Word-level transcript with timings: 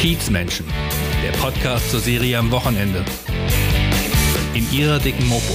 Kiezmenschen, 0.00 0.64
der 1.24 1.36
Podcast 1.40 1.90
zur 1.90 1.98
Serie 1.98 2.38
am 2.38 2.52
Wochenende. 2.52 3.04
In 4.54 4.64
ihrer 4.70 5.00
dicken 5.00 5.26
Mopo. 5.26 5.52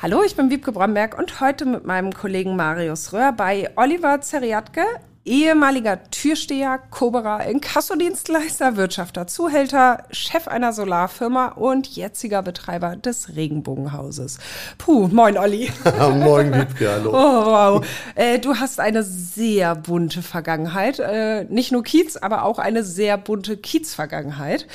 Hallo, 0.00 0.22
ich 0.24 0.36
bin 0.36 0.50
Wiebke 0.50 0.70
Bromberg 0.70 1.18
und 1.18 1.40
heute 1.40 1.66
mit 1.66 1.84
meinem 1.84 2.12
Kollegen 2.12 2.54
Marius 2.54 3.12
Röhr 3.12 3.32
bei 3.32 3.68
Oliver 3.74 4.20
Zeriatke, 4.20 4.82
ehemaliger 5.28 6.10
Türsteher, 6.10 6.78
Koberer, 6.78 7.46
Inkassodienstleister, 7.46 8.76
Wirtschafter, 8.76 9.26
Zuhälter, 9.26 10.04
Chef 10.10 10.48
einer 10.48 10.72
Solarfirma 10.72 11.48
und 11.48 11.86
jetziger 11.86 12.42
Betreiber 12.42 12.96
des 12.96 13.36
Regenbogenhauses. 13.36 14.38
Puh, 14.78 15.08
moin 15.08 15.36
Olli. 15.36 15.70
moin 16.14 16.52
Wiebke, 16.52 16.90
hallo. 16.90 17.10
Oh, 17.10 17.46
wow. 17.46 17.86
Äh, 18.14 18.38
du 18.38 18.56
hast 18.56 18.80
eine 18.80 19.02
sehr 19.02 19.76
bunte 19.76 20.22
Vergangenheit. 20.22 20.98
Äh, 20.98 21.44
nicht 21.44 21.70
nur 21.70 21.84
Kiez, 21.84 22.16
aber 22.16 22.44
auch 22.44 22.58
eine 22.58 22.82
sehr 22.82 23.18
bunte 23.18 23.58
Kiez-Vergangenheit. 23.58 24.66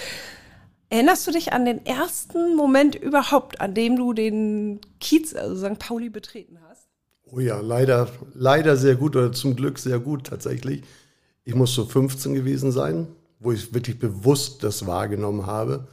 Erinnerst 0.90 1.26
du 1.26 1.32
dich 1.32 1.54
an 1.54 1.66
den 1.66 1.84
ersten 1.88 2.56
Moment 2.56 2.94
überhaupt, 2.94 3.60
an 3.60 3.74
dem 3.74 3.96
du 3.96 4.14
den 4.14 4.80
Kiez, 5.00 5.34
also 5.34 5.68
St. 5.68 5.80
Pauli, 5.80 6.10
betreten 6.10 6.60
hast? 6.70 6.83
Oh 7.36 7.40
ja, 7.40 7.60
leider, 7.62 8.08
leider 8.36 8.78
sehr 8.78 8.96
gut 8.96 9.16
oder 9.16 9.32
zum 9.32 9.56
Glück 9.56 9.80
sehr 9.80 9.98
gut 9.98 10.26
tatsächlich. 10.28 10.84
Ich 11.44 11.56
muss 11.56 11.74
so 11.74 11.84
15 11.84 12.36
gewesen 12.36 12.72
sein, 12.72 13.08
wo 13.40 13.52
ich 13.52 13.74
wirklich 13.74 13.98
bewusst 13.98 14.64
das 14.64 14.86
wahrgenommen 14.86 15.48
habe. 15.48 15.88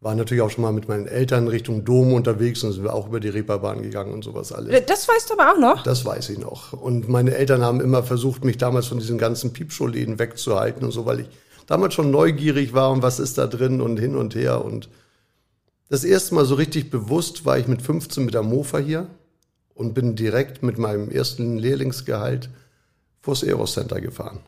War 0.00 0.14
natürlich 0.14 0.42
auch 0.42 0.50
schon 0.50 0.62
mal 0.62 0.72
mit 0.72 0.88
meinen 0.88 1.06
Eltern 1.06 1.48
Richtung 1.48 1.86
Dom 1.86 2.12
unterwegs 2.12 2.62
und 2.62 2.72
sind 2.72 2.82
wir 2.82 2.92
auch 2.92 3.08
über 3.08 3.20
die 3.20 3.30
Reeperbahn 3.30 3.80
gegangen 3.80 4.12
und 4.12 4.22
sowas 4.22 4.52
alles. 4.52 4.84
Das 4.84 5.08
weißt 5.08 5.30
du 5.30 5.34
aber 5.34 5.52
auch 5.52 5.58
noch? 5.58 5.82
Das 5.82 6.04
weiß 6.04 6.28
ich 6.28 6.38
noch. 6.38 6.74
Und 6.74 7.08
meine 7.08 7.36
Eltern 7.36 7.62
haben 7.62 7.80
immer 7.80 8.02
versucht, 8.02 8.44
mich 8.44 8.58
damals 8.58 8.88
von 8.88 8.98
diesen 8.98 9.16
ganzen 9.16 9.54
Piepschuhläden 9.54 10.18
wegzuhalten 10.18 10.84
und 10.84 10.90
so, 10.90 11.06
weil 11.06 11.20
ich 11.20 11.28
damals 11.66 11.94
schon 11.94 12.10
neugierig 12.10 12.74
war 12.74 12.90
und 12.90 13.02
was 13.02 13.18
ist 13.18 13.38
da 13.38 13.46
drin 13.46 13.80
und 13.80 13.98
hin 13.98 14.14
und 14.14 14.34
her. 14.34 14.62
Und 14.62 14.90
das 15.88 16.04
erste 16.04 16.34
Mal 16.34 16.44
so 16.44 16.56
richtig 16.56 16.90
bewusst 16.90 17.46
war 17.46 17.58
ich 17.58 17.66
mit 17.66 17.80
15 17.80 18.26
mit 18.26 18.34
der 18.34 18.42
Mofa 18.42 18.76
hier 18.76 19.06
und 19.74 19.94
bin 19.94 20.16
direkt 20.16 20.62
mit 20.62 20.78
meinem 20.78 21.10
ersten 21.10 21.58
Lehrlingsgehalt 21.58 22.50
vors 23.20 23.42
Aerocenter 23.44 24.00
gefahren. 24.00 24.40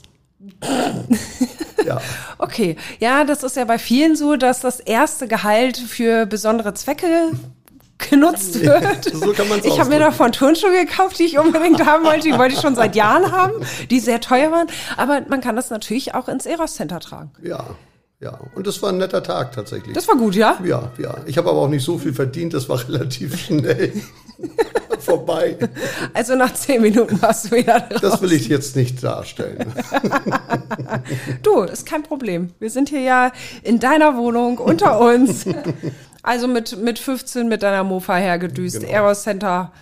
ja. 1.85 2.01
Okay, 2.39 2.77
ja, 2.99 3.25
das 3.25 3.43
ist 3.43 3.57
ja 3.57 3.65
bei 3.65 3.79
vielen 3.79 4.17
so, 4.17 4.37
dass 4.37 4.61
das 4.61 4.81
erste 4.81 5.29
Gehalt 5.29 5.79
für 5.79 6.27
besondere 6.27 6.75
Zwecke 6.75 7.31
genutzt 8.11 8.61
wird. 8.61 9.05
so 9.05 9.33
kann 9.33 9.49
man's 9.49 9.65
ich 9.65 9.79
habe 9.79 9.91
mir 9.91 9.99
davon 9.99 10.33
Turnschuhe 10.33 10.73
gekauft, 10.73 11.19
die 11.19 11.25
ich 11.25 11.39
unbedingt 11.39 11.85
haben 11.87 12.05
wollte. 12.05 12.29
Die 12.29 12.37
wollte 12.37 12.55
ich 12.55 12.61
schon 12.61 12.75
seit 12.75 12.97
Jahren 12.97 13.33
haben, 13.33 13.55
die 13.91 14.01
sehr 14.01 14.21
teuer 14.21 14.51
waren. 14.51 14.67
Aber 14.97 15.23
man 15.29 15.41
kann 15.41 15.57
das 15.57 15.71
natürlich 15.71 16.15
auch 16.15 16.29
ins 16.29 16.47
Eros 16.47 16.75
Center 16.75 17.01
tragen. 17.01 17.31
Ja, 17.43 17.65
ja. 18.25 18.39
Und 18.55 18.67
das 18.67 18.83
war 18.83 18.89
ein 18.89 18.97
netter 18.99 19.23
Tag 19.23 19.53
tatsächlich. 19.53 19.95
Das 19.95 20.09
war 20.09 20.17
gut, 20.17 20.35
ja? 20.35 20.59
Ja, 20.65 20.91
ja. 20.99 21.17
Ich 21.27 21.37
habe 21.37 21.51
aber 21.51 21.61
auch 21.61 21.69
nicht 21.69 21.85
so 21.85 21.99
viel 21.99 22.15
verdient, 22.15 22.55
das 22.55 22.69
war 22.69 22.81
relativ 22.89 23.39
schnell 23.39 23.93
vorbei. 24.99 25.59
Also 26.15 26.35
nach 26.35 26.55
zehn 26.55 26.81
Minuten 26.81 27.21
warst 27.21 27.47
du 27.47 27.57
wieder 27.57 27.77
raus. 27.77 28.01
Das 28.01 28.23
will 28.23 28.33
ich 28.33 28.49
jetzt 28.49 28.75
nicht 28.75 29.05
darstellen. 29.05 29.73
du, 31.43 31.61
ist 31.63 31.87
kein 31.87 32.03
Problem. 32.03 32.51
Wir 32.59 32.71
sind 32.71 32.89
hier 32.89 33.03
ja 33.03 33.33
in 33.63 33.79
deiner 33.79 34.17
Wohnung 34.17 34.59
unter 34.59 34.99
uns. 34.99 35.45
Also 36.23 36.49
mit, 36.49 36.79
mit 36.79 36.99
15 36.99 37.47
mit 37.49 37.63
deiner 37.63 37.85
Mofa 37.85 38.17
hergedüst. 38.17 38.81
Genau. 38.81 38.93
Aero 38.93 39.15
Center. 39.15 39.73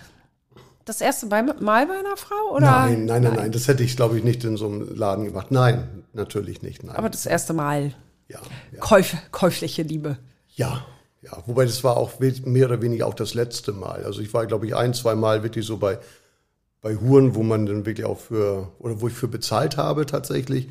Das 0.83 0.99
erste 0.99 1.27
Mal 1.27 1.45
bei 1.61 1.97
einer 1.97 2.17
Frau? 2.17 2.55
Oder? 2.55 2.65
Nein, 2.65 3.05
nein, 3.05 3.23
nein, 3.23 3.35
nein. 3.35 3.51
Das 3.53 3.69
hätte 3.69 3.83
ich, 3.83 3.95
glaube 3.95 4.17
ich, 4.17 4.25
nicht 4.25 4.43
in 4.43 4.57
so 4.57 4.67
einem 4.67 4.93
Laden 4.93 5.23
gemacht. 5.23 5.51
Nein, 5.51 6.03
natürlich 6.11 6.61
nicht. 6.61 6.83
Nein. 6.83 6.97
Aber 6.97 7.09
das 7.09 7.25
erste 7.25 7.53
Mal. 7.53 7.93
Ja. 8.27 8.39
ja. 8.71 8.79
Käuf, 8.79 9.15
käufliche 9.31 9.83
Liebe. 9.83 10.17
Ja, 10.55 10.85
ja, 11.23 11.41
wobei 11.45 11.65
das 11.65 11.83
war 11.83 11.97
auch 11.97 12.19
mehr 12.19 12.65
oder 12.65 12.81
weniger 12.81 13.07
auch 13.07 13.13
das 13.13 13.33
letzte 13.33 13.71
Mal. 13.71 14.03
Also 14.03 14.21
ich 14.21 14.33
war, 14.33 14.45
glaube 14.45 14.67
ich, 14.67 14.75
ein, 14.75 14.93
zwei 14.93 15.15
Mal 15.15 15.41
wirklich 15.41 15.65
so 15.65 15.77
bei, 15.77 15.99
bei 16.81 16.97
Huren, 16.97 17.33
wo 17.33 17.43
man 17.43 17.65
dann 17.65 17.85
wirklich 17.85 18.05
auch 18.05 18.19
für, 18.19 18.71
oder 18.79 18.99
wo 18.99 19.07
ich 19.07 19.13
für 19.13 19.29
bezahlt 19.29 19.77
habe 19.77 20.05
tatsächlich. 20.05 20.67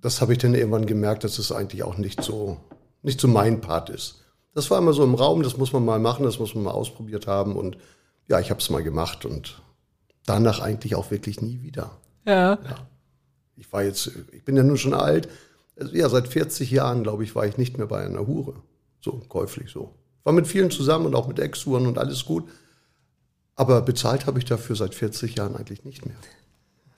Das 0.00 0.20
habe 0.20 0.32
ich 0.32 0.38
dann 0.38 0.54
irgendwann 0.54 0.86
gemerkt, 0.86 1.24
dass 1.24 1.40
es 1.40 1.50
eigentlich 1.50 1.82
auch 1.82 1.98
nicht 1.98 2.22
so, 2.22 2.58
nicht 3.02 3.20
so 3.20 3.26
mein 3.26 3.60
Part 3.60 3.90
ist. 3.90 4.24
Das 4.54 4.70
war 4.70 4.78
immer 4.78 4.92
so 4.92 5.02
im 5.02 5.16
Raum, 5.16 5.42
das 5.42 5.56
muss 5.56 5.72
man 5.72 5.84
mal 5.84 5.98
machen, 5.98 6.24
das 6.24 6.38
muss 6.38 6.54
man 6.54 6.64
mal 6.64 6.70
ausprobiert 6.70 7.26
haben 7.26 7.56
und 7.56 7.76
ja, 8.28 8.38
ich 8.38 8.50
habe 8.50 8.60
es 8.60 8.70
mal 8.70 8.82
gemacht 8.82 9.24
und 9.24 9.60
danach 10.24 10.60
eigentlich 10.60 10.94
auch 10.94 11.10
wirklich 11.10 11.40
nie 11.40 11.62
wieder. 11.62 11.90
Ja. 12.24 12.52
ja. 12.52 12.88
Ich 13.56 13.72
war 13.72 13.82
jetzt, 13.82 14.12
ich 14.30 14.44
bin 14.44 14.56
ja 14.56 14.62
nun 14.62 14.76
schon 14.76 14.94
alt, 14.94 15.28
ja, 15.92 16.08
seit 16.08 16.28
40 16.28 16.70
Jahren, 16.70 17.02
glaube 17.02 17.24
ich, 17.24 17.34
war 17.34 17.46
ich 17.46 17.58
nicht 17.58 17.78
mehr 17.78 17.86
bei 17.86 18.04
einer 18.04 18.26
Hure. 18.26 18.62
So, 19.00 19.20
käuflich 19.28 19.70
so. 19.70 19.94
War 20.24 20.32
mit 20.32 20.46
vielen 20.46 20.70
zusammen 20.70 21.06
und 21.06 21.14
auch 21.14 21.28
mit 21.28 21.38
Ex-Touren 21.38 21.86
und 21.86 21.98
alles 21.98 22.24
gut. 22.24 22.44
Aber 23.54 23.82
bezahlt 23.82 24.26
habe 24.26 24.38
ich 24.38 24.44
dafür 24.44 24.76
seit 24.76 24.94
40 24.94 25.36
Jahren 25.36 25.56
eigentlich 25.56 25.84
nicht 25.84 26.04
mehr. 26.06 26.16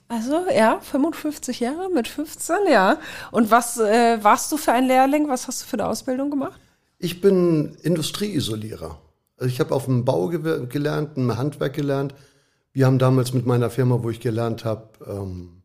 Also 0.07 0.43
ja, 0.53 0.79
55 0.81 1.61
Jahre 1.61 1.89
mit 1.89 2.07
15, 2.07 2.55
ja. 2.69 2.99
Und 3.31 3.49
was 3.49 3.77
äh, 3.79 4.21
warst 4.21 4.51
du 4.51 4.57
für 4.57 4.73
ein 4.73 4.85
Lehrling? 4.85 5.29
Was 5.29 5.47
hast 5.47 5.61
du 5.61 5.65
für 5.65 5.77
eine 5.77 5.87
Ausbildung 5.87 6.29
gemacht? 6.29 6.59
Ich 6.97 7.21
bin 7.21 7.77
Industrieisolierer. 7.81 8.99
Also 9.37 9.49
ich 9.49 9.59
habe 9.59 9.73
auf 9.73 9.85
dem 9.85 10.03
Bau 10.03 10.27
ge 10.27 10.67
gelernt, 10.67 11.17
im 11.17 11.35
Handwerk 11.35 11.73
gelernt. 11.73 12.13
Wir 12.73 12.85
haben 12.85 12.99
damals 12.99 13.33
mit 13.33 13.45
meiner 13.45 13.69
Firma, 13.69 14.03
wo 14.03 14.09
ich 14.09 14.19
gelernt 14.19 14.65
habe, 14.65 14.89
ähm, 15.07 15.60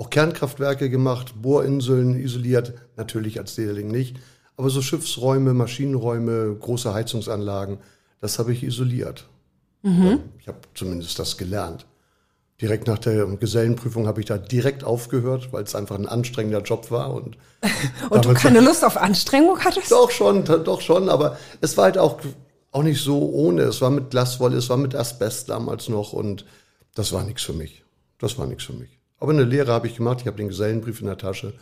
auch 0.00 0.08
Kernkraftwerke 0.08 0.88
gemacht, 0.88 1.42
Bohrinseln 1.42 2.18
isoliert, 2.18 2.72
natürlich 2.96 3.38
als 3.38 3.56
Lehrling 3.58 3.88
nicht. 3.88 4.16
Aber 4.56 4.70
so 4.70 4.80
Schiffsräume, 4.80 5.52
Maschinenräume, 5.52 6.56
große 6.58 6.94
Heizungsanlagen, 6.94 7.78
das 8.20 8.38
habe 8.38 8.52
ich 8.52 8.62
isoliert. 8.62 9.28
Mhm. 9.82 10.20
Ich 10.38 10.48
habe 10.48 10.58
zumindest 10.74 11.18
das 11.18 11.36
gelernt. 11.36 11.84
Direkt 12.62 12.86
nach 12.86 12.98
der 12.98 13.26
Gesellenprüfung 13.26 14.06
habe 14.06 14.20
ich 14.20 14.26
da 14.26 14.38
direkt 14.38 14.84
aufgehört, 14.84 15.52
weil 15.52 15.64
es 15.64 15.74
einfach 15.74 15.96
ein 15.96 16.08
anstrengender 16.08 16.62
Job 16.62 16.90
war. 16.90 17.12
Und, 17.12 17.36
und 18.10 18.24
du 18.24 18.32
keine 18.32 18.60
Lust 18.60 18.84
auf 18.86 18.96
Anstrengung 18.96 19.58
hattest? 19.60 19.92
Doch 19.92 20.10
schon, 20.10 20.44
doch 20.46 20.80
schon, 20.80 21.10
aber 21.10 21.36
es 21.60 21.76
war 21.76 21.84
halt 21.84 21.98
auch, 21.98 22.20
auch 22.70 22.82
nicht 22.82 23.02
so 23.02 23.30
ohne. 23.30 23.62
Es 23.62 23.82
war 23.82 23.90
mit 23.90 24.10
Glaswolle, 24.10 24.56
es 24.56 24.70
war 24.70 24.78
mit 24.78 24.94
Asbest 24.94 25.50
damals 25.50 25.90
noch 25.90 26.14
und 26.14 26.46
das 26.94 27.12
war 27.12 27.22
nichts 27.22 27.42
für 27.42 27.54
mich. 27.54 27.84
Das 28.18 28.38
war 28.38 28.46
nichts 28.46 28.64
für 28.64 28.74
mich. 28.74 28.99
Aber 29.20 29.32
eine 29.32 29.44
Lehre 29.44 29.72
habe 29.72 29.86
ich 29.86 29.96
gemacht, 29.96 30.18
ich 30.22 30.26
habe 30.26 30.38
den 30.38 30.48
Gesellenbrief 30.48 31.00
in 31.00 31.06
der 31.06 31.18
Tasche 31.18 31.52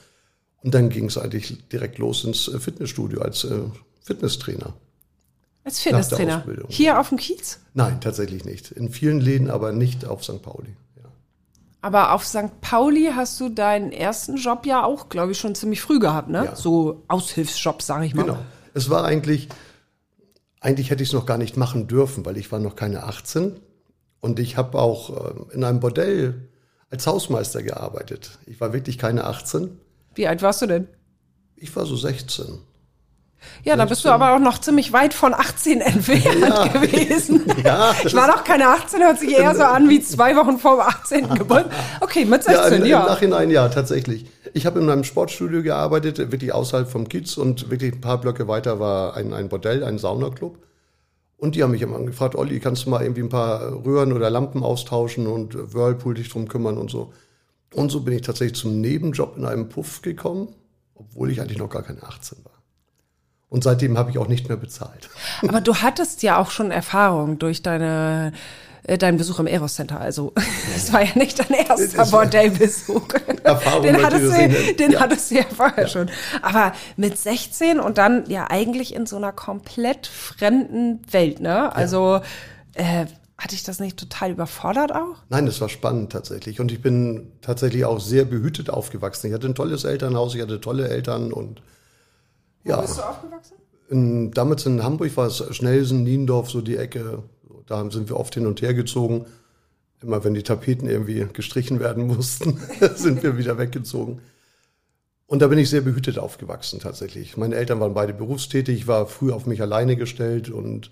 und 0.62 0.74
dann 0.74 0.88
ging 0.88 1.06
es 1.06 1.18
eigentlich 1.18 1.68
direkt 1.68 1.98
los 1.98 2.24
ins 2.24 2.48
äh, 2.48 2.58
Fitnessstudio 2.58 3.20
als 3.20 3.44
äh, 3.44 3.62
Fitnesstrainer. 4.00 4.74
Als 5.64 5.80
Fitnesstrainer? 5.80 6.44
Hier 6.68 6.98
auf 6.98 7.10
dem 7.10 7.18
Kiez? 7.18 7.60
Nein, 7.74 8.00
tatsächlich 8.00 8.44
nicht. 8.44 8.70
In 8.70 8.90
vielen 8.90 9.20
Läden, 9.20 9.50
aber 9.50 9.72
nicht 9.72 10.06
auf 10.06 10.24
St. 10.24 10.40
Pauli. 10.40 10.74
Ja. 10.96 11.10
Aber 11.82 12.12
auf 12.12 12.24
St. 12.24 12.60
Pauli 12.60 13.10
hast 13.14 13.38
du 13.40 13.50
deinen 13.50 13.92
ersten 13.92 14.36
Job 14.36 14.64
ja 14.64 14.84
auch, 14.84 15.08
glaube 15.08 15.32
ich, 15.32 15.38
schon 15.38 15.54
ziemlich 15.54 15.82
früh 15.82 15.98
gehabt, 15.98 16.30
ne? 16.30 16.46
Ja. 16.46 16.56
So 16.56 17.02
Aushilfsjob, 17.08 17.82
sage 17.82 18.06
ich 18.06 18.14
mal. 18.14 18.22
Genau. 18.22 18.38
Es 18.72 18.88
war 18.88 19.04
eigentlich, 19.04 19.48
eigentlich 20.60 20.90
hätte 20.90 21.02
ich 21.02 21.10
es 21.10 21.12
noch 21.12 21.26
gar 21.26 21.38
nicht 21.38 21.56
machen 21.56 21.86
dürfen, 21.86 22.24
weil 22.24 22.38
ich 22.38 22.50
war 22.50 22.60
noch 22.60 22.76
keine 22.76 23.02
18. 23.02 23.56
Und 24.20 24.38
ich 24.38 24.56
habe 24.56 24.78
auch 24.78 25.50
äh, 25.50 25.54
in 25.54 25.64
einem 25.64 25.80
Bordell 25.80 26.48
als 26.90 27.06
Hausmeister 27.06 27.62
gearbeitet. 27.62 28.38
Ich 28.46 28.60
war 28.60 28.72
wirklich 28.72 28.98
keine 28.98 29.24
18. 29.24 29.78
Wie 30.14 30.26
alt 30.26 30.42
warst 30.42 30.62
du 30.62 30.66
denn? 30.66 30.88
Ich 31.56 31.74
war 31.76 31.86
so 31.86 31.96
16. 31.96 32.60
Ja, 33.62 33.76
da 33.76 33.84
bist 33.84 34.04
du 34.04 34.08
aber 34.08 34.34
auch 34.34 34.40
noch 34.40 34.58
ziemlich 34.58 34.92
weit 34.92 35.14
von 35.14 35.32
18 35.32 35.80
entfernt 35.82 36.40
ja. 36.40 36.66
gewesen. 36.66 37.44
Ja, 37.64 37.94
ich 38.04 38.14
war 38.14 38.28
noch 38.28 38.44
keine 38.44 38.68
18, 38.68 39.00
hört 39.00 39.18
sich 39.18 39.36
eher 39.36 39.54
so 39.54 39.64
an 39.64 39.88
wie 39.88 40.00
zwei 40.00 40.36
Wochen 40.36 40.58
vor 40.58 40.86
18. 40.86 41.28
Geburtstag. 41.34 41.72
Okay, 42.00 42.24
mit 42.24 42.42
16, 42.44 42.54
ja. 42.54 42.76
Im, 42.76 42.86
ja. 42.86 43.00
Im 43.00 43.06
Nachhinein 43.06 43.50
ja, 43.50 43.68
tatsächlich. 43.68 44.26
Ich 44.54 44.64
habe 44.64 44.80
in 44.80 44.88
einem 44.88 45.04
Sportstudio 45.04 45.62
gearbeitet, 45.62 46.18
wirklich 46.18 46.52
außerhalb 46.52 46.88
vom 46.88 47.08
Kiez 47.08 47.36
und 47.36 47.70
wirklich 47.70 47.94
ein 47.94 48.00
paar 48.00 48.18
Blöcke 48.20 48.48
weiter 48.48 48.80
war 48.80 49.16
ein, 49.16 49.32
ein 49.32 49.48
Bordell, 49.48 49.84
ein 49.84 49.98
Saunaclub. 49.98 50.58
Und 51.38 51.54
die 51.54 51.62
haben 51.62 51.70
mich 51.70 51.82
immer 51.82 52.00
gefragt, 52.00 52.34
Olli, 52.34 52.58
kannst 52.58 52.84
du 52.84 52.90
mal 52.90 53.00
irgendwie 53.00 53.22
ein 53.22 53.28
paar 53.28 53.84
Röhren 53.84 54.12
oder 54.12 54.28
Lampen 54.28 54.64
austauschen 54.64 55.28
und 55.28 55.54
Whirlpool 55.72 56.14
dich 56.14 56.28
drum 56.28 56.48
kümmern 56.48 56.76
und 56.76 56.90
so. 56.90 57.12
Und 57.74 57.90
so 57.90 58.00
bin 58.00 58.14
ich 58.14 58.22
tatsächlich 58.22 58.58
zum 58.58 58.80
Nebenjob 58.80 59.36
in 59.36 59.44
einem 59.44 59.68
Puff 59.68 60.02
gekommen, 60.02 60.48
obwohl 60.94 61.30
ich 61.30 61.40
eigentlich 61.40 61.58
noch 61.58 61.70
gar 61.70 61.82
keine 61.82 62.02
18 62.02 62.44
war. 62.44 62.52
Und 63.48 63.62
seitdem 63.62 63.96
habe 63.96 64.10
ich 64.10 64.18
auch 64.18 64.28
nicht 64.28 64.48
mehr 64.48 64.58
bezahlt. 64.58 65.08
Aber 65.46 65.60
du 65.60 65.76
hattest 65.76 66.22
ja 66.22 66.38
auch 66.38 66.50
schon 66.50 66.70
Erfahrung 66.70 67.38
durch 67.38 67.62
deine 67.62 68.32
deinen 68.98 69.18
Besuch 69.18 69.38
im 69.38 69.46
Eros 69.46 69.74
Center. 69.74 70.00
Also 70.00 70.32
es 70.76 70.92
war 70.92 71.02
ja 71.02 71.10
nicht 71.14 71.38
dein 71.38 71.50
erster 71.50 72.06
Bordellbesuch. 72.06 73.08
Erfahrung 73.42 73.82
den 73.82 74.02
hattest, 74.02 74.24
du, 74.24 74.74
den 74.74 74.92
ja. 74.92 75.00
hattest 75.00 75.30
du 75.30 75.36
ja 75.36 75.44
vorher 75.44 75.84
ja. 75.84 75.88
schon. 75.88 76.10
Aber 76.42 76.72
mit 76.96 77.18
16 77.18 77.80
und 77.80 77.98
dann 77.98 78.28
ja 78.28 78.50
eigentlich 78.50 78.94
in 78.94 79.06
so 79.06 79.16
einer 79.16 79.32
komplett 79.32 80.06
fremden 80.06 81.00
Welt, 81.10 81.40
ne? 81.40 81.74
Also 81.74 82.20
ja. 82.76 83.02
äh, 83.02 83.06
Hat 83.36 83.52
dich 83.52 83.62
das 83.62 83.80
nicht 83.80 83.98
total 83.98 84.32
überfordert 84.32 84.92
auch? 84.92 85.16
Nein, 85.28 85.46
es 85.46 85.60
war 85.60 85.68
spannend 85.68 86.12
tatsächlich. 86.12 86.60
Und 86.60 86.72
ich 86.72 86.82
bin 86.82 87.32
tatsächlich 87.40 87.84
auch 87.84 88.00
sehr 88.00 88.24
behütet 88.24 88.70
aufgewachsen. 88.70 89.28
Ich 89.28 89.32
hatte 89.32 89.46
ein 89.46 89.54
tolles 89.54 89.84
Elternhaus, 89.84 90.34
ich 90.34 90.42
hatte 90.42 90.60
tolle 90.60 90.88
Eltern 90.88 91.32
und 91.32 91.62
ja. 92.64 92.78
Wo 92.78 92.82
bist 92.82 92.98
du 92.98 93.02
aufgewachsen? 93.02 93.54
In, 93.90 94.30
damals 94.32 94.66
in 94.66 94.82
Hamburg 94.84 95.16
war 95.16 95.28
es 95.28 95.42
Schnelsen, 95.56 96.04
Niendorf, 96.04 96.50
so 96.50 96.60
die 96.60 96.76
Ecke. 96.76 97.22
Da 97.68 97.88
sind 97.90 98.08
wir 98.08 98.16
oft 98.16 98.34
hin 98.34 98.46
und 98.46 98.62
her 98.62 98.74
gezogen. 98.74 99.26
Immer 100.00 100.24
wenn 100.24 100.34
die 100.34 100.42
Tapeten 100.42 100.88
irgendwie 100.88 101.26
gestrichen 101.32 101.80
werden 101.80 102.06
mussten, 102.06 102.58
sind 102.94 103.22
wir 103.22 103.36
wieder 103.36 103.58
weggezogen. 103.58 104.20
Und 105.26 105.42
da 105.42 105.48
bin 105.48 105.58
ich 105.58 105.68
sehr 105.68 105.82
behütet 105.82 106.18
aufgewachsen 106.18 106.80
tatsächlich. 106.80 107.36
Meine 107.36 107.56
Eltern 107.56 107.80
waren 107.80 107.92
beide 107.92 108.14
berufstätig, 108.14 108.78
ich 108.78 108.86
war 108.86 109.06
früh 109.06 109.30
auf 109.30 109.44
mich 109.44 109.60
alleine 109.60 109.96
gestellt 109.96 110.48
und 110.48 110.90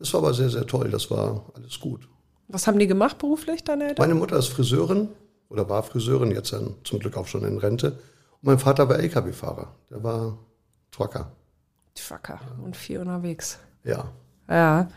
es 0.00 0.12
war 0.12 0.20
aber 0.20 0.34
sehr, 0.34 0.50
sehr 0.50 0.66
toll. 0.66 0.90
Das 0.90 1.10
war 1.10 1.46
alles 1.54 1.78
gut. 1.78 2.08
Was 2.48 2.66
haben 2.66 2.80
die 2.80 2.88
gemacht 2.88 3.18
beruflich, 3.18 3.62
deine 3.62 3.88
Eltern? 3.88 4.08
Meine 4.08 4.18
Mutter 4.18 4.36
ist 4.36 4.48
Friseurin 4.48 5.08
oder 5.48 5.68
war 5.68 5.84
Friseurin, 5.84 6.32
jetzt 6.32 6.52
dann 6.52 6.74
zum 6.82 6.98
Glück 6.98 7.16
auch 7.16 7.28
schon 7.28 7.44
in 7.44 7.58
Rente. 7.58 7.92
Und 7.92 8.44
mein 8.44 8.58
Vater 8.58 8.88
war 8.88 8.98
LKW-Fahrer. 8.98 9.72
Der 9.90 10.02
war 10.02 10.38
Trucker. 10.90 11.30
Trucker 11.94 12.40
und 12.64 12.76
viel 12.76 12.98
unterwegs. 12.98 13.58
Ja. 13.84 14.10
Ja. 14.48 14.88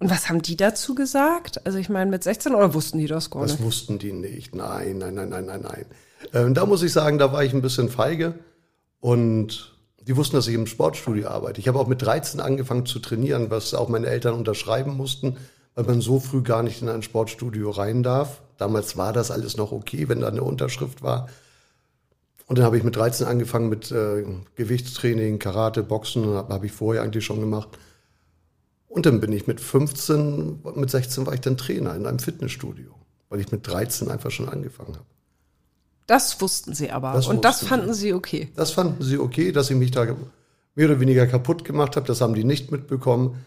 Und 0.00 0.10
was 0.10 0.28
haben 0.28 0.42
die 0.42 0.56
dazu 0.56 0.94
gesagt? 0.94 1.64
Also 1.66 1.78
ich 1.78 1.88
meine, 1.88 2.10
mit 2.10 2.22
16 2.24 2.54
oder 2.54 2.74
wussten 2.74 2.98
die 2.98 3.06
das 3.06 3.30
gar 3.30 3.42
Das 3.42 3.52
nicht? 3.52 3.62
wussten 3.62 3.98
die 3.98 4.12
nicht. 4.12 4.54
Nein, 4.54 4.98
nein, 4.98 5.14
nein, 5.14 5.28
nein, 5.28 5.46
nein, 5.46 5.60
nein. 5.62 5.86
Ähm, 6.32 6.54
da 6.54 6.66
muss 6.66 6.82
ich 6.82 6.92
sagen, 6.92 7.18
da 7.18 7.32
war 7.32 7.44
ich 7.44 7.52
ein 7.52 7.62
bisschen 7.62 7.88
feige. 7.88 8.34
Und 9.00 9.74
die 10.06 10.16
wussten, 10.16 10.36
dass 10.36 10.48
ich 10.48 10.54
im 10.54 10.66
Sportstudio 10.66 11.28
arbeite. 11.28 11.60
Ich 11.60 11.68
habe 11.68 11.78
auch 11.78 11.86
mit 11.86 12.02
13 12.02 12.40
angefangen 12.40 12.86
zu 12.86 12.98
trainieren, 12.98 13.50
was 13.50 13.72
auch 13.74 13.88
meine 13.88 14.06
Eltern 14.06 14.34
unterschreiben 14.34 14.96
mussten, 14.96 15.36
weil 15.74 15.84
man 15.84 16.00
so 16.00 16.20
früh 16.20 16.42
gar 16.42 16.62
nicht 16.62 16.82
in 16.82 16.88
ein 16.88 17.02
Sportstudio 17.02 17.70
rein 17.70 18.02
darf. 18.02 18.42
Damals 18.58 18.96
war 18.96 19.12
das 19.12 19.30
alles 19.30 19.56
noch 19.56 19.72
okay, 19.72 20.08
wenn 20.08 20.20
da 20.20 20.28
eine 20.28 20.42
Unterschrift 20.42 21.02
war. 21.02 21.28
Und 22.46 22.58
dann 22.58 22.66
habe 22.66 22.76
ich 22.76 22.82
mit 22.84 22.96
13 22.96 23.26
angefangen 23.26 23.68
mit 23.70 23.90
äh, 23.90 24.24
Gewichtstraining, 24.56 25.38
Karate, 25.38 25.82
Boxen, 25.82 26.26
habe 26.34 26.52
hab 26.52 26.64
ich 26.64 26.72
vorher 26.72 27.02
eigentlich 27.02 27.24
schon 27.24 27.40
gemacht. 27.40 27.68
Und 28.94 29.06
dann 29.06 29.18
bin 29.18 29.32
ich 29.32 29.48
mit 29.48 29.60
15, 29.60 30.60
mit 30.76 30.88
16 30.88 31.26
war 31.26 31.34
ich 31.34 31.40
dann 31.40 31.56
Trainer 31.56 31.96
in 31.96 32.06
einem 32.06 32.20
Fitnessstudio, 32.20 32.94
weil 33.28 33.40
ich 33.40 33.50
mit 33.50 33.66
13 33.66 34.08
einfach 34.08 34.30
schon 34.30 34.48
angefangen 34.48 34.94
habe. 34.94 35.06
Das 36.06 36.40
wussten 36.40 36.74
sie 36.74 36.92
aber. 36.92 37.12
Das 37.12 37.26
und 37.26 37.44
das 37.44 37.64
fanden 37.64 37.92
sie 37.92 38.12
okay. 38.12 38.52
Das 38.54 38.70
fanden 38.70 39.02
sie 39.02 39.18
okay, 39.18 39.50
dass 39.50 39.68
ich 39.68 39.76
mich 39.76 39.90
da 39.90 40.04
mehr 40.76 40.86
oder 40.86 41.00
weniger 41.00 41.26
kaputt 41.26 41.64
gemacht 41.64 41.96
habe. 41.96 42.06
Das 42.06 42.20
haben 42.20 42.34
die 42.34 42.44
nicht 42.44 42.70
mitbekommen. 42.70 43.44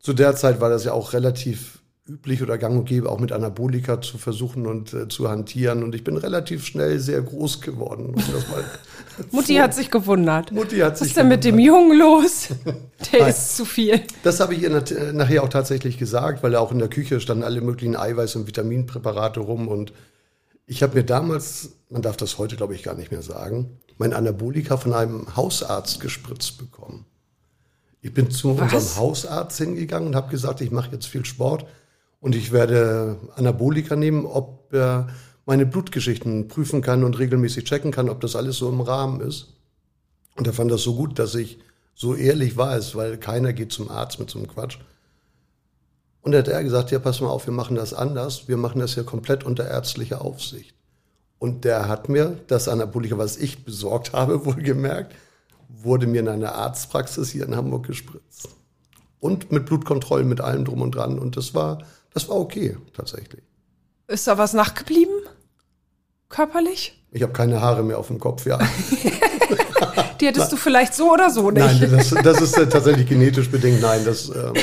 Zu 0.00 0.14
der 0.14 0.34
Zeit 0.34 0.60
war 0.60 0.68
das 0.68 0.82
ja 0.82 0.94
auch 0.94 1.12
relativ 1.12 1.78
üblich 2.08 2.42
oder 2.42 2.56
gang 2.56 2.78
und 2.78 2.84
gäbe, 2.84 3.10
auch 3.10 3.18
mit 3.18 3.32
Anabolika 3.32 4.00
zu 4.00 4.16
versuchen 4.16 4.66
und 4.66 4.94
äh, 4.94 5.08
zu 5.08 5.28
hantieren. 5.28 5.82
Und 5.82 5.94
ich 5.94 6.04
bin 6.04 6.16
relativ 6.16 6.64
schnell 6.64 7.00
sehr 7.00 7.20
groß 7.20 7.60
geworden. 7.60 8.14
Um 8.14 8.22
Mutti 9.32 9.54
hat 9.56 9.74
sich 9.74 9.90
gewundert. 9.90 10.52
Mutti 10.52 10.78
hat 10.78 10.92
Was 10.92 10.98
sich 11.00 11.08
ist 11.08 11.16
denn 11.16 11.28
mit 11.28 11.44
dem 11.44 11.58
Jungen 11.58 11.98
los? 11.98 12.48
Der 13.12 13.28
ist 13.28 13.56
zu 13.56 13.64
viel. 13.64 14.00
Das 14.22 14.40
habe 14.40 14.54
ich 14.54 14.62
ihr 14.62 14.70
äh, 14.70 15.12
nachher 15.12 15.42
auch 15.42 15.48
tatsächlich 15.48 15.98
gesagt, 15.98 16.42
weil 16.42 16.54
auch 16.54 16.70
in 16.70 16.78
der 16.78 16.88
Küche 16.88 17.20
standen 17.20 17.42
alle 17.42 17.60
möglichen 17.60 17.96
Eiweiß- 17.96 18.36
und 18.36 18.46
Vitaminpräparate 18.46 19.40
rum. 19.40 19.66
Und 19.66 19.92
ich 20.66 20.82
habe 20.82 20.94
mir 20.94 21.04
damals, 21.04 21.72
man 21.90 22.02
darf 22.02 22.16
das 22.16 22.38
heute 22.38 22.56
glaube 22.56 22.74
ich 22.74 22.84
gar 22.84 22.94
nicht 22.94 23.10
mehr 23.10 23.22
sagen, 23.22 23.78
mein 23.98 24.12
Anabolika 24.12 24.76
von 24.76 24.92
einem 24.92 25.34
Hausarzt 25.34 26.00
gespritzt 26.00 26.58
bekommen. 26.58 27.04
Ich 28.00 28.14
bin 28.14 28.30
zu 28.30 28.56
Was? 28.58 28.72
unserem 28.72 28.96
Hausarzt 28.96 29.58
hingegangen 29.58 30.08
und 30.08 30.16
habe 30.16 30.30
gesagt, 30.30 30.60
ich 30.60 30.70
mache 30.70 30.92
jetzt 30.92 31.06
viel 31.06 31.24
Sport 31.24 31.66
und 32.20 32.34
ich 32.34 32.52
werde 32.52 33.18
Anabolika 33.36 33.96
nehmen, 33.96 34.26
ob 34.26 34.72
er 34.72 35.08
meine 35.44 35.66
Blutgeschichten 35.66 36.48
prüfen 36.48 36.82
kann 36.82 37.04
und 37.04 37.18
regelmäßig 37.18 37.64
checken 37.64 37.92
kann, 37.92 38.08
ob 38.08 38.20
das 38.20 38.36
alles 38.36 38.56
so 38.56 38.68
im 38.68 38.80
Rahmen 38.80 39.20
ist. 39.20 39.54
Und 40.36 40.46
er 40.46 40.52
fand 40.52 40.70
das 40.70 40.82
so 40.82 40.96
gut, 40.96 41.18
dass 41.18 41.34
ich 41.34 41.58
so 41.94 42.14
ehrlich 42.14 42.56
war 42.56 42.76
es, 42.76 42.94
weil 42.94 43.16
keiner 43.16 43.52
geht 43.52 43.72
zum 43.72 43.90
Arzt 43.90 44.18
mit 44.18 44.28
so 44.28 44.38
einem 44.38 44.48
Quatsch. 44.48 44.78
Und 46.20 46.32
da 46.32 46.38
hat 46.38 46.48
er 46.48 46.64
gesagt, 46.64 46.90
ja, 46.90 46.98
pass 46.98 47.20
mal 47.20 47.28
auf, 47.28 47.46
wir 47.46 47.54
machen 47.54 47.76
das 47.76 47.94
anders. 47.94 48.48
Wir 48.48 48.56
machen 48.56 48.80
das 48.80 48.94
hier 48.94 49.04
komplett 49.04 49.44
unter 49.44 49.66
ärztlicher 49.66 50.22
Aufsicht. 50.22 50.74
Und 51.38 51.64
der 51.64 51.88
hat 51.88 52.08
mir 52.08 52.38
das 52.48 52.68
Anabolika, 52.68 53.16
was 53.16 53.36
ich 53.36 53.64
besorgt 53.64 54.12
habe, 54.12 54.44
wohlgemerkt, 54.44 55.14
wurde 55.68 56.06
mir 56.06 56.20
in 56.20 56.28
einer 56.28 56.54
Arztpraxis 56.54 57.30
hier 57.30 57.46
in 57.46 57.56
Hamburg 57.56 57.86
gespritzt. 57.86 58.48
Und 59.20 59.52
mit 59.52 59.66
Blutkontrollen, 59.66 60.28
mit 60.28 60.40
allem 60.40 60.64
drum 60.64 60.82
und 60.82 60.94
dran. 60.94 61.18
Und 61.18 61.36
das 61.36 61.54
war, 61.54 61.84
das 62.16 62.30
war 62.30 62.36
okay, 62.36 62.74
tatsächlich. 62.96 63.42
Ist 64.08 64.26
da 64.26 64.38
was 64.38 64.54
nachgeblieben? 64.54 65.14
Körperlich? 66.30 66.98
Ich 67.10 67.22
habe 67.22 67.34
keine 67.34 67.60
Haare 67.60 67.82
mehr 67.82 67.98
auf 67.98 68.06
dem 68.06 68.18
Kopf, 68.18 68.46
ja. 68.46 68.58
Die 70.20 70.26
hättest 70.26 70.50
du 70.50 70.56
vielleicht 70.56 70.94
so 70.94 71.12
oder 71.12 71.28
so 71.28 71.50
nicht. 71.50 71.62
Nein, 71.62 71.90
das, 71.90 72.08
das 72.08 72.40
ist 72.40 72.56
äh, 72.56 72.70
tatsächlich 72.70 73.06
genetisch 73.06 73.50
bedingt. 73.50 73.82
Nein, 73.82 74.02
das. 74.06 74.30
Ähm, 74.30 74.54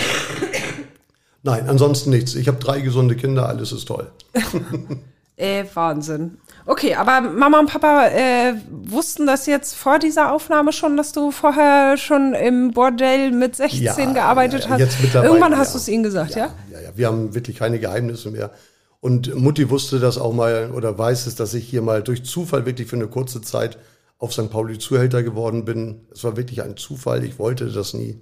nein, 1.44 1.70
ansonsten 1.70 2.10
nichts. 2.10 2.34
Ich 2.34 2.48
habe 2.48 2.58
drei 2.58 2.82
gesunde 2.82 3.16
Kinder, 3.16 3.48
alles 3.48 3.72
ist 3.72 3.86
toll. 3.86 4.12
Äh, 5.36 5.66
Wahnsinn. 5.74 6.38
Okay, 6.66 6.94
aber 6.96 7.22
Mama 7.22 7.60
und 7.60 7.70
Papa 7.70 8.08
äh, 8.08 8.54
wussten 8.70 9.26
das 9.26 9.48
jetzt 9.48 9.76
vor 9.76 9.98
dieser 9.98 10.32
Aufnahme 10.32 10.72
schon, 10.72 10.96
dass 10.96 11.12
du 11.12 11.32
vorher 11.32 11.98
schon 11.98 12.34
im 12.34 12.72
Bordell 12.72 13.32
mit 13.32 13.56
16 13.56 13.82
Ja, 13.84 14.14
gearbeitet 14.14 14.66
ja, 14.66 14.70
hast. 14.70 14.80
jetzt 14.80 15.02
mittlerweile, 15.02 15.30
Irgendwann 15.32 15.58
hast 15.58 15.70
ja. 15.70 15.74
du 15.74 15.78
es 15.80 15.88
ihnen 15.88 16.04
gesagt, 16.04 16.36
ja? 16.36 16.54
Ja, 16.72 16.80
ja, 16.80 16.90
wir 16.96 17.08
haben 17.08 17.34
wirklich 17.34 17.58
keine 17.58 17.80
Geheimnisse 17.80 18.30
mehr. 18.30 18.52
Und 19.00 19.36
Mutti 19.36 19.70
wusste 19.70 20.00
das 20.00 20.18
auch 20.18 20.34
mal 20.34 20.72
oder 20.72 20.98
weiß 20.98 21.26
es, 21.26 21.36
dass 21.36 21.54
ich 21.54 21.68
hier 21.68 21.82
mal 21.82 22.04
durch 22.04 22.24
Zufall 22.24 22.66
wirklich 22.66 22.88
für 22.88 22.96
eine 22.96 23.08
kurze 23.08 23.42
Zeit 23.42 23.78
auf 24.20 24.32
St. 24.32 24.50
Pauli 24.50 24.78
Zuhälter 24.78 25.24
geworden 25.24 25.66
bin. 25.66 26.08
Es 26.14 26.24
war 26.24 26.38
wirklich 26.38 26.62
ein 26.62 26.78
Zufall, 26.78 27.26
ich 27.26 27.40
wollte 27.40 27.66
das 27.70 27.94
nie. 27.94 28.22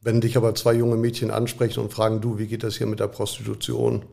Wenn 0.00 0.22
dich 0.22 0.36
aber 0.38 0.54
zwei 0.54 0.72
junge 0.72 0.96
Mädchen 0.96 1.30
ansprechen 1.30 1.80
und 1.80 1.92
fragen, 1.92 2.22
du, 2.22 2.38
wie 2.38 2.46
geht 2.46 2.62
das 2.62 2.76
hier 2.76 2.86
mit 2.86 3.00
der 3.00 3.08
Prostitution? 3.08 4.04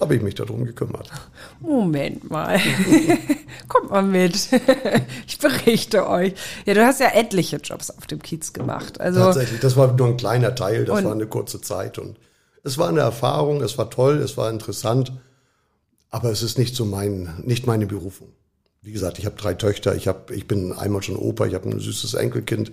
Habe 0.00 0.16
ich 0.16 0.22
mich 0.22 0.34
darum 0.34 0.64
gekümmert. 0.64 1.08
Moment 1.60 2.28
mal. 2.28 2.58
Kommt 3.68 3.90
mal 3.90 4.02
mit. 4.02 4.48
ich 5.26 5.38
berichte 5.38 6.08
euch. 6.08 6.34
Ja, 6.66 6.74
du 6.74 6.84
hast 6.84 6.98
ja 6.98 7.10
etliche 7.14 7.58
Jobs 7.58 7.90
auf 7.90 8.06
dem 8.08 8.20
Kiez 8.20 8.52
gemacht. 8.52 9.00
Also 9.00 9.20
Tatsächlich, 9.20 9.60
das 9.60 9.76
war 9.76 9.92
nur 9.92 10.08
ein 10.08 10.16
kleiner 10.16 10.54
Teil, 10.54 10.84
das 10.84 11.04
war 11.04 11.12
eine 11.12 11.26
kurze 11.26 11.60
Zeit 11.60 11.98
und 11.98 12.18
es 12.64 12.76
war 12.76 12.88
eine 12.88 13.00
Erfahrung, 13.00 13.62
es 13.62 13.78
war 13.78 13.88
toll, 13.88 14.16
es 14.18 14.36
war 14.36 14.50
interessant, 14.50 15.12
aber 16.10 16.30
es 16.30 16.42
ist 16.42 16.58
nicht 16.58 16.74
so 16.74 16.84
mein, 16.84 17.32
nicht 17.44 17.66
meine 17.66 17.86
Berufung. 17.86 18.28
Wie 18.82 18.92
gesagt, 18.92 19.18
ich 19.18 19.26
habe 19.26 19.36
drei 19.36 19.54
Töchter, 19.54 19.94
ich, 19.94 20.08
hab, 20.08 20.30
ich 20.30 20.48
bin 20.48 20.72
einmal 20.72 21.02
schon 21.02 21.16
Opa, 21.16 21.46
ich 21.46 21.54
habe 21.54 21.68
ein 21.68 21.78
süßes 21.78 22.14
Enkelkind. 22.14 22.72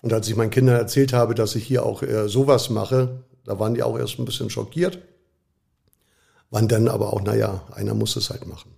Und 0.00 0.12
als 0.12 0.26
ich 0.28 0.36
meinen 0.36 0.50
Kindern 0.50 0.76
erzählt 0.76 1.12
habe, 1.12 1.34
dass 1.34 1.54
ich 1.54 1.66
hier 1.66 1.84
auch 1.84 2.02
äh, 2.02 2.28
sowas 2.28 2.70
mache, 2.70 3.20
da 3.44 3.58
waren 3.58 3.74
die 3.74 3.82
auch 3.82 3.98
erst 3.98 4.18
ein 4.18 4.24
bisschen 4.24 4.48
schockiert. 4.48 4.98
Waren 6.50 6.68
dann 6.68 6.88
aber 6.88 7.12
auch, 7.12 7.22
naja, 7.22 7.62
einer 7.74 7.94
muss 7.94 8.16
es 8.16 8.30
halt 8.30 8.46
machen. 8.46 8.74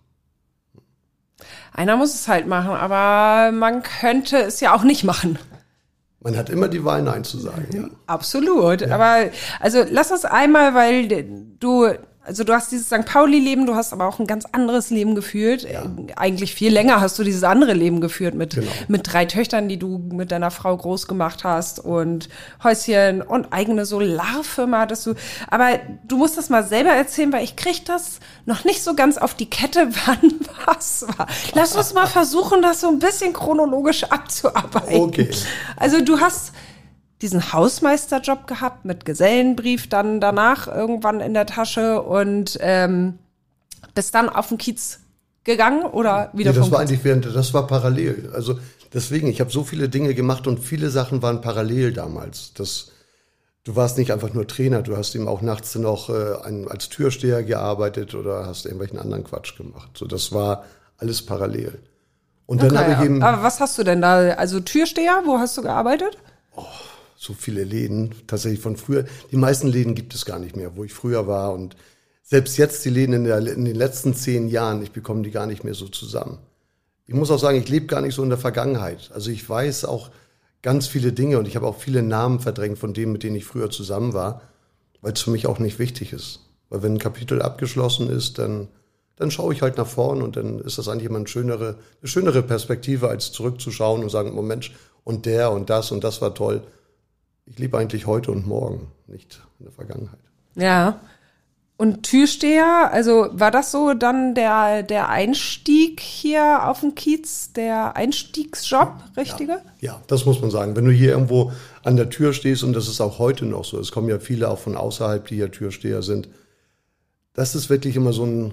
einer 1.73 1.97
muss 1.97 2.15
es 2.15 2.29
halt 2.29 2.47
machen, 2.47 2.71
aber 2.71 3.51
man 3.53 3.83
könnte 3.83 4.39
es 4.39 4.61
ja 4.61 4.75
auch 4.75 4.83
nicht 4.83 5.05
machen. 5.05 5.39
Man 6.21 6.37
hat 6.37 6.51
immer 6.51 6.69
die 6.69 6.85
Wahl, 6.85 7.03
Nein 7.03 7.25
zu 7.25 7.39
sagen. 7.39 7.67
Ja. 7.73 7.89
Absolut. 8.07 8.85
Aber 8.85 9.31
also 9.59 9.85
lass 9.89 10.13
uns 10.13 10.25
einmal, 10.25 10.75
weil 10.75 11.09
du, 11.59 11.89
also 12.25 12.45
du 12.45 12.53
hast 12.53 12.71
dieses 12.71 12.87
St. 12.87 13.05
Pauli-Leben, 13.05 13.67
du 13.67 13.75
hast 13.75 13.93
aber 13.93 14.07
auch 14.07 14.21
ein 14.21 14.27
ganz 14.27 14.45
anderes 14.53 14.91
Leben 14.91 15.15
geführt. 15.15 15.65
Äh, 15.65 15.81
Eigentlich 16.17 16.55
viel 16.55 16.73
länger 16.73 17.01
hast 17.01 17.19
du 17.19 17.25
dieses 17.25 17.43
andere 17.43 17.73
Leben 17.73 18.01
geführt 18.01 18.35
mit, 18.35 18.55
Genau. 18.55 18.71
mit 18.89 19.13
drei 19.13 19.25
Töchtern, 19.25 19.69
die 19.69 19.77
du 19.79 19.99
mit 20.13 20.31
deiner 20.31 20.51
Frau 20.53 20.77
groß 20.77 21.09
gemacht 21.09 21.43
hast 21.43 21.81
und 21.81 22.29
Häuschen 22.63 23.23
und 23.23 23.53
eigene 23.53 23.85
Solarfirma 23.87 24.81
hattest 24.81 25.07
du. 25.07 25.15
Aber 25.51 25.81
du 26.07 26.17
musst 26.17 26.39
das 26.39 26.49
mal 26.49 26.65
selber 26.65 26.91
erzählen, 26.91 27.33
weil 27.33 27.43
ich 27.45 27.57
krieg 27.57 27.85
das 27.87 28.21
noch 28.47 28.65
nicht 28.65 28.83
so 28.85 28.95
ganz 28.95 29.19
auf 29.19 29.35
die 29.35 29.51
Kette, 29.51 29.89
wann 30.07 30.33
was 30.67 31.05
war. 31.19 31.27
Lass 31.55 31.75
uns 31.75 31.93
mal 31.93 32.07
versuchen, 32.07 32.63
das 32.63 32.81
so 32.83 32.89
ein 32.89 32.99
bisschen 33.01 33.33
chronologisch 33.33 34.05
abzuarbeiten. 34.05 35.01
Okay. 35.01 35.31
Also 35.77 36.01
du 36.01 36.21
hast 36.21 36.53
diesen 37.23 37.53
Hausmeisterjob 37.53 38.47
gehabt 38.47 38.85
mit 38.85 39.05
Gesellenbrief 39.05 39.89
dann 39.89 40.21
danach 40.21 40.67
irgendwann 40.69 41.21
in 41.21 41.35
der 41.35 41.47
Tasche 41.47 42.03
und 42.03 42.59
ähm, 42.61 43.19
bist 43.95 44.15
dann 44.15 44.29
auf 44.29 44.49
den 44.49 44.59
Kiez 44.59 45.01
gegangen 45.45 45.85
oder 45.85 46.31
wieder 46.35 46.53
Nee, 46.53 46.57
das 46.57 46.71
war 46.71 46.81
Kiez? 46.81 46.81
eigentlich 46.81 47.05
während, 47.05 47.25
das 47.27 47.55
war 47.55 47.67
parallel. 47.67 48.31
Also 48.35 48.59
deswegen, 48.93 49.29
ich 49.29 49.41
habe 49.41 49.51
so 49.51 49.65
viele 49.65 49.89
Dinge 49.89 50.15
gemacht 50.15 50.47
und 50.47 50.59
viele 50.61 50.91
Sachen 50.91 51.23
waren 51.23 51.41
parallel 51.41 51.93
damals. 51.93 52.53
Das, 52.55 52.91
du 53.65 53.77
warst 53.77 53.99
nicht 53.99 54.13
einfach 54.13 54.33
nur 54.35 54.47
Trainer, 54.47 54.83
du 54.83 54.97
hast 54.97 55.15
eben 55.15 55.29
auch 55.29 55.43
nachts 55.43 55.75
noch 55.77 56.09
äh, 56.11 56.37
ein, 56.45 56.69
als 56.69 56.89
Türsteher 56.89 57.43
gearbeitet 57.45 58.15
oder 58.15 58.47
hast 58.47 58.67
irgendwelchen 58.67 58.99
anderen 58.99 59.25
Quatsch 59.25 59.57
gemacht. 59.57 59.91
So, 59.97 60.07
das 60.07 60.33
war 60.33 60.65
alles 60.99 61.25
parallel. 61.25 61.81
Und 62.47 62.63
dann 62.63 62.71
Okay, 62.73 62.79
habe 62.79 62.93
ich 62.93 63.01
eben 63.01 63.23
Aber 63.23 63.43
was 63.43 63.61
hast 63.61 63.79
du 63.79 63.85
denn 63.85 64.01
da? 64.03 64.31
Also 64.35 64.61
Türsteher, 64.61 65.23
wo 65.25 65.39
hast 65.39 65.57
du 65.57 65.63
gearbeitet? 65.63 66.19
So 67.23 67.35
viele 67.35 67.63
Läden, 67.63 68.11
tatsächlich 68.27 68.61
von 68.61 68.77
früher. 68.77 69.05
Die 69.31 69.37
meisten 69.37 69.69
Läden 69.69 69.95
gibt 69.95 70.13
es 70.13 70.25
gar 70.25 70.41
nicht 70.41 70.57
mehr, 70.57 70.77
wo 70.77 70.83
ich 70.83 70.93
früher 70.93 71.29
war. 71.29 71.53
Und 71.53 71.77
selbst 72.25 72.57
jetzt 72.57 72.85
die 72.85 72.91
Läden 72.91 73.15
in, 73.15 73.25
der, 73.25 73.39
in 73.39 73.65
den 73.65 73.77
letzten 73.77 74.13
zehn 74.15 74.49
Jahren, 74.49 74.83
ich 74.83 74.91
bekomme 74.91 75.23
die 75.23 75.31
gar 75.31 75.47
nicht 75.47 75.63
mehr 75.63 75.75
so 75.75 75.87
zusammen. 75.87 76.39
Ich 77.07 77.15
muss 77.15 77.31
auch 77.31 77.39
sagen, 77.39 77.59
ich 77.59 77.69
lebe 77.69 77.87
gar 77.87 78.01
nicht 78.01 78.15
so 78.15 78.25
in 78.25 78.29
der 78.29 78.39
Vergangenheit. 78.39 79.11
Also 79.15 79.31
ich 79.31 79.49
weiß 79.49 79.85
auch 79.85 80.11
ganz 80.63 80.89
viele 80.89 81.13
Dinge 81.13 81.39
und 81.39 81.47
ich 81.47 81.55
habe 81.55 81.67
auch 81.67 81.79
viele 81.79 82.03
Namen 82.03 82.41
verdrängt 82.41 82.79
von 82.79 82.93
denen, 82.93 83.13
mit 83.13 83.23
denen 83.23 83.37
ich 83.37 83.45
früher 83.45 83.71
zusammen 83.71 84.15
war, 84.15 84.43
weil 85.01 85.13
es 85.13 85.21
für 85.21 85.31
mich 85.31 85.47
auch 85.47 85.61
nicht 85.61 85.79
wichtig 85.79 86.13
ist. 86.13 86.41
Weil 86.71 86.83
wenn 86.83 86.95
ein 86.95 86.99
Kapitel 86.99 87.41
abgeschlossen 87.41 88.11
ist, 88.11 88.39
dann, 88.39 88.67
dann 89.15 89.31
schaue 89.31 89.55
ich 89.55 89.63
halt 89.63 89.77
nach 89.77 89.87
vorn 89.87 90.23
und 90.23 90.35
dann 90.35 90.59
ist 90.59 90.79
das 90.79 90.89
eigentlich 90.89 91.09
immer 91.09 91.19
eine 91.19 91.29
schönere, 91.29 91.77
eine 92.01 92.09
schönere 92.09 92.43
Perspektive, 92.43 93.09
als 93.09 93.31
zurückzuschauen 93.31 94.03
und 94.03 94.11
sagen, 94.11 94.37
oh 94.37 94.61
und 95.05 95.27
der 95.27 95.53
und 95.53 95.71
das 95.71 95.93
und 95.93 96.03
das 96.03 96.21
war 96.21 96.35
toll 96.35 96.63
ich 97.53 97.59
lebe 97.59 97.77
eigentlich 97.79 98.07
heute 98.07 98.33
und 98.33 98.47
morgen, 98.47 98.89
nicht 99.07 99.43
in 99.59 99.67
der 99.67 99.73
Vergangenheit. 99.73 100.19
Ja. 100.55 101.01
Und 101.77 102.05
Türsteher, 102.05 102.91
also 102.93 103.29
war 103.33 103.51
das 103.51 103.73
so 103.73 103.93
dann 103.93 104.35
der, 104.35 104.83
der 104.83 105.09
Einstieg 105.09 106.01
hier 106.01 106.69
auf 106.69 106.81
dem 106.81 106.95
Kiez, 106.95 107.53
der 107.53 107.97
Einstiegsjob, 107.97 108.93
richtige? 109.17 109.53
Ja, 109.53 109.95
ja, 109.95 110.03
das 110.07 110.25
muss 110.25 110.41
man 110.41 110.51
sagen. 110.51 110.77
Wenn 110.77 110.85
du 110.85 110.93
hier 110.93 111.11
irgendwo 111.11 111.53
an 111.83 111.97
der 111.97 112.09
Tür 112.09 112.33
stehst, 112.33 112.63
und 112.63 112.73
das 112.73 112.89
ist 112.89 113.01
auch 113.01 113.19
heute 113.19 113.45
noch 113.45 113.65
so, 113.65 113.79
es 113.79 113.91
kommen 113.91 114.09
ja 114.09 114.19
viele 114.19 114.49
auch 114.49 114.59
von 114.59 114.77
außerhalb, 114.77 115.27
die 115.27 115.37
hier 115.37 115.51
Türsteher 115.51 116.03
sind, 116.03 116.29
das 117.35 117.55
ist 117.55 117.69
wirklich 117.69 117.97
immer 117.97 118.13
so 118.13 118.25
ein, 118.25 118.53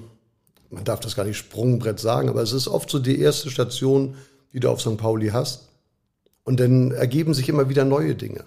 man 0.72 0.84
darf 0.84 1.00
das 1.00 1.15
gar 1.15 1.25
nicht 1.25 1.38
Sprungbrett 1.38 2.00
sagen, 2.00 2.29
aber 2.29 2.41
es 2.41 2.51
ist 2.51 2.68
oft 2.68 2.89
so 2.89 3.00
die 3.00 3.20
erste 3.20 3.50
Station, 3.51 4.15
die 4.53 4.60
du 4.60 4.70
auf 4.70 4.82
St. 4.82 4.98
Pauli 4.98 5.29
hast. 5.29 5.68
Und 6.44 6.60
dann 6.60 6.91
ergeben 6.91 7.34
sich 7.34 7.48
immer 7.48 7.70
wieder 7.70 7.86
neue 7.86 8.15
Dinge. 8.15 8.44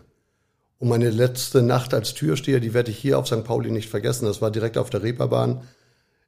Und 0.82 0.88
meine 0.88 1.10
letzte 1.10 1.62
Nacht 1.62 1.94
als 1.94 2.12
Türsteher, 2.12 2.58
die 2.58 2.74
werde 2.74 2.90
ich 2.90 2.98
hier 2.98 3.16
auf 3.16 3.28
St. 3.28 3.44
Pauli 3.44 3.70
nicht 3.70 3.88
vergessen. 3.88 4.24
Das 4.24 4.42
war 4.42 4.50
direkt 4.50 4.76
auf 4.76 4.90
der 4.90 5.04
Reeperbahn 5.04 5.62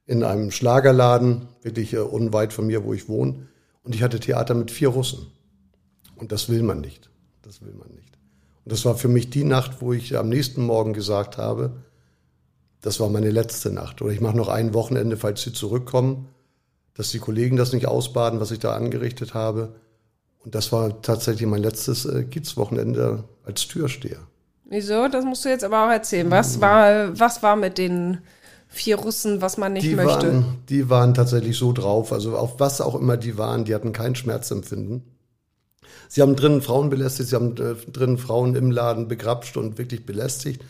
in 0.06 0.22
einem 0.22 0.52
Schlagerladen, 0.52 1.48
wirklich 1.62 1.92
äh, 1.92 1.98
unweit 1.98 2.52
von 2.52 2.68
mir, 2.68 2.84
wo 2.84 2.94
ich 2.94 3.08
wohne. 3.08 3.48
Und 3.82 3.96
ich 3.96 4.04
hatte 4.04 4.20
Theater 4.20 4.54
mit 4.54 4.70
vier 4.70 4.90
Russen. 4.90 5.26
Und 6.14 6.30
das 6.30 6.48
will 6.48 6.62
man 6.62 6.80
nicht. 6.80 7.10
Das 7.42 7.62
will 7.62 7.72
man 7.72 7.88
nicht. 7.96 8.16
Und 8.64 8.70
das 8.70 8.84
war 8.84 8.94
für 8.94 9.08
mich 9.08 9.28
die 9.28 9.42
Nacht, 9.42 9.80
wo 9.80 9.92
ich 9.92 10.16
am 10.16 10.28
nächsten 10.28 10.62
Morgen 10.62 10.92
gesagt 10.92 11.36
habe, 11.36 11.82
das 12.80 13.00
war 13.00 13.08
meine 13.08 13.30
letzte 13.30 13.72
Nacht. 13.72 14.02
Oder 14.02 14.12
ich 14.12 14.20
mache 14.20 14.36
noch 14.36 14.46
ein 14.46 14.72
Wochenende, 14.72 15.16
falls 15.16 15.42
sie 15.42 15.52
zurückkommen, 15.52 16.28
dass 16.94 17.10
die 17.10 17.18
Kollegen 17.18 17.56
das 17.56 17.72
nicht 17.72 17.88
ausbaden, 17.88 18.38
was 18.38 18.52
ich 18.52 18.60
da 18.60 18.76
angerichtet 18.76 19.34
habe. 19.34 19.74
Und 20.44 20.54
das 20.54 20.70
war 20.70 21.02
tatsächlich 21.02 21.48
mein 21.48 21.60
letztes 21.60 22.04
äh, 22.04 22.22
Kiez-Wochenende 22.22 23.24
als 23.42 23.66
Türsteher. 23.66 24.20
Wieso? 24.66 25.08
Das 25.08 25.24
musst 25.24 25.44
du 25.44 25.48
jetzt 25.48 25.64
aber 25.64 25.86
auch 25.86 25.90
erzählen. 25.90 26.30
Was 26.30 26.60
war, 26.60 27.18
was 27.18 27.42
war 27.42 27.56
mit 27.56 27.78
den 27.78 28.18
vier 28.68 28.96
Russen, 28.96 29.40
was 29.40 29.56
man 29.56 29.74
nicht 29.74 29.84
die 29.84 29.94
möchte? 29.94 30.32
Waren, 30.32 30.58
die 30.68 30.90
waren 30.90 31.14
tatsächlich 31.14 31.56
so 31.56 31.72
drauf, 31.72 32.12
also 32.12 32.36
auf 32.36 32.58
was 32.60 32.80
auch 32.80 32.94
immer 32.94 33.16
die 33.16 33.38
waren, 33.38 33.64
die 33.64 33.74
hatten 33.74 33.92
kein 33.92 34.14
Schmerzempfinden. 34.14 35.02
Sie 36.08 36.22
haben 36.22 36.36
drinnen 36.36 36.62
Frauen 36.62 36.90
belästigt, 36.90 37.30
sie 37.30 37.36
haben 37.36 37.56
äh, 37.56 37.74
drinnen 37.90 38.18
Frauen 38.18 38.54
im 38.54 38.70
Laden 38.70 39.08
begrapscht 39.08 39.56
und 39.56 39.78
wirklich 39.78 40.06
belästigt. 40.06 40.62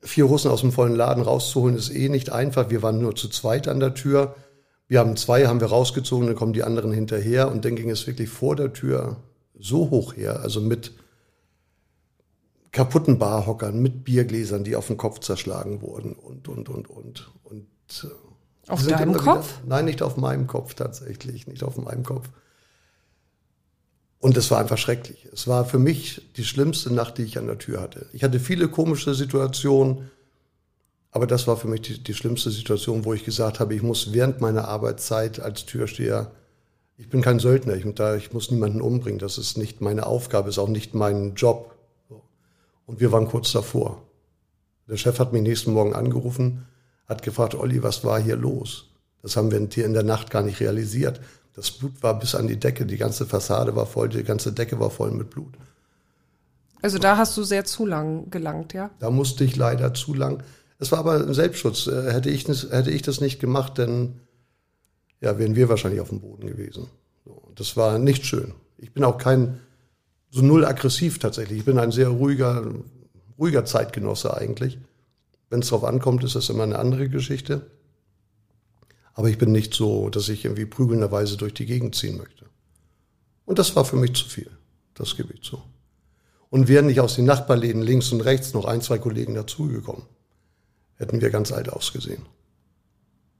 Vier 0.00 0.24
Russen 0.24 0.50
aus 0.50 0.60
dem 0.60 0.72
vollen 0.72 0.94
Laden 0.94 1.22
rauszuholen 1.22 1.76
ist 1.76 1.90
eh 1.90 2.08
nicht 2.08 2.30
einfach. 2.30 2.70
Wir 2.70 2.82
waren 2.82 3.00
nur 3.00 3.16
zu 3.16 3.28
zweit 3.28 3.66
an 3.66 3.80
der 3.80 3.94
Tür. 3.94 4.36
Wir 4.88 5.00
haben 5.00 5.16
zwei, 5.16 5.46
haben 5.46 5.60
wir 5.60 5.68
rausgezogen, 5.68 6.28
dann 6.28 6.36
kommen 6.36 6.52
die 6.52 6.62
anderen 6.62 6.92
hinterher 6.92 7.50
und 7.50 7.64
dann 7.64 7.74
ging 7.74 7.90
es 7.90 8.06
wirklich 8.06 8.28
vor 8.28 8.54
der 8.54 8.72
Tür 8.72 9.16
so 9.58 9.90
hoch 9.90 10.14
her, 10.14 10.40
also 10.40 10.60
mit 10.60 10.92
kaputten 12.76 13.18
Barhockern 13.18 13.80
mit 13.80 14.04
Biergläsern, 14.04 14.62
die 14.62 14.76
auf 14.76 14.86
den 14.88 14.98
Kopf 14.98 15.20
zerschlagen 15.20 15.80
wurden 15.80 16.12
und, 16.12 16.46
und, 16.46 16.68
und, 16.68 16.90
und. 16.90 17.32
und 17.44 17.66
äh, 18.04 18.70
auf 18.70 18.86
deinem 18.86 19.14
Kopf? 19.14 19.62
Wieder, 19.62 19.68
nein, 19.76 19.86
nicht 19.86 20.02
auf 20.02 20.18
meinem 20.18 20.46
Kopf 20.46 20.74
tatsächlich, 20.74 21.46
nicht 21.46 21.62
auf 21.62 21.78
meinem 21.78 22.02
Kopf. 22.02 22.28
Und 24.18 24.36
es 24.36 24.50
war 24.50 24.58
einfach 24.58 24.76
schrecklich. 24.76 25.26
Es 25.32 25.48
war 25.48 25.64
für 25.64 25.78
mich 25.78 26.30
die 26.36 26.44
schlimmste 26.44 26.92
Nacht, 26.92 27.16
die 27.16 27.22
ich 27.22 27.38
an 27.38 27.46
der 27.46 27.58
Tür 27.58 27.80
hatte. 27.80 28.10
Ich 28.12 28.22
hatte 28.22 28.40
viele 28.40 28.68
komische 28.68 29.14
Situationen, 29.14 30.10
aber 31.12 31.26
das 31.26 31.46
war 31.46 31.56
für 31.56 31.68
mich 31.68 31.80
die, 31.80 32.02
die 32.02 32.12
schlimmste 32.12 32.50
Situation, 32.50 33.06
wo 33.06 33.14
ich 33.14 33.24
gesagt 33.24 33.58
habe, 33.58 33.74
ich 33.74 33.82
muss 33.82 34.12
während 34.12 34.42
meiner 34.42 34.68
Arbeitszeit 34.68 35.40
als 35.40 35.64
Türsteher, 35.64 36.30
ich 36.98 37.08
bin 37.08 37.22
kein 37.22 37.38
Söldner, 37.38 37.74
ich, 37.74 37.86
ich 37.86 38.32
muss 38.34 38.50
niemanden 38.50 38.82
umbringen, 38.82 39.18
das 39.18 39.38
ist 39.38 39.56
nicht 39.56 39.80
meine 39.80 40.04
Aufgabe, 40.04 40.50
ist 40.50 40.58
auch 40.58 40.68
nicht 40.68 40.94
mein 40.94 41.34
Job. 41.36 41.75
Und 42.86 43.00
wir 43.00 43.12
waren 43.12 43.28
kurz 43.28 43.52
davor. 43.52 44.02
Der 44.88 44.96
Chef 44.96 45.18
hat 45.18 45.32
mich 45.32 45.42
nächsten 45.42 45.72
Morgen 45.72 45.94
angerufen, 45.94 46.66
hat 47.06 47.22
gefragt, 47.22 47.54
Olli, 47.54 47.82
was 47.82 48.04
war 48.04 48.20
hier 48.20 48.36
los? 48.36 48.90
Das 49.22 49.36
haben 49.36 49.50
wir 49.50 49.58
in 49.58 49.92
der 49.92 50.04
Nacht 50.04 50.30
gar 50.30 50.42
nicht 50.42 50.60
realisiert. 50.60 51.20
Das 51.54 51.70
Blut 51.70 52.02
war 52.02 52.18
bis 52.18 52.34
an 52.34 52.46
die 52.46 52.60
Decke, 52.60 52.86
die 52.86 52.96
ganze 52.96 53.26
Fassade 53.26 53.74
war 53.74 53.86
voll, 53.86 54.08
die 54.08 54.22
ganze 54.22 54.52
Decke 54.52 54.78
war 54.78 54.90
voll 54.90 55.10
mit 55.10 55.30
Blut. 55.30 55.54
Also 56.82 56.98
da 56.98 57.16
hast 57.16 57.36
du 57.36 57.42
sehr 57.42 57.64
zu 57.64 57.86
lang 57.86 58.30
gelangt, 58.30 58.72
ja? 58.72 58.90
Da 59.00 59.10
musste 59.10 59.42
ich 59.42 59.56
leider 59.56 59.94
zu 59.94 60.14
lang. 60.14 60.42
Es 60.78 60.92
war 60.92 61.00
aber 61.00 61.14
ein 61.14 61.34
Selbstschutz. 61.34 61.86
Äh, 61.86 62.12
hätte 62.12 62.30
ich, 62.30 62.46
hätte 62.46 62.90
ich 62.90 63.02
das 63.02 63.20
nicht 63.20 63.40
gemacht, 63.40 63.78
dann 63.78 64.20
ja, 65.20 65.38
wären 65.38 65.56
wir 65.56 65.68
wahrscheinlich 65.68 66.00
auf 66.00 66.10
dem 66.10 66.20
Boden 66.20 66.46
gewesen. 66.46 66.88
Das 67.54 67.76
war 67.76 67.98
nicht 67.98 68.26
schön. 68.26 68.52
Ich 68.76 68.92
bin 68.92 69.02
auch 69.02 69.18
kein 69.18 69.58
so 70.36 70.42
null 70.42 70.66
aggressiv 70.66 71.18
tatsächlich. 71.18 71.60
Ich 71.60 71.64
bin 71.64 71.78
ein 71.78 71.92
sehr 71.92 72.08
ruhiger, 72.08 72.70
ruhiger 73.38 73.64
Zeitgenosse 73.64 74.36
eigentlich. 74.36 74.76
Wenn 75.48 75.60
es 75.60 75.68
darauf 75.68 75.84
ankommt, 75.84 76.24
ist 76.24 76.34
das 76.34 76.50
immer 76.50 76.64
eine 76.64 76.78
andere 76.78 77.08
Geschichte. 77.08 77.70
Aber 79.14 79.30
ich 79.30 79.38
bin 79.38 79.50
nicht 79.50 79.72
so, 79.72 80.10
dass 80.10 80.28
ich 80.28 80.44
irgendwie 80.44 80.66
prügelnderweise 80.66 81.38
durch 81.38 81.54
die 81.54 81.64
Gegend 81.64 81.94
ziehen 81.94 82.18
möchte. 82.18 82.44
Und 83.46 83.58
das 83.58 83.74
war 83.76 83.86
für 83.86 83.96
mich 83.96 84.14
zu 84.14 84.28
viel. 84.28 84.50
Das 84.92 85.16
gebe 85.16 85.32
ich 85.32 85.42
zu. 85.42 85.62
Und 86.50 86.68
wären 86.68 86.84
nicht 86.84 87.00
aus 87.00 87.16
den 87.16 87.24
Nachbarläden 87.24 87.80
links 87.80 88.12
und 88.12 88.20
rechts 88.20 88.52
noch 88.52 88.66
ein, 88.66 88.82
zwei 88.82 88.98
Kollegen 88.98 89.34
dazugekommen, 89.34 90.04
hätten 90.96 91.22
wir 91.22 91.30
ganz 91.30 91.50
alt 91.50 91.70
ausgesehen. 91.70 92.26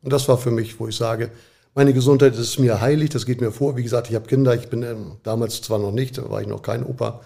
Und 0.00 0.14
das 0.14 0.28
war 0.28 0.38
für 0.38 0.50
mich, 0.50 0.80
wo 0.80 0.88
ich 0.88 0.96
sage, 0.96 1.30
meine 1.76 1.92
Gesundheit 1.92 2.34
ist 2.36 2.58
mir 2.58 2.80
heilig, 2.80 3.10
das 3.10 3.26
geht 3.26 3.42
mir 3.42 3.52
vor. 3.52 3.76
Wie 3.76 3.82
gesagt, 3.82 4.08
ich 4.08 4.14
habe 4.14 4.26
Kinder, 4.26 4.54
ich 4.54 4.68
bin 4.70 4.82
ähm, 4.82 5.18
damals 5.22 5.60
zwar 5.60 5.78
noch 5.78 5.92
nicht, 5.92 6.16
da 6.16 6.28
war 6.30 6.40
ich 6.40 6.48
noch 6.48 6.62
kein 6.62 6.82
Opa. 6.82 7.20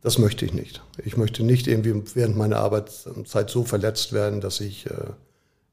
Das 0.00 0.16
möchte 0.16 0.46
ich 0.46 0.54
nicht. 0.54 0.82
Ich 1.04 1.18
möchte 1.18 1.44
nicht 1.44 1.66
irgendwie 1.66 2.02
während 2.14 2.34
meiner 2.34 2.56
Arbeitszeit 2.56 3.50
so 3.50 3.64
verletzt 3.64 4.14
werden, 4.14 4.40
dass 4.40 4.60
ich 4.60 4.86
äh, 4.86 5.10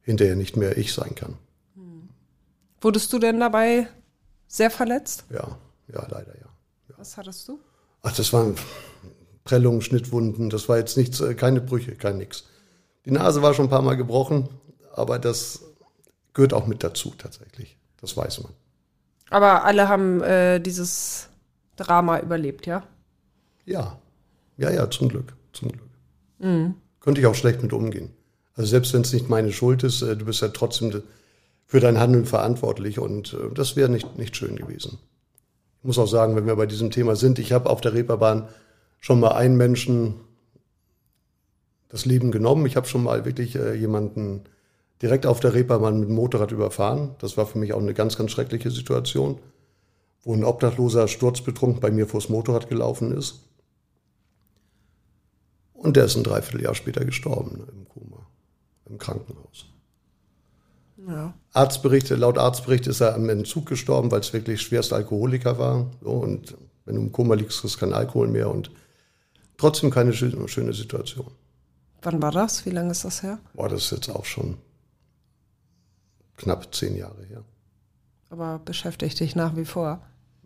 hinterher 0.01 0.35
nicht 0.35 0.57
mehr 0.57 0.77
ich 0.77 0.93
sein 0.93 1.15
kann. 1.15 1.37
Hm. 1.75 2.09
Wurdest 2.81 3.13
du 3.13 3.19
denn 3.19 3.39
dabei 3.39 3.87
sehr 4.45 4.71
verletzt? 4.71 5.23
Ja, 5.29 5.57
ja, 5.87 6.05
leider 6.09 6.35
ja. 6.35 6.49
ja. 6.89 6.95
Was 6.97 7.15
hattest 7.15 7.47
du? 7.47 7.59
Ach, 8.01 8.13
das 8.13 8.33
waren 8.33 8.55
Prellungen, 9.45 9.81
Schnittwunden, 9.81 10.49
das 10.49 10.67
war 10.67 10.77
jetzt 10.77 10.97
nichts, 10.97 11.21
äh, 11.21 11.33
keine 11.33 11.61
Brüche, 11.61 11.95
kein 11.95 12.17
nix. 12.17 12.43
Die 13.05 13.11
Nase 13.11 13.41
war 13.41 13.53
schon 13.53 13.67
ein 13.67 13.69
paar 13.69 13.83
Mal 13.83 13.95
gebrochen, 13.95 14.49
aber 14.91 15.17
das 15.17 15.61
gehört 16.33 16.53
auch 16.53 16.67
mit 16.67 16.83
dazu 16.83 17.13
tatsächlich. 17.17 17.77
Das 18.05 18.15
weiß 18.15 18.43
man. 18.43 18.53
Aber 19.31 19.65
alle 19.65 19.89
haben 19.89 20.21
äh, 20.21 20.59
dieses 20.59 21.29
Drama 21.75 22.19
überlebt, 22.19 22.67
ja? 22.67 22.83
Ja. 23.65 23.97
Ja, 24.57 24.69
ja, 24.69 24.89
zum 24.91 25.09
Glück. 25.09 25.33
Zum 25.53 25.69
Glück. 25.71 25.89
Mhm. 26.37 26.75
Könnte 26.99 27.19
ich 27.19 27.25
auch 27.25 27.33
schlecht 27.33 27.63
mit 27.63 27.73
umgehen. 27.73 28.11
Also 28.53 28.69
selbst 28.69 28.93
wenn 28.93 29.01
es 29.01 29.11
nicht 29.11 29.27
meine 29.27 29.51
Schuld 29.51 29.81
ist, 29.81 30.03
äh, 30.03 30.15
du 30.15 30.25
bist 30.25 30.41
ja 30.43 30.49
trotzdem 30.49 31.01
für 31.65 31.79
dein 31.79 31.99
Handeln 31.99 32.25
verantwortlich 32.25 32.99
und 32.99 33.33
äh, 33.33 33.51
das 33.55 33.75
wäre 33.75 33.89
nicht, 33.89 34.19
nicht 34.19 34.37
schön 34.37 34.55
gewesen. 34.55 34.99
Ich 35.79 35.85
muss 35.85 35.97
auch 35.97 36.07
sagen, 36.07 36.35
wenn 36.35 36.45
wir 36.45 36.55
bei 36.55 36.67
diesem 36.67 36.91
Thema 36.91 37.15
sind, 37.15 37.39
ich 37.39 37.53
habe 37.53 37.71
auf 37.71 37.81
der 37.81 37.95
Reeperbahn 37.95 38.47
schon 38.99 39.19
mal 39.19 39.31
einen 39.31 39.57
Menschen 39.57 40.13
das 41.89 42.05
Leben 42.05 42.31
genommen. 42.31 42.67
Ich 42.67 42.75
habe 42.75 42.85
schon 42.85 43.01
mal 43.01 43.25
wirklich 43.25 43.55
äh, 43.55 43.73
jemanden 43.73 44.43
direkt 45.01 45.25
auf 45.25 45.39
der 45.39 45.53
Reeperbahn 45.53 45.99
mit 45.99 46.09
dem 46.09 46.15
Motorrad 46.15 46.51
überfahren. 46.51 47.15
Das 47.19 47.37
war 47.37 47.45
für 47.45 47.57
mich 47.57 47.73
auch 47.73 47.79
eine 47.79 47.93
ganz, 47.93 48.17
ganz 48.17 48.31
schreckliche 48.31 48.71
Situation, 48.71 49.39
wo 50.23 50.33
ein 50.33 50.43
Obdachloser 50.43 51.07
sturzbetrunken 51.07 51.81
bei 51.81 51.91
mir 51.91 52.07
vors 52.07 52.29
Motorrad 52.29 52.69
gelaufen 52.69 53.11
ist. 53.11 53.41
Und 55.73 55.97
der 55.97 56.05
ist 56.05 56.15
ein 56.15 56.23
Dreivierteljahr 56.23 56.73
später 56.73 57.05
gestorben 57.05 57.57
ne, 57.57 57.67
im 57.71 57.87
Koma, 57.87 58.25
im 58.85 58.97
Krankenhaus. 58.97 59.67
Ja. 61.07 61.33
Arztberichte, 61.53 62.15
laut 62.15 62.37
Arztbericht 62.37 62.87
ist 62.87 63.01
er 63.01 63.13
am 63.13 63.29
Entzug 63.29 63.67
gestorben, 63.67 64.09
weil 64.09 64.21
es 64.21 64.33
wirklich 64.33 64.61
schwerst 64.61 64.93
Alkoholiker 64.93 65.59
war. 65.59 65.91
So, 66.01 66.11
und 66.11 66.55
wenn 66.85 66.95
du 66.95 67.01
im 67.01 67.11
Koma 67.11 67.35
liegst, 67.35 67.61
kriegst 67.61 67.75
du 67.75 67.79
keinen 67.81 67.93
Alkohol 67.93 68.29
mehr 68.29 68.49
und 68.49 68.71
trotzdem 69.57 69.91
keine 69.91 70.13
schöne 70.13 70.73
Situation. 70.73 71.27
Wann 72.01 72.21
war 72.21 72.31
das? 72.31 72.65
Wie 72.65 72.71
lange 72.71 72.91
ist 72.91 73.03
das 73.03 73.21
her? 73.21 73.39
Boah, 73.53 73.69
das 73.69 73.83
ist 73.83 73.91
jetzt 73.91 74.09
auch 74.09 74.25
schon 74.25 74.57
knapp 76.37 76.73
zehn 76.73 76.95
Jahre 76.95 77.23
her. 77.25 77.43
Aber 78.29 78.59
beschäftigt 78.63 79.19
dich 79.19 79.35
nach 79.35 79.55
wie 79.55 79.65
vor? 79.65 80.01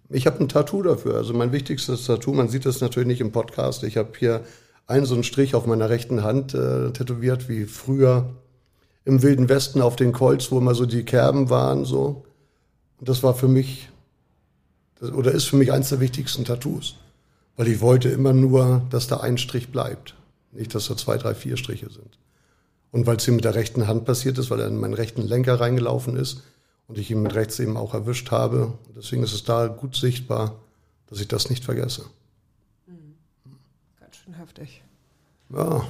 Ich 0.09 0.25
habe 0.25 0.39
ein 0.39 0.49
Tattoo 0.49 0.81
dafür. 0.81 1.15
Also 1.15 1.33
mein 1.33 1.51
wichtigstes 1.51 2.05
Tattoo, 2.05 2.33
man 2.33 2.49
sieht 2.49 2.65
das 2.65 2.81
natürlich 2.81 3.07
nicht 3.07 3.21
im 3.21 3.31
Podcast. 3.31 3.83
Ich 3.83 3.97
habe 3.97 4.11
hier 4.17 4.43
einen 4.87 5.05
so 5.05 5.13
einen 5.13 5.23
Strich 5.23 5.53
auf 5.53 5.67
meiner 5.67 5.89
rechten 5.89 6.23
Hand 6.23 6.53
äh, 6.53 6.91
tätowiert, 6.91 7.47
wie 7.47 7.65
früher 7.65 8.35
im 9.05 9.21
Wilden 9.21 9.49
Westen 9.49 9.81
auf 9.81 9.95
den 9.95 10.11
Colts, 10.11 10.51
wo 10.51 10.57
immer 10.57 10.73
so 10.73 10.85
die 10.85 11.03
Kerben 11.03 11.49
waren. 11.49 11.85
so. 11.85 12.25
Und 12.99 13.07
das 13.07 13.21
war 13.21 13.35
für 13.35 13.47
mich, 13.47 13.89
das, 14.99 15.11
oder 15.11 15.31
ist 15.31 15.45
für 15.45 15.55
mich 15.55 15.71
eins 15.71 15.89
der 15.89 15.99
wichtigsten 15.99 16.43
Tattoos. 16.43 16.95
Weil 17.55 17.67
ich 17.67 17.81
wollte 17.81 18.09
immer 18.09 18.33
nur, 18.33 18.81
dass 18.89 19.07
da 19.07 19.17
ein 19.17 19.37
Strich 19.37 19.71
bleibt. 19.71 20.15
Nicht, 20.51 20.73
dass 20.73 20.87
da 20.87 20.97
zwei, 20.97 21.17
drei, 21.17 21.35
vier 21.35 21.55
Striche 21.55 21.89
sind. 21.89 22.17
Und 22.91 23.05
weil 23.05 23.17
es 23.17 23.25
hier 23.25 23.33
mit 23.33 23.43
der 23.43 23.55
rechten 23.55 23.87
Hand 23.87 24.05
passiert 24.05 24.37
ist, 24.37 24.49
weil 24.49 24.59
er 24.59 24.67
in 24.67 24.79
meinen 24.79 24.93
rechten 24.93 25.21
Lenker 25.21 25.59
reingelaufen 25.59 26.15
ist 26.15 26.41
und 26.87 26.97
ich 26.97 27.11
ihn 27.11 27.21
mit 27.21 27.35
rechts 27.35 27.59
eben 27.59 27.77
auch 27.77 27.93
erwischt 27.93 28.31
habe. 28.31 28.73
Deswegen 28.95 29.23
ist 29.23 29.33
es 29.33 29.43
da 29.43 29.67
gut 29.67 29.95
sichtbar, 29.95 30.59
dass 31.07 31.19
ich 31.19 31.27
das 31.27 31.49
nicht 31.49 31.63
vergesse. 31.63 32.05
Ganz 33.99 34.15
schön 34.17 34.33
heftig. 34.33 34.83
Ja. 35.49 35.85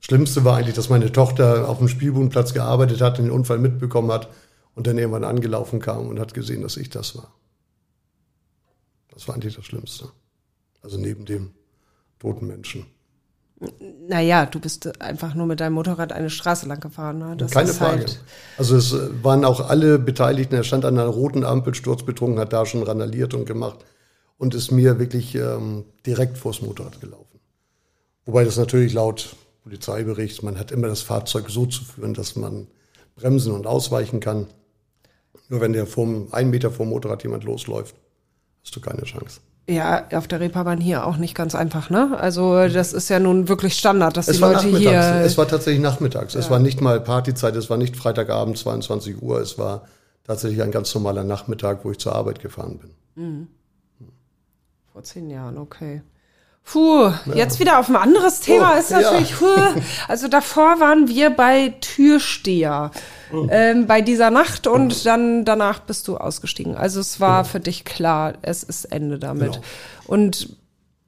Schlimmste 0.00 0.44
war 0.44 0.56
eigentlich, 0.56 0.74
dass 0.74 0.88
meine 0.88 1.12
Tochter 1.12 1.68
auf 1.68 1.78
dem 1.78 1.88
Spielbodenplatz 1.88 2.54
gearbeitet 2.54 3.00
hat, 3.00 3.18
den 3.18 3.30
Unfall 3.30 3.58
mitbekommen 3.58 4.10
hat 4.10 4.28
und 4.74 4.86
dann 4.86 4.98
irgendwann 4.98 5.24
angelaufen 5.24 5.78
kam 5.78 6.08
und 6.08 6.18
hat 6.18 6.34
gesehen, 6.34 6.62
dass 6.62 6.76
ich 6.76 6.90
das 6.90 7.16
war. 7.16 7.32
Das 9.12 9.28
war 9.28 9.34
eigentlich 9.34 9.56
das 9.56 9.66
Schlimmste. 9.66 10.10
Also 10.82 10.98
neben 10.98 11.26
dem 11.26 11.52
toten 12.18 12.46
Menschen. 12.46 12.86
Naja, 14.08 14.46
du 14.46 14.58
bist 14.58 15.00
einfach 15.02 15.34
nur 15.34 15.46
mit 15.46 15.60
deinem 15.60 15.74
Motorrad 15.74 16.12
eine 16.12 16.30
Straße 16.30 16.66
lang 16.66 16.80
gefahren. 16.80 17.18
Ne? 17.18 17.36
Keine 17.50 17.68
Frage. 17.68 18.00
Halt, 18.00 18.20
Also 18.56 18.76
es 18.76 18.92
äh, 18.92 19.10
waren 19.22 19.44
auch 19.44 19.68
alle 19.68 19.98
Beteiligten. 19.98 20.54
Er 20.54 20.64
stand 20.64 20.84
an 20.86 20.98
einer 20.98 21.08
roten 21.08 21.44
Ampel, 21.44 21.74
sturzbetrunken, 21.74 22.40
hat 22.40 22.54
da 22.54 22.64
schon 22.64 22.82
randaliert 22.82 23.34
und 23.34 23.44
gemacht 23.44 23.84
und 24.38 24.54
ist 24.54 24.70
mir 24.70 24.98
wirklich 24.98 25.34
ähm, 25.34 25.84
direkt 26.06 26.38
vors 26.38 26.62
Motorrad 26.62 27.00
gelaufen. 27.02 27.38
Wobei 28.24 28.44
das 28.44 28.56
natürlich 28.56 28.94
laut 28.94 29.36
Polizeibericht, 29.62 30.42
man 30.42 30.58
hat 30.58 30.72
immer 30.72 30.88
das 30.88 31.02
Fahrzeug 31.02 31.50
so 31.50 31.66
zu 31.66 31.84
führen, 31.84 32.14
dass 32.14 32.36
man 32.36 32.66
bremsen 33.14 33.52
und 33.52 33.66
ausweichen 33.66 34.20
kann. 34.20 34.46
Nur 35.50 35.60
wenn 35.60 35.74
der 35.74 35.86
vom, 35.86 36.28
ein 36.32 36.48
Meter 36.48 36.70
vom 36.70 36.88
Motorrad 36.88 37.22
jemand 37.22 37.44
losläuft, 37.44 37.94
hast 38.62 38.74
du 38.74 38.80
keine 38.80 39.02
Chance. 39.02 39.40
Ja, 39.70 40.04
auf 40.12 40.28
der 40.28 40.40
Reeperbahn 40.40 40.80
hier 40.80 41.06
auch 41.06 41.16
nicht 41.16 41.34
ganz 41.34 41.54
einfach, 41.54 41.90
ne? 41.90 42.16
Also 42.18 42.68
das 42.68 42.92
ist 42.92 43.08
ja 43.08 43.18
nun 43.18 43.48
wirklich 43.48 43.74
Standard, 43.74 44.16
dass 44.16 44.26
die 44.26 44.32
Es 44.32 44.40
war 44.40 44.52
Leute 44.52 44.76
hier. 44.76 45.00
Es 45.24 45.38
war 45.38 45.48
tatsächlich 45.48 45.82
nachmittags. 45.82 46.34
Es 46.34 46.50
war 46.50 46.58
nicht 46.58 46.80
mal 46.80 47.00
Partyzeit. 47.00 47.56
Es 47.56 47.70
war 47.70 47.76
nicht 47.76 47.96
Freitagabend 47.96 48.58
22 48.58 49.22
Uhr. 49.22 49.40
Es 49.40 49.58
war 49.58 49.82
tatsächlich 50.24 50.62
ein 50.62 50.70
ganz 50.70 50.94
normaler 50.94 51.24
Nachmittag, 51.24 51.84
wo 51.84 51.90
ich 51.90 51.98
zur 51.98 52.14
Arbeit 52.14 52.40
gefahren 52.40 52.78
bin. 52.78 53.48
Vor 54.92 55.02
zehn 55.02 55.30
Jahren, 55.30 55.58
okay. 55.58 56.02
Puh, 56.64 57.10
jetzt 57.34 57.58
wieder 57.58 57.78
auf 57.78 57.88
ein 57.88 57.96
anderes 57.96 58.40
Thema 58.40 58.74
Oh, 58.76 58.78
ist 58.78 58.90
natürlich, 58.90 59.34
puh, 59.36 59.46
also 60.08 60.28
davor 60.28 60.78
waren 60.78 61.08
wir 61.08 61.30
bei 61.30 61.74
Türsteher 61.80 62.90
Oh. 63.32 63.46
ähm, 63.50 63.86
bei 63.86 64.00
dieser 64.00 64.30
Nacht 64.30 64.66
und 64.66 65.06
dann 65.06 65.44
danach 65.44 65.80
bist 65.80 66.08
du 66.08 66.16
ausgestiegen. 66.16 66.74
Also 66.74 67.00
es 67.00 67.20
war 67.20 67.44
für 67.44 67.60
dich 67.60 67.84
klar, 67.84 68.34
es 68.42 68.62
ist 68.62 68.86
Ende 68.86 69.18
damit. 69.18 69.52
Genau. 69.52 69.64
Und 70.06 70.56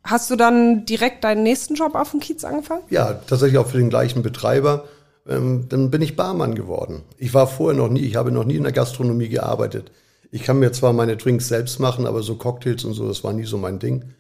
hast 0.05 0.31
du 0.31 0.37
dann 0.37 0.85
direkt 0.85 1.25
deinen 1.25 1.43
nächsten 1.43 1.75
Job 1.75 1.95
auf 1.95 2.11
dem 2.11 2.21
Kiez 2.21 2.45
angefangen? 2.45 2.83
Ja, 2.91 3.14
tatsächlich 3.26 3.59
auch 3.59 3.67
für 3.67 3.79
den 3.79 3.91
gleichen 3.91 4.23
Betreiber. 4.23 4.85
Ähm, 5.29 5.67
dann 5.69 5.91
bin 5.91 6.02
ich 6.02 6.17
Barmann 6.17 6.55
geworden. 6.55 7.02
Ich 7.17 7.33
war 7.35 7.47
vorher 7.47 7.79
noch 7.79 7.88
nie, 7.88 8.00
ich 8.00 8.17
habe 8.17 8.33
noch 8.33 8.45
nie 8.45 8.57
in 8.57 8.64
der 8.64 8.73
Gastronomie 8.73 9.29
gearbeitet. 9.29 9.93
Ich 10.31 10.43
kann 10.43 10.59
mir 10.59 10.73
zwar 10.73 10.93
meine 10.93 11.17
Drinks 11.17 11.49
selbst 11.49 11.79
machen, 11.79 12.07
aber 12.07 12.23
so 12.23 12.37
Cocktails 12.37 12.85
und 12.85 12.95
so, 12.95 13.07
das 13.07 13.23
war 13.23 13.33
nie 13.33 13.45
so 13.45 13.59
mein 13.59 13.79
Ding. 13.79 14.14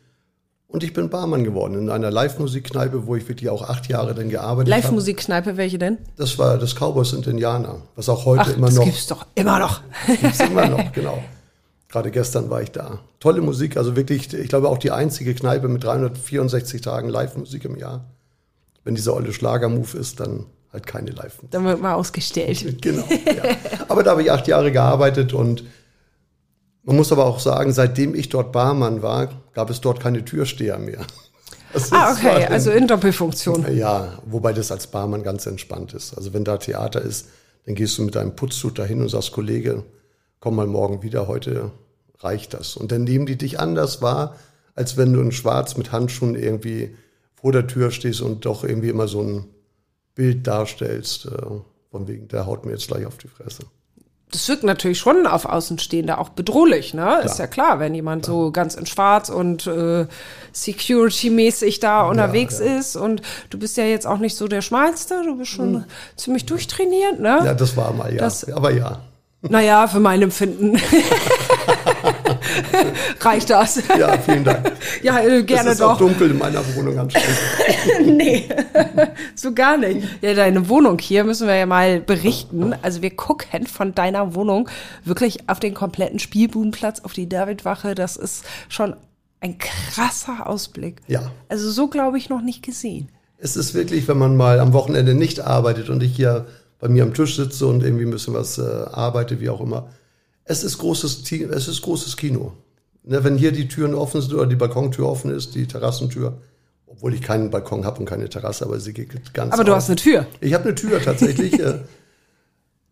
Und 0.72 0.82
ich 0.82 0.94
bin 0.94 1.10
Barmann 1.10 1.44
geworden 1.44 1.74
in 1.74 1.90
einer 1.90 2.10
Live-Musikkneipe, 2.10 3.06
wo 3.06 3.14
ich 3.14 3.28
wirklich 3.28 3.50
auch 3.50 3.68
acht 3.68 3.88
Jahre 3.88 4.14
dann 4.14 4.30
gearbeitet 4.30 4.72
habe. 4.72 4.82
Live-Musikkneipe, 4.82 5.58
welche 5.58 5.76
denn? 5.76 5.98
Das 6.16 6.38
war 6.38 6.56
das 6.56 6.74
Cowboys 6.74 7.12
und 7.12 7.26
Indianer, 7.26 7.82
was 7.94 8.08
auch 8.08 8.24
heute 8.24 8.44
Ach, 8.46 8.56
immer 8.56 8.68
das 8.68 8.76
noch 8.76 8.84
gibt's 8.86 9.06
doch 9.06 9.26
immer 9.34 9.58
noch. 9.58 9.82
Gibt's 10.06 10.40
immer 10.40 10.66
noch, 10.68 10.90
genau. 10.92 11.22
Gerade 11.90 12.10
gestern 12.10 12.48
war 12.48 12.62
ich 12.62 12.70
da. 12.70 13.00
Tolle 13.20 13.42
Musik, 13.42 13.76
also 13.76 13.96
wirklich, 13.96 14.32
ich 14.32 14.48
glaube 14.48 14.70
auch 14.70 14.78
die 14.78 14.92
einzige 14.92 15.34
Kneipe 15.34 15.68
mit 15.68 15.84
364 15.84 16.80
Tagen 16.80 17.10
Live-Musik 17.10 17.66
im 17.66 17.76
Jahr. 17.76 18.06
Wenn 18.82 18.94
dieser 18.94 19.14
olle 19.14 19.34
Schlager-Move 19.34 19.98
ist, 19.98 20.20
dann 20.20 20.46
halt 20.72 20.86
keine 20.86 21.10
Live-Musik. 21.10 21.50
Dann 21.50 21.66
wird 21.66 21.82
mal 21.82 21.94
ausgestellt. 21.94 22.64
Genau. 22.80 23.04
Ja. 23.26 23.56
Aber 23.88 24.02
da 24.02 24.12
habe 24.12 24.22
ich 24.22 24.32
acht 24.32 24.48
Jahre 24.48 24.72
gearbeitet 24.72 25.34
und 25.34 25.64
man 26.82 26.96
muss 26.96 27.12
aber 27.12 27.26
auch 27.26 27.40
sagen, 27.40 27.74
seitdem 27.74 28.14
ich 28.14 28.30
dort 28.30 28.52
Barmann 28.52 29.02
war, 29.02 29.28
gab 29.54 29.70
es 29.70 29.80
dort 29.80 30.00
keine 30.00 30.24
Türsteher 30.24 30.78
mehr. 30.78 31.00
Das 31.74 31.90
Ah, 31.90 32.10
ist- 32.12 32.22
war 32.22 32.32
okay, 32.32 32.42
dann- 32.44 32.52
also 32.52 32.70
in 32.70 32.86
Doppelfunktion. 32.86 33.74
ja, 33.74 34.18
wobei 34.26 34.52
das 34.52 34.70
als 34.70 34.88
Barmann 34.88 35.22
ganz 35.22 35.46
entspannt 35.46 35.94
ist. 35.94 36.12
Also 36.14 36.34
wenn 36.34 36.44
da 36.44 36.58
Theater 36.58 37.00
ist, 37.00 37.28
dann 37.64 37.74
gehst 37.74 37.96
du 37.96 38.02
mit 38.02 38.14
deinem 38.14 38.36
Putzhut 38.36 38.78
dahin 38.78 39.00
und 39.00 39.08
sagst, 39.08 39.32
Kollege, 39.32 39.82
komm 40.38 40.56
mal 40.56 40.66
morgen 40.66 41.02
wieder, 41.02 41.28
heute 41.28 41.70
reicht 42.18 42.52
das. 42.52 42.76
Und 42.76 42.92
dann 42.92 43.04
nehmen 43.04 43.24
die 43.24 43.38
dich 43.38 43.58
anders 43.58 44.02
wahr, 44.02 44.36
als 44.74 44.98
wenn 44.98 45.14
du 45.14 45.20
in 45.22 45.32
Schwarz 45.32 45.78
mit 45.78 45.92
Handschuhen 45.92 46.34
irgendwie 46.34 46.94
vor 47.34 47.52
der 47.52 47.66
Tür 47.66 47.90
stehst 47.90 48.20
und 48.20 48.44
doch 48.44 48.64
irgendwie 48.64 48.90
immer 48.90 49.08
so 49.08 49.22
ein 49.22 49.46
Bild 50.14 50.46
darstellst, 50.46 51.24
äh, 51.24 51.30
von 51.90 52.06
wegen, 52.06 52.28
der 52.28 52.44
haut 52.44 52.66
mir 52.66 52.72
jetzt 52.72 52.88
gleich 52.88 53.06
auf 53.06 53.16
die 53.16 53.28
Fresse. 53.28 53.62
Das 54.32 54.48
wirkt 54.48 54.64
natürlich 54.64 54.98
schon 54.98 55.26
auf 55.26 55.44
Außenstehende 55.44 56.16
auch 56.18 56.30
bedrohlich, 56.30 56.94
ne? 56.94 57.20
Ist 57.22 57.38
ja 57.38 57.46
klar, 57.46 57.78
wenn 57.78 57.94
jemand 57.94 58.24
so 58.24 58.50
ganz 58.50 58.74
in 58.74 58.86
Schwarz 58.86 59.28
und 59.28 59.66
äh, 59.66 60.06
Security-mäßig 60.52 61.80
da 61.80 62.02
unterwegs 62.08 62.58
ja. 62.58 62.78
ist 62.78 62.96
und 62.96 63.20
du 63.50 63.58
bist 63.58 63.76
ja 63.76 63.84
jetzt 63.84 64.06
auch 64.06 64.18
nicht 64.18 64.34
so 64.36 64.48
der 64.48 64.62
Schmalste, 64.62 65.22
du 65.22 65.36
bist 65.36 65.50
schon 65.50 65.84
ziemlich 66.16 66.46
durchtrainiert, 66.46 67.20
ne? 67.20 67.42
Ja, 67.44 67.54
das 67.54 67.76
war 67.76 67.92
mal 67.92 68.10
ja. 68.12 68.20
Das- 68.20 68.50
Aber 68.50 68.72
ja. 68.72 69.00
Naja, 69.42 69.86
für 69.88 70.00
mein 70.00 70.22
Empfinden 70.22 70.80
reicht 73.20 73.50
das. 73.50 73.82
Ja, 73.98 74.16
vielen 74.18 74.44
Dank. 74.44 74.72
Ja, 75.02 75.20
äh, 75.20 75.42
gerne 75.42 75.70
es 75.70 75.76
ist 75.76 75.80
auch 75.82 75.92
doch. 75.92 76.06
dunkel 76.06 76.30
in 76.30 76.38
meiner 76.38 76.62
Wohnung 76.76 76.98
anstrengend. 76.98 77.38
nee, 78.18 78.48
so 79.34 79.52
gar 79.52 79.76
nicht. 79.76 80.06
Ja, 80.20 80.34
deine 80.34 80.68
Wohnung 80.68 80.98
hier 80.98 81.24
müssen 81.24 81.48
wir 81.48 81.56
ja 81.56 81.66
mal 81.66 82.00
berichten. 82.00 82.74
Also 82.82 83.02
wir 83.02 83.10
gucken 83.10 83.66
von 83.66 83.94
deiner 83.94 84.34
Wohnung 84.34 84.68
wirklich 85.04 85.48
auf 85.48 85.60
den 85.60 85.74
kompletten 85.74 86.18
Spielbudenplatz, 86.18 87.00
auf 87.00 87.12
die 87.14 87.28
Davidwache. 87.28 87.94
Das 87.94 88.16
ist 88.16 88.44
schon 88.68 88.94
ein 89.40 89.58
krasser 89.58 90.46
Ausblick. 90.46 91.00
Ja. 91.08 91.30
Also 91.48 91.70
so 91.70 91.88
glaube 91.88 92.18
ich 92.18 92.28
noch 92.28 92.42
nicht 92.42 92.62
gesehen. 92.62 93.08
Es 93.38 93.56
ist 93.56 93.74
wirklich, 93.74 94.06
wenn 94.06 94.18
man 94.18 94.36
mal 94.36 94.60
am 94.60 94.72
Wochenende 94.72 95.14
nicht 95.14 95.40
arbeitet 95.40 95.90
und 95.90 96.02
ich 96.02 96.14
hier 96.14 96.46
bei 96.78 96.88
mir 96.88 97.02
am 97.02 97.14
Tisch 97.14 97.36
sitze 97.36 97.66
und 97.66 97.82
irgendwie 97.82 98.04
ein 98.04 98.10
bisschen 98.10 98.34
was 98.34 98.58
äh, 98.58 98.62
arbeite, 98.62 99.40
wie 99.40 99.48
auch 99.48 99.60
immer. 99.60 99.88
Es 100.44 100.64
ist 100.64 100.78
großes, 100.78 101.22
es 101.30 101.68
ist 101.68 101.82
großes 101.82 102.16
Kino. 102.16 102.52
Ne, 103.04 103.24
wenn 103.24 103.36
hier 103.36 103.52
die 103.52 103.68
Türen 103.68 103.94
offen 103.94 104.20
sind 104.20 104.32
oder 104.34 104.46
die 104.46 104.56
Balkontür 104.56 105.08
offen 105.08 105.30
ist, 105.32 105.54
die 105.54 105.66
Terrassentür, 105.66 106.38
obwohl 106.86 107.14
ich 107.14 107.22
keinen 107.22 107.50
Balkon 107.50 107.84
habe 107.84 107.98
und 108.00 108.06
keine 108.06 108.28
Terrasse, 108.28 108.64
aber 108.64 108.78
sie 108.78 108.92
geht 108.92 109.34
ganz 109.34 109.52
Aber 109.52 109.64
du 109.64 109.72
auf. 109.72 109.78
hast 109.78 109.88
eine 109.88 109.96
Tür. 109.96 110.26
Ich 110.40 110.54
habe 110.54 110.64
eine 110.64 110.74
Tür 110.74 111.02
tatsächlich. 111.02 111.52
äh, 111.60 111.80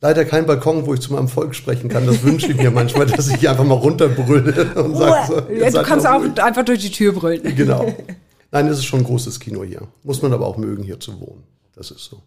leider 0.00 0.24
kein 0.24 0.46
Balkon, 0.46 0.86
wo 0.86 0.94
ich 0.94 1.00
zu 1.00 1.12
meinem 1.12 1.28
Volk 1.28 1.54
sprechen 1.54 1.88
kann. 1.88 2.06
Das 2.06 2.22
wünsche 2.24 2.50
ich 2.50 2.56
mir 2.56 2.72
manchmal, 2.72 3.06
dass 3.06 3.28
ich 3.28 3.48
einfach 3.48 3.64
mal 3.64 3.74
runterbrülle 3.74 4.74
und 4.82 4.96
sage 4.96 5.26
so, 5.28 5.52
ja, 5.52 5.70
du 5.70 5.82
kannst 5.82 6.06
auch 6.06 6.20
ruhig. 6.20 6.42
einfach 6.42 6.64
durch 6.64 6.80
die 6.80 6.90
Tür 6.90 7.12
brüllen. 7.12 7.54
Genau. 7.54 7.94
Nein, 8.50 8.66
es 8.66 8.78
ist 8.78 8.86
schon 8.86 9.00
ein 9.00 9.04
großes 9.04 9.38
Kino 9.38 9.62
hier. 9.62 9.82
Muss 10.02 10.22
man 10.22 10.32
aber 10.32 10.46
auch 10.46 10.56
mögen, 10.56 10.82
hier 10.82 10.98
zu 10.98 11.20
wohnen. 11.20 11.44
Das 11.76 11.92
ist 11.92 12.04
so. 12.04 12.20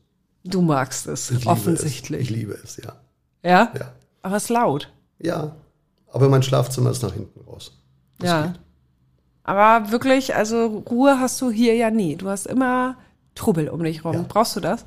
Du 0.45 0.61
magst 0.61 1.07
es, 1.07 1.31
Ich 1.31 1.47
offensichtlich. 1.47 2.21
Es. 2.21 2.29
Ich 2.29 2.35
liebe 2.35 2.57
es, 2.63 2.77
ja. 2.77 2.93
Ja? 3.43 3.71
Ja. 3.77 3.91
Aber 4.21 4.37
es 4.37 4.43
ist 4.43 4.49
laut. 4.49 4.89
Ja. 5.23 5.55
Aber 6.11 6.29
mein 6.29 6.43
Schlafzimmer 6.43 6.91
ist 6.91 7.01
nach 7.01 7.13
hinten 7.13 7.41
raus. 7.49 7.71
Das 8.19 8.29
ja. 8.29 8.47
geht. 8.47 8.59
Aber 9.43 9.91
wirklich, 9.91 10.35
also 10.35 10.83
Ruhe 10.89 11.19
hast 11.19 11.41
du 11.41 11.49
hier 11.49 11.75
ja 11.75 11.89
nie. 11.89 12.15
Du 12.15 12.29
hast 12.29 12.45
immer 12.45 12.95
Trubel 13.35 13.69
um 13.69 13.83
dich 13.83 14.05
rum. 14.05 14.13
Ja. 14.13 14.25
Brauchst 14.27 14.55
du 14.55 14.59
das? 14.59 14.85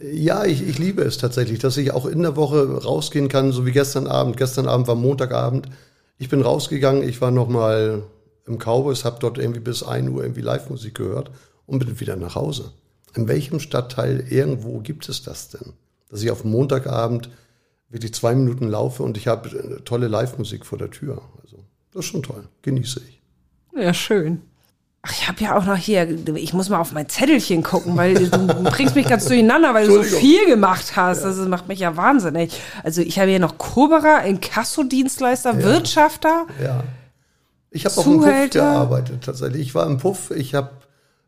Ja, 0.00 0.44
ich, 0.44 0.66
ich 0.66 0.78
liebe 0.78 1.02
es 1.02 1.18
tatsächlich, 1.18 1.58
dass 1.58 1.76
ich 1.76 1.92
auch 1.92 2.06
in 2.06 2.22
der 2.22 2.36
Woche 2.36 2.82
rausgehen 2.82 3.28
kann, 3.28 3.52
so 3.52 3.66
wie 3.66 3.72
gestern 3.72 4.06
Abend. 4.06 4.36
Gestern 4.36 4.66
Abend 4.66 4.88
war 4.88 4.94
Montagabend. 4.94 5.68
Ich 6.18 6.28
bin 6.28 6.42
rausgegangen, 6.42 7.06
ich 7.06 7.20
war 7.20 7.30
noch 7.30 7.48
mal 7.48 8.02
im 8.46 8.58
Cowboys, 8.58 9.04
habe 9.04 9.18
dort 9.20 9.38
irgendwie 9.38 9.60
bis 9.60 9.82
1 9.82 10.08
Uhr 10.08 10.22
irgendwie 10.22 10.40
Live-Musik 10.40 10.94
gehört 10.94 11.30
und 11.66 11.78
bin 11.78 12.00
wieder 12.00 12.16
nach 12.16 12.34
Hause. 12.34 12.72
In 13.14 13.28
welchem 13.28 13.60
Stadtteil 13.60 14.24
irgendwo 14.28 14.80
gibt 14.80 15.08
es 15.08 15.22
das 15.22 15.50
denn? 15.50 15.74
Dass 16.08 16.22
ich 16.22 16.30
auf 16.30 16.44
Montagabend 16.44 17.30
wirklich 17.92 18.14
zwei 18.14 18.34
Minuten 18.34 18.68
laufe 18.68 19.02
und 19.02 19.16
ich 19.16 19.28
habe 19.28 19.82
tolle 19.84 20.08
Live-Musik 20.08 20.66
vor 20.66 20.78
der 20.78 20.90
Tür. 20.90 21.22
Also 21.42 21.58
das 21.92 22.04
ist 22.04 22.10
schon 22.10 22.22
toll, 22.22 22.44
genieße 22.62 23.00
ich. 23.06 23.20
Ja, 23.76 23.94
schön. 23.94 24.42
Ach, 25.04 25.10
ich 25.10 25.26
habe 25.26 25.42
ja 25.42 25.56
auch 25.56 25.64
noch 25.64 25.76
hier, 25.76 26.08
ich 26.36 26.52
muss 26.52 26.68
mal 26.68 26.78
auf 26.78 26.92
mein 26.92 27.08
Zettelchen 27.08 27.64
gucken, 27.64 27.96
weil 27.96 28.14
du 28.14 28.46
bringst 28.46 28.94
mich 28.94 29.08
ganz 29.08 29.24
durcheinander, 29.26 29.74
weil 29.74 29.88
du 29.88 29.96
so 29.96 30.02
viel 30.04 30.46
gemacht 30.46 30.94
hast. 30.94 31.24
Das 31.24 31.36
macht 31.48 31.66
mich 31.66 31.80
ja 31.80 31.96
wahnsinnig. 31.96 32.60
Also 32.84 33.02
ich 33.02 33.18
habe 33.18 33.28
hier 33.30 33.40
noch 33.40 33.58
Koberer, 33.58 34.22
Inkasso-Dienstleister, 34.24 35.54
ja. 35.54 35.62
Wirtschafter. 35.64 36.46
Ja. 36.62 36.84
Ich 37.70 37.84
habe 37.84 37.96
auch 37.96 38.06
im 38.06 38.20
Puff 38.20 38.50
gearbeitet 38.50 39.24
tatsächlich. 39.24 39.62
Ich 39.62 39.74
war 39.74 39.86
im 39.86 39.98
Puff, 39.98 40.30
ich 40.30 40.54
habe 40.54 40.70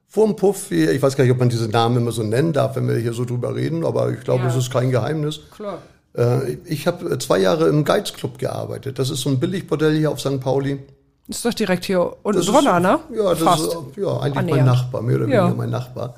vor 0.06 0.26
dem 0.26 0.36
Puff, 0.36 0.70
ich 0.70 1.02
weiß 1.02 1.16
gar 1.16 1.24
nicht, 1.24 1.32
ob 1.32 1.40
man 1.40 1.48
diese 1.48 1.68
Namen 1.68 1.96
immer 1.96 2.12
so 2.12 2.22
nennen 2.22 2.52
darf, 2.52 2.76
wenn 2.76 2.86
wir 2.86 2.96
hier 2.96 3.12
so 3.12 3.24
drüber 3.24 3.56
reden, 3.56 3.84
aber 3.84 4.12
ich 4.12 4.20
glaube, 4.20 4.44
ja. 4.44 4.50
es 4.50 4.54
ist 4.54 4.70
kein 4.70 4.92
Geheimnis. 4.92 5.40
Klar. 5.56 5.78
Äh, 6.16 6.54
ich 6.64 6.86
habe 6.86 7.18
zwei 7.18 7.38
Jahre 7.38 7.68
im 7.68 7.84
Geiz 7.84 8.12
Club 8.12 8.38
gearbeitet. 8.38 8.98
Das 8.98 9.10
ist 9.10 9.20
so 9.20 9.30
ein 9.30 9.40
Billigbordell 9.40 9.96
hier 9.96 10.10
auf 10.10 10.20
St. 10.20 10.40
Pauli. 10.40 10.80
Ist 11.26 11.44
doch 11.44 11.54
direkt 11.54 11.84
hier 11.86 12.16
unten 12.22 12.42
drunter, 12.42 12.80
ne? 12.80 13.00
Ja, 13.14 13.30
das 13.30 13.40
Fast. 13.40 13.66
ist 13.66 13.76
ja, 13.96 14.18
eigentlich 14.18 14.36
Annähernd. 14.36 14.48
mein 14.48 14.64
Nachbar, 14.64 15.02
mehr 15.02 15.16
oder 15.16 15.24
weniger 15.24 15.48
ja. 15.48 15.54
mein 15.54 15.70
Nachbar. 15.70 16.16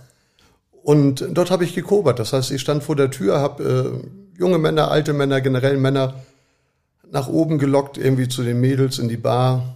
Und 0.83 1.27
dort 1.31 1.51
habe 1.51 1.65
ich 1.65 1.75
gekobert. 1.75 2.19
Das 2.19 2.33
heißt, 2.33 2.51
ich 2.51 2.61
stand 2.61 2.83
vor 2.83 2.97
der 2.97 3.11
Tür, 3.11 3.41
habe 3.41 4.03
äh, 4.03 4.39
junge 4.39 4.59
Männer, 4.59 4.91
alte 4.91 5.13
Männer, 5.13 5.41
generell 5.41 5.77
Männer 5.77 6.15
nach 7.11 7.29
oben 7.29 7.59
gelockt, 7.59 7.99
irgendwie 7.99 8.29
zu 8.29 8.43
den 8.43 8.61
Mädels 8.61 8.99
in 8.99 9.09
die 9.09 9.17
Bar, 9.17 9.76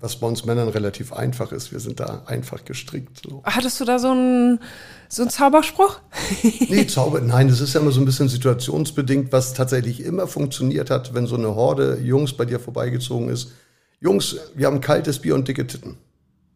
was 0.00 0.16
bei 0.16 0.26
uns 0.26 0.44
Männern 0.44 0.68
relativ 0.68 1.12
einfach 1.12 1.52
ist. 1.52 1.72
Wir 1.72 1.80
sind 1.80 2.00
da 2.00 2.22
einfach 2.26 2.64
gestrickt. 2.64 3.20
So. 3.22 3.42
Hattest 3.44 3.80
du 3.80 3.84
da 3.84 3.98
so 3.98 4.10
einen, 4.10 4.60
so 5.08 5.22
einen 5.22 5.30
Zauberspruch? 5.30 6.00
nee, 6.42 6.86
Zauber, 6.86 7.20
nein, 7.20 7.48
das 7.48 7.60
ist 7.60 7.74
ja 7.74 7.80
immer 7.80 7.92
so 7.92 8.00
ein 8.00 8.06
bisschen 8.06 8.28
situationsbedingt, 8.28 9.32
was 9.32 9.54
tatsächlich 9.54 10.02
immer 10.02 10.26
funktioniert 10.26 10.90
hat, 10.90 11.14
wenn 11.14 11.26
so 11.26 11.36
eine 11.36 11.54
Horde 11.54 11.98
Jungs 12.02 12.32
bei 12.32 12.46
dir 12.46 12.58
vorbeigezogen 12.58 13.28
ist 13.28 13.52
Jungs, 14.00 14.36
wir 14.54 14.66
haben 14.66 14.80
kaltes 14.80 15.18
Bier 15.18 15.34
und 15.34 15.46
dicke 15.46 15.66
Titten. 15.66 15.96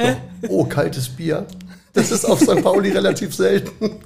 So. 0.00 0.48
Oh, 0.50 0.64
kaltes 0.64 1.08
Bier. 1.08 1.44
Das 1.92 2.12
ist 2.12 2.24
auf 2.24 2.38
St. 2.40 2.62
Pauli 2.62 2.92
relativ 2.92 3.34
selten. 3.34 3.96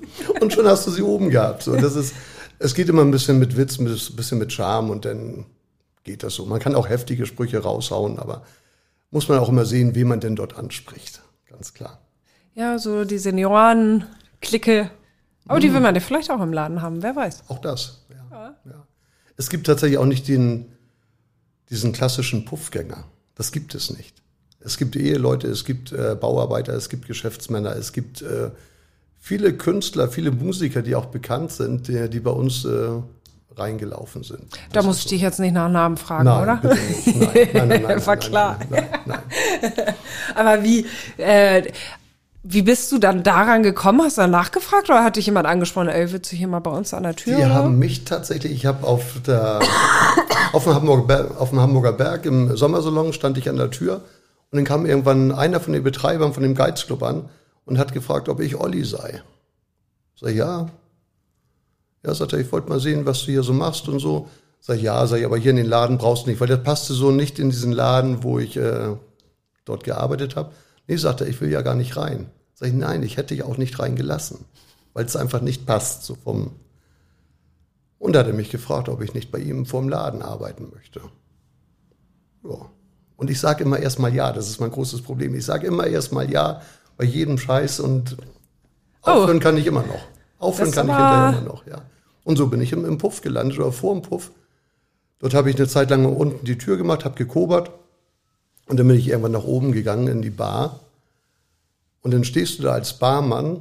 Und 0.41 0.51
schon 0.51 0.67
hast 0.67 0.87
du 0.87 0.91
sie 0.91 1.03
oben 1.03 1.29
gehabt. 1.29 1.65
So, 1.65 1.77
das 1.77 1.97
ist, 1.97 2.15
es 2.59 2.75
geht 2.75 2.89
immer 2.89 3.03
ein 3.03 3.11
bisschen 3.11 3.39
mit 3.39 3.59
Witz, 3.59 3.79
ein 3.79 3.85
bisschen 3.85 4.39
mit 4.39 4.51
Charme 4.55 4.89
und 4.89 5.05
dann 5.05 5.45
geht 6.05 6.23
das 6.23 6.35
so. 6.35 6.47
Man 6.47 6.61
kann 6.61 6.75
auch 6.75 6.89
heftige 6.89 7.27
Sprüche 7.27 7.59
raushauen, 7.59 8.19
aber 8.19 8.43
muss 9.11 9.29
man 9.29 9.39
auch 9.39 9.49
immer 9.49 9.65
sehen, 9.65 9.95
wie 9.95 10.05
man 10.05 10.21
denn 10.21 10.37
dort 10.37 10.57
anspricht. 10.57 11.23
Ganz 11.49 11.75
klar. 11.75 12.01
Ja, 12.55 12.79
so 12.79 13.05
die 13.05 13.19
Senioren-Clique. 13.19 14.91
Aber 15.47 15.57
hm. 15.57 15.61
die 15.61 15.73
will 15.73 15.81
man 15.81 15.95
ja 15.95 16.01
vielleicht 16.01 16.31
auch 16.31 16.41
im 16.41 16.53
Laden 16.53 16.83
haben, 16.83 17.03
wer 17.03 17.15
weiß. 17.15 17.45
Auch 17.49 17.61
das, 17.61 18.05
ja. 18.11 18.27
ja. 18.31 18.57
ja. 18.65 18.87
Es 19.37 19.51
gibt 19.51 19.67
tatsächlich 19.67 19.99
auch 19.99 20.07
nicht 20.07 20.29
den, 20.29 20.73
diesen 21.71 21.93
klassischen 21.93 22.45
Puffgänger. 22.45 23.05
Das 23.35 23.53
gibt 23.53 23.75
es 23.75 23.91
nicht. 23.97 24.23
Es 24.61 24.77
gibt 24.79 24.95
Eheleute, 24.95 25.49
es 25.49 25.65
gibt 25.65 25.93
äh, 25.93 26.17
Bauarbeiter, 26.19 26.75
es 26.75 26.89
gibt 26.89 27.07
Geschäftsmänner, 27.07 27.75
es 27.75 27.93
gibt 27.93 28.23
äh, 28.23 28.51
viele 29.19 29.57
Künstler, 29.57 30.09
viele 30.09 30.31
Musiker, 30.31 30.83
die 30.83 30.95
auch 30.95 31.07
bekannt 31.07 31.51
sind, 31.51 31.89
die, 31.89 32.09
die 32.09 32.21
bei 32.21 32.31
uns 32.31 32.65
äh, 32.65 33.01
reingelaufen 33.57 34.23
sind. 34.23 34.45
Da 34.73 34.83
muss 34.83 34.99
ich 34.99 35.03
so. 35.05 35.09
dich 35.11 35.23
jetzt 35.23 35.41
nicht 35.41 35.55
nach 35.55 35.69
Namen 35.69 35.97
fragen, 35.97 36.25
nein, 36.25 36.43
oder? 36.43 36.57
Bitte 36.57 36.75
nicht. 36.75 37.07
Nein, 37.07 37.29
nein, 37.53 37.69
nein, 37.69 37.83
nein, 37.89 38.07
War 38.07 38.17
klar. 38.17 38.59
Aber 40.35 40.63
wie, 40.63 40.87
äh, 41.19 41.63
wie 42.43 42.63
bist 42.63 42.91
du 42.91 42.99
dann 42.99 43.23
daran 43.23 43.63
gekommen? 43.63 44.03
Hast 44.03 44.19
du 44.19 44.23
dann 44.23 44.31
nachgefragt 44.31 44.91
oder 44.91 45.05
hat 45.05 45.17
dich 45.17 45.27
jemand 45.27 45.47
angesprochen, 45.47 45.89
ey, 45.89 46.13
willst 46.13 46.33
du 46.33 46.37
hier 46.37 46.49
mal 46.49 46.61
bei 46.61 46.71
uns 46.71 46.93
an 46.93 47.05
der 47.05 47.15
Tür? 47.15 47.37
Die 47.37 47.43
oder? 47.43 47.55
haben 47.55 47.79
mich 47.79 48.05
tatsächlich, 48.05 48.53
ich 48.53 48.67
habe 48.67 48.87
auf 48.87 49.21
der 49.27 49.61
auf 50.53 50.65
dem, 50.65 50.75
Hamburger, 50.75 51.31
auf 51.39 51.51
dem 51.51 51.61
Hamburger 51.61 51.93
Berg 51.93 52.27
im 52.27 52.57
Sommersalon 52.57 53.13
stand 53.13 53.39
ich 53.39 53.49
an 53.49 53.57
der 53.57 53.71
Tür 53.71 54.03
und 54.51 54.57
dann 54.57 54.65
kam 54.65 54.87
irgendwann 54.87 55.33
einer 55.33 55.61
von 55.61 55.73
den 55.73 55.83
Betreibern 55.83 56.35
von 56.35 56.43
dem 56.43 56.55
Geizclub 56.55 57.03
an 57.03 57.29
und 57.65 57.79
hat 57.79 57.93
gefragt, 57.93 58.29
ob 58.29 58.41
ich 58.41 58.57
Olli 58.59 58.85
sei. 58.85 59.23
Sag 60.21 60.31
ich, 60.31 60.37
ja. 60.37 60.69
Ja, 62.05 62.15
sagt 62.15 62.33
er, 62.33 62.41
ich 62.41 62.51
wollte 62.51 62.69
mal 62.69 62.81
sehen, 62.81 63.07
was 63.07 63.21
du 63.21 63.27
hier 63.27 63.43
so 63.43 63.53
machst 63.53 63.89
und 63.89 64.01
so. 64.01 64.29
Sag 64.61 64.77
ich, 64.77 64.83
ja, 64.83 65.07
sag 65.07 65.19
ich, 65.19 65.25
aber 65.25 65.39
hier 65.39 65.51
in 65.51 65.57
den 65.57 65.67
Laden 65.67 65.99
brauchst 65.99 66.27
du 66.27 66.31
nicht, 66.31 66.41
weil 66.41 66.49
das 66.49 66.63
passte 66.63 66.95
so 66.95 67.11
nicht 67.11 67.39
in 67.39 67.51
diesen 67.51 67.73
Laden, 67.73 68.23
wo 68.23 68.39
ich 68.39 68.57
äh, 68.57 68.97
dort 69.65 69.85
gearbeitet 69.85 70.37
habe. 70.37 70.53
Nee, 70.87 70.97
sagt 70.97 71.21
er, 71.21 71.29
ich 71.29 71.41
will 71.41 71.51
ja 71.51 71.63
gar 71.63 71.75
nicht 71.75 71.97
rein. 71.97 72.31
Sag 72.55 72.69
ich, 72.69 72.75
nein, 72.75 73.03
ich 73.03 73.17
hätte 73.17 73.35
dich 73.35 73.45
auch 73.45 73.57
nicht 73.57 73.79
reingelassen, 73.79 74.45
weil 74.93 75.05
es 75.05 75.17
einfach 75.17 75.41
nicht 75.41 75.67
passt, 75.67 76.05
so 76.05 76.15
vom. 76.15 76.53
Und 77.99 78.15
da 78.15 78.21
hat 78.21 78.27
er 78.27 78.35
mich 78.35 78.51
gefragt, 78.51 78.89
ob 78.89 79.01
ich 79.03 79.15
nicht 79.15 79.31
bei 79.31 79.39
ihm 79.39 79.67
vorm 79.67 79.89
Laden 79.89 80.23
arbeiten 80.23 80.71
möchte. 80.73 81.01
Ja. 82.45 82.71
Und 83.17 83.31
ich 83.31 83.39
sage 83.39 83.63
immer 83.63 83.79
erstmal 83.79 84.13
ja, 84.15 84.33
das 84.33 84.49
ist 84.49 84.61
mein 84.61 84.73
großes 84.73 85.03
Problem. 85.03 85.35
Ich 85.35 85.45
sage 85.45 85.67
immer 85.67 85.87
erstmal 85.87 86.31
ja 86.31 86.63
bei 86.97 87.05
jedem 87.05 87.39
Scheiß 87.39 87.79
und 87.81 88.17
oh. 89.03 89.11
aufhören 89.11 89.39
kann 89.39 89.57
ich 89.57 89.67
immer 89.67 89.83
noch. 89.83 90.05
Aufhören 90.43 90.71
kann 90.73 90.89
ich 90.89 90.95
hinterher 90.95 91.39
immer 91.39 91.49
noch, 91.49 91.67
ja. 91.67 91.83
Und 92.25 92.37
so 92.37 92.49
bin 92.49 92.61
ich 92.61 92.73
im, 92.73 92.85
im 92.85 92.99
Puff 92.99 93.21
gelandet 93.21 93.59
oder 93.59 93.73
vor 93.73 93.95
dem 93.95 94.03
Puff. 94.03 94.31
Dort 95.19 95.35
habe 95.35 95.51
ich 95.51 95.57
eine 95.57 95.69
Zeit 95.69 95.91
lang 95.91 96.05
unten 96.05 96.45
die 96.45 96.59
Tür 96.59 96.77
gemacht, 96.77 97.05
habe 97.05 97.15
gekobert 97.15 97.71
und 98.67 98.79
dann 98.79 98.89
bin 98.89 98.97
ich 98.97 99.09
irgendwann 99.09 99.33
nach 99.33 99.45
oben 99.45 99.73
gegangen 99.73 100.09
in 100.09 100.23
die 100.23 100.31
Bar. 100.31 100.81
Und 102.03 102.13
dann 102.13 102.25
stehst 102.25 102.59
du 102.59 102.65
da 102.65 102.73
als 102.73 102.99
Barmann 102.99 103.61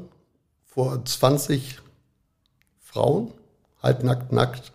vor 0.65 1.03
20 1.05 1.79
Frauen, 2.81 3.31
halbnackt, 3.83 4.31
nackt. 4.31 4.71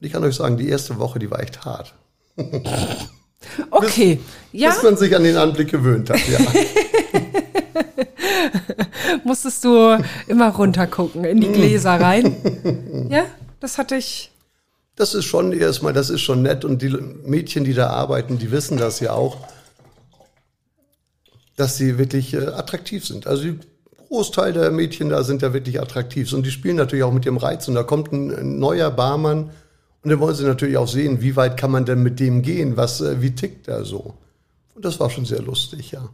Und 0.00 0.06
ich 0.06 0.12
kann 0.12 0.24
euch 0.24 0.34
sagen, 0.34 0.56
die 0.56 0.68
erste 0.68 0.98
Woche, 0.98 1.18
die 1.18 1.30
war 1.30 1.40
echt 1.40 1.64
hart. 1.64 1.94
Okay, 3.70 4.16
bis, 4.16 4.60
ja. 4.60 4.70
Bis 4.70 4.82
man 4.82 4.96
sich 4.96 5.14
an 5.14 5.22
den 5.22 5.36
Anblick 5.36 5.70
gewöhnt 5.70 6.10
hat, 6.10 6.20
ja. 6.26 6.38
Musstest 9.24 9.64
du 9.64 9.98
immer 10.26 10.50
runtergucken 10.50 11.24
in 11.24 11.40
die 11.40 11.52
Gläser 11.52 12.00
rein? 12.00 13.08
ja, 13.10 13.24
das 13.60 13.78
hatte 13.78 13.96
ich 13.96 14.30
das 14.98 15.14
ist 15.14 15.26
schon 15.26 15.52
erstmal, 15.52 15.92
das 15.92 16.10
ist 16.10 16.22
schon 16.22 16.42
nett. 16.42 16.64
Und 16.64 16.82
die 16.82 16.90
Mädchen, 17.24 17.62
die 17.62 17.72
da 17.72 17.90
arbeiten, 17.90 18.36
die 18.38 18.50
wissen 18.50 18.78
das 18.78 18.98
ja 18.98 19.12
auch, 19.12 19.36
dass 21.56 21.76
sie 21.76 21.98
wirklich 21.98 22.34
äh, 22.34 22.48
attraktiv 22.48 23.06
sind. 23.06 23.28
Also 23.28 23.44
die 23.44 23.58
Großteil 24.08 24.52
der 24.52 24.72
Mädchen 24.72 25.08
da 25.08 25.22
sind 25.22 25.42
ja 25.42 25.52
wirklich 25.52 25.80
attraktiv. 25.80 26.32
Und 26.32 26.44
die 26.44 26.50
spielen 26.50 26.76
natürlich 26.76 27.04
auch 27.04 27.12
mit 27.12 27.24
dem 27.24 27.36
Reiz. 27.36 27.68
Und 27.68 27.76
da 27.76 27.84
kommt 27.84 28.12
ein, 28.12 28.34
ein 28.34 28.58
neuer 28.58 28.90
Barmann 28.90 29.50
und 30.02 30.10
dann 30.10 30.18
wollen 30.18 30.34
sie 30.34 30.44
natürlich 30.44 30.76
auch 30.76 30.88
sehen, 30.88 31.20
wie 31.20 31.36
weit 31.36 31.56
kann 31.56 31.70
man 31.70 31.84
denn 31.84 32.02
mit 32.02 32.18
dem 32.18 32.42
gehen? 32.42 32.76
Was, 32.76 33.00
äh, 33.00 33.22
wie 33.22 33.34
tickt 33.34 33.68
er 33.68 33.84
so? 33.84 34.14
Und 34.74 34.84
das 34.84 34.98
war 34.98 35.10
schon 35.10 35.26
sehr 35.26 35.42
lustig, 35.42 35.92
ja. 35.92 36.08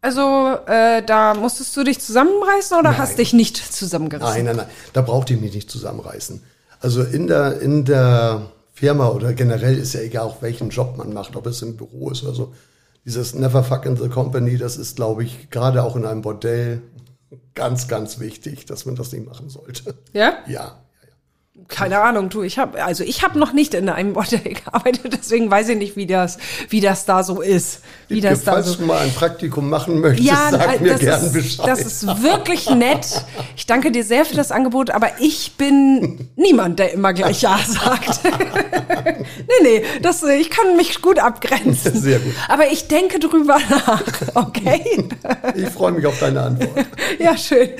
Also 0.00 0.56
äh, 0.66 1.02
da 1.02 1.34
musstest 1.34 1.76
du 1.76 1.84
dich 1.84 2.00
zusammenreißen 2.00 2.78
oder 2.78 2.90
nein. 2.90 2.98
hast 2.98 3.18
dich 3.18 3.32
nicht 3.32 3.56
zusammengerissen? 3.56 4.34
Nein, 4.34 4.44
nein, 4.44 4.56
nein. 4.56 4.66
Da 4.92 5.02
braucht 5.02 5.30
ihr 5.30 5.36
mich 5.38 5.54
nicht 5.54 5.70
zusammenreißen. 5.70 6.42
Also 6.80 7.02
in 7.02 7.26
der, 7.26 7.60
in 7.60 7.84
der 7.84 8.52
Firma 8.72 9.08
oder 9.08 9.32
generell 9.32 9.76
ist 9.78 9.94
ja 9.94 10.00
egal, 10.00 10.24
auch 10.24 10.42
welchen 10.42 10.70
Job 10.70 10.96
man 10.96 11.12
macht, 11.12 11.34
ob 11.34 11.46
es 11.46 11.62
im 11.62 11.76
Büro 11.76 12.10
ist 12.10 12.22
oder 12.22 12.34
so. 12.34 12.54
Dieses 13.04 13.34
Never 13.34 13.64
fuck 13.64 13.86
in 13.86 13.96
the 13.96 14.08
company, 14.08 14.58
das 14.58 14.76
ist, 14.76 14.96
glaube 14.96 15.24
ich, 15.24 15.50
gerade 15.50 15.82
auch 15.82 15.96
in 15.96 16.04
einem 16.04 16.22
Bordell 16.22 16.82
ganz, 17.54 17.88
ganz 17.88 18.18
wichtig, 18.20 18.66
dass 18.66 18.84
man 18.84 18.96
das 18.96 19.12
nicht 19.12 19.26
machen 19.26 19.48
sollte. 19.48 19.94
Ja? 20.12 20.38
Ja 20.46 20.85
keine 21.68 22.00
Ahnung, 22.00 22.28
du, 22.28 22.42
ich 22.42 22.58
habe 22.58 22.82
also 22.82 23.02
ich 23.02 23.22
habe 23.22 23.38
noch 23.38 23.52
nicht 23.52 23.74
in 23.74 23.88
einem 23.88 24.12
Bordell 24.14 24.54
gearbeitet, 24.54 25.12
deswegen 25.18 25.50
weiß 25.50 25.68
ich 25.70 25.78
nicht, 25.78 25.96
wie 25.96 26.06
das 26.06 26.38
wie 26.68 26.80
das 26.80 27.04
da 27.04 27.22
so 27.22 27.40
ist, 27.40 27.80
wie 28.08 28.20
das 28.20 28.44
da 28.44 28.62
so. 28.62 28.62
Falls 28.62 28.78
du 28.78 28.84
mal 28.84 28.98
ein 28.98 29.12
Praktikum 29.12 29.68
machen 29.68 30.00
möchtest, 30.00 30.28
ja, 30.28 30.48
sag 30.50 30.80
mir 30.80 30.94
gern 30.94 31.24
ist, 31.24 31.32
Bescheid. 31.32 31.66
Das 31.66 31.80
ist 31.80 32.06
wirklich 32.22 32.70
nett. 32.70 33.24
Ich 33.56 33.66
danke 33.66 33.90
dir 33.90 34.04
sehr 34.04 34.24
für 34.24 34.36
das 34.36 34.52
Angebot, 34.52 34.90
aber 34.90 35.10
ich 35.20 35.56
bin 35.56 36.28
niemand, 36.36 36.78
der 36.78 36.92
immer 36.92 37.12
gleich 37.12 37.42
ja 37.42 37.58
sagt. 37.66 38.20
nee, 38.24 39.62
nee, 39.62 39.84
das 40.02 40.22
ich 40.22 40.50
kann 40.50 40.76
mich 40.76 41.02
gut 41.02 41.18
abgrenzen. 41.18 42.00
Sehr 42.00 42.18
gut. 42.18 42.34
Aber 42.48 42.70
ich 42.70 42.88
denke 42.88 43.18
drüber 43.18 43.58
nach, 43.68 44.02
okay? 44.34 45.08
ich 45.54 45.68
freue 45.68 45.92
mich 45.92 46.06
auf 46.06 46.18
deine 46.18 46.42
Antwort. 46.42 46.86
ja, 47.18 47.36
schön. 47.36 47.70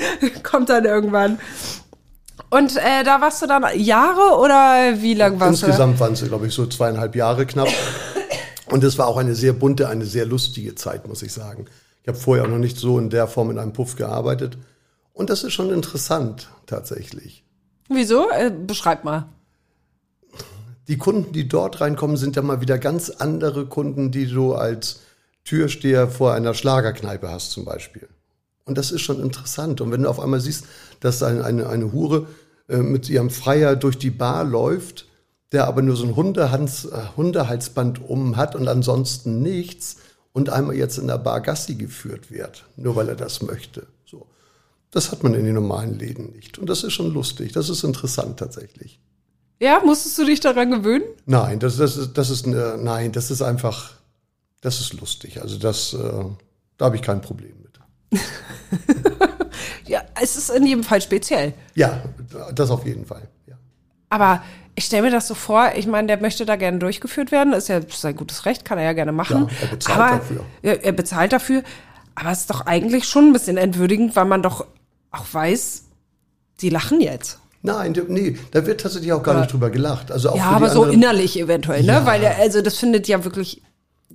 Kommt 0.42 0.68
dann 0.68 0.84
irgendwann. 0.84 1.38
Und 2.56 2.76
äh, 2.76 3.04
da 3.04 3.20
warst 3.20 3.42
du 3.42 3.46
dann 3.46 3.64
Jahre 3.78 4.38
oder 4.38 5.02
wie 5.02 5.12
lang 5.12 5.38
warst 5.38 5.62
Insgesamt 5.62 5.62
du? 5.62 5.66
Insgesamt 5.66 6.00
waren 6.00 6.12
es, 6.14 6.24
glaube 6.24 6.46
ich, 6.46 6.54
so 6.54 6.66
zweieinhalb 6.66 7.14
Jahre 7.14 7.44
knapp. 7.44 7.68
Und 8.70 8.82
es 8.82 8.96
war 8.96 9.08
auch 9.08 9.18
eine 9.18 9.34
sehr 9.34 9.52
bunte, 9.52 9.88
eine 9.88 10.06
sehr 10.06 10.24
lustige 10.24 10.74
Zeit, 10.74 11.06
muss 11.06 11.22
ich 11.22 11.34
sagen. 11.34 11.66
Ich 12.02 12.08
habe 12.08 12.16
vorher 12.16 12.44
auch 12.44 12.48
noch 12.48 12.58
nicht 12.58 12.78
so 12.78 12.98
in 12.98 13.10
der 13.10 13.26
Form 13.26 13.50
in 13.50 13.58
einem 13.58 13.74
Puff 13.74 13.96
gearbeitet. 13.96 14.56
Und 15.12 15.28
das 15.28 15.44
ist 15.44 15.52
schon 15.52 15.70
interessant, 15.70 16.48
tatsächlich. 16.64 17.44
Wieso? 17.90 18.30
Äh, 18.30 18.50
beschreib 18.50 19.04
mal. 19.04 19.28
Die 20.88 20.96
Kunden, 20.96 21.32
die 21.32 21.48
dort 21.48 21.82
reinkommen, 21.82 22.16
sind 22.16 22.36
ja 22.36 22.42
mal 22.42 22.62
wieder 22.62 22.78
ganz 22.78 23.10
andere 23.10 23.66
Kunden, 23.66 24.12
die 24.12 24.26
du 24.26 24.54
als 24.54 25.00
Türsteher 25.44 26.08
vor 26.08 26.32
einer 26.32 26.54
Schlagerkneipe 26.54 27.28
hast, 27.30 27.50
zum 27.50 27.66
Beispiel. 27.66 28.08
Und 28.64 28.78
das 28.78 28.92
ist 28.92 29.02
schon 29.02 29.20
interessant. 29.20 29.82
Und 29.82 29.92
wenn 29.92 30.04
du 30.04 30.08
auf 30.08 30.20
einmal 30.20 30.40
siehst, 30.40 30.64
dass 31.00 31.22
eine, 31.22 31.44
eine, 31.44 31.68
eine 31.68 31.92
Hure 31.92 32.26
äh, 32.68 32.78
mit 32.78 33.08
ihrem 33.08 33.30
Freier 33.30 33.76
durch 33.76 33.98
die 33.98 34.10
Bar 34.10 34.44
läuft, 34.44 35.06
der 35.52 35.66
aber 35.66 35.82
nur 35.82 35.96
so 35.96 36.04
ein 36.04 36.16
Hundehans, 36.16 36.86
äh, 36.86 37.02
Hundehalsband 37.16 38.02
um 38.08 38.36
hat 38.36 38.56
und 38.56 38.68
ansonsten 38.68 39.40
nichts 39.40 39.96
und 40.32 40.50
einmal 40.50 40.76
jetzt 40.76 40.98
in 40.98 41.06
der 41.06 41.18
Bar 41.18 41.40
Gassi 41.40 41.76
geführt 41.76 42.30
wird, 42.30 42.64
nur 42.76 42.96
weil 42.96 43.08
er 43.08 43.14
das 43.16 43.42
möchte. 43.42 43.86
So. 44.04 44.26
Das 44.90 45.12
hat 45.12 45.22
man 45.22 45.34
in 45.34 45.44
den 45.44 45.54
normalen 45.54 45.98
Läden 45.98 46.32
nicht. 46.32 46.58
Und 46.58 46.68
das 46.68 46.82
ist 46.82 46.92
schon 46.92 47.12
lustig. 47.12 47.52
Das 47.52 47.68
ist 47.68 47.84
interessant 47.84 48.38
tatsächlich. 48.38 49.00
Ja, 49.60 49.80
musstest 49.84 50.18
du 50.18 50.24
dich 50.24 50.40
daran 50.40 50.70
gewöhnen? 50.70 51.04
Nein, 51.24 51.58
das, 51.58 51.78
das, 51.78 51.96
ist, 51.96 52.18
das 52.18 52.28
ist 52.30 52.46
eine, 52.46 52.76
nein, 52.78 53.12
das 53.12 53.30
ist 53.30 53.40
einfach, 53.40 53.92
das 54.60 54.80
ist 54.80 54.92
lustig. 55.00 55.40
Also 55.40 55.58
das, 55.58 55.94
äh, 55.94 56.24
da 56.76 56.84
habe 56.84 56.96
ich 56.96 57.02
kein 57.02 57.22
Problem 57.22 57.54
mit. 57.62 58.20
ja, 60.16 60.22
es 60.22 60.36
ist 60.36 60.50
in 60.50 60.66
jedem 60.66 60.84
Fall 60.84 61.00
speziell. 61.00 61.54
Ja, 61.74 62.02
das 62.54 62.70
auf 62.70 62.84
jeden 62.86 63.04
Fall. 63.06 63.22
Ja. 63.46 63.54
Aber 64.10 64.42
ich 64.74 64.84
stelle 64.84 65.02
mir 65.02 65.10
das 65.10 65.26
so 65.28 65.34
vor, 65.34 65.72
ich 65.76 65.86
meine, 65.86 66.06
der 66.06 66.20
möchte 66.20 66.44
da 66.46 66.56
gerne 66.56 66.78
durchgeführt 66.78 67.32
werden, 67.32 67.52
ist 67.52 67.68
ja 67.68 67.80
sein 67.88 68.16
gutes 68.16 68.44
Recht, 68.44 68.64
kann 68.64 68.78
er 68.78 68.84
ja 68.84 68.92
gerne 68.92 69.12
machen. 69.12 69.48
Ja, 69.48 69.56
er 69.62 69.68
bezahlt 69.68 69.98
aber, 69.98 70.16
dafür. 70.18 70.44
Er, 70.62 70.84
er 70.84 70.92
bezahlt 70.92 71.32
dafür, 71.32 71.62
aber 72.14 72.30
es 72.30 72.40
ist 72.40 72.50
doch 72.50 72.66
eigentlich 72.66 73.04
schon 73.06 73.28
ein 73.28 73.32
bisschen 73.32 73.56
entwürdigend, 73.56 74.16
weil 74.16 74.26
man 74.26 74.42
doch 74.42 74.66
auch 75.10 75.24
weiß, 75.32 75.84
die 76.60 76.68
lachen 76.68 77.00
jetzt. 77.00 77.40
Nein, 77.62 77.96
nee, 78.08 78.38
da 78.52 78.64
wird 78.64 78.80
tatsächlich 78.82 79.12
auch 79.12 79.22
gar 79.22 79.34
Ja. 79.34 79.40
nicht 79.40 79.52
drüber 79.52 79.70
gelacht. 79.70 80.12
Also 80.12 80.30
auch 80.30 80.36
Ja, 80.36 80.50
aber 80.50 80.70
so 80.70 80.84
innerlich 80.84 81.38
eventuell, 81.40 81.82
ne? 81.82 81.92
Ja. 81.92 82.06
Weil 82.06 82.24
also 82.24 82.62
das 82.62 82.76
findet 82.78 83.08
ja 83.08 83.24
wirklich, 83.24 83.62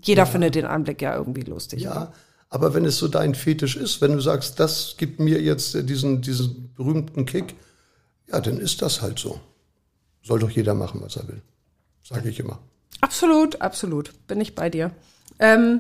jeder 0.01 0.25
findet 0.25 0.55
den 0.55 0.65
Anblick 0.65 1.01
ja 1.01 1.15
irgendwie 1.15 1.41
lustig. 1.41 1.81
Ja, 1.81 2.13
aber 2.51 2.73
wenn 2.73 2.83
es 2.85 2.97
so 2.97 3.07
dein 3.07 3.33
Fetisch 3.33 3.77
ist, 3.77 4.01
wenn 4.01 4.11
du 4.11 4.19
sagst, 4.19 4.59
das 4.59 4.95
gibt 4.97 5.19
mir 5.21 5.41
jetzt 5.41 5.73
diesen, 5.89 6.21
diesen 6.21 6.73
berühmten 6.75 7.25
Kick, 7.25 7.55
ja, 8.29 8.41
dann 8.41 8.59
ist 8.59 8.81
das 8.81 9.01
halt 9.01 9.17
so. 9.17 9.39
Soll 10.21 10.39
doch 10.39 10.49
jeder 10.49 10.73
machen, 10.73 10.99
was 11.01 11.15
er 11.15 11.27
will. 11.29 11.41
Sage 12.03 12.29
ich 12.29 12.39
immer. 12.39 12.59
Absolut, 12.99 13.61
absolut. 13.61 14.11
Bin 14.27 14.41
ich 14.41 14.53
bei 14.53 14.69
dir. 14.69 14.91
Ähm, 15.39 15.79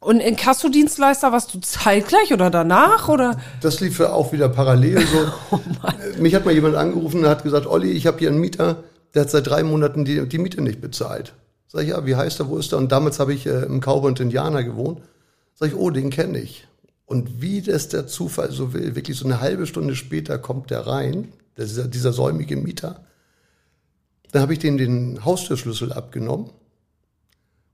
und 0.00 0.20
in 0.20 0.36
Kassodienstleister 0.36 1.32
warst 1.32 1.54
du 1.54 1.60
zeitgleich 1.60 2.32
oder 2.32 2.50
danach 2.50 3.08
oder? 3.08 3.40
Das 3.62 3.80
lief 3.80 3.98
ja 3.98 4.12
auch 4.12 4.32
wieder 4.32 4.50
parallel 4.50 5.00
so. 5.06 5.32
Oh 5.50 5.60
Äh, 5.86 6.20
Mich 6.20 6.34
hat 6.34 6.44
mal 6.44 6.52
jemand 6.52 6.76
angerufen 6.76 7.20
und 7.20 7.26
hat 7.26 7.42
gesagt, 7.42 7.66
Olli, 7.66 7.90
ich 7.90 8.06
habe 8.06 8.18
hier 8.18 8.28
einen 8.28 8.38
Mieter, 8.38 8.84
der 9.14 9.22
hat 9.22 9.30
seit 9.30 9.46
drei 9.46 9.62
Monaten 9.62 10.04
die, 10.04 10.28
die 10.28 10.38
Miete 10.38 10.60
nicht 10.60 10.82
bezahlt. 10.82 11.32
Sag 11.68 11.84
ich, 11.84 11.88
ja, 11.88 12.04
wie 12.04 12.16
heißt 12.16 12.38
er, 12.40 12.48
wo 12.48 12.58
ist 12.58 12.72
er? 12.72 12.78
Und 12.78 12.92
damals 12.92 13.18
habe 13.18 13.32
ich 13.32 13.46
äh, 13.46 13.62
im 13.62 13.80
Cowboy 13.80 14.08
und 14.08 14.20
Indianer 14.20 14.62
gewohnt. 14.62 15.00
Sag 15.54 15.68
ich, 15.68 15.76
oh, 15.76 15.90
den 15.90 16.10
kenne 16.10 16.38
ich. 16.40 16.66
Und 17.04 17.42
wie 17.42 17.60
das 17.60 17.88
der 17.88 18.06
Zufall 18.06 18.52
so 18.52 18.72
will, 18.72 18.94
wirklich 18.94 19.16
so 19.16 19.26
eine 19.26 19.40
halbe 19.40 19.66
Stunde 19.66 19.96
später 19.96 20.38
kommt 20.38 20.70
der 20.70 20.86
rein, 20.86 21.32
dieser, 21.58 21.86
dieser 21.86 22.12
säumige 22.12 22.56
Mieter. 22.56 23.04
Dann 24.30 24.42
habe 24.42 24.54
ich 24.54 24.60
dem 24.60 24.78
den 24.78 25.24
Haustürschlüssel 25.24 25.92
abgenommen, 25.92 26.50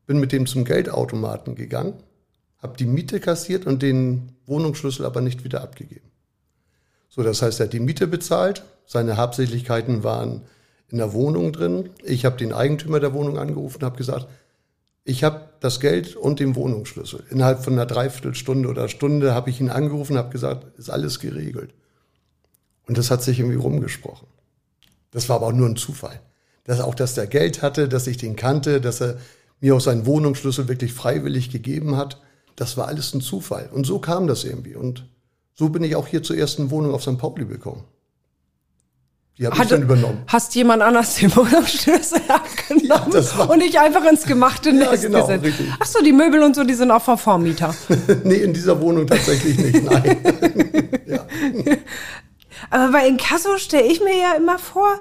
bin 0.06 0.18
mit 0.18 0.32
dem 0.32 0.46
zum 0.46 0.64
Geldautomaten 0.64 1.54
gegangen, 1.54 1.94
habe 2.58 2.76
die 2.76 2.86
Miete 2.86 3.20
kassiert 3.20 3.64
und 3.64 3.82
den 3.82 4.32
Wohnungsschlüssel 4.46 5.06
aber 5.06 5.20
nicht 5.20 5.44
wieder 5.44 5.62
abgegeben. 5.62 6.10
So, 7.08 7.22
das 7.22 7.42
heißt, 7.42 7.60
er 7.60 7.66
hat 7.66 7.72
die 7.72 7.80
Miete 7.80 8.06
bezahlt, 8.06 8.64
seine 8.86 9.16
Habseligkeiten 9.16 10.02
waren 10.02 10.42
in 10.88 10.98
der 10.98 11.12
Wohnung 11.12 11.52
drin. 11.52 11.90
Ich 12.02 12.24
habe 12.24 12.36
den 12.36 12.52
Eigentümer 12.52 13.00
der 13.00 13.12
Wohnung 13.12 13.38
angerufen 13.38 13.78
und 13.78 13.84
habe 13.84 13.96
gesagt, 13.96 14.26
ich 15.08 15.24
habe 15.24 15.48
das 15.60 15.80
Geld 15.80 16.16
und 16.16 16.38
den 16.38 16.54
Wohnungsschlüssel. 16.54 17.24
Innerhalb 17.30 17.64
von 17.64 17.72
einer 17.72 17.86
Dreiviertelstunde 17.86 18.68
oder 18.68 18.90
Stunde 18.90 19.34
habe 19.34 19.48
ich 19.48 19.58
ihn 19.58 19.70
angerufen 19.70 20.18
habe 20.18 20.28
gesagt, 20.28 20.78
ist 20.78 20.90
alles 20.90 21.18
geregelt. 21.18 21.72
Und 22.86 22.98
das 22.98 23.10
hat 23.10 23.22
sich 23.22 23.38
irgendwie 23.40 23.56
rumgesprochen. 23.56 24.28
Das 25.10 25.30
war 25.30 25.36
aber 25.36 25.46
auch 25.46 25.52
nur 25.52 25.66
ein 25.66 25.76
Zufall. 25.76 26.20
Dass 26.64 26.80
auch, 26.80 26.94
dass 26.94 27.14
der 27.14 27.26
Geld 27.26 27.62
hatte, 27.62 27.88
dass 27.88 28.06
ich 28.06 28.18
den 28.18 28.36
kannte, 28.36 28.82
dass 28.82 29.00
er 29.00 29.16
mir 29.60 29.74
auch 29.74 29.80
seinen 29.80 30.04
Wohnungsschlüssel 30.04 30.68
wirklich 30.68 30.92
freiwillig 30.92 31.50
gegeben 31.50 31.96
hat. 31.96 32.20
Das 32.54 32.76
war 32.76 32.86
alles 32.86 33.14
ein 33.14 33.22
Zufall. 33.22 33.70
Und 33.72 33.86
so 33.86 34.00
kam 34.00 34.26
das 34.26 34.44
irgendwie. 34.44 34.76
Und 34.76 35.08
so 35.54 35.70
bin 35.70 35.84
ich 35.84 35.96
auch 35.96 36.06
hier 36.06 36.22
zur 36.22 36.36
ersten 36.36 36.70
Wohnung 36.70 36.92
auf 36.92 37.02
St. 37.02 37.16
Pauli 37.16 37.46
gekommen. 37.46 37.84
Die 39.38 39.44
ich 39.44 39.50
Hatte- 39.50 39.68
dann 39.68 39.82
übernommen. 39.82 40.22
Hast 40.26 40.54
jemand 40.56 40.82
anders 40.82 41.14
den 41.14 41.34
Wohnungsschlüssel 41.34 42.20
abgenommen 42.28 42.84
Ja, 42.86 43.06
das 43.10 43.32
und 43.34 43.60
dich 43.62 43.78
einfach 43.78 44.04
ins 44.04 44.24
gemachte 44.24 44.70
Ja, 44.72 44.90
Nest 44.90 45.02
genau, 45.04 45.20
gesetzt? 45.26 45.44
richtig. 45.44 45.66
Ach 45.78 45.86
so, 45.86 46.02
die 46.02 46.12
Möbel 46.12 46.42
und 46.42 46.56
so, 46.56 46.64
die 46.64 46.74
sind 46.74 46.90
auch 46.90 47.02
vom 47.02 47.16
Vormieter. 47.18 47.72
nee, 48.24 48.34
in 48.36 48.52
dieser 48.52 48.80
Wohnung 48.80 49.06
tatsächlich 49.06 49.56
nicht. 49.58 49.84
Nein. 49.84 50.16
ja. 51.06 51.24
Aber 52.70 52.90
bei 52.92 53.06
Inkasso 53.06 53.56
stelle 53.58 53.86
ich 53.86 54.00
mir 54.00 54.16
ja 54.18 54.34
immer 54.36 54.58
vor, 54.58 54.98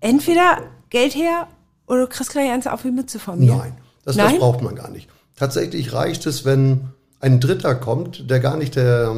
entweder 0.00 0.58
Geld 0.90 1.14
her 1.14 1.48
oder 1.86 2.00
du 2.02 2.06
kriegst 2.08 2.30
gleich 2.32 2.50
eins 2.50 2.66
auf 2.66 2.82
die 2.82 2.90
Mütze 2.90 3.18
von 3.18 3.38
mir. 3.38 3.54
Nein, 3.54 3.76
das, 4.04 4.16
das 4.16 4.26
Nein? 4.30 4.38
braucht 4.40 4.62
man 4.62 4.74
gar 4.74 4.90
nicht. 4.90 5.08
Tatsächlich 5.36 5.92
reicht 5.92 6.26
es, 6.26 6.44
wenn 6.44 6.88
ein 7.20 7.40
Dritter 7.40 7.74
kommt, 7.74 8.28
der 8.30 8.40
gar 8.40 8.56
nicht 8.56 8.76
der, 8.76 9.14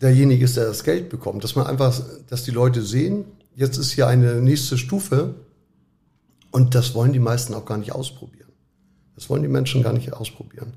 derjenige 0.00 0.44
ist, 0.44 0.56
der 0.56 0.66
das 0.66 0.84
Geld 0.84 1.08
bekommt. 1.08 1.44
Dass 1.44 1.56
man 1.56 1.66
einfach, 1.66 1.98
dass 2.28 2.44
die 2.44 2.50
Leute 2.50 2.82
sehen, 2.82 3.24
jetzt 3.54 3.78
ist 3.78 3.92
hier 3.92 4.06
eine 4.06 4.40
nächste 4.40 4.78
Stufe 4.78 5.34
und 6.50 6.74
das 6.74 6.94
wollen 6.94 7.12
die 7.12 7.18
meisten 7.18 7.54
auch 7.54 7.64
gar 7.64 7.78
nicht 7.78 7.92
ausprobieren. 7.92 8.50
Das 9.14 9.30
wollen 9.30 9.42
die 9.42 9.48
Menschen 9.48 9.82
gar 9.82 9.92
nicht 9.92 10.12
ausprobieren. 10.12 10.74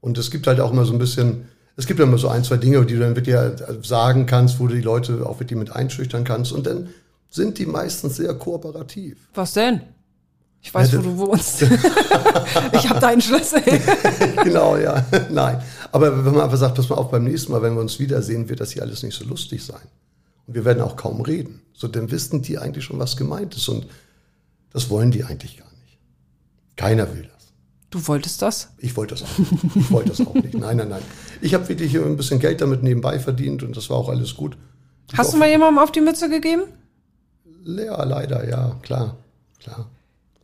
Und 0.00 0.16
es 0.16 0.30
gibt 0.30 0.46
halt 0.46 0.60
auch 0.60 0.72
immer 0.72 0.86
so 0.86 0.92
ein 0.92 0.98
bisschen, 0.98 1.48
es 1.76 1.86
gibt 1.86 2.00
immer 2.00 2.18
so 2.18 2.28
ein, 2.28 2.42
zwei 2.42 2.56
Dinge, 2.56 2.84
die 2.86 2.94
du 2.94 3.00
dann 3.00 3.16
wirklich 3.16 3.36
halt 3.36 3.84
sagen 3.84 4.26
kannst, 4.26 4.58
wo 4.58 4.66
du 4.66 4.74
die 4.74 4.80
Leute 4.80 5.26
auch 5.26 5.40
wirklich 5.40 5.58
mit 5.58 5.70
einschüchtern 5.74 6.24
kannst. 6.24 6.52
Und 6.52 6.66
dann 6.66 6.88
sind 7.28 7.58
die 7.58 7.66
meistens 7.66 8.16
sehr 8.16 8.34
kooperativ. 8.34 9.18
Was 9.34 9.52
denn? 9.52 9.82
Ich 10.62 10.74
weiß, 10.74 10.92
Ja, 10.92 10.98
wo 10.98 11.02
du 11.02 11.18
wohnst. 11.18 11.62
ich 12.72 12.88
habe 12.88 13.00
deinen 13.00 13.20
Schlüssel. 13.20 13.62
genau, 14.44 14.76
ja. 14.76 15.04
Nein. 15.30 15.62
Aber 15.92 16.24
wenn 16.24 16.32
man 16.32 16.42
einfach 16.42 16.58
sagt, 16.58 16.76
pass 16.76 16.88
mal 16.88 16.96
auf, 16.96 17.10
beim 17.10 17.24
nächsten 17.24 17.52
Mal, 17.52 17.62
wenn 17.62 17.74
wir 17.74 17.80
uns 17.80 17.98
wiedersehen, 17.98 18.48
wird 18.48 18.60
das 18.60 18.72
hier 18.72 18.82
alles 18.82 19.02
nicht 19.02 19.16
so 19.16 19.24
lustig 19.24 19.64
sein. 19.64 19.80
Und 20.46 20.54
wir 20.54 20.64
werden 20.64 20.82
auch 20.82 20.96
kaum 20.96 21.20
reden. 21.20 21.62
So, 21.72 21.88
dann 21.88 22.10
wissen 22.10 22.42
die 22.42 22.58
eigentlich 22.58 22.84
schon, 22.84 22.98
was 22.98 23.16
gemeint 23.16 23.54
ist. 23.56 23.68
Und 23.68 23.86
das 24.72 24.90
wollen 24.90 25.10
die 25.10 25.24
eigentlich 25.24 25.56
gar 25.56 25.70
nicht. 25.84 25.98
Keiner 26.76 27.12
will 27.12 27.22
das. 27.22 27.52
Du 27.90 28.06
wolltest 28.06 28.40
das? 28.40 28.68
Ich 28.78 28.96
wollte 28.96 29.14
das 29.16 29.24
auch 29.24 29.38
nicht. 29.38 29.76
Ich 29.76 29.90
wollte 29.90 30.10
das 30.10 30.24
auch 30.24 30.34
nicht. 30.34 30.54
Nein, 30.54 30.76
nein, 30.76 30.88
nein. 30.88 31.02
Ich 31.40 31.54
habe 31.54 31.68
wirklich 31.68 31.96
ein 31.96 32.16
bisschen 32.16 32.38
Geld 32.38 32.60
damit 32.60 32.82
nebenbei 32.82 33.18
verdient 33.18 33.64
und 33.64 33.76
das 33.76 33.90
war 33.90 33.96
auch 33.96 34.08
alles 34.08 34.36
gut. 34.36 34.56
Ich 35.10 35.18
Hast 35.18 35.32
du 35.32 35.38
mal 35.38 35.48
jemandem 35.48 35.78
auf 35.78 35.90
die 35.90 36.00
Mütze 36.00 36.28
gegeben? 36.30 36.62
Ja, 37.64 38.02
leider, 38.04 38.48
ja, 38.48 38.76
klar, 38.82 39.16
klar. 39.60 39.90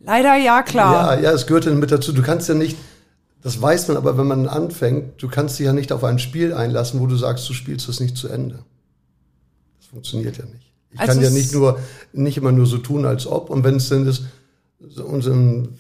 Leider 0.00 0.37
ja, 0.37 0.62
klar. 0.62 1.16
Ja, 1.16 1.22
ja, 1.22 1.32
es 1.32 1.46
gehört 1.46 1.66
dann 1.66 1.78
mit 1.78 1.90
dazu. 1.90 2.12
Du 2.12 2.22
kannst 2.22 2.48
ja 2.48 2.54
nicht, 2.54 2.76
das 3.46 3.62
weiß 3.62 3.87
man 3.87 3.96
aber, 3.96 4.18
wenn 4.18 4.26
man 4.26 4.48
anfängt, 4.48 5.22
du 5.22 5.28
kannst 5.28 5.56
dich 5.61 5.66
ja 5.66 5.72
nicht 5.72 5.92
auf 5.92 6.02
ein 6.02 6.18
Spiel 6.18 6.52
einlassen, 6.52 6.98
wo 6.98 7.06
du 7.06 7.14
sagst, 7.14 7.48
du 7.48 7.52
spielst 7.52 7.88
es 7.88 8.00
nicht 8.00 8.16
zu 8.16 8.26
Ende. 8.26 8.64
Das 9.78 9.87
funktioniert 9.87 10.37
ja 10.37 10.46
nicht. 10.46 10.72
Ich 10.90 10.98
Also 10.98 11.12
kann 11.12 11.22
ja 11.22 11.30
nicht 11.30 11.52
nur, 11.52 11.78
nicht 12.12 12.38
immer 12.38 12.50
nur 12.50 12.66
so 12.66 12.78
tun, 12.78 13.06
als 13.06 13.24
ob. 13.24 13.48
Und 13.48 13.62
wenn 13.62 13.76
es 13.76 13.88
dann 13.88 14.04
ist, 14.04 14.24
unseren, 14.98 15.78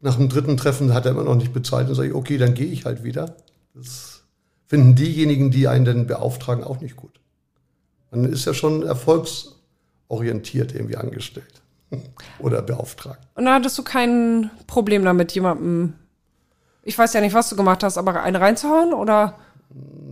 nach 0.00 0.16
dem 0.16 0.30
dritten 0.30 0.56
Treffen 0.56 0.94
hat 0.94 1.04
er 1.04 1.10
immer 1.10 1.24
noch 1.24 1.34
nicht 1.34 1.52
bezahlt, 1.52 1.88
dann 1.88 1.94
sage 1.94 2.08
ich, 2.08 2.14
okay, 2.14 2.38
dann 2.38 2.54
gehe 2.54 2.68
ich 2.68 2.86
halt 2.86 3.04
wieder. 3.04 3.36
Das 3.74 4.22
finden 4.64 4.94
diejenigen, 4.94 5.50
die 5.50 5.68
einen 5.68 5.84
dann 5.84 6.06
beauftragen, 6.06 6.64
auch 6.64 6.80
nicht 6.80 6.96
gut. 6.96 7.20
Man 8.12 8.24
ist 8.24 8.46
ja 8.46 8.54
schon 8.54 8.82
erfolgsorientiert 8.82 10.74
irgendwie 10.74 10.96
angestellt 10.96 11.60
oder 12.38 12.62
beauftragt. 12.62 13.28
Und 13.34 13.44
da 13.44 13.56
hattest 13.56 13.76
du 13.76 13.82
kein 13.82 14.50
Problem 14.66 15.04
damit, 15.04 15.32
jemandem, 15.32 15.92
ich 16.84 16.98
weiß 16.98 17.12
ja 17.14 17.20
nicht, 17.20 17.34
was 17.34 17.48
du 17.48 17.56
gemacht 17.56 17.82
hast, 17.82 17.98
aber 17.98 18.22
eine 18.22 18.40
reinzuhauen 18.40 18.92
oder 18.92 19.38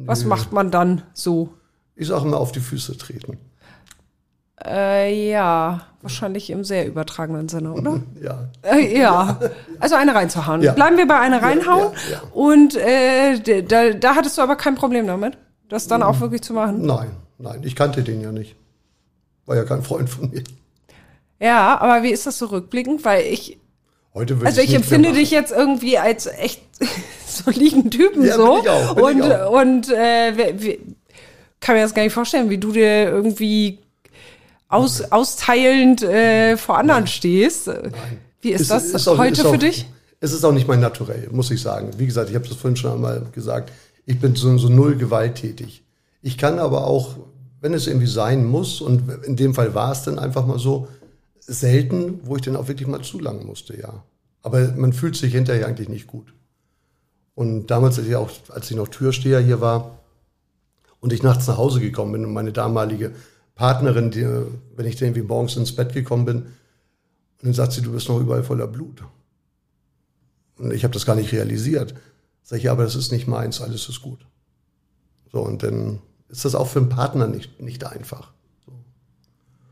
was 0.04 0.24
macht 0.24 0.52
man 0.52 0.70
dann 0.70 1.02
so? 1.12 1.50
Ich 1.94 2.08
sage 2.08 2.26
immer 2.26 2.38
auf 2.38 2.52
die 2.52 2.61
Füße 2.61 2.96
treten. 2.96 3.38
Äh, 4.64 5.30
ja, 5.30 5.82
wahrscheinlich 6.02 6.48
im 6.50 6.64
sehr 6.64 6.87
übertragenen 6.87 7.48
Sinne, 7.48 7.72
oder? 7.72 8.00
Ja. 8.20 8.48
Äh, 8.62 8.96
ja, 8.96 9.38
also 9.80 9.96
eine 9.96 10.14
reinzuhauen. 10.14 10.62
Ja. 10.62 10.72
Bleiben 10.72 10.96
wir 10.96 11.06
bei 11.06 11.18
eine 11.18 11.42
reinhauen. 11.42 11.92
ja, 12.11 12.12
ja. 12.12 12.22
Und 12.32 12.76
äh, 12.76 13.62
da, 13.62 13.90
da 13.90 14.14
hattest 14.14 14.38
du 14.38 14.42
aber 14.42 14.56
kein 14.56 14.74
Problem 14.74 15.06
damit, 15.06 15.37
das 15.68 15.88
dann 15.88 16.02
auch 16.02 16.20
wirklich 16.20 16.42
zu 16.42 16.54
machen. 16.54 16.87
Nein, 16.87 17.11
nein, 17.38 17.61
ich 17.64 17.76
kannte 17.76 18.02
den 18.02 18.20
ja 18.20 18.32
nicht. 18.32 18.56
War 19.46 19.56
ja 19.56 19.64
kein 19.64 19.82
Freund 19.82 20.08
von 20.08 20.30
mir. 20.30 20.44
Ja, 21.40 21.80
aber 21.80 22.04
wie 22.04 22.12
ist 22.12 22.26
das 22.26 22.38
so 22.38 22.46
rückblickend? 22.46 23.04
Weil 23.04 23.24
ich, 23.24 23.58
Heute 24.14 24.37
würde 24.37 24.46
also 24.46 24.61
ich 24.61 24.68
nicht 24.68 24.77
empfinde 24.77 25.12
dich 25.12 25.31
jetzt 25.31 25.53
irgendwie 25.53 25.98
als 25.98 26.27
echt 26.27 26.61
soliden 27.27 27.90
Typen 27.90 28.25
Ja, 28.25 28.37
so. 28.37 28.55
bin 28.55 28.62
ich 28.62 28.68
auch, 28.70 28.94
bin 28.94 29.05
und 29.05 29.18
ich 29.18 29.35
auch. 29.35 29.61
und 29.62 29.88
äh, 29.90 30.79
kann 31.61 31.77
mir 31.77 31.83
das 31.83 31.94
gar 31.94 32.03
nicht 32.03 32.12
vorstellen, 32.12 32.51
wie 32.51 32.59
du 32.59 32.72
dir 32.72 33.05
irgendwie 33.09 33.79
aus, 34.68 35.03
austeilend 35.12 36.03
äh, 36.03 36.57
vor 36.57 36.79
anderen 36.79 37.07
stehst. 37.07 37.70
Wie 38.40 38.51
ist 38.51 38.68
machen. 38.70 38.85
das 38.92 39.09
auch- 39.09 39.18
heute 39.18 39.33
ist 39.33 39.40
für 39.42 39.48
auch, 39.48 39.57
dich? 39.57 39.87
Es 40.20 40.33
ist 40.33 40.44
auch 40.44 40.53
nicht 40.53 40.68
mein 40.68 40.81
Naturell, 40.81 41.29
muss 41.33 41.51
ich 41.51 41.61
sagen. 41.62 41.90
Wie 41.98 42.07
gesagt, 42.07 42.29
ich 42.31 42.35
habe 42.37 42.46
das 42.46 42.57
vorhin 42.57 42.77
schon 42.77 42.92
einmal 42.92 43.27
gesagt. 43.33 43.72
Ich 44.07 44.20
bin 44.20 44.35
so, 44.35 44.57
so 44.59 44.68
null 44.68 44.96
gewalttätig. 44.96 45.83
Ich 46.22 46.38
kann 46.38 46.59
aber 46.59 46.87
auch, 46.87 47.16
wenn 47.61 47.75
es 47.75 47.87
irgendwie 47.87 48.07
sein 48.07 48.44
muss, 48.44 48.81
und 48.81 49.03
in 49.25 49.37
dem 49.37 49.55
Fall 49.55 49.75
war 49.75 49.92
es 49.92 50.03
dann 50.03 50.18
einfach 50.18 50.46
mal 50.46 50.59
so, 50.59 50.88
selten, 51.46 52.20
wo 52.24 52.37
ich 52.37 52.42
dann 52.42 52.57
auch 52.57 52.68
wirklich 52.68 52.88
mal 52.88 53.02
zulangen 53.02 53.46
musste, 53.46 53.78
ja. 53.78 54.05
Aber 54.42 54.72
man 54.72 54.92
fühlt 54.92 55.16
sich 55.16 55.33
hinterher 55.33 55.66
eigentlich 55.66 55.88
nicht 55.88 56.07
gut. 56.07 56.35
Und 57.35 57.68
damals, 57.68 57.98
als 57.98 58.09
ich, 58.09 58.16
auch, 58.16 58.31
als 58.50 58.70
ich 58.70 58.76
noch 58.76 58.88
Türsteher 58.88 59.40
hier 59.40 59.61
war 59.61 59.98
und 61.00 61.12
ich 61.12 61.22
nachts 61.22 61.46
nach 61.46 61.57
Hause 61.57 61.81
gekommen 61.81 62.12
bin 62.12 62.24
und 62.24 62.33
meine 62.33 62.52
damalige 62.52 63.12
Partnerin, 63.55 64.11
die, 64.11 64.26
wenn 64.76 64.87
ich 64.87 65.00
irgendwie 65.00 65.22
morgens 65.22 65.57
ins 65.57 65.74
Bett 65.74 65.92
gekommen 65.92 66.24
bin, 66.24 66.37
und 66.37 67.48
dann 67.48 67.55
sagt 67.55 67.72
sie, 67.72 67.83
du 67.83 67.92
bist 67.92 68.09
noch 68.09 68.20
überall 68.20 68.44
voller 68.44 68.68
Blut. 68.68 69.02
Und 70.59 70.72
ich 70.72 70.85
habe 70.85 70.94
das 70.94 71.07
gar 71.07 71.16
nicht 71.16 71.33
realisiert. 71.33 71.94
Sag 72.44 72.59
ich, 72.59 72.64
ja, 72.64 72.72
aber 72.72 72.85
das 72.85 72.94
ist 72.94 73.11
nicht 73.11 73.26
meins, 73.26 73.61
alles 73.61 73.88
ist 73.88 74.00
gut. 74.00 74.26
So, 75.33 75.40
und 75.40 75.62
dann 75.62 76.00
ist 76.28 76.44
das 76.44 76.55
auch 76.55 76.68
für 76.68 76.78
einen 76.78 76.88
Partner 76.88 77.26
nicht, 77.26 77.61
nicht 77.61 77.85
einfach. 77.85 78.33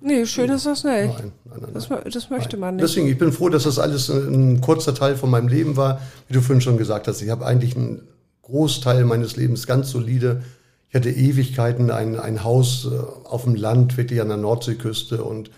Nee, 0.00 0.24
schön 0.26 0.50
ist 0.50 0.66
das 0.66 0.84
nicht. 0.84 1.12
Nein, 1.14 1.32
nein, 1.44 1.58
nein. 1.60 1.70
Das, 1.74 1.90
nein. 1.90 2.00
das 2.10 2.30
möchte 2.30 2.56
man 2.56 2.76
nicht. 2.76 2.84
Deswegen, 2.84 3.06
ich 3.06 3.18
bin 3.18 3.32
froh, 3.32 3.48
dass 3.48 3.64
das 3.64 3.78
alles 3.78 4.08
ein 4.08 4.60
kurzer 4.60 4.94
Teil 4.94 5.16
von 5.16 5.30
meinem 5.30 5.48
Leben 5.48 5.76
war. 5.76 6.00
Wie 6.26 6.34
du 6.34 6.40
vorhin 6.40 6.62
schon 6.62 6.78
gesagt 6.78 7.06
hast, 7.06 7.20
ich 7.20 7.30
habe 7.30 7.44
eigentlich 7.44 7.76
einen 7.76 8.08
Großteil 8.42 9.04
meines 9.04 9.36
Lebens 9.36 9.66
ganz 9.66 9.90
solide. 9.90 10.42
Ich 10.88 10.94
hatte 10.94 11.10
Ewigkeiten 11.10 11.90
ein, 11.90 12.18
ein 12.18 12.42
Haus 12.42 12.88
äh, 12.90 12.96
auf 13.28 13.44
dem 13.44 13.54
Land, 13.54 13.96
wirklich 13.96 14.20
an 14.20 14.28
der 14.28 14.38
Nordseeküste 14.38 15.22
und 15.22 15.50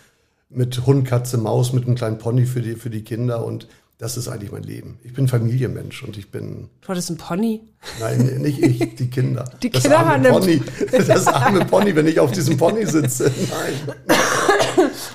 mit 0.50 0.86
Hund, 0.86 1.06
Katze, 1.06 1.38
Maus, 1.38 1.72
mit 1.72 1.86
einem 1.86 1.94
kleinen 1.94 2.18
Pony 2.18 2.44
für 2.44 2.60
die, 2.60 2.74
für 2.74 2.90
die 2.90 3.02
Kinder 3.02 3.44
und 3.44 3.68
das 4.02 4.16
ist 4.16 4.26
eigentlich 4.26 4.50
mein 4.50 4.64
Leben. 4.64 4.98
Ich 5.04 5.12
bin 5.12 5.28
Familienmensch 5.28 6.02
und 6.02 6.16
ich 6.18 6.28
bin. 6.28 6.68
Du 6.80 6.88
hattest 6.88 7.08
ein 7.10 7.18
Pony? 7.18 7.60
Nein, 8.00 8.38
nicht 8.38 8.58
ich, 8.60 8.96
die 8.96 9.08
Kinder. 9.08 9.44
Die 9.62 9.70
das 9.70 9.82
Kinder 9.82 10.00
haben 10.04 10.24
Pony. 10.24 10.60
Das 11.06 11.28
arme 11.28 11.64
Pony, 11.64 11.94
wenn 11.94 12.08
ich 12.08 12.18
auf 12.18 12.32
diesem 12.32 12.56
Pony 12.56 12.84
sitze. 12.84 13.30
Nein. 13.48 14.18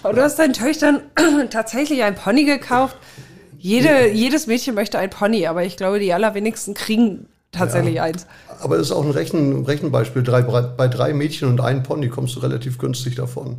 Aber 0.04 0.14
du 0.14 0.22
hast 0.22 0.40
deinen 0.40 0.54
Töchtern 0.54 1.02
tatsächlich 1.50 2.02
ein 2.04 2.16
Pony 2.16 2.46
gekauft. 2.46 2.96
Jede, 3.58 4.08
jedes 4.10 4.48
Mädchen 4.48 4.74
möchte 4.74 4.98
ein 5.00 5.10
Pony, 5.10 5.48
aber 5.48 5.66
ich 5.66 5.76
glaube, 5.76 6.00
die 6.00 6.14
allerwenigsten 6.14 6.74
kriegen 6.74 7.28
tatsächlich 7.52 7.96
Ja. 7.96 8.04
eins. 8.04 8.26
Aber 8.62 8.78
das 8.78 8.88
ist 8.88 8.92
auch 8.94 9.04
ein 9.04 9.12
Rechen, 9.12 9.66
Rechenbeispiel. 9.66 10.24
Drei, 10.24 10.44
bei 10.44 10.88
drei 10.88 11.14
Mädchen 11.14 11.50
und 11.50 11.60
einem 11.60 11.84
Pony 11.84 12.08
kommst 12.08 12.38
du 12.38 12.40
relativ 12.40 12.78
günstig 12.78 13.16
davon. 13.16 13.58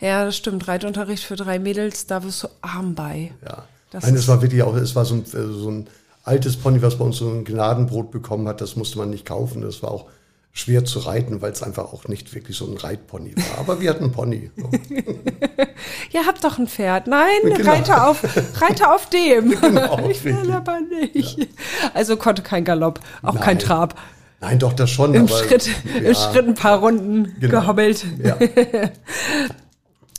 Ja, 0.00 0.24
das 0.24 0.36
stimmt. 0.36 0.66
Reitunterricht 0.66 1.22
für 1.22 1.36
drei 1.36 1.60
Mädels, 1.60 2.06
da 2.06 2.24
wirst 2.24 2.42
du 2.42 2.48
arm 2.60 2.96
bei. 2.96 3.30
Ja. 3.46 3.66
Das 3.94 4.04
Nein, 4.04 4.16
es 4.16 4.26
war 4.26 4.42
wirklich 4.42 4.62
auch, 4.64 4.74
es 4.76 4.96
war 4.96 5.04
so 5.04 5.14
ein, 5.14 5.20
äh, 5.22 5.52
so 5.52 5.70
ein 5.70 5.86
altes 6.24 6.56
Pony, 6.56 6.82
was 6.82 6.98
bei 6.98 7.04
uns 7.04 7.16
so 7.18 7.28
ein 7.30 7.44
Gnadenbrot 7.44 8.10
bekommen 8.10 8.48
hat. 8.48 8.60
Das 8.60 8.74
musste 8.76 8.98
man 8.98 9.10
nicht 9.10 9.24
kaufen. 9.24 9.62
Das 9.62 9.82
war 9.84 9.90
auch 9.92 10.06
schwer 10.52 10.84
zu 10.84 10.98
reiten, 11.00 11.40
weil 11.42 11.52
es 11.52 11.62
einfach 11.62 11.84
auch 11.92 12.08
nicht 12.08 12.34
wirklich 12.34 12.56
so 12.56 12.66
ein 12.66 12.76
Reitpony 12.76 13.36
war. 13.36 13.58
Aber 13.60 13.80
wir 13.80 13.90
hatten 13.90 14.04
einen 14.04 14.12
Pony. 14.12 14.50
Ihr 16.12 16.26
habt 16.26 16.42
doch 16.44 16.58
ein 16.58 16.66
Pferd. 16.66 17.06
Nein, 17.06 17.28
Genau. 17.44 17.70
reite 17.70 18.04
auf, 18.04 18.22
reite 18.60 18.92
auf 18.92 19.08
dem. 19.10 19.50
Genau, 19.60 20.08
ich 20.08 20.24
will 20.24 20.50
aber 20.52 20.78
nicht. 20.80 21.48
Also 21.92 22.16
konnte 22.16 22.42
kein 22.42 22.64
Galopp, 22.64 23.00
auch 23.22 23.34
kein 23.36 23.56
Nein. 23.56 23.66
Trab. 23.66 23.94
Nein, 24.40 24.58
doch, 24.58 24.72
das 24.74 24.90
schon. 24.90 25.14
Im 25.14 25.26
aber, 25.26 25.36
Schritt, 25.38 25.66
ja, 25.66 26.00
im 26.10 26.14
Schritt 26.14 26.46
ein 26.46 26.54
paar 26.54 26.78
Runden 26.80 27.34
Genau. 27.40 27.60
gehobbelt. 27.60 28.04
Ja. 28.22 28.36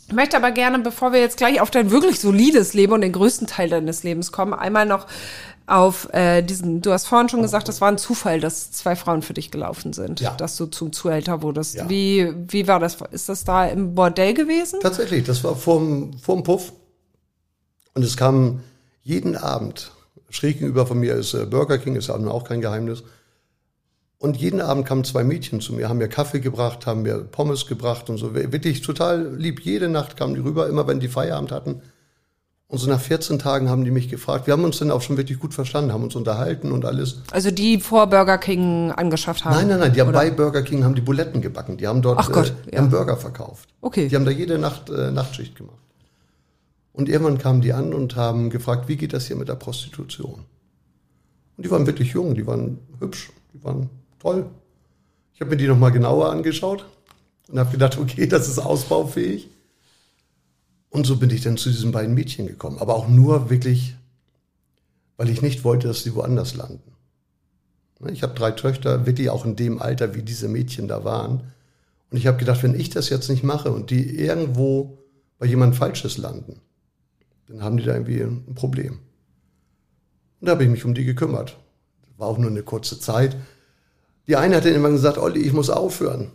Ich 0.08 0.14
möchte 0.14 0.38
aber 0.38 0.52
gerne, 0.52 0.80
bevor 0.80 1.14
wir 1.14 1.20
jetzt 1.20 1.38
gleich 1.38 1.62
auf 1.62 1.72
dein 1.72 1.90
wirklich 1.92 2.20
solides 2.20 2.74
Leben 2.74 2.94
und 2.94 3.02
den 3.02 3.12
größten 3.12 3.48
Teil 3.48 3.70
deines 3.70 4.04
Lebens 4.04 4.32
kommen, 4.32 4.54
einmal 4.54 4.86
noch 4.86 5.08
auf 5.68 6.14
äh, 6.14 6.44
diesen, 6.44 6.82
du 6.82 6.92
hast 6.92 7.08
vorhin 7.08 7.28
schon 7.28 7.42
gesagt, 7.42 7.68
das 7.68 7.82
war 7.82 7.88
ein 7.88 7.98
Zufall, 7.98 8.40
dass 8.40 8.72
zwei 8.72 8.96
Frauen 8.96 9.24
für 9.24 9.34
dich 9.34 9.50
gelaufen 9.50 9.94
sind, 9.94 10.20
Ja. 10.20 10.36
dass 10.36 10.58
du 10.58 10.68
zum 10.68 10.94
Zuhälter 10.94 11.42
wurdest. 11.42 11.74
Ja. 11.74 11.90
Wie, 11.90 12.32
wie 12.50 12.68
war 12.68 12.80
das? 12.80 12.98
Ist 13.12 13.30
das 13.30 13.46
da 13.46 13.66
im 13.66 13.96
Bordell 13.96 14.36
gewesen? 14.36 14.80
Tatsächlich, 14.80 15.24
das 15.24 15.44
war 15.44 15.56
vorm, 15.56 16.14
vorm 16.20 16.44
Puff. 16.44 16.72
Und 17.96 18.04
es 18.04 18.16
kam 18.16 18.60
jeden 19.02 19.36
Abend, 19.36 19.92
schräg 20.30 20.60
gegenüber 20.60 20.86
von 20.86 21.00
mir 21.00 21.16
ist 21.16 21.34
äh, 21.34 21.46
Burger 21.48 21.80
King, 21.80 21.96
ist 21.96 22.12
auch 22.12 22.44
kein 22.44 22.62
Geheimnis. 22.62 23.04
Und 24.18 24.38
jeden 24.38 24.62
Abend 24.62 24.86
kamen 24.86 25.04
zwei 25.04 25.24
Mädchen 25.24 25.60
zu 25.60 25.74
mir, 25.74 25.90
haben 25.90 25.98
mir 25.98 26.08
Kaffee 26.08 26.40
gebracht, 26.40 26.86
haben 26.86 27.02
mir 27.02 27.20
Pommes 27.20 27.68
gebracht 27.68 28.10
und 28.10 28.18
so. 28.18 28.34
Wirklich 28.34 28.82
total 28.82 29.36
lieb. 29.36 29.60
Jede 29.62 29.90
Nacht 29.90 30.18
kamen 30.18 30.36
die 30.36 30.42
rüber, 30.42 30.68
immer 30.68 30.88
wenn 30.88 31.00
die 31.00 31.10
Feierabend 31.10 31.52
hatten. 31.52 31.82
Und 32.68 32.80
so 32.80 32.90
nach 32.90 33.00
14 33.00 33.38
Tagen 33.38 33.70
haben 33.70 33.86
die 33.86 33.92
mich 33.92 34.10
gefragt. 34.10 34.48
Wir 34.48 34.54
haben 34.54 34.64
uns 34.64 34.80
dann 34.80 34.90
auch 34.90 35.02
schon 35.02 35.18
wirklich 35.18 35.38
gut 35.38 35.54
verstanden, 35.54 35.94
haben 35.94 36.04
uns 36.04 36.16
unterhalten 36.16 36.72
und 36.72 36.84
alles. 36.84 37.22
Also 37.32 37.52
die 37.52 37.80
vor 37.80 38.08
Burger 38.08 38.40
King 38.40 38.92
angeschafft 38.92 39.46
haben? 39.46 39.56
Nein, 39.56 39.68
nein, 39.68 39.80
nein, 39.80 39.94
die 39.94 40.02
haben 40.02 40.12
bei 40.12 40.32
Burger 40.32 40.64
King 40.64 40.84
haben 40.84 40.96
die 40.96 41.02
Buletten 41.02 41.42
gebacken. 41.42 41.78
Die 41.78 41.88
haben 41.88 42.02
dort 42.02 42.18
Ach 42.18 42.32
Gott, 42.32 42.54
äh, 42.66 42.76
ja. 42.76 42.82
haben 42.82 42.90
Burger 42.90 43.18
verkauft. 43.18 43.70
Okay. 43.82 44.08
Die 44.08 44.16
haben 44.16 44.26
da 44.26 44.32
jede 44.32 44.58
Nacht 44.58 44.90
äh, 44.90 45.12
Nachtschicht 45.12 45.56
gemacht. 45.56 45.78
Und 46.92 47.08
irgendwann 47.08 47.38
kamen 47.38 47.62
die 47.62 47.74
an 47.74 47.94
und 47.94 48.16
haben 48.16 48.50
gefragt, 48.50 48.88
wie 48.88 48.96
geht 48.96 49.14
das 49.14 49.28
hier 49.28 49.36
mit 49.36 49.48
der 49.48 49.56
Prostitution? 49.56 50.46
Und 51.58 51.66
die 51.66 51.70
waren 51.70 51.86
wirklich 51.86 52.14
jung, 52.14 52.34
die 52.34 52.48
waren 52.48 52.80
hübsch, 53.00 53.32
die 53.54 53.64
waren 53.64 53.90
toll. 54.20 54.50
Ich 55.34 55.42
habe 55.42 55.52
mir 55.52 55.58
die 55.58 55.68
nochmal 55.68 55.92
genauer 55.92 56.32
angeschaut 56.32 56.86
und 57.50 57.60
habe 57.60 57.72
gedacht, 57.72 57.98
okay, 57.98 58.28
das 58.28 58.48
ist 58.48 58.60
ausbaufähig. 58.60 59.50
Und 60.90 61.06
so 61.06 61.18
bin 61.18 61.30
ich 61.30 61.42
dann 61.42 61.58
zu 61.58 61.70
diesen 61.70 61.92
beiden 61.92 62.14
Mädchen 62.14 62.48
gekommen. 62.48 62.78
Aber 62.80 62.96
auch 62.96 63.10
nur 63.10 63.50
wirklich, 63.50 63.96
weil 65.18 65.30
ich 65.30 65.42
nicht 65.42 65.64
wollte, 65.66 65.88
dass 65.88 66.04
sie 66.04 66.16
woanders 66.16 66.56
landen. 66.56 66.96
Ne, 68.00 68.12
Ich 68.12 68.24
habe 68.24 68.34
drei 68.34 68.52
Töchter, 68.52 69.06
wirklich 69.06 69.30
auch 69.30 69.46
in 69.46 69.56
dem 69.56 69.82
Alter, 69.82 70.16
wie 70.16 70.24
diese 70.24 70.48
Mädchen 70.48 70.88
da 70.88 71.04
waren. 71.04 71.52
Und 72.12 72.18
ich 72.18 72.28
habe 72.28 72.38
gedacht, 72.38 72.64
wenn 72.64 72.80
ich 72.80 72.90
das 72.90 73.10
jetzt 73.10 73.30
nicht 73.30 73.44
mache 73.44 73.72
und 73.72 73.90
die 73.90 74.18
irgendwo 74.18 75.00
bei 75.38 75.46
jemand 75.48 75.76
Falsches 75.76 76.18
landen, 76.18 76.62
dann 77.48 77.62
haben 77.62 77.78
die 77.78 77.84
da 77.84 77.94
irgendwie 77.94 78.22
ein 78.22 78.56
Problem. 78.56 79.00
Und 80.40 80.48
da 80.48 80.54
habe 80.54 80.64
ich 80.64 80.70
mich 80.70 80.86
um 80.86 80.94
die 80.94 81.06
gekümmert. 81.06 81.58
War 82.18 82.28
auch 82.28 82.38
nur 82.38 82.50
eine 82.50 82.64
kurze 82.64 83.00
Zeit. 83.00 83.36
Die 84.28 84.36
eine 84.36 84.58
hat 84.58 84.66
dann 84.66 84.74
immer 84.74 84.90
gesagt, 84.90 85.18
Olli, 85.18 85.42
ich 85.42 85.54
muss 85.54 85.70
aufhören. 85.70 86.32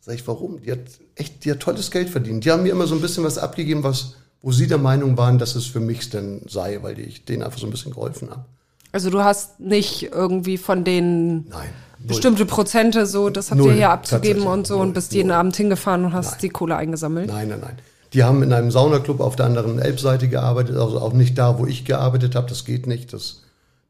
Sag 0.00 0.16
ich, 0.16 0.26
warum? 0.26 0.60
Die 0.62 0.72
hat 0.72 0.80
echt, 1.14 1.44
die 1.44 1.50
hat 1.50 1.60
tolles 1.60 1.90
Geld 1.90 2.08
verdient. 2.08 2.44
Die 2.44 2.50
haben 2.50 2.62
mir 2.62 2.72
immer 2.72 2.86
so 2.86 2.94
ein 2.94 3.00
bisschen 3.00 3.24
was 3.24 3.38
abgegeben, 3.38 3.84
was, 3.84 4.14
wo 4.42 4.52
sie 4.52 4.66
der 4.66 4.78
Meinung 4.78 5.16
waren, 5.16 5.38
dass 5.38 5.54
es 5.54 5.66
für 5.66 5.80
mich 5.80 6.10
denn 6.10 6.42
sei, 6.48 6.78
weil 6.82 6.98
ich 6.98 7.24
denen 7.24 7.42
einfach 7.42 7.58
so 7.58 7.66
ein 7.66 7.70
bisschen 7.70 7.92
geholfen 7.92 8.30
habe. 8.30 8.44
Also 8.90 9.10
du 9.10 9.22
hast 9.22 9.60
nicht 9.60 10.04
irgendwie 10.04 10.56
von 10.56 10.82
denen 10.82 11.48
Nein. 11.48 11.68
bestimmte 11.98 12.46
Prozente 12.46 13.04
so, 13.06 13.28
das 13.28 13.50
habt 13.50 13.58
Null, 13.60 13.70
ihr 13.70 13.76
hier 13.76 13.90
abzugeben 13.90 14.44
und 14.44 14.66
so 14.66 14.76
und 14.76 14.86
Null, 14.86 14.94
bist 14.94 15.12
jeden 15.12 15.28
null. 15.28 15.36
Abend 15.36 15.56
hingefahren 15.56 16.06
und 16.06 16.14
hast 16.14 16.32
Nein. 16.32 16.40
die 16.42 16.48
Kohle 16.48 16.76
eingesammelt. 16.76 17.28
Nein, 17.28 17.48
nein, 17.48 17.60
nein. 17.60 17.78
Die 18.14 18.24
haben 18.24 18.42
in 18.42 18.52
einem 18.54 18.70
Saunaclub 18.70 19.20
auf 19.20 19.36
der 19.36 19.44
anderen 19.44 19.78
Elbseite 19.78 20.28
gearbeitet, 20.28 20.76
also 20.76 20.98
auch 21.00 21.12
nicht 21.12 21.36
da, 21.36 21.58
wo 21.58 21.66
ich 21.66 21.84
gearbeitet 21.84 22.34
habe. 22.34 22.48
Das 22.48 22.64
geht 22.64 22.86
nicht. 22.86 23.12
Das, 23.12 23.42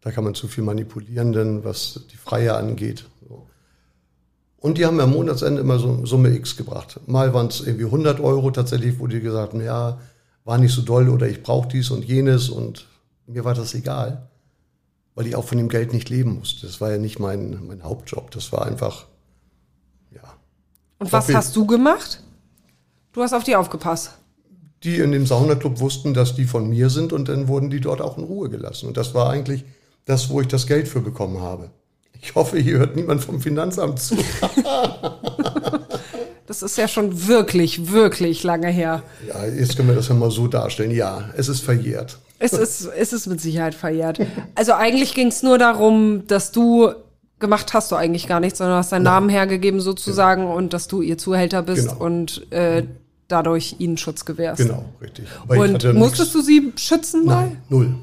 da 0.08 0.14
kann 0.14 0.24
man 0.24 0.34
zu 0.34 0.48
viel 0.48 0.64
manipulieren, 0.64 1.34
denn 1.34 1.64
was 1.64 2.00
die 2.10 2.16
Freie 2.16 2.54
angeht. 2.56 3.04
Und 4.56 4.78
die 4.78 4.86
haben 4.86 4.98
am 5.00 5.10
Monatsende 5.10 5.60
immer 5.60 5.78
so 5.78 6.06
Summe 6.06 6.30
X 6.30 6.56
gebracht. 6.56 6.98
Mal 7.06 7.34
waren 7.34 7.48
es 7.48 7.60
irgendwie 7.60 7.84
100 7.84 8.18
Euro 8.18 8.50
tatsächlich, 8.50 8.98
wo 8.98 9.06
die 9.06 9.20
gesagt 9.20 9.52
haben, 9.52 9.62
ja, 9.62 10.00
war 10.46 10.56
nicht 10.56 10.72
so 10.72 10.80
doll 10.80 11.10
oder 11.10 11.28
ich 11.28 11.42
brauche 11.42 11.68
dies 11.68 11.90
und 11.90 12.06
jenes 12.06 12.48
und 12.48 12.86
mir 13.26 13.44
war 13.44 13.52
das 13.52 13.74
egal, 13.74 14.30
weil 15.14 15.26
ich 15.26 15.36
auch 15.36 15.44
von 15.44 15.58
dem 15.58 15.68
Geld 15.68 15.92
nicht 15.92 16.08
leben 16.08 16.38
musste. 16.38 16.66
Das 16.66 16.80
war 16.80 16.90
ja 16.90 16.96
nicht 16.96 17.18
mein, 17.18 17.66
mein 17.66 17.82
Hauptjob. 17.84 18.30
Das 18.30 18.50
war 18.50 18.64
einfach, 18.64 19.04
ja, 20.10 20.22
Und 21.00 21.12
was 21.12 21.32
hast 21.34 21.54
du 21.54 21.66
gemacht? 21.66 22.22
Du 23.12 23.20
hast 23.22 23.34
auf 23.34 23.44
die 23.44 23.56
aufgepasst. 23.56 24.12
die 24.84 25.00
in 25.00 25.12
dem 25.12 25.26
Saunaclub 25.26 25.80
wussten, 25.80 26.14
dass 26.14 26.34
die 26.34 26.46
von 26.46 26.66
mir 26.66 26.88
sind 26.88 27.12
und 27.12 27.28
dann 27.28 27.46
wurden 27.46 27.68
die 27.68 27.80
dort 27.80 28.00
auch 28.00 28.16
in 28.16 28.24
Ruhe 28.24 28.48
gelassen. 28.48 28.86
Und 28.86 28.96
das 28.96 29.12
war 29.12 29.28
eigentlich 29.28 29.64
das, 30.08 30.30
wo 30.30 30.40
ich 30.40 30.48
das 30.48 30.66
Geld 30.66 30.88
für 30.88 31.00
bekommen 31.00 31.40
habe. 31.40 31.70
Ich 32.20 32.34
hoffe, 32.34 32.58
hier 32.58 32.78
hört 32.78 32.96
niemand 32.96 33.22
vom 33.22 33.40
Finanzamt 33.40 34.00
zu. 34.00 34.16
Das 36.46 36.62
ist 36.62 36.78
ja 36.78 36.88
schon 36.88 37.28
wirklich, 37.28 37.92
wirklich 37.92 38.42
lange 38.42 38.68
her. 38.68 39.02
Ja, 39.28 39.44
jetzt 39.44 39.76
können 39.76 39.88
wir 39.88 39.94
das 39.94 40.08
ja 40.08 40.14
mal 40.14 40.30
so 40.30 40.48
darstellen. 40.48 40.90
Ja, 40.90 41.28
es 41.36 41.48
ist 41.48 41.60
verjährt. 41.60 42.18
Es 42.38 42.54
ist, 42.54 42.86
es 42.86 43.12
ist 43.12 43.26
mit 43.26 43.38
Sicherheit 43.38 43.74
verjährt. 43.74 44.18
Also 44.54 44.72
eigentlich 44.72 45.12
ging 45.12 45.26
es 45.26 45.42
nur 45.42 45.58
darum, 45.58 46.26
dass 46.26 46.50
du 46.50 46.90
gemacht 47.38 47.74
hast 47.74 47.92
du 47.92 47.96
eigentlich 47.96 48.26
gar 48.26 48.40
nichts, 48.40 48.58
sondern 48.58 48.78
hast 48.78 48.92
deinen 48.92 49.02
Namen 49.02 49.28
hergegeben 49.28 49.80
sozusagen 49.82 50.46
und 50.46 50.72
dass 50.72 50.88
du 50.88 51.02
ihr 51.02 51.18
Zuhälter 51.18 51.62
bist 51.62 51.90
Genau. 51.90 52.02
und 52.02 52.50
äh, 52.50 52.84
dadurch 53.28 53.76
ihnen 53.78 53.98
Schutz 53.98 54.24
gewährst. 54.24 54.62
Genau, 54.62 54.86
richtig. 55.02 55.26
Ich 55.52 55.58
Und 55.58 55.92
musstest 55.94 56.34
du 56.34 56.40
sie 56.40 56.72
schützen 56.76 57.26
mal? 57.26 57.42
Nein, 57.48 57.62
null. 57.68 57.94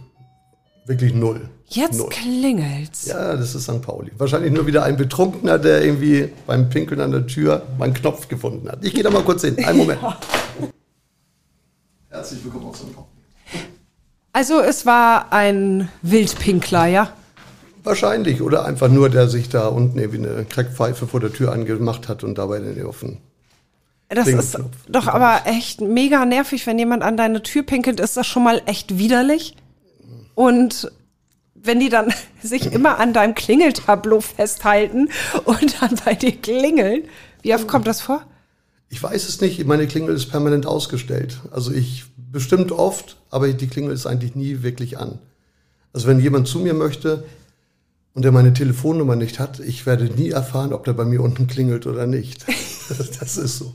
Wirklich 0.85 1.15
null. 1.15 1.49
Jetzt 1.67 1.97
Null. 1.97 2.09
klingelt's. 2.09 3.07
Ja, 3.07 3.35
das 3.35 3.55
ist 3.55 3.63
St. 3.63 3.81
Pauli. 3.81 4.11
Wahrscheinlich 4.17 4.51
nur 4.51 4.67
wieder 4.67 4.83
ein 4.83 4.97
Betrunkener, 4.97 5.57
der 5.57 5.83
irgendwie 5.83 6.29
beim 6.45 6.69
Pinkeln 6.69 7.01
an 7.01 7.11
der 7.11 7.25
Tür 7.25 7.63
meinen 7.77 7.93
Knopf 7.93 8.27
gefunden 8.27 8.69
hat. 8.69 8.79
Ich 8.83 8.93
gehe 8.93 9.03
da 9.03 9.09
mal 9.09 9.23
kurz 9.23 9.43
hin. 9.43 9.57
Einen 9.65 9.79
Moment. 9.79 9.99
Herzlich 12.09 12.43
willkommen 12.43 12.67
auf 12.67 12.77
St. 12.77 12.93
Pauli. 12.93 13.07
Also 14.31 14.59
es 14.59 14.85
war 14.85 15.33
ein 15.33 15.89
Wildpinkler, 16.01 16.87
ja? 16.87 17.13
Wahrscheinlich. 17.83 18.41
Oder 18.41 18.65
einfach 18.65 18.89
nur, 18.89 19.09
der 19.09 19.27
sich 19.27 19.49
da 19.49 19.67
unten 19.67 19.97
irgendwie 19.97 20.27
eine 20.27 20.45
Crackpfeife 20.45 21.07
vor 21.07 21.19
der 21.19 21.33
Tür 21.33 21.51
angemacht 21.51 22.07
hat 22.07 22.23
und 22.23 22.37
dabei 22.37 22.59
den 22.59 22.85
offen. 22.85 23.19
Das 24.09 24.27
ist 24.27 24.59
doch 24.87 25.07
aber 25.07 25.41
echt 25.45 25.81
mega 25.81 26.25
nervig, 26.25 26.67
wenn 26.67 26.77
jemand 26.77 27.01
an 27.01 27.17
deine 27.17 27.41
Tür 27.41 27.63
pinkelt. 27.63 27.99
Ist 27.99 28.17
das 28.17 28.27
schon 28.27 28.43
mal 28.43 28.61
echt 28.65 28.97
widerlich? 28.97 29.55
Und 30.35 30.91
wenn 31.65 31.79
die 31.79 31.89
dann 31.89 32.13
sich 32.41 32.71
immer 32.71 32.99
an 32.99 33.13
deinem 33.13 33.35
Klingeltableau 33.35 34.21
festhalten 34.21 35.09
und 35.45 35.81
dann 35.81 35.99
bei 36.05 36.13
dir 36.13 36.31
klingeln, 36.31 37.03
wie 37.41 37.53
oft 37.53 37.67
kommt 37.67 37.87
das 37.87 38.01
vor? 38.01 38.25
Ich 38.89 39.01
weiß 39.01 39.27
es 39.27 39.41
nicht. 39.41 39.65
Meine 39.65 39.87
Klingel 39.87 40.15
ist 40.15 40.27
permanent 40.27 40.65
ausgestellt. 40.65 41.41
Also 41.51 41.71
ich 41.71 42.05
bestimmt 42.31 42.71
oft, 42.71 43.17
aber 43.29 43.51
die 43.51 43.67
Klingel 43.67 43.93
ist 43.93 44.05
eigentlich 44.05 44.35
nie 44.35 44.61
wirklich 44.61 44.97
an. 44.97 45.19
Also 45.93 46.07
wenn 46.07 46.19
jemand 46.19 46.47
zu 46.47 46.59
mir 46.59 46.73
möchte 46.73 47.23
und 48.13 48.23
der 48.23 48.31
meine 48.31 48.53
Telefonnummer 48.53 49.15
nicht 49.15 49.39
hat, 49.39 49.59
ich 49.59 49.85
werde 49.85 50.05
nie 50.05 50.29
erfahren, 50.29 50.73
ob 50.73 50.83
der 50.85 50.93
bei 50.93 51.05
mir 51.05 51.21
unten 51.21 51.47
klingelt 51.47 51.87
oder 51.87 52.07
nicht. 52.07 52.45
Das 52.87 53.37
ist 53.37 53.57
so. 53.57 53.73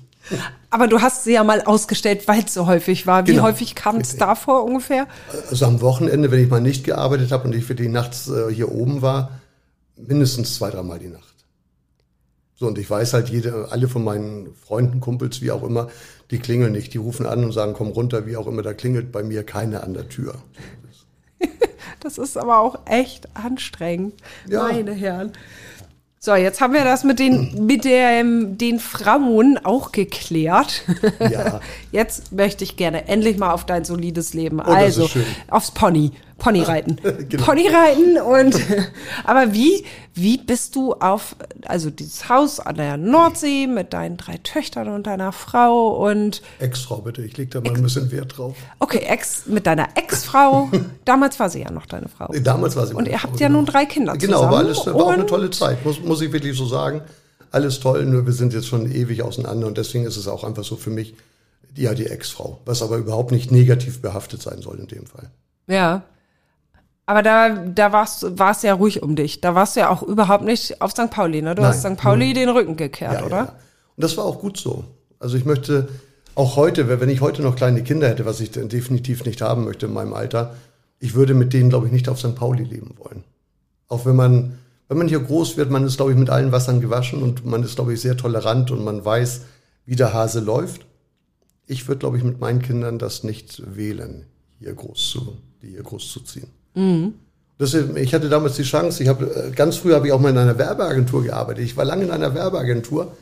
Aber 0.70 0.86
du 0.86 1.00
hast 1.00 1.24
sie 1.24 1.32
ja 1.32 1.42
mal 1.44 1.62
ausgestellt, 1.62 2.28
weil 2.28 2.44
es 2.44 2.54
so 2.54 2.66
häufig 2.66 3.06
war. 3.06 3.26
Wie 3.26 3.32
Genau. 3.32 3.42
häufig 3.44 3.74
kam 3.74 3.96
es 3.96 4.16
da 4.16 4.34
vor 4.34 4.64
ungefähr? 4.64 5.06
Also 5.50 5.66
am 5.66 5.80
Wochenende, 5.80 6.30
wenn 6.30 6.42
ich 6.42 6.48
mal 6.50 6.60
nicht 6.60 6.84
gearbeitet 6.84 7.32
habe 7.32 7.48
und 7.48 7.54
ich 7.54 7.64
für 7.64 7.74
die 7.74 7.88
nachts 7.88 8.28
äh, 8.28 8.52
hier 8.52 8.70
oben 8.70 9.02
war, 9.02 9.40
mindestens 9.96 10.54
zwei, 10.54 10.70
dreimal 10.70 10.98
die 10.98 11.08
Nacht. 11.08 11.24
So, 12.54 12.66
und 12.66 12.78
ich 12.78 12.88
weiß 12.90 13.14
halt, 13.14 13.30
jede, 13.30 13.68
alle 13.70 13.88
von 13.88 14.04
meinen 14.04 14.54
Freunden, 14.54 15.00
Kumpels, 15.00 15.40
wie 15.40 15.50
auch 15.50 15.62
immer, 15.62 15.88
die 16.30 16.38
klingeln 16.38 16.72
nicht. 16.72 16.92
Die 16.92 16.98
rufen 16.98 17.24
an 17.26 17.42
und 17.42 17.52
sagen, 17.52 17.72
komm 17.72 17.88
runter, 17.88 18.26
wie 18.26 18.36
auch 18.36 18.46
immer, 18.46 18.62
da 18.62 18.74
klingelt 18.74 19.10
bei 19.12 19.22
mir 19.22 19.44
keiner 19.44 19.82
an 19.82 19.94
der 19.94 20.08
Tür. 20.08 20.34
Das 22.02 22.16
ist 22.16 22.38
aber 22.38 22.60
auch 22.60 22.78
echt 22.86 23.28
anstrengend. 23.34 24.14
Ja. 24.48 24.62
Meine 24.62 24.92
Herren. 24.92 25.32
So, 26.22 26.34
jetzt 26.34 26.60
haben 26.60 26.74
wir 26.74 26.84
das 26.84 27.02
mit 27.02 27.18
den, 27.18 27.64
mit 27.64 27.86
dem, 27.86 28.58
den 28.58 28.78
Frauen 28.78 29.58
auch 29.64 29.90
geklärt. 29.90 30.82
Ja. 31.18 31.60
Jetzt 31.92 32.30
möchte 32.30 32.62
ich 32.62 32.76
gerne 32.76 33.08
endlich 33.08 33.38
mal 33.38 33.52
auf 33.52 33.64
dein 33.64 33.86
solides 33.86 34.34
Leben. 34.34 34.58
das 34.58 34.66
also, 34.66 35.08
aufs 35.48 35.70
Pony. 35.70 36.12
Ponyreiten. 36.40 37.00
Genau. 37.28 37.44
Ponyreiten 37.44 38.18
und, 38.20 38.56
aber 39.24 39.52
wie, 39.52 39.84
wie 40.14 40.38
bist 40.38 40.74
du 40.74 40.94
auf, 40.94 41.36
also 41.66 41.90
dieses 41.90 42.28
Haus 42.28 42.58
an 42.58 42.74
der 42.76 42.96
Nordsee 42.96 43.66
mit 43.68 43.92
deinen 43.92 44.16
drei 44.16 44.38
Töchtern 44.42 44.88
und 44.88 45.06
deiner 45.06 45.30
Frau 45.32 46.04
und, 46.08 46.42
Ex-Frau, 46.58 46.96
bitte, 47.02 47.22
ich 47.22 47.36
leg 47.36 47.50
da 47.52 47.60
mal 47.60 47.72
ein 47.74 47.82
bisschen 47.82 48.10
Wert 48.10 48.36
drauf. 48.36 48.56
okay, 48.80 48.98
Ex, 48.98 49.46
mit 49.46 49.66
deiner 49.66 49.88
Ex-Frau. 49.94 50.68
Damals 51.04 51.38
war 51.38 51.48
sie 51.50 51.60
ja 51.60 51.70
noch 51.70 51.86
deine 51.86 52.08
Frau. 52.08 52.32
Damals 52.42 52.74
war 52.74 52.86
sie 52.86 52.94
Und 52.94 53.06
ihr 53.06 53.18
Frau, 53.18 53.28
habt 53.28 53.40
ja 53.40 53.48
nun 53.48 53.66
drei 53.66 53.84
Kinder 53.86 54.16
Genau, 54.16 54.38
zusammen. 54.38 54.52
war 54.52 54.58
alles, 54.58 54.86
war 54.86 54.94
auch 54.96 55.08
eine 55.10 55.26
tolle 55.26 55.50
Zeit, 55.50 55.84
muss, 55.84 56.00
muss 56.00 56.20
ich 56.20 56.32
wirklich 56.32 56.56
so 56.56 56.66
sagen. 56.66 57.02
Alles 57.52 57.80
toll, 57.80 58.04
nur 58.06 58.26
wir 58.26 58.32
sind 58.32 58.52
jetzt 58.54 58.66
schon 58.68 58.90
ewig 58.90 59.22
auseinander 59.22 59.66
und 59.66 59.76
deswegen 59.78 60.04
ist 60.06 60.16
es 60.16 60.26
auch 60.28 60.42
einfach 60.44 60.64
so 60.64 60.76
für 60.76 60.90
mich, 60.90 61.14
ja, 61.76 61.94
die 61.94 62.06
Ex-Frau. 62.06 62.60
Was 62.64 62.82
aber 62.82 62.96
überhaupt 62.96 63.30
nicht 63.30 63.52
negativ 63.52 64.00
behaftet 64.02 64.42
sein 64.42 64.60
soll 64.62 64.78
in 64.80 64.86
dem 64.88 65.06
Fall. 65.06 65.30
Ja. 65.68 66.02
Aber 67.10 67.24
da, 67.24 67.48
da 67.48 67.92
war 67.92 68.50
es 68.52 68.62
ja 68.62 68.72
ruhig 68.72 69.02
um 69.02 69.16
dich. 69.16 69.40
Da 69.40 69.56
warst 69.56 69.74
du 69.74 69.80
ja 69.80 69.88
auch 69.88 70.04
überhaupt 70.04 70.44
nicht 70.44 70.80
auf 70.80 70.92
St. 70.92 71.10
Pauli, 71.10 71.42
ne? 71.42 71.56
Du 71.56 71.62
Nein. 71.62 71.72
hast 71.72 71.80
St. 71.80 71.96
Pauli 71.96 72.34
den 72.34 72.48
Rücken 72.48 72.76
gekehrt, 72.76 73.14
Ja, 73.22 73.26
oder? 73.26 73.36
ja. 73.36 73.56
Und 73.96 74.04
das 74.04 74.16
war 74.16 74.24
auch 74.24 74.38
gut 74.38 74.58
so. 74.58 74.84
Also 75.18 75.36
ich 75.36 75.44
möchte 75.44 75.88
auch 76.36 76.54
heute, 76.54 77.00
wenn 77.00 77.08
ich 77.08 77.20
heute 77.20 77.42
noch 77.42 77.56
kleine 77.56 77.82
Kinder 77.82 78.08
hätte, 78.08 78.26
was 78.26 78.38
ich 78.38 78.52
definitiv 78.52 79.24
nicht 79.24 79.42
haben 79.42 79.64
möchte 79.64 79.86
in 79.86 79.92
meinem 79.92 80.14
Alter, 80.14 80.54
ich 81.00 81.14
würde 81.14 81.34
mit 81.34 81.52
denen, 81.52 81.68
glaube 81.70 81.86
ich, 81.86 81.92
nicht 81.92 82.08
auf 82.08 82.20
St. 82.20 82.36
Pauli 82.36 82.62
leben 82.62 82.94
wollen. 82.98 83.24
Auch 83.88 84.06
wenn 84.06 84.14
man, 84.14 84.58
wenn 84.86 84.98
man 84.98 85.08
hier 85.08 85.18
groß 85.18 85.56
wird, 85.56 85.68
man 85.68 85.82
ist, 85.84 85.96
glaube 85.96 86.12
ich, 86.12 86.16
mit 86.16 86.30
allen 86.30 86.52
Wassern 86.52 86.80
gewaschen 86.80 87.24
und 87.24 87.44
man 87.44 87.64
ist, 87.64 87.74
glaube 87.74 87.92
ich, 87.92 88.00
sehr 88.00 88.16
tolerant 88.16 88.70
und 88.70 88.84
man 88.84 89.04
weiß, 89.04 89.40
wie 89.84 89.96
der 89.96 90.12
Hase 90.12 90.38
läuft. 90.38 90.86
Ich 91.66 91.88
würde, 91.88 91.98
glaube 91.98 92.18
ich, 92.18 92.22
mit 92.22 92.38
meinen 92.38 92.62
Kindern 92.62 93.00
das 93.00 93.24
nicht 93.24 93.64
wählen, 93.74 94.26
hier 94.60 94.74
groß 94.74 95.10
zu, 95.10 95.38
die 95.60 95.70
hier 95.70 95.82
groß 95.82 96.12
zu 96.12 96.20
ziehen. 96.20 96.46
Das, 97.58 97.74
ich 97.74 98.14
hatte 98.14 98.28
damals 98.28 98.56
die 98.56 98.62
Chance, 98.62 99.02
ich 99.02 99.08
habe 99.08 99.26
äh, 99.26 99.50
ganz 99.50 99.76
früh 99.76 99.92
habe 99.92 100.06
ich 100.06 100.12
auch 100.12 100.20
mal 100.20 100.30
in 100.30 100.38
einer 100.38 100.56
Werbeagentur 100.58 101.22
gearbeitet. 101.24 101.64
Ich 101.64 101.76
war 101.76 101.84
lange 101.84 102.04
in 102.04 102.10
einer 102.10 102.34
Werbeagentur 102.34 103.12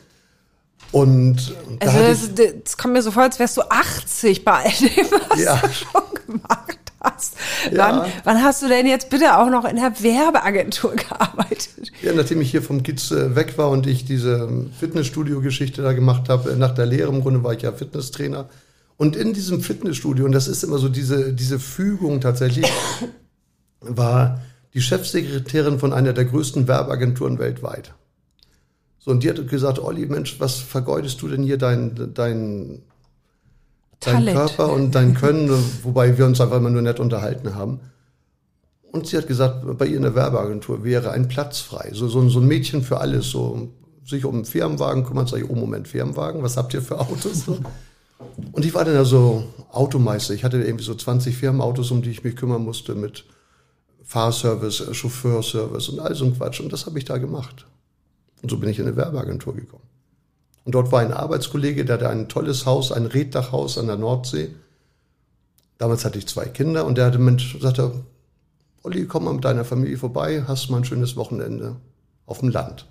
und 0.91 1.53
da 1.79 1.87
Also 1.87 2.27
das, 2.27 2.53
das 2.63 2.77
kommt 2.77 2.93
mir 2.93 3.01
so 3.01 3.11
vor, 3.11 3.23
als 3.23 3.37
wärst 3.37 3.57
du 3.57 3.61
80 3.69 4.43
bei 4.45 4.53
all 4.53 4.71
dem, 4.71 5.05
was 5.29 5.39
Ja. 5.43 5.57
du 5.57 5.67
schon 5.73 6.01
gemacht 6.25 6.77
hast. 7.01 7.35
Ja. 7.71 8.01
Wann, 8.03 8.11
wann 8.23 8.43
hast 8.43 8.61
du 8.61 8.67
denn 8.67 8.85
jetzt 8.87 9.09
bitte 9.09 9.37
auch 9.37 9.49
noch 9.49 9.65
in 9.65 9.75
der 9.75 9.93
Werbeagentur 10.01 10.95
gearbeitet? 10.95 11.91
ja, 12.01 12.13
nachdem 12.13 12.41
ich 12.41 12.51
hier 12.51 12.61
vom 12.63 12.81
Kids 12.83 13.11
äh, 13.11 13.35
weg 13.35 13.57
war 13.57 13.69
und 13.69 13.87
ich 13.87 14.05
diese 14.05 14.49
Fitnessstudio-Geschichte 14.79 15.81
da 15.81 15.93
gemacht 15.93 16.29
habe, 16.29 16.51
äh, 16.51 16.55
nach 16.55 16.73
der 16.73 16.85
Lehre 16.85 17.09
im 17.11 17.21
Grunde 17.21 17.43
war 17.43 17.53
ich 17.53 17.61
ja 17.61 17.71
Fitnesstrainer. 17.71 18.49
Und 18.97 19.15
in 19.15 19.33
diesem 19.33 19.61
Fitnessstudio, 19.61 20.25
und 20.25 20.33
das 20.33 20.47
ist 20.47 20.63
immer 20.63 20.77
so 20.77 20.89
diese, 20.89 21.31
diese 21.33 21.59
Fügung 21.59 22.19
tatsächlich, 22.19 22.65
war 23.81 24.41
die 24.73 24.81
Chefsekretärin 24.81 25.79
von 25.79 25.93
einer 25.93 26.13
der 26.13 26.25
größten 26.25 26.67
Werbeagenturen 26.67 27.39
weltweit. 27.39 27.93
So, 28.99 29.11
und 29.11 29.23
die 29.23 29.29
hat 29.29 29.47
gesagt, 29.47 29.79
Olli, 29.79 30.05
Mensch, 30.05 30.39
was 30.39 30.59
vergeudest 30.59 31.21
du 31.21 31.29
denn 31.29 31.43
hier 31.43 31.57
dein, 31.57 32.13
dein, 32.13 32.81
dein. 33.99 34.25
Körper 34.25 34.71
und 34.71 34.93
dein 34.93 35.13
Können, 35.13 35.49
wobei 35.83 36.17
wir 36.17 36.25
uns 36.25 36.41
einfach 36.41 36.57
immer 36.57 36.69
nur 36.69 36.81
nett 36.81 36.99
unterhalten 36.99 37.55
haben. 37.55 37.79
Und 38.91 39.07
sie 39.07 39.17
hat 39.17 39.27
gesagt, 39.27 39.65
bei 39.77 39.85
ihr 39.85 39.97
in 39.97 40.03
der 40.03 40.15
Werbeagentur 40.15 40.83
wäre 40.83 41.11
ein 41.11 41.27
Platz 41.27 41.59
frei. 41.59 41.91
So, 41.93 42.07
so, 42.07 42.27
so 42.27 42.39
ein 42.39 42.47
Mädchen 42.47 42.81
für 42.81 42.99
alles, 42.99 43.29
so 43.29 43.69
sich 44.03 44.25
um 44.25 44.35
einen 44.35 44.45
Firmenwagen 44.45 45.05
kümmert, 45.05 45.29
sag 45.29 45.39
ich, 45.39 45.49
oh 45.49 45.55
Moment, 45.55 45.87
Firmenwagen, 45.87 46.41
was 46.41 46.57
habt 46.57 46.73
ihr 46.73 46.81
für 46.81 46.99
Autos? 46.99 47.47
Und 48.51 48.65
ich 48.65 48.73
war 48.73 48.83
dann 48.83 48.95
ja 48.95 49.05
so 49.05 49.43
Automeister. 49.71 50.33
Ich 50.33 50.43
hatte 50.43 50.61
irgendwie 50.61 50.83
so 50.83 50.95
20 50.95 51.37
Firmenautos, 51.37 51.91
um 51.91 52.01
die 52.01 52.09
ich 52.09 52.23
mich 52.23 52.35
kümmern 52.35 52.63
musste 52.63 52.95
mit 52.95 53.25
Fahrservice, 54.09 54.81
äh, 54.81 54.93
Chauffeurservice 54.95 55.89
und 55.89 55.99
all 55.99 56.15
so 56.15 56.25
ein 56.25 56.35
Quatsch. 56.35 56.59
Und 56.61 56.73
das 56.73 56.87
habe 56.87 56.97
ich 56.97 57.05
da 57.05 57.19
gemacht. 57.19 57.67
Und 58.41 58.49
so 58.49 58.57
bin 58.57 58.67
ich 58.67 58.79
in 58.79 58.87
eine 58.87 58.95
Werbeagentur 58.95 59.55
gekommen. 59.55 59.83
Und 60.65 60.73
dort 60.73 60.91
war 60.91 61.01
ein 61.01 61.13
Arbeitskollege, 61.13 61.85
der 61.85 61.95
hatte 61.95 62.09
ein 62.09 62.27
tolles 62.27 62.65
Haus, 62.65 62.91
ein 62.91 63.05
Reddachhaus 63.05 63.77
an 63.77 63.85
der 63.85 63.97
Nordsee. 63.97 64.49
Damals 65.77 66.05
hatte 66.05 66.17
ich 66.17 66.27
zwei 66.27 66.45
Kinder 66.45 66.85
und 66.85 66.97
der 66.97 67.05
hatte 67.05 67.19
Mensch, 67.19 67.59
sagte, 67.61 68.03
Olli, 68.81 69.05
komm 69.05 69.25
mal 69.25 69.33
mit 69.33 69.45
deiner 69.45 69.63
Familie 69.63 69.97
vorbei, 69.97 70.43
hast 70.47 70.71
mal 70.71 70.77
ein 70.77 70.85
schönes 70.85 71.15
Wochenende 71.15 71.75
auf 72.25 72.39
dem 72.39 72.49
Land. 72.49 72.87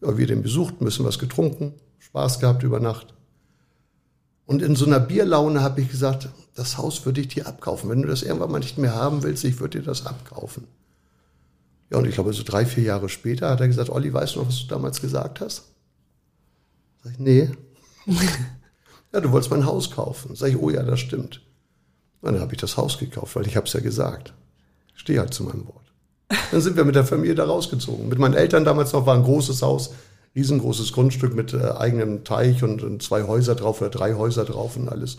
Ja, 0.00 0.16
wir 0.16 0.28
den 0.28 0.42
besucht, 0.42 0.80
ein 0.80 0.84
bisschen 0.84 1.06
was 1.06 1.18
getrunken, 1.18 1.74
Spaß 1.98 2.38
gehabt 2.38 2.62
über 2.62 2.78
Nacht. 2.78 3.14
Und 4.46 4.62
in 4.62 4.76
so 4.76 4.86
einer 4.86 5.00
Bierlaune 5.00 5.60
habe 5.60 5.80
ich 5.80 5.90
gesagt, 5.90 6.28
das 6.60 6.76
Haus 6.76 7.06
würde 7.06 7.22
ich 7.22 7.28
dir 7.28 7.46
abkaufen. 7.46 7.88
Wenn 7.88 8.02
du 8.02 8.08
das 8.08 8.22
irgendwann 8.22 8.52
mal 8.52 8.58
nicht 8.58 8.76
mehr 8.76 8.94
haben 8.94 9.22
willst, 9.22 9.44
ich 9.44 9.60
würde 9.60 9.78
dir 9.78 9.84
das 9.84 10.04
abkaufen. 10.04 10.66
Ja, 11.90 11.96
und 11.96 12.06
ich 12.06 12.14
glaube, 12.14 12.34
so 12.34 12.42
drei, 12.44 12.66
vier 12.66 12.84
Jahre 12.84 13.08
später 13.08 13.48
hat 13.48 13.60
er 13.62 13.66
gesagt, 13.66 13.88
Olli, 13.88 14.12
weißt 14.12 14.34
du 14.34 14.40
noch, 14.40 14.48
was 14.48 14.60
du 14.60 14.66
damals 14.66 15.00
gesagt 15.00 15.40
hast? 15.40 15.64
Sag 17.02 17.12
ich, 17.12 17.18
nee. 17.18 17.50
ja, 19.12 19.20
du 19.20 19.32
wolltest 19.32 19.50
mein 19.50 19.64
Haus 19.64 19.90
kaufen. 19.90 20.36
Sag 20.36 20.50
ich, 20.50 20.58
oh 20.58 20.68
ja, 20.68 20.82
das 20.82 21.00
stimmt. 21.00 21.40
Und 22.20 22.34
dann 22.34 22.42
habe 22.42 22.52
ich 22.52 22.60
das 22.60 22.76
Haus 22.76 22.98
gekauft, 22.98 23.34
weil 23.36 23.46
ich 23.46 23.56
habe 23.56 23.66
es 23.66 23.72
ja 23.72 23.80
gesagt. 23.80 24.34
Ich 24.94 25.00
stehe 25.00 25.18
halt 25.18 25.32
zu 25.32 25.44
meinem 25.44 25.66
Wort. 25.66 25.90
Dann 26.50 26.60
sind 26.60 26.76
wir 26.76 26.84
mit 26.84 26.94
der 26.94 27.06
Familie 27.06 27.36
da 27.36 27.46
rausgezogen. 27.46 28.06
Mit 28.10 28.18
meinen 28.18 28.34
Eltern 28.34 28.66
damals 28.66 28.92
noch 28.92 29.06
war 29.06 29.16
ein 29.16 29.24
großes 29.24 29.62
Haus, 29.62 29.94
riesengroßes 30.36 30.92
Grundstück 30.92 31.34
mit 31.34 31.54
äh, 31.54 31.70
eigenem 31.70 32.22
Teich 32.22 32.62
und, 32.62 32.82
und 32.82 33.02
zwei 33.02 33.22
Häuser 33.22 33.54
drauf 33.54 33.80
oder 33.80 33.88
drei 33.88 34.12
Häuser 34.12 34.44
drauf 34.44 34.76
und 34.76 34.90
alles. 34.90 35.16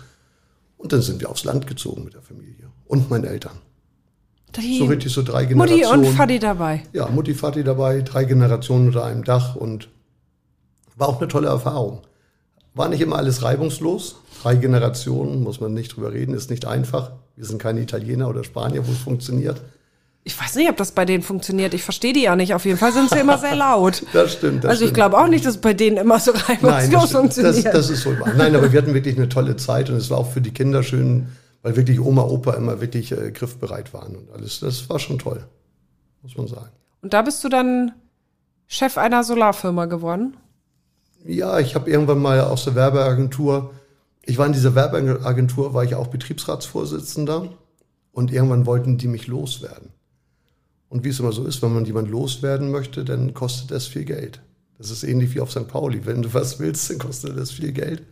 Und 0.81 0.91
dann 0.91 1.01
sind 1.01 1.21
wir 1.21 1.29
aufs 1.29 1.43
Land 1.43 1.67
gezogen 1.67 2.03
mit 2.03 2.15
der 2.15 2.23
Familie 2.23 2.71
und 2.87 3.09
meinen 3.09 3.25
Eltern. 3.25 3.59
Die 4.55 4.79
So 4.79 4.85
richtig 4.85 5.13
so 5.13 5.21
drei 5.21 5.43
Mutti 5.43 5.75
Generationen. 5.75 6.05
und 6.07 6.15
Fadi 6.15 6.39
dabei. 6.39 6.83
Ja, 6.91 7.07
Mutti, 7.07 7.39
Vati 7.39 7.63
dabei, 7.63 8.01
drei 8.01 8.25
Generationen 8.25 8.87
unter 8.87 9.05
einem 9.05 9.23
Dach 9.23 9.55
und 9.55 9.89
war 10.97 11.07
auch 11.07 11.19
eine 11.19 11.27
tolle 11.27 11.47
Erfahrung. 11.47 12.01
War 12.73 12.89
nicht 12.89 13.01
immer 13.01 13.17
alles 13.17 13.43
reibungslos. 13.43 14.15
Drei 14.41 14.55
Generationen, 14.55 15.43
muss 15.43 15.61
man 15.61 15.73
nicht 15.73 15.95
drüber 15.95 16.11
reden, 16.11 16.33
ist 16.33 16.49
nicht 16.49 16.65
einfach. 16.65 17.11
Wir 17.35 17.45
sind 17.45 17.61
keine 17.61 17.81
Italiener 17.81 18.27
oder 18.27 18.43
Spanier, 18.43 18.85
wo 18.87 18.91
es 18.91 18.97
funktioniert. 18.97 19.61
Ich 20.23 20.39
weiß 20.39 20.55
nicht, 20.55 20.69
ob 20.69 20.77
das 20.77 20.91
bei 20.91 21.03
denen 21.05 21.23
funktioniert. 21.23 21.73
Ich 21.73 21.83
verstehe 21.83 22.13
die 22.13 22.23
ja 22.23 22.35
nicht. 22.35 22.53
Auf 22.53 22.65
jeden 22.65 22.77
Fall 22.77 22.93
sind 22.93 23.09
sie 23.09 23.19
immer 23.19 23.39
sehr 23.39 23.55
laut. 23.55 24.03
Das 24.13 24.33
stimmt. 24.33 24.63
Das 24.63 24.71
also 24.71 24.85
ich 24.85 24.93
glaube 24.93 25.17
auch 25.17 25.27
nicht, 25.27 25.45
dass 25.45 25.55
es 25.55 25.61
bei 25.61 25.73
denen 25.73 25.97
immer 25.97 26.19
so 26.19 26.31
reibungslos 26.31 26.81
stimmt. 26.81 27.03
das, 27.03 27.11
funktioniert. 27.11 27.73
das 27.73 27.89
ist 27.89 28.05
wohl 28.05 28.19
wahr. 28.19 28.33
Nein, 28.35 28.55
aber 28.55 28.71
wir 28.71 28.81
hatten 28.81 28.93
wirklich 28.93 29.17
eine 29.17 29.29
tolle 29.29 29.55
Zeit 29.55 29.89
und 29.89 29.95
es 29.95 30.09
war 30.11 30.19
auch 30.19 30.31
für 30.31 30.41
die 30.41 30.51
Kinder 30.51 30.83
schön, 30.83 31.29
weil 31.63 31.75
wirklich 31.75 31.99
Oma, 31.99 32.23
Opa 32.23 32.53
immer 32.53 32.81
wirklich 32.81 33.11
äh, 33.11 33.31
griffbereit 33.31 33.93
waren 33.93 34.15
und 34.15 34.31
alles. 34.31 34.59
Das 34.59 34.89
war 34.89 34.99
schon 34.99 35.17
toll, 35.17 35.43
muss 36.21 36.37
man 36.37 36.47
sagen. 36.47 36.69
Und 37.01 37.13
da 37.13 37.23
bist 37.23 37.43
du 37.43 37.49
dann 37.49 37.93
Chef 38.67 38.97
einer 38.97 39.23
Solarfirma 39.23 39.85
geworden? 39.85 40.37
Ja, 41.25 41.59
ich 41.59 41.73
habe 41.75 41.89
irgendwann 41.89 42.19
mal 42.19 42.41
aus 42.41 42.65
der 42.65 42.75
Werbeagentur, 42.75 43.73
ich 44.23 44.37
war 44.37 44.45
in 44.45 44.53
dieser 44.53 44.75
Werbeagentur, 44.75 45.73
war 45.73 45.83
ich 45.83 45.95
auch 45.95 46.07
Betriebsratsvorsitzender 46.07 47.49
und 48.11 48.31
irgendwann 48.31 48.65
wollten 48.65 48.97
die 48.97 49.07
mich 49.07 49.27
loswerden. 49.27 49.89
Und 50.91 51.05
wie 51.05 51.09
es 51.09 51.21
immer 51.21 51.31
so 51.31 51.45
ist, 51.45 51.61
wenn 51.61 51.73
man 51.73 51.85
jemand 51.85 52.09
loswerden 52.09 52.69
möchte, 52.69 53.05
dann 53.05 53.33
kostet 53.33 53.71
das 53.71 53.87
viel 53.87 54.03
Geld. 54.03 54.41
Das 54.77 54.91
ist 54.91 55.03
ähnlich 55.03 55.33
wie 55.33 55.39
auf 55.39 55.49
St. 55.49 55.69
Pauli. 55.69 56.05
Wenn 56.05 56.21
du 56.21 56.33
was 56.33 56.59
willst, 56.59 56.89
dann 56.89 56.99
kostet 56.99 57.37
das 57.37 57.51
viel 57.51 57.71
Geld. 57.71 58.03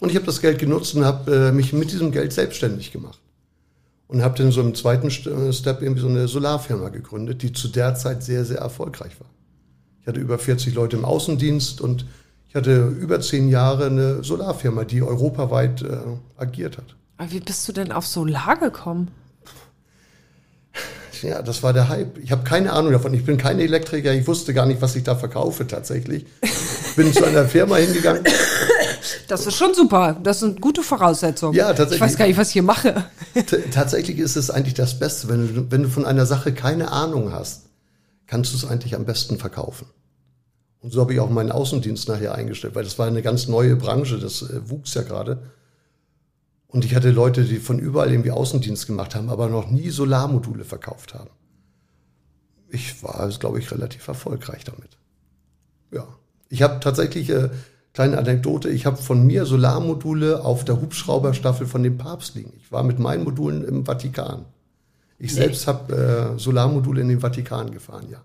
Und 0.00 0.08
ich 0.08 0.16
habe 0.16 0.24
das 0.24 0.40
Geld 0.40 0.58
genutzt 0.58 0.94
und 0.94 1.04
habe 1.04 1.48
äh, 1.48 1.52
mich 1.52 1.74
mit 1.74 1.92
diesem 1.92 2.10
Geld 2.10 2.32
selbstständig 2.32 2.92
gemacht. 2.92 3.20
und 4.08 4.22
habe 4.22 4.38
dann 4.38 4.52
so 4.52 4.62
im 4.62 4.74
zweiten 4.74 5.08
äh, 5.08 5.52
Step 5.52 5.82
irgendwie 5.82 6.00
so 6.00 6.08
eine 6.08 6.28
Solarfirma 6.28 6.88
gegründet, 6.88 7.42
die 7.42 7.52
zu 7.52 7.68
der 7.68 7.94
Zeit 7.94 8.22
sehr, 8.22 8.46
sehr 8.46 8.58
erfolgreich 8.58 9.20
war. 9.20 9.28
Ich 10.00 10.06
hatte 10.06 10.18
über 10.18 10.38
40 10.38 10.74
Leute 10.74 10.96
im 10.96 11.04
Außendienst 11.04 11.82
und 11.82 12.06
ich 12.48 12.54
hatte 12.54 12.88
über 12.88 13.20
zehn 13.20 13.50
Jahre 13.50 13.86
eine 13.86 14.24
Solarfirma, 14.24 14.84
die 14.84 15.02
europaweit 15.02 15.82
äh, 15.82 15.98
agiert 16.38 16.78
hat. 16.78 16.96
Aber 17.18 17.30
wie 17.32 17.40
bist 17.40 17.68
du 17.68 17.72
denn 17.72 17.92
auf 17.92 18.06
Solar 18.06 18.56
gekommen? 18.58 19.10
Ja, 21.22 21.42
das 21.42 21.62
war 21.62 21.72
der 21.72 21.88
Hype. 21.88 22.18
Ich 22.18 22.32
habe 22.32 22.44
keine 22.44 22.72
Ahnung 22.72 22.92
davon. 22.92 23.14
Ich 23.14 23.24
bin 23.24 23.38
kein 23.38 23.60
Elektriker. 23.60 24.12
Ich 24.12 24.26
wusste 24.26 24.52
gar 24.52 24.66
nicht, 24.66 24.82
was 24.82 24.96
ich 24.96 25.04
da 25.04 25.14
verkaufe 25.14 25.66
tatsächlich. 25.66 26.26
Bin 26.96 27.12
zu 27.12 27.24
einer 27.24 27.46
Firma 27.46 27.76
hingegangen. 27.76 28.24
Das 29.28 29.46
ist 29.46 29.56
schon 29.56 29.74
super. 29.74 30.16
Das 30.22 30.40
sind 30.40 30.60
gute 30.60 30.82
Voraussetzungen. 30.82 31.54
Ja, 31.54 31.68
tatsächlich. 31.68 31.96
Ich 31.96 32.00
weiß 32.00 32.16
gar 32.16 32.26
nicht, 32.26 32.36
was 32.36 32.48
ich 32.48 32.52
hier 32.54 32.62
mache. 32.62 33.04
Tatsächlich 33.72 34.18
ist 34.18 34.36
es 34.36 34.50
eigentlich 34.50 34.74
das 34.74 34.98
Beste. 34.98 35.28
Wenn 35.28 35.54
du, 35.54 35.70
wenn 35.70 35.82
du 35.84 35.88
von 35.88 36.04
einer 36.04 36.26
Sache 36.26 36.52
keine 36.52 36.92
Ahnung 36.92 37.32
hast, 37.32 37.66
kannst 38.26 38.52
du 38.52 38.56
es 38.56 38.64
eigentlich 38.64 38.94
am 38.94 39.04
besten 39.04 39.38
verkaufen. 39.38 39.86
Und 40.80 40.92
so 40.92 41.00
habe 41.00 41.14
ich 41.14 41.20
auch 41.20 41.30
meinen 41.30 41.52
Außendienst 41.52 42.08
nachher 42.08 42.34
eingestellt, 42.34 42.74
weil 42.74 42.84
das 42.84 42.98
war 42.98 43.06
eine 43.06 43.22
ganz 43.22 43.46
neue 43.46 43.76
Branche. 43.76 44.18
Das 44.18 44.42
äh, 44.42 44.68
wuchs 44.68 44.94
ja 44.94 45.02
gerade. 45.02 45.38
Und 46.72 46.86
ich 46.86 46.94
hatte 46.94 47.10
Leute, 47.10 47.44
die 47.44 47.58
von 47.58 47.78
überall 47.78 48.10
irgendwie 48.10 48.30
Außendienst 48.30 48.86
gemacht 48.86 49.14
haben, 49.14 49.28
aber 49.28 49.48
noch 49.48 49.70
nie 49.70 49.90
Solarmodule 49.90 50.64
verkauft 50.64 51.12
haben. 51.12 51.30
Ich 52.70 53.02
war, 53.02 53.28
glaube 53.28 53.58
ich, 53.58 53.70
relativ 53.70 54.08
erfolgreich 54.08 54.64
damit. 54.64 54.96
Ja. 55.90 56.08
Ich 56.48 56.62
habe 56.62 56.80
tatsächlich, 56.80 57.28
äh, 57.28 57.50
kleine 57.92 58.16
Anekdote, 58.16 58.70
ich 58.70 58.86
habe 58.86 58.96
von 58.96 59.26
mir 59.26 59.44
Solarmodule 59.44 60.42
auf 60.42 60.64
der 60.64 60.80
Hubschrauberstaffel 60.80 61.66
von 61.66 61.82
dem 61.82 61.98
Papst 61.98 62.34
liegen. 62.36 62.54
Ich 62.56 62.72
war 62.72 62.82
mit 62.82 62.98
meinen 62.98 63.24
Modulen 63.24 63.64
im 63.64 63.84
Vatikan. 63.84 64.46
Ich 65.18 65.32
nee. 65.32 65.40
selbst 65.40 65.66
habe 65.66 66.34
äh, 66.34 66.38
Solarmodule 66.38 67.02
in 67.02 67.08
den 67.08 67.20
Vatikan 67.20 67.70
gefahren, 67.70 68.06
ja. 68.10 68.22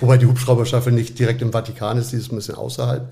Wobei 0.00 0.18
die 0.18 0.26
Hubschrauberstaffel 0.26 0.92
nicht 0.92 1.18
direkt 1.18 1.40
im 1.40 1.52
Vatikan 1.52 1.96
ist, 1.96 2.12
die 2.12 2.16
ist 2.16 2.30
ein 2.30 2.36
bisschen 2.36 2.56
außerhalb. 2.56 3.10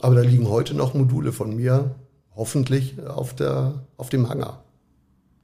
Aber 0.00 0.14
da 0.14 0.20
liegen 0.20 0.50
heute 0.50 0.74
noch 0.74 0.92
Module 0.92 1.32
von 1.32 1.56
mir 1.56 1.94
hoffentlich 2.36 3.00
auf, 3.06 3.34
der, 3.34 3.74
auf 3.96 4.08
dem 4.08 4.28
Hangar. 4.28 4.62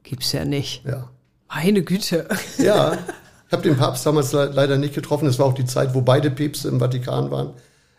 Gibt's 0.03 0.31
ja 0.31 0.45
nicht. 0.45 0.83
Ja. 0.85 1.09
Meine 1.53 1.83
Güte. 1.83 2.27
Ja, 2.57 2.93
ich 3.47 3.53
habe 3.53 3.63
den 3.63 3.77
Papst 3.77 4.05
damals 4.05 4.31
leider 4.31 4.77
nicht 4.77 4.95
getroffen. 4.95 5.27
Es 5.27 5.39
war 5.39 5.45
auch 5.45 5.53
die 5.53 5.65
Zeit, 5.65 5.93
wo 5.93 6.01
beide 6.01 6.31
Päpste 6.31 6.69
im 6.69 6.79
Vatikan 6.79 7.31
waren. 7.31 7.53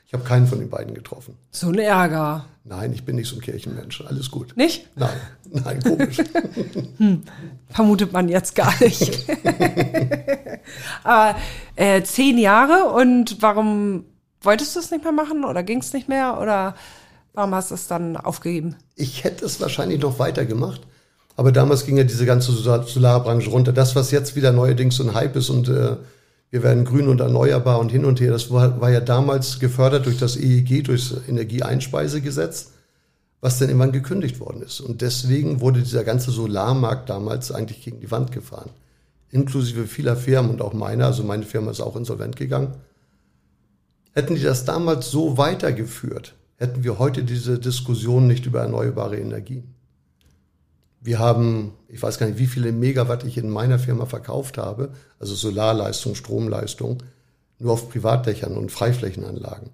Ich 0.07 0.14
habe 0.14 0.24
keinen 0.24 0.47
von 0.47 0.59
den 0.59 0.68
beiden 0.68 0.95
getroffen. 0.95 1.38
So 1.51 1.68
ein 1.68 1.78
Ärger. 1.78 2.45
Nein, 2.64 2.93
ich 2.93 3.05
bin 3.05 3.16
nicht 3.16 3.28
so 3.28 3.36
ein 3.36 3.40
Kirchenmensch. 3.40 4.03
Alles 4.07 4.30
gut. 4.30 4.55
Nicht? 4.57 4.88
Nein, 4.95 5.16
nein, 5.51 5.82
komisch. 5.82 6.18
hm, 6.99 7.22
vermutet 7.70 8.12
man 8.12 8.28
jetzt 8.28 8.55
gar 8.55 8.74
nicht. 8.82 9.26
Aber 11.03 11.34
äh, 11.76 12.03
zehn 12.03 12.36
Jahre 12.36 12.90
und 12.93 13.40
warum 13.40 14.05
wolltest 14.43 14.76
du 14.76 14.80
es 14.80 14.90
nicht 14.90 15.03
mehr 15.03 15.12
machen 15.12 15.47
oder 15.47 15.62
ging 15.62 15.78
es 15.78 15.95
nicht 15.95 16.09
mehr 16.09 16.38
oder 16.40 16.74
Warum 17.35 17.55
hast 17.55 17.70
du 17.70 17.74
es 17.74 17.87
dann 17.87 18.16
aufgegeben? 18.16 18.76
Ich 18.95 19.24
hätte 19.24 19.45
es 19.45 19.61
wahrscheinlich 19.61 20.01
noch 20.01 20.18
weiter 20.18 20.45
gemacht. 20.45 20.83
Aber 21.37 21.51
damals 21.51 21.87
ging 21.87 21.97
ja 21.97 22.05
diese 22.05 22.26
ganze 22.26 22.53
Solarbranche 22.53 23.49
runter. 23.49 23.72
Das, 23.72 23.97
was 23.97 24.11
jetzt 24.11 24.37
wieder 24.37 24.53
neuerdings 24.53 24.97
so 24.97 25.05
ein 25.05 25.14
Hype 25.14 25.37
ist 25.37 25.49
und 25.49 25.68
äh, 25.68 25.97
wir 26.51 26.62
werden 26.62 26.85
grün 26.85 27.09
und 27.09 27.20
erneuerbar 27.20 27.78
und 27.78 27.91
hin 27.91 28.05
und 28.05 28.20
her, 28.20 28.30
das 28.30 28.51
war, 28.51 28.78
war 28.83 28.91
ja 28.91 29.01
damals 29.01 29.59
gefördert 29.59 30.05
durch 30.05 30.18
das 30.18 30.37
EEG, 30.37 30.85
durch 30.85 31.09
das 31.09 31.26
Energieeinspeisegesetz, 31.26 32.72
was 33.41 33.59
dann 33.59 33.68
irgendwann 33.68 33.93
gekündigt 33.93 34.39
worden 34.39 34.61
ist. 34.61 34.80
Und 34.80 35.01
deswegen 35.01 35.61
wurde 35.62 35.80
dieser 35.80 36.05
ganze 36.05 36.30
Solarmarkt 36.30 37.09
damals 37.09 37.51
eigentlich 37.51 37.83
gegen 37.83 38.01
die 38.01 38.11
Wand 38.11 38.33
gefahren. 38.33 38.68
Inklusive 39.30 39.87
vieler 39.87 40.14
Firmen 40.14 40.51
und 40.51 40.61
auch 40.61 40.74
meiner, 40.74 41.07
also 41.07 41.24
meine 41.24 41.45
Firma 41.45 41.70
ist 41.70 41.80
auch 41.80 41.97
insolvent 41.97 42.37
gegangen. 42.37 42.74
Hätten 44.12 44.35
die 44.35 44.43
das 44.43 44.66
damals 44.66 45.11
so 45.11 45.39
weitergeführt, 45.39 46.35
hätten 46.62 46.84
wir 46.84 47.00
heute 47.00 47.24
diese 47.24 47.58
Diskussion 47.58 48.28
nicht 48.28 48.46
über 48.46 48.60
erneuerbare 48.60 49.18
Energien. 49.18 49.74
Wir 51.00 51.18
haben, 51.18 51.72
ich 51.88 52.00
weiß 52.00 52.18
gar 52.18 52.26
nicht, 52.26 52.38
wie 52.38 52.46
viele 52.46 52.70
Megawatt 52.70 53.24
ich 53.24 53.36
in 53.36 53.50
meiner 53.50 53.80
Firma 53.80 54.06
verkauft 54.06 54.58
habe, 54.58 54.92
also 55.18 55.34
Solarleistung, 55.34 56.14
Stromleistung, 56.14 57.02
nur 57.58 57.72
auf 57.72 57.90
Privatdächern 57.90 58.56
und 58.56 58.70
Freiflächenanlagen. 58.70 59.70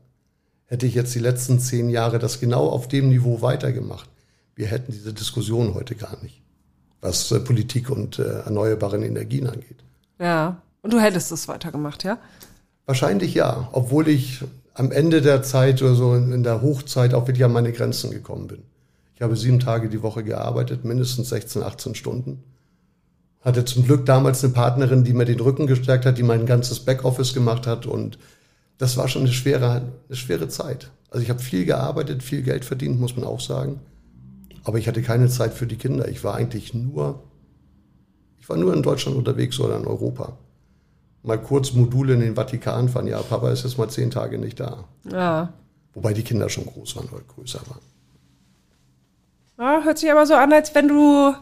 Hätte 0.64 0.86
ich 0.86 0.94
jetzt 0.94 1.14
die 1.14 1.18
letzten 1.18 1.60
zehn 1.60 1.90
Jahre 1.90 2.18
das 2.18 2.40
genau 2.40 2.66
auf 2.68 2.88
dem 2.88 3.10
Niveau 3.10 3.42
weitergemacht, 3.42 4.08
wir 4.54 4.68
hätten 4.68 4.90
diese 4.90 5.12
Diskussion 5.12 5.74
heute 5.74 5.94
gar 5.94 6.16
nicht, 6.22 6.40
was 7.02 7.30
äh, 7.30 7.40
Politik 7.40 7.90
und 7.90 8.18
äh, 8.18 8.40
erneuerbaren 8.40 9.02
Energien 9.02 9.46
angeht. 9.46 9.84
Ja, 10.18 10.62
und 10.80 10.94
du 10.94 10.98
hättest 10.98 11.30
es 11.32 11.48
weitergemacht, 11.48 12.02
ja? 12.02 12.18
Wahrscheinlich 12.86 13.34
ja, 13.34 13.68
obwohl 13.72 14.08
ich 14.08 14.42
am 14.78 14.92
Ende 14.92 15.20
der 15.20 15.42
Zeit 15.42 15.82
oder 15.82 15.96
so 15.96 16.14
in 16.14 16.44
der 16.44 16.62
Hochzeit 16.62 17.12
auch 17.12 17.26
wirklich 17.26 17.44
an 17.44 17.52
meine 17.52 17.72
Grenzen 17.72 18.12
gekommen 18.12 18.46
bin. 18.46 18.62
Ich 19.16 19.22
habe 19.22 19.36
sieben 19.36 19.58
Tage 19.58 19.88
die 19.88 20.04
Woche 20.04 20.22
gearbeitet, 20.22 20.84
mindestens 20.84 21.30
16, 21.30 21.64
18 21.64 21.96
Stunden. 21.96 22.44
Hatte 23.40 23.64
zum 23.64 23.84
Glück 23.84 24.06
damals 24.06 24.44
eine 24.44 24.52
Partnerin, 24.52 25.02
die 25.02 25.14
mir 25.14 25.24
den 25.24 25.40
Rücken 25.40 25.66
gestärkt 25.66 26.06
hat, 26.06 26.16
die 26.16 26.22
mein 26.22 26.46
ganzes 26.46 26.78
Backoffice 26.78 27.34
gemacht 27.34 27.66
hat 27.66 27.86
und 27.86 28.20
das 28.78 28.96
war 28.96 29.08
schon 29.08 29.22
eine 29.22 29.32
schwere, 29.32 29.82
eine 30.08 30.16
schwere 30.16 30.46
Zeit. 30.48 30.92
Also 31.10 31.24
ich 31.24 31.30
habe 31.30 31.40
viel 31.40 31.64
gearbeitet, 31.64 32.22
viel 32.22 32.42
Geld 32.42 32.64
verdient, 32.64 33.00
muss 33.00 33.16
man 33.16 33.26
auch 33.26 33.40
sagen. 33.40 33.80
Aber 34.62 34.78
ich 34.78 34.86
hatte 34.86 35.02
keine 35.02 35.28
Zeit 35.28 35.54
für 35.54 35.66
die 35.66 35.76
Kinder. 35.76 36.06
Ich 36.06 36.22
war 36.22 36.36
eigentlich 36.36 36.72
nur, 36.72 37.24
ich 38.38 38.48
war 38.48 38.56
nur 38.56 38.72
in 38.74 38.84
Deutschland 38.84 39.16
unterwegs 39.16 39.58
oder 39.58 39.76
in 39.76 39.86
Europa 39.86 40.38
mal 41.22 41.40
kurz 41.40 41.72
Module 41.72 42.14
in 42.14 42.20
den 42.20 42.34
Vatikan 42.36 42.88
fahren. 42.88 43.06
Ja, 43.06 43.20
Papa 43.22 43.50
ist 43.50 43.64
jetzt 43.64 43.78
mal 43.78 43.88
zehn 43.88 44.10
Tage 44.10 44.38
nicht 44.38 44.60
da. 44.60 44.84
Ja. 45.10 45.52
Wobei 45.94 46.12
die 46.12 46.22
Kinder 46.22 46.48
schon 46.48 46.66
groß 46.66 46.96
waren 46.96 47.08
oder 47.08 47.22
größer 47.22 47.60
waren. 47.68 47.80
Ja, 49.58 49.82
hört 49.82 49.98
sich 49.98 50.10
aber 50.10 50.26
so 50.26 50.34
an, 50.34 50.52
als 50.52 50.74
wenn 50.74 50.88
du 50.88 51.30
ein 51.30 51.36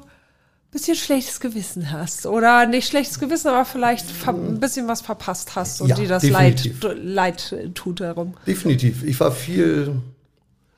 bisschen 0.71 0.97
schlechtes 0.97 1.41
Gewissen 1.41 1.93
hast. 1.93 2.27
Oder 2.27 2.67
nicht 2.67 2.89
schlechtes 2.89 3.19
Gewissen, 3.19 3.49
aber 3.49 3.65
vielleicht 3.65 4.07
ein 4.27 4.59
bisschen 4.59 4.89
was 4.89 5.03
verpasst 5.03 5.55
hast 5.55 5.83
und 5.83 5.89
ja, 5.89 5.97
dir 5.97 6.09
das 6.09 6.23
Leid, 6.29 6.71
Leid 6.97 7.55
tut 7.75 8.01
darum. 8.01 8.35
Definitiv. 8.47 9.05
Ich 9.05 9.21
war 9.21 9.33
viel, 9.33 10.01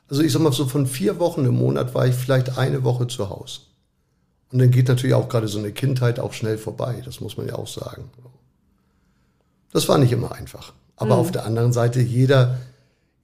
also 0.09 0.21
ich 0.21 0.33
sag 0.33 0.41
mal 0.41 0.51
so 0.51 0.65
von 0.65 0.85
vier 0.85 1.19
Wochen 1.19 1.45
im 1.45 1.55
Monat 1.55 1.95
war 1.95 2.05
ich 2.05 2.15
vielleicht 2.15 2.57
eine 2.57 2.83
Woche 2.83 3.07
zu 3.07 3.29
Hause. 3.29 3.61
Und 4.51 4.59
dann 4.59 4.71
geht 4.71 4.87
natürlich 4.87 5.13
auch 5.13 5.29
gerade 5.29 5.47
so 5.47 5.59
eine 5.59 5.71
Kindheit 5.71 6.19
auch 6.19 6.33
schnell 6.33 6.57
vorbei. 6.57 7.01
Das 7.05 7.21
muss 7.21 7.37
man 7.37 7.47
ja 7.47 7.55
auch 7.55 7.67
sagen. 7.67 8.09
Das 9.71 9.87
war 9.87 9.97
nicht 9.97 10.11
immer 10.11 10.31
einfach. 10.31 10.73
Aber 10.95 11.15
mhm. 11.15 11.21
auf 11.21 11.31
der 11.31 11.45
anderen 11.45 11.73
Seite, 11.73 12.01
jeder, 12.01 12.57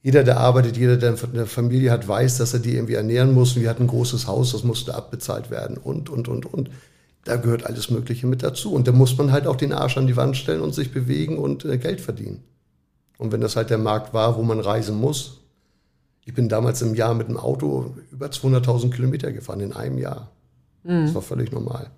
jeder, 0.02 0.24
der 0.24 0.38
arbeitet, 0.38 0.76
jeder, 0.76 0.96
der 0.96 1.16
eine 1.32 1.46
Familie 1.46 1.90
hat, 1.90 2.06
weiß, 2.06 2.38
dass 2.38 2.54
er 2.54 2.60
die 2.60 2.74
irgendwie 2.74 2.94
ernähren 2.94 3.32
muss. 3.32 3.56
Und 3.56 3.62
wir 3.62 3.70
hatten 3.70 3.84
ein 3.84 3.88
großes 3.88 4.26
Haus, 4.26 4.52
das 4.52 4.64
musste 4.64 4.94
abbezahlt 4.94 5.50
werden 5.50 5.76
und, 5.76 6.08
und, 6.08 6.28
und, 6.28 6.46
und. 6.46 6.70
Da 7.24 7.36
gehört 7.36 7.66
alles 7.66 7.90
Mögliche 7.90 8.26
mit 8.28 8.42
dazu. 8.42 8.72
Und 8.72 8.86
da 8.86 8.92
muss 8.92 9.18
man 9.18 9.32
halt 9.32 9.46
auch 9.48 9.56
den 9.56 9.72
Arsch 9.72 9.98
an 9.98 10.06
die 10.06 10.16
Wand 10.16 10.36
stellen 10.36 10.60
und 10.60 10.74
sich 10.74 10.92
bewegen 10.92 11.38
und 11.38 11.64
äh, 11.64 11.76
Geld 11.76 12.00
verdienen. 12.00 12.44
Und 13.18 13.32
wenn 13.32 13.40
das 13.40 13.56
halt 13.56 13.70
der 13.70 13.78
Markt 13.78 14.14
war, 14.14 14.36
wo 14.36 14.42
man 14.42 14.60
reisen 14.60 14.96
muss, 14.96 15.40
ich 16.24 16.34
bin 16.34 16.48
damals 16.48 16.82
im 16.82 16.94
Jahr 16.94 17.14
mit 17.14 17.28
dem 17.28 17.36
Auto 17.36 17.94
über 18.12 18.26
200.000 18.26 18.90
Kilometer 18.90 19.32
gefahren 19.32 19.60
in 19.60 19.72
einem 19.72 19.98
Jahr. 19.98 20.30
Mhm. 20.84 21.06
Das 21.06 21.14
war 21.14 21.22
völlig 21.22 21.52
normal. 21.52 21.90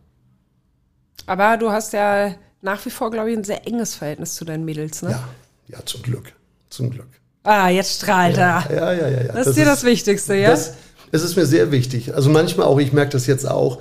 Aber 1.26 1.56
du 1.56 1.70
hast 1.70 1.92
ja 1.92 2.34
nach 2.60 2.84
wie 2.84 2.90
vor, 2.90 3.10
glaube 3.10 3.30
ich, 3.30 3.36
ein 3.36 3.44
sehr 3.44 3.66
enges 3.66 3.94
Verhältnis 3.94 4.34
zu 4.34 4.44
deinen 4.44 4.64
Mädels, 4.64 5.02
ne? 5.02 5.10
Ja, 5.10 5.28
ja, 5.68 5.78
zum 5.84 6.02
Glück. 6.02 6.32
Zum 6.70 6.90
Glück. 6.90 7.08
Ah, 7.44 7.68
jetzt 7.68 7.96
strahlt 7.96 8.36
er. 8.36 8.64
Ja, 8.70 8.92
ja, 8.92 9.08
ja, 9.08 9.08
ja. 9.08 9.22
Das, 9.24 9.34
das 9.34 9.46
ist 9.48 9.56
dir 9.56 9.64
das 9.64 9.84
Wichtigste, 9.84 10.34
ja? 10.34 10.50
Das, 10.50 10.74
es 11.12 11.22
ist 11.22 11.36
mir 11.36 11.46
sehr 11.46 11.70
wichtig. 11.70 12.14
Also 12.14 12.30
manchmal 12.30 12.66
auch, 12.66 12.78
ich 12.78 12.92
merke 12.92 13.12
das 13.12 13.26
jetzt 13.26 13.48
auch, 13.48 13.80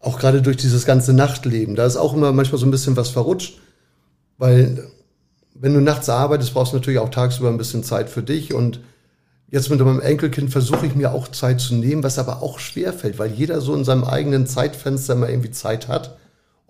auch 0.00 0.18
gerade 0.18 0.42
durch 0.42 0.56
dieses 0.56 0.84
ganze 0.84 1.12
Nachtleben, 1.12 1.76
da 1.76 1.86
ist 1.86 1.96
auch 1.96 2.14
immer 2.14 2.32
manchmal 2.32 2.58
so 2.58 2.66
ein 2.66 2.70
bisschen 2.70 2.96
was 2.96 3.10
verrutscht, 3.10 3.58
weil 4.38 4.90
wenn 5.54 5.74
du 5.74 5.80
nachts 5.80 6.08
arbeitest, 6.08 6.54
brauchst 6.54 6.72
du 6.72 6.76
natürlich 6.76 7.00
auch 7.00 7.10
tagsüber 7.10 7.48
ein 7.48 7.58
bisschen 7.58 7.84
Zeit 7.84 8.08
für 8.08 8.22
dich 8.22 8.54
und 8.54 8.80
jetzt 9.48 9.68
mit 9.68 9.80
meinem 9.80 10.00
Enkelkind 10.00 10.50
versuche 10.50 10.86
ich 10.86 10.94
mir 10.94 11.12
auch 11.12 11.28
Zeit 11.28 11.60
zu 11.60 11.74
nehmen, 11.74 12.02
was 12.02 12.18
aber 12.18 12.42
auch 12.42 12.58
schwer 12.58 12.92
fällt, 12.92 13.18
weil 13.18 13.30
jeder 13.32 13.60
so 13.60 13.74
in 13.74 13.84
seinem 13.84 14.04
eigenen 14.04 14.46
Zeitfenster 14.46 15.14
mal 15.14 15.28
irgendwie 15.28 15.50
Zeit 15.50 15.88
hat. 15.88 16.16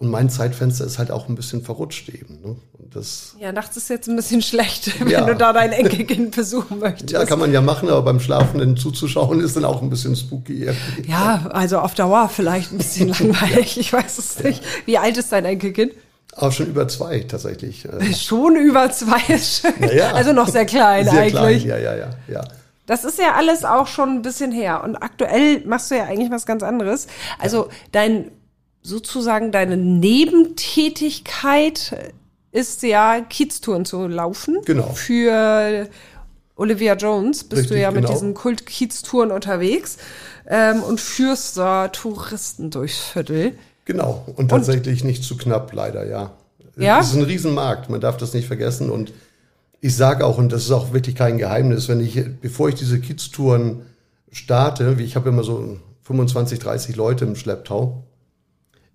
Und 0.01 0.09
mein 0.09 0.31
Zeitfenster 0.31 0.87
ist 0.87 0.99
halt 0.99 1.11
auch 1.11 1.29
ein 1.29 1.35
bisschen 1.35 1.63
verrutscht 1.63 2.09
eben. 2.09 2.41
Ne? 2.41 2.57
Das 2.91 3.37
ja, 3.39 3.53
nachts 3.53 3.77
ist 3.77 3.91
jetzt 3.91 4.09
ein 4.09 4.17
bisschen 4.17 4.41
schlecht, 4.51 4.99
wenn 4.99 5.09
ja. 5.09 5.27
du 5.27 5.37
da 5.37 5.53
dein 5.53 5.73
Enkelkind 5.73 6.31
besuchen 6.37 6.79
möchtest. 6.79 7.11
Ja, 7.11 7.27
kann 7.27 7.39
man 7.39 7.53
ja 7.53 7.61
machen, 7.61 7.91
aber 7.91 8.01
beim 8.01 8.19
Schlafenden 8.19 8.79
zuzuschauen 8.79 9.41
ist 9.41 9.57
dann 9.57 9.67
auch 9.67 9.83
ein 9.83 9.91
bisschen 9.91 10.17
spooky. 10.17 10.65
Irgendwie. 10.65 11.11
Ja, 11.11 11.51
also 11.53 11.81
auf 11.81 11.95
Dauer 11.95 12.31
vielleicht 12.31 12.73
ein 12.73 12.79
bisschen 12.79 13.09
langweilig. 13.21 13.77
ja. 13.77 13.81
Ich 13.83 13.93
weiß 13.93 14.17
es 14.17 14.43
nicht. 14.43 14.63
Wie 14.87 14.97
alt 14.97 15.19
ist 15.19 15.31
dein 15.33 15.45
Enkelkind? 15.45 15.93
Aber 16.35 16.51
schon 16.51 16.69
über 16.69 16.89
zwei 16.89 17.21
tatsächlich. 17.21 17.85
Äh. 17.85 18.15
Schon 18.15 18.57
über 18.57 18.91
zwei 18.93 19.21
ist 19.35 19.61
schön. 19.61 19.91
Ja, 19.95 20.13
Also 20.13 20.33
noch 20.33 20.49
sehr 20.49 20.65
klein 20.65 21.05
sehr 21.05 21.21
eigentlich. 21.25 21.65
Klein. 21.65 21.67
Ja, 21.67 21.77
ja, 21.77 21.95
ja, 21.95 22.11
ja. 22.27 22.45
Das 22.87 23.05
ist 23.05 23.19
ja 23.19 23.35
alles 23.37 23.67
auch 23.67 23.87
schon 23.87 24.09
ein 24.15 24.23
bisschen 24.23 24.51
her. 24.51 24.83
Und 24.83 24.97
aktuell 24.97 25.63
machst 25.67 25.91
du 25.91 25.97
ja 25.97 26.05
eigentlich 26.05 26.31
was 26.31 26.47
ganz 26.47 26.63
anderes. 26.63 27.07
Also 27.39 27.69
dein 27.93 28.31
sozusagen 28.83 29.53
deine 29.53 29.77
Nebentätigkeit 29.77 32.13
ist 32.53 32.83
ja 32.83 33.21
Kieztouren 33.21 33.85
zu 33.85 34.09
laufen. 34.09 34.59
Genau. 34.65 34.93
Für 34.93 35.89
Olivia 36.57 36.95
Jones 36.95 37.45
bist 37.45 37.63
Richtig, 37.63 37.77
du 37.77 37.81
ja 37.81 37.91
mit 37.91 38.03
genau. 38.03 38.13
diesen 38.13 38.35
Kult-Kieztouren 38.35 39.31
unterwegs 39.31 39.99
ähm, 40.47 40.83
und 40.83 41.01
führst 41.01 41.57
da 41.57 41.89
Touristen 41.89 42.71
durchs 42.71 42.99
Viertel. 42.99 43.53
Genau. 43.85 44.25
Und 44.37 44.49
tatsächlich 44.49 45.05
nicht 45.05 45.25
zu 45.25 45.37
knapp, 45.37 45.73
leider, 45.73 46.07
ja. 46.07 46.33
Ja? 46.77 47.01
Es 47.01 47.09
ist 47.09 47.17
ein 47.17 47.23
Riesenmarkt, 47.23 47.91
man 47.91 48.01
darf 48.01 48.17
das 48.17 48.35
nicht 48.35 48.47
vergessen. 48.47 48.91
Und 48.91 49.13
ich 49.81 49.97
sage 49.97 50.27
auch, 50.27 50.39
und 50.39 50.53
das 50.53 50.65
ist 50.65 50.71
auch 50.71 50.93
wirklich 50.93 51.15
kein 51.15 51.39
Geheimnis, 51.39 51.89
wenn 51.89 52.01
ich, 52.01 52.21
bevor 52.41 52.69
ich 52.69 52.75
diese 52.75 53.01
Kids-Touren 53.01 53.83
starte, 54.33 54.99
wie 54.99 55.05
ich 55.05 55.17
habe 55.17 55.29
immer 55.29 55.43
so 55.43 55.79
25, 56.03 56.59
30 56.59 56.97
Leute 56.97 57.25
im 57.25 57.37
Schlepptau, 57.37 58.05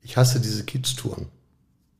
ich 0.06 0.18
hasse 0.18 0.40
diese 0.40 0.64
Kids-Touren. 0.64 1.28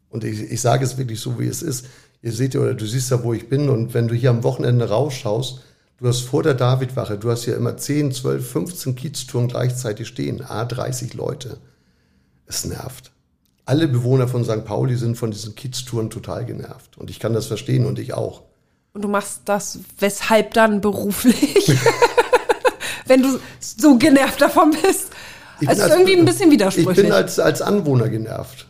Und 0.10 0.24
ich, 0.24 0.40
ich 0.40 0.62
sage 0.62 0.86
es 0.86 0.98
wirklich 0.98 1.20
so, 1.20 1.40
wie 1.40 1.48
es 1.48 1.62
ist. 1.62 1.88
Ihr 2.22 2.32
seht 2.32 2.54
ja, 2.54 2.62
oder 2.62 2.76
du 2.76 2.86
siehst 2.86 3.10
ja, 3.12 3.24
wo 3.24 3.34
ich 3.34 3.50
bin. 3.50 3.68
Und 3.68 3.94
wenn 3.94 4.08
du 4.08 4.14
hier 4.14 4.30
am 4.30 4.44
Wochenende 4.44 4.88
rausschaust, 4.88 5.62
du 5.98 6.08
hast 6.08 6.22
vor 6.22 6.44
der 6.44 6.54
Davidwache, 6.54 7.18
du 7.18 7.32
hast 7.32 7.48
ja 7.48 7.56
immer 7.56 7.78
10, 7.78 8.12
12, 8.12 8.50
15 8.50 8.96
Kiez-Touren 8.96 9.48
gleichzeitig 9.48 10.08
stehen. 10.08 10.42
A, 10.44 10.66
30 10.66 11.16
Leute. 11.16 11.58
Es 12.46 12.64
nervt. 12.64 13.12
Alle 13.66 13.88
Bewohner 13.88 14.28
von 14.28 14.46
St. 14.46 14.64
Pauli 14.64 14.96
sind 14.96 15.18
von 15.18 15.32
diesen 15.32 15.56
Kiez-Touren 15.56 16.12
total 16.12 16.46
genervt. 16.46 16.98
Und 16.98 17.10
ich 17.10 17.20
kann 17.20 17.34
das 17.34 17.48
verstehen 17.48 17.88
und 17.88 17.98
ich 17.98 18.14
auch. 18.14 18.44
Und 18.94 19.02
du 19.02 19.08
machst 19.08 19.42
das 19.46 19.80
weshalb 19.98 20.54
dann 20.54 20.80
beruflich? 20.80 21.76
Wenn 23.08 23.24
du 23.24 23.40
so 23.60 23.98
genervt 23.98 24.42
davon 24.42 24.76
bist. 24.84 25.10
Ich 25.60 25.70
Also 25.70 25.84
ist 25.84 25.90
irgendwie 25.90 26.18
ein 26.18 26.26
bisschen 26.26 26.50
Ich 26.50 26.54
widersprüchlich. 26.54 26.96
bin 26.96 27.12
als, 27.12 27.40
als 27.40 27.62
Anwohner 27.62 28.10
genervt. 28.10 28.68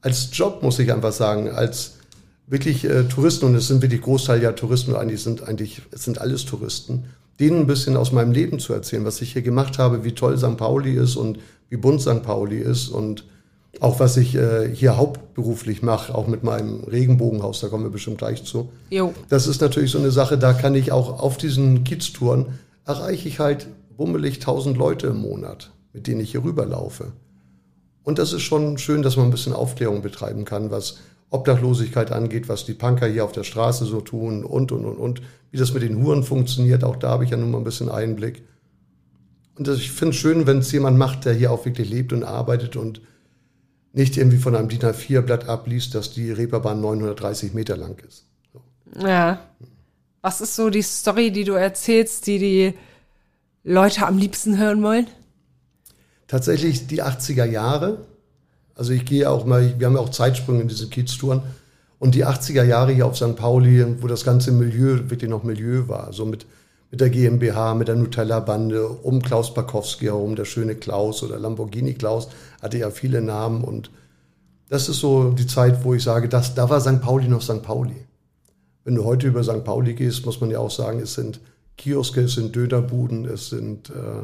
Als 0.00 0.28
Job 0.32 0.62
muss 0.62 0.78
ich 0.78 0.92
einfach 0.92 1.12
sagen, 1.12 1.50
als 1.50 1.94
wirklich 2.46 2.84
äh, 2.84 3.04
Touristen, 3.04 3.46
und 3.46 3.54
es 3.56 3.66
sind 3.68 3.82
wirklich 3.82 4.02
Großteil 4.02 4.42
ja 4.42 4.52
Touristen, 4.52 4.92
und 4.92 4.98
eigentlich 4.98 5.22
sind 5.22 5.48
eigentlich, 5.48 5.82
es 5.90 6.04
sind 6.04 6.20
alles 6.20 6.44
Touristen, 6.44 7.04
denen 7.40 7.60
ein 7.60 7.66
bisschen 7.66 7.96
aus 7.96 8.12
meinem 8.12 8.32
Leben 8.32 8.60
zu 8.60 8.72
erzählen, 8.72 9.04
was 9.04 9.20
ich 9.20 9.32
hier 9.32 9.42
gemacht 9.42 9.78
habe, 9.78 10.04
wie 10.04 10.12
toll 10.12 10.38
St. 10.38 10.56
Pauli 10.56 10.94
ist 10.94 11.16
und 11.16 11.38
wie 11.68 11.76
bunt 11.76 12.00
St. 12.00 12.22
Pauli 12.22 12.58
ist 12.58 12.88
und 12.88 13.24
auch 13.80 14.00
was 14.00 14.16
ich 14.16 14.34
äh, 14.36 14.74
hier 14.74 14.96
hauptberuflich 14.96 15.82
mache, 15.82 16.14
auch 16.14 16.28
mit 16.28 16.44
meinem 16.44 16.84
Regenbogenhaus, 16.84 17.60
da 17.60 17.68
kommen 17.68 17.84
wir 17.84 17.90
bestimmt 17.90 18.18
gleich 18.18 18.44
zu. 18.44 18.70
Jo. 18.90 19.12
Das 19.28 19.46
ist 19.46 19.60
natürlich 19.60 19.90
so 19.90 19.98
eine 19.98 20.10
Sache, 20.10 20.38
da 20.38 20.52
kann 20.54 20.74
ich 20.74 20.92
auch 20.92 21.20
auf 21.20 21.36
diesen 21.36 21.84
Kiez-Touren 21.84 22.46
erreiche 22.86 23.28
ich 23.28 23.38
halt 23.40 23.66
bummelig 23.96 24.36
1000 24.36 24.76
Leute 24.76 25.08
im 25.08 25.18
Monat, 25.18 25.72
mit 25.96 26.06
denen 26.06 26.20
ich 26.20 26.30
hier 26.30 26.44
rüberlaufe. 26.44 27.12
Und 28.04 28.18
das 28.18 28.32
ist 28.32 28.42
schon 28.42 28.78
schön, 28.78 29.02
dass 29.02 29.16
man 29.16 29.26
ein 29.26 29.30
bisschen 29.32 29.52
Aufklärung 29.52 30.02
betreiben 30.02 30.44
kann, 30.44 30.70
was 30.70 30.98
Obdachlosigkeit 31.30 32.12
angeht, 32.12 32.48
was 32.48 32.64
die 32.64 32.74
Punker 32.74 33.08
hier 33.08 33.24
auf 33.24 33.32
der 33.32 33.42
Straße 33.42 33.84
so 33.84 34.00
tun 34.00 34.44
und, 34.44 34.70
und, 34.70 34.84
und, 34.84 34.96
und. 34.96 35.22
Wie 35.50 35.56
das 35.56 35.72
mit 35.72 35.82
den 35.82 36.00
Huren 36.02 36.22
funktioniert, 36.22 36.84
auch 36.84 36.96
da 36.96 37.08
habe 37.08 37.24
ich 37.24 37.30
ja 37.30 37.36
nun 37.36 37.50
mal 37.50 37.58
ein 37.58 37.64
bisschen 37.64 37.88
Einblick. 37.88 38.44
Und 39.56 39.66
das, 39.66 39.78
ich 39.78 39.90
finde 39.90 40.14
es 40.14 40.20
schön, 40.20 40.46
wenn 40.46 40.58
es 40.58 40.70
jemand 40.70 40.98
macht, 40.98 41.24
der 41.24 41.32
hier 41.32 41.50
auch 41.50 41.64
wirklich 41.64 41.88
lebt 41.88 42.12
und 42.12 42.22
arbeitet 42.22 42.76
und 42.76 43.00
nicht 43.92 44.18
irgendwie 44.18 44.36
von 44.36 44.54
einem 44.54 44.68
DIN 44.68 44.80
A4-Blatt 44.80 45.48
abliest, 45.48 45.94
dass 45.94 46.12
die 46.12 46.30
Reeperbahn 46.30 46.80
930 46.80 47.54
Meter 47.54 47.76
lang 47.76 47.98
ist. 48.06 48.26
So. 48.52 48.60
Ja. 49.04 49.40
Was 50.20 50.42
ist 50.42 50.54
so 50.54 50.68
die 50.68 50.82
Story, 50.82 51.32
die 51.32 51.44
du 51.44 51.54
erzählst, 51.54 52.26
die 52.26 52.38
die 52.38 52.74
Leute 53.64 54.06
am 54.06 54.18
liebsten 54.18 54.58
hören 54.58 54.82
wollen? 54.82 55.06
Tatsächlich 56.28 56.86
die 56.86 57.02
80er 57.02 57.44
Jahre. 57.44 57.98
Also 58.74 58.92
ich 58.92 59.04
gehe 59.04 59.30
auch 59.30 59.44
mal, 59.44 59.78
wir 59.78 59.86
haben 59.86 59.94
ja 59.94 60.00
auch 60.00 60.10
Zeitsprünge 60.10 60.62
in 60.62 60.68
diesen 60.68 60.90
Kieztouren. 60.90 61.42
Und 61.98 62.14
die 62.14 62.26
80er 62.26 62.64
Jahre 62.64 62.92
hier 62.92 63.06
auf 63.06 63.16
St. 63.16 63.36
Pauli, 63.36 63.84
wo 64.02 64.06
das 64.06 64.24
ganze 64.24 64.52
Milieu 64.52 65.08
wirklich 65.08 65.30
noch 65.30 65.44
Milieu 65.44 65.88
war. 65.88 66.12
So 66.12 66.26
mit, 66.26 66.44
mit 66.90 67.00
der 67.00 67.08
GmbH, 67.08 67.74
mit 67.74 67.88
der 67.88 67.96
Nutella-Bande, 67.96 68.86
um 68.86 69.22
Klaus 69.22 69.54
Bakowski 69.54 70.06
herum, 70.06 70.36
der 70.36 70.44
schöne 70.44 70.74
Klaus 70.74 71.22
oder 71.22 71.38
Lamborghini 71.38 71.94
Klaus, 71.94 72.28
hatte 72.60 72.78
ja 72.78 72.90
viele 72.90 73.22
Namen. 73.22 73.64
Und 73.64 73.90
das 74.68 74.88
ist 74.88 75.00
so 75.00 75.30
die 75.30 75.46
Zeit, 75.46 75.84
wo 75.84 75.94
ich 75.94 76.02
sage, 76.02 76.28
das, 76.28 76.54
da 76.54 76.68
war 76.68 76.80
St. 76.80 77.00
Pauli 77.00 77.28
noch 77.28 77.42
St. 77.42 77.62
Pauli. 77.62 77.96
Wenn 78.84 78.94
du 78.94 79.04
heute 79.04 79.28
über 79.28 79.42
St. 79.42 79.64
Pauli 79.64 79.94
gehst, 79.94 80.26
muss 80.26 80.40
man 80.40 80.50
ja 80.50 80.58
auch 80.58 80.70
sagen, 80.70 81.00
es 81.00 81.14
sind 81.14 81.40
Kioske, 81.78 82.22
es 82.22 82.34
sind 82.34 82.54
Dönerbuden, 82.54 83.24
es 83.24 83.48
sind, 83.48 83.90
äh, 83.90 84.22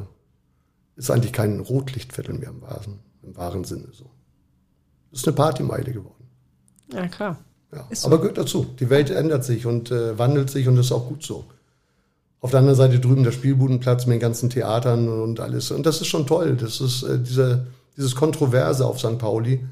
ist 0.97 1.11
eigentlich 1.11 1.33
kein 1.33 1.61
Rotlichtviertel 1.61 2.35
mehr 2.35 2.51
im 2.51 2.63
wahren, 2.63 3.01
im 3.23 3.37
wahren 3.37 3.65
Sinne 3.65 3.89
so. 3.93 4.11
Ist 5.11 5.27
eine 5.27 5.37
Partymeile 5.37 5.93
geworden. 5.93 6.29
Ja, 6.93 7.07
klar. 7.09 7.39
Ja. 7.73 7.87
So. 7.93 8.07
Aber 8.07 8.19
gehört 8.19 8.39
dazu. 8.39 8.67
Die 8.81 8.91
Welt 8.91 9.11
ändert 9.11 9.45
sich 9.45 9.67
und 9.67 9.91
äh, 9.91 10.19
wandelt 10.19 10.51
sich 10.51 10.69
und 10.69 10.77
das 10.77 10.87
ist 10.87 10.93
auch 10.93 11.09
gut 11.09 11.23
so. 11.23 11.45
Auf 12.41 12.51
der 12.51 12.61
anderen 12.61 12.77
Seite 12.77 12.99
drüben 12.99 13.23
der 13.23 13.33
Spielbudenplatz 13.33 14.07
mit 14.07 14.15
den 14.15 14.21
ganzen 14.21 14.51
Theatern 14.51 15.09
und 15.09 15.41
alles. 15.41 15.71
Und 15.71 15.87
das 15.87 16.01
ist 16.01 16.09
schon 16.09 16.27
toll. 16.27 16.57
Das 16.57 16.81
ist 16.81 17.03
äh, 17.03 17.19
diese, 17.19 17.67
dieses 17.97 18.15
Kontroverse 18.15 18.85
auf 18.85 18.99
St. 18.99 19.19
Pauli 19.19 19.65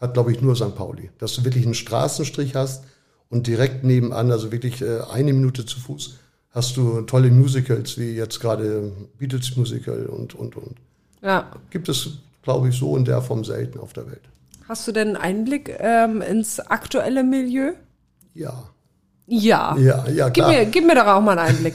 hat, 0.00 0.14
glaube 0.14 0.32
ich, 0.32 0.40
nur 0.40 0.54
St. 0.54 0.74
Pauli. 0.74 1.10
Dass 1.18 1.34
du 1.34 1.44
wirklich 1.44 1.64
einen 1.64 1.74
Straßenstrich 1.74 2.54
hast 2.54 2.84
und 3.28 3.46
direkt 3.46 3.84
nebenan, 3.84 4.30
also 4.30 4.52
wirklich 4.52 4.82
äh, 4.82 5.00
eine 5.12 5.32
Minute 5.32 5.64
zu 5.64 5.80
Fuß, 5.80 6.16
hast 6.52 6.76
du 6.76 7.02
tolle 7.02 7.30
Musicals, 7.30 7.98
wie 7.98 8.12
jetzt 8.16 8.40
gerade 8.40 8.92
Beatles 9.18 9.56
Musical 9.56 10.06
und, 10.06 10.34
und, 10.34 10.56
und. 10.56 10.76
Ja. 11.22 11.50
Gibt 11.70 11.88
es, 11.88 12.08
glaube 12.42 12.68
ich, 12.68 12.76
so 12.78 12.96
in 12.96 13.04
der 13.04 13.22
Form 13.22 13.44
selten 13.44 13.78
auf 13.78 13.92
der 13.92 14.06
Welt. 14.06 14.22
Hast 14.68 14.86
du 14.88 14.92
denn 14.92 15.08
einen 15.08 15.16
Einblick 15.16 15.76
ähm, 15.80 16.22
ins 16.22 16.60
aktuelle 16.60 17.24
Milieu? 17.24 17.72
Ja. 18.34 18.64
Ja. 19.26 19.76
Ja, 19.78 20.08
ja, 20.08 20.28
Gib 20.28 20.44
klar. 20.44 20.48
mir, 20.50 20.64
gib 20.66 20.86
mir 20.86 20.94
da 20.94 21.14
auch 21.16 21.20
mal 21.20 21.38
einen 21.38 21.56
Einblick. 21.56 21.74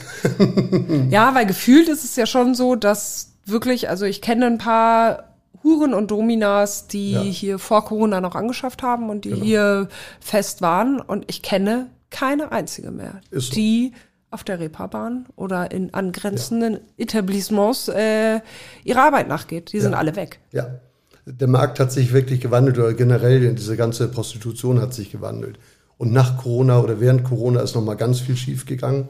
ja, 1.10 1.34
weil 1.36 1.46
gefühlt 1.46 1.88
ist 1.90 2.04
es 2.04 2.16
ja 2.16 2.26
schon 2.26 2.54
so, 2.56 2.76
dass 2.76 3.32
wirklich, 3.46 3.90
also 3.90 4.06
ich 4.06 4.22
kenne 4.22 4.46
ein 4.48 4.58
paar 4.58 5.36
Huren 5.64 5.94
und 5.94 6.12
Dominas, 6.12 6.88
die 6.88 7.12
Ja. 7.14 7.22
hier 7.22 7.60
vor 7.60 7.86
Corona 7.86 8.20
noch 8.22 8.36
angeschafft 8.36 8.84
haben 8.84 9.10
und 9.10 9.26
die 9.26 9.30
Genau. 9.30 9.44
hier 9.44 9.90
fest 10.20 10.62
waren 10.62 11.00
und 11.00 11.26
ich 11.28 11.42
kenne 11.44 11.88
keine 12.10 12.52
einzige 12.52 12.92
mehr, 12.92 13.22
so. 13.32 13.54
die 13.54 13.94
auf 14.32 14.44
der 14.44 14.60
Reeperbahn 14.60 15.28
oder 15.36 15.72
in 15.72 15.94
angrenzenden 15.94 16.80
Etablissements 16.98 17.88
äh, 17.88 18.42
ihrer 18.84 19.04
Arbeit 19.04 19.28
nachgeht. 19.28 19.72
Die 19.72 19.80
sind 19.80 19.94
Ja. 19.94 19.98
alle 19.98 20.16
weg. 20.16 20.40
Ja, 20.52 20.80
der 21.26 21.48
Markt 21.48 21.80
hat 21.80 21.92
sich 21.92 22.14
wirklich 22.14 22.42
gewandelt 22.42 22.78
oder 22.78 22.94
generell 22.94 23.54
diese 23.56 23.78
ganze 23.78 24.08
Prostitution 24.10 24.82
hat 24.82 24.94
sich 24.94 25.12
gewandelt. 25.12 25.58
Und 25.98 26.12
nach 26.12 26.38
Corona 26.38 26.80
oder 26.82 27.00
während 27.00 27.24
Corona 27.24 27.62
ist 27.62 27.76
noch 27.76 27.84
mal 27.84 27.96
ganz 27.96 28.20
viel 28.20 28.36
schief 28.36 28.66
gegangen, 28.66 29.08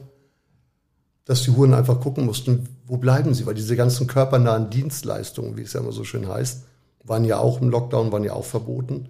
dass 1.26 1.42
die 1.42 1.52
Huren 1.52 1.74
einfach 1.74 2.00
gucken 2.00 2.26
mussten, 2.26 2.70
wo 2.86 2.98
bleiben 2.98 3.34
sie, 3.34 3.48
weil 3.48 3.56
diese 3.56 3.76
ganzen 3.76 4.06
körpernahen 4.06 4.70
Dienstleistungen, 4.70 5.58
wie 5.58 5.64
es 5.64 5.74
ja 5.74 5.80
immer 5.80 5.92
so 5.92 6.04
schön 6.04 6.28
heißt, 6.28 6.66
waren 7.04 7.26
ja 7.26 7.40
auch 7.40 7.62
im 7.62 7.70
Lockdown, 7.70 8.12
waren 8.12 8.24
ja 8.24 8.34
auch 8.34 8.46
verboten. 8.46 9.10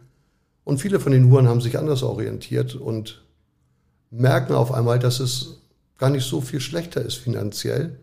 Und 0.64 0.80
viele 0.80 1.00
von 1.02 1.12
den 1.12 1.30
Huren 1.30 1.48
haben 1.50 1.62
sich 1.62 1.78
anders 1.78 2.04
orientiert 2.04 2.76
und 2.76 3.24
merken 4.10 4.54
auf 4.54 4.72
einmal, 4.72 4.98
dass 4.98 5.20
es 5.20 5.62
gar 5.98 6.10
nicht 6.10 6.26
so 6.26 6.42
viel 6.42 6.60
schlechter 6.60 7.02
ist 7.02 7.16
finanziell 7.16 7.98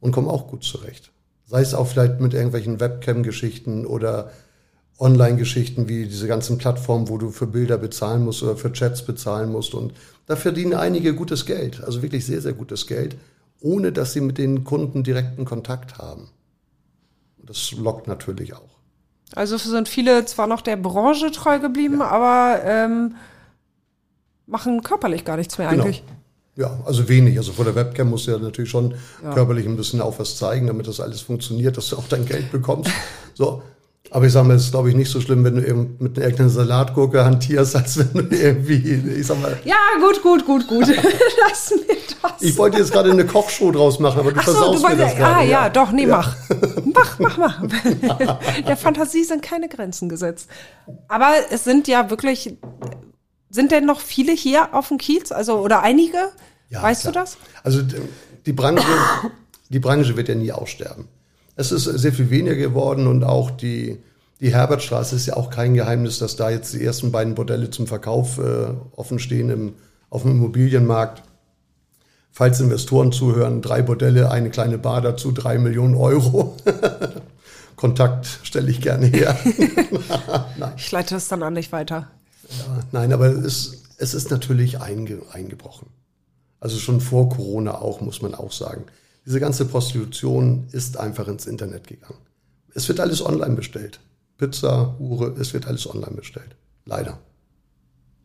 und 0.00 0.12
kommen 0.12 0.28
auch 0.28 0.48
gut 0.48 0.64
zurecht. 0.64 1.10
Sei 1.46 1.60
es 1.60 1.74
auch 1.74 1.86
vielleicht 1.86 2.20
mit 2.20 2.34
irgendwelchen 2.34 2.80
Webcam-Geschichten 2.80 3.86
oder 3.86 4.30
Online-Geschichten 4.98 5.88
wie 5.88 6.06
diese 6.06 6.28
ganzen 6.28 6.58
Plattformen, 6.58 7.08
wo 7.08 7.18
du 7.18 7.30
für 7.30 7.46
Bilder 7.46 7.78
bezahlen 7.78 8.24
musst 8.24 8.42
oder 8.42 8.56
für 8.56 8.72
Chats 8.72 9.04
bezahlen 9.04 9.50
musst. 9.50 9.74
Und 9.74 9.92
da 10.26 10.36
verdienen 10.36 10.74
einige 10.74 11.14
gutes 11.14 11.46
Geld, 11.46 11.82
also 11.82 12.02
wirklich 12.02 12.24
sehr, 12.24 12.40
sehr 12.40 12.52
gutes 12.52 12.86
Geld, 12.86 13.16
ohne 13.60 13.92
dass 13.92 14.12
sie 14.12 14.20
mit 14.20 14.38
den 14.38 14.64
Kunden 14.64 15.02
direkten 15.02 15.44
Kontakt 15.44 15.98
haben. 15.98 16.28
Und 17.38 17.50
das 17.50 17.72
lockt 17.72 18.06
natürlich 18.06 18.54
auch. 18.54 18.78
Also 19.34 19.56
sind 19.56 19.88
viele 19.88 20.24
zwar 20.26 20.46
noch 20.46 20.60
der 20.60 20.76
Branche 20.76 21.32
treu 21.32 21.58
geblieben, 21.58 22.00
aber 22.00 22.60
ähm, 22.64 23.16
machen 24.46 24.82
körperlich 24.82 25.24
gar 25.24 25.36
nichts 25.36 25.58
mehr 25.58 25.68
Genau. 25.70 25.82
eigentlich. 25.84 26.04
Ja, 26.56 26.78
also 26.84 27.08
wenig. 27.08 27.36
Also 27.38 27.52
vor 27.52 27.64
der 27.64 27.74
Webcam 27.74 28.10
musst 28.10 28.26
du 28.26 28.30
ja 28.30 28.38
natürlich 28.38 28.70
schon 28.70 28.94
körperlich 29.32 29.66
ein 29.66 29.76
bisschen 29.76 30.00
auch 30.00 30.18
was 30.20 30.36
zeigen, 30.36 30.68
damit 30.68 30.86
das 30.86 31.00
alles 31.00 31.20
funktioniert, 31.20 31.76
dass 31.76 31.88
du 31.88 31.96
auch 31.96 32.06
dein 32.08 32.26
Geld 32.26 32.50
bekommst. 32.52 32.90
So. 33.36 33.62
Aber 34.12 34.26
ich 34.26 34.32
sag 34.32 34.44
mal, 34.46 34.54
es 34.54 34.66
ist, 34.66 34.70
glaube 34.70 34.90
ich, 34.90 34.94
nicht 34.94 35.10
so 35.10 35.20
schlimm, 35.20 35.42
wenn 35.42 35.56
du 35.56 35.66
eben 35.66 35.96
mit 35.98 36.16
einer 36.16 36.26
irgendeiner 36.26 36.50
Salatgurke 36.50 37.24
hantierst, 37.24 37.74
als 37.74 37.98
wenn 37.98 38.28
du 38.30 38.36
irgendwie, 38.36 38.74
ich 39.18 39.26
sag 39.26 39.42
mal, 39.42 39.58
Ja, 39.64 39.74
gut, 39.98 40.22
gut, 40.22 40.46
gut, 40.46 40.68
gut. 40.68 40.86
Lass 41.48 41.70
mir 41.72 41.96
das. 42.22 42.40
ich 42.40 42.56
wollte 42.56 42.78
jetzt 42.78 42.92
gerade 42.92 43.10
eine 43.10 43.26
Kochshow 43.26 43.72
draus 43.72 43.98
machen, 43.98 44.20
aber 44.20 44.30
du 44.30 44.38
Ach 44.38 44.46
so, 44.46 44.52
versaust 44.52 44.74
du 44.74 44.82
mir 44.82 44.88
wolltest, 44.90 45.02
das 45.08 45.16
gerade. 45.16 45.34
ah 45.34 45.42
ja, 45.42 45.68
doch, 45.68 45.90
nee, 45.90 46.06
mach. 46.06 46.36
Mach, 46.94 47.18
mach, 47.18 47.38
mach. 47.38 47.62
Der 48.68 48.76
Fantasie 48.76 49.24
sind 49.24 49.42
keine 49.42 49.68
Grenzen 49.68 50.08
gesetzt. 50.08 50.48
Aber 51.08 51.32
es 51.50 51.64
sind 51.64 51.88
ja 51.88 52.08
wirklich, 52.08 52.56
sind 53.54 53.70
denn 53.70 53.86
noch 53.86 54.00
viele 54.00 54.32
hier 54.32 54.74
auf 54.74 54.88
dem 54.88 54.98
Kiez? 54.98 55.30
Also, 55.30 55.58
oder 55.60 55.82
einige? 55.82 56.18
Ja, 56.70 56.82
weißt 56.82 57.02
klar. 57.02 57.12
du 57.12 57.18
das? 57.20 57.38
Also 57.62 57.82
die 58.46 58.52
Branche, 58.52 58.84
die 59.68 59.78
Branche 59.78 60.16
wird 60.16 60.28
ja 60.28 60.34
nie 60.34 60.52
aussterben. 60.52 61.06
Es 61.56 61.70
ist 61.70 61.84
sehr 61.84 62.12
viel 62.12 62.30
weniger 62.30 62.56
geworden 62.56 63.06
und 63.06 63.22
auch 63.22 63.50
die, 63.52 63.98
Die 64.40 64.52
Herbertstraße 64.52 65.16
ist 65.16 65.26
ja 65.26 65.36
auch 65.36 65.50
kein 65.50 65.74
Geheimnis, 65.74 66.18
dass 66.18 66.36
da 66.36 66.50
jetzt 66.50 66.74
die 66.74 66.84
ersten 66.84 67.12
beiden 67.12 67.34
Bordelle 67.34 67.70
zum 67.70 67.86
Verkauf 67.86 68.38
äh, 68.38 68.66
offen 68.96 69.18
stehen 69.18 69.48
im, 69.50 69.74
auf 70.10 70.22
dem 70.22 70.32
Immobilienmarkt. 70.32 71.22
Falls 72.32 72.60
Investoren 72.60 73.12
zuhören, 73.12 73.62
drei 73.62 73.82
Bordelle, 73.82 74.30
eine 74.32 74.50
kleine 74.50 74.76
Bar 74.76 75.00
dazu, 75.00 75.30
drei 75.30 75.58
Millionen 75.58 75.94
Euro. 75.94 76.56
Kontakt 77.76 78.26
stelle 78.42 78.70
ich 78.70 78.80
gerne 78.80 79.06
her. 79.06 79.36
ich 80.76 80.90
leite 80.90 81.14
das 81.14 81.28
dann 81.28 81.42
auch 81.44 81.50
nicht 81.50 81.70
weiter. 81.70 82.10
Ja, 82.50 82.80
nein, 82.92 83.12
aber 83.12 83.26
es, 83.26 83.82
es 83.98 84.14
ist 84.14 84.30
natürlich 84.30 84.80
einge, 84.80 85.22
eingebrochen. 85.32 85.88
Also 86.60 86.78
schon 86.78 87.00
vor 87.00 87.28
Corona 87.28 87.80
auch, 87.80 88.00
muss 88.00 88.22
man 88.22 88.34
auch 88.34 88.52
sagen. 88.52 88.84
Diese 89.26 89.40
ganze 89.40 89.64
Prostitution 89.66 90.68
ist 90.72 90.96
einfach 90.98 91.28
ins 91.28 91.46
Internet 91.46 91.86
gegangen. 91.86 92.18
Es 92.74 92.88
wird 92.88 93.00
alles 93.00 93.24
online 93.24 93.54
bestellt. 93.54 94.00
Pizza, 94.36 94.94
Hure, 94.98 95.34
es 95.38 95.54
wird 95.54 95.66
alles 95.66 95.88
online 95.88 96.16
bestellt. 96.16 96.56
Leider. 96.84 97.18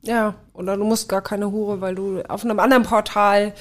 Ja, 0.02 0.36
oder 0.54 0.78
du 0.78 0.84
musst 0.86 1.10
gar 1.10 1.22
keine 1.22 1.52
Hure, 1.52 1.82
weil 1.82 1.96
du 1.96 2.22
auf 2.28 2.44
einem 2.44 2.60
anderen 2.60 2.84
Portal 2.84 3.54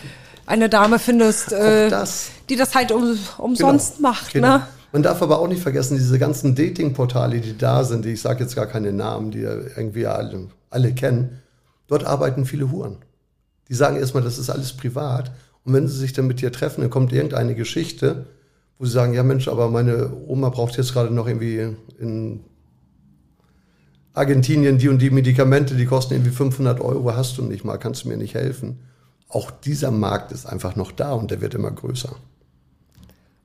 eine 0.47 0.69
Dame 0.69 0.99
findest, 0.99 1.53
äh, 1.53 1.91
das. 1.91 2.31
die 2.49 2.57
das 2.57 2.75
halt 2.75 2.91
um, 2.91 3.19
umsonst 3.39 3.97
genau. 3.97 4.09
macht. 4.09 4.33
Genau. 4.33 4.59
Ne? 4.59 4.67
Man 4.93 5.03
darf 5.03 5.21
aber 5.21 5.39
auch 5.39 5.49
nicht 5.49 5.63
vergessen, 5.63 5.97
diese 5.97 6.19
ganzen 6.19 6.55
Dating-Portale, 6.55 7.41
die 7.41 7.59
da 7.59 7.85
sind, 7.85 8.05
die 8.05 8.13
ich 8.13 8.23
sage 8.23 8.43
jetzt 8.43 8.57
gar 8.57 8.67
keine 8.67 8.93
Namen, 8.93 9.31
die 9.31 9.41
irgendwie 9.41 10.07
alle, 10.07 10.49
alle 10.71 10.93
kennen, 10.93 11.41
dort 11.89 12.05
arbeiten 12.05 12.47
viele 12.47 12.71
Huren. 12.71 12.97
Die 13.69 13.75
sagen 13.75 13.97
erstmal, 13.97 14.23
das 14.23 14.39
ist 14.39 14.49
alles 14.49 14.73
privat. 14.73 15.31
Und 15.65 15.75
wenn 15.75 15.89
sie 15.89 15.99
sich 15.99 16.15
dann 16.15 16.27
mit 16.27 16.41
dir 16.41 16.53
treffen, 16.53 16.81
dann 16.81 16.91
kommt 16.91 17.13
irgendeine 17.13 17.55
Geschichte, 17.55 18.27
wo 18.79 18.87
sie 18.87 18.93
sagen, 18.93 19.13
ja 19.13 19.23
Mensch, 19.23 19.49
aber 19.49 19.69
meine 19.69 20.11
Oma 20.27 20.49
braucht 20.49 20.77
jetzt 20.79 20.95
gerade 20.95 21.13
noch 21.13 21.27
irgendwie 21.27 21.77
in 21.99 22.41
Argentinien 24.15 24.79
die 24.79 24.89
und 24.89 25.01
die 25.01 25.11
Medikamente, 25.11 25.77
die 25.77 25.85
kosten 25.85 26.15
irgendwie 26.15 26.33
500 26.33 26.81
Euro, 26.81 27.15
hast 27.15 27.37
du 27.39 27.43
nicht 27.43 27.65
mal, 27.65 27.77
kannst 27.77 28.05
du 28.05 28.09
mir 28.09 28.17
nicht 28.17 28.35
helfen. 28.35 28.81
Auch 29.29 29.51
dieser 29.51 29.91
Markt 29.91 30.33
ist 30.33 30.47
einfach 30.47 30.75
noch 30.75 30.91
da 30.93 31.13
und 31.13 31.31
der 31.31 31.41
wird 31.43 31.55
immer 31.55 31.71
größer. 31.71 32.17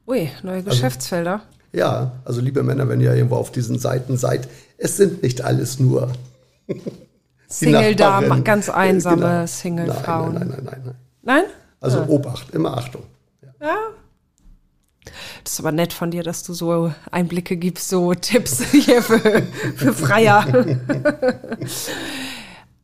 Ui, 0.08 0.30
neue 0.44 0.56
also, 0.56 0.70
Geschäftsfelder. 0.70 1.34
Also, 1.34 1.46
ja, 1.72 2.12
also 2.26 2.42
liebe 2.42 2.64
Männer, 2.64 2.88
wenn 2.90 3.02
ihr 3.02 3.14
irgendwo 3.14 3.36
auf 3.36 3.52
diesen 3.52 3.80
Seiten 3.80 4.18
seid, 4.18 4.48
es 4.78 4.98
sind 4.98 5.24
nicht 5.24 5.42
alles 5.42 5.80
nur 5.80 6.12
Single-Damen, 7.48 8.44
ganz 8.44 8.70
einsame 8.70 9.22
genau. 9.22 9.46
Single-Frauen. 9.48 10.34
Nein, 10.34 10.48
nein, 10.50 10.64
nein, 10.64 10.66
nein, 10.66 10.82
nein. 10.86 10.96
Nein? 11.22 11.44
Also 11.80 12.00
ja. 12.00 12.08
Obacht, 12.08 12.54
immer 12.54 12.78
Achtung. 12.78 13.04
Ja. 13.42 13.68
ja. 13.68 13.78
Das 15.44 15.54
ist 15.54 15.60
aber 15.60 15.72
nett 15.72 15.92
von 15.94 16.12
dir, 16.12 16.24
dass 16.24 16.44
du 16.44 16.54
so 16.54 16.94
Einblicke 17.12 17.58
gibst, 17.58 17.90
so 17.90 18.14
Tipps 18.14 18.64
hier 18.72 19.02
für, 19.02 19.44
für 19.76 19.94
Freier. 19.94 20.46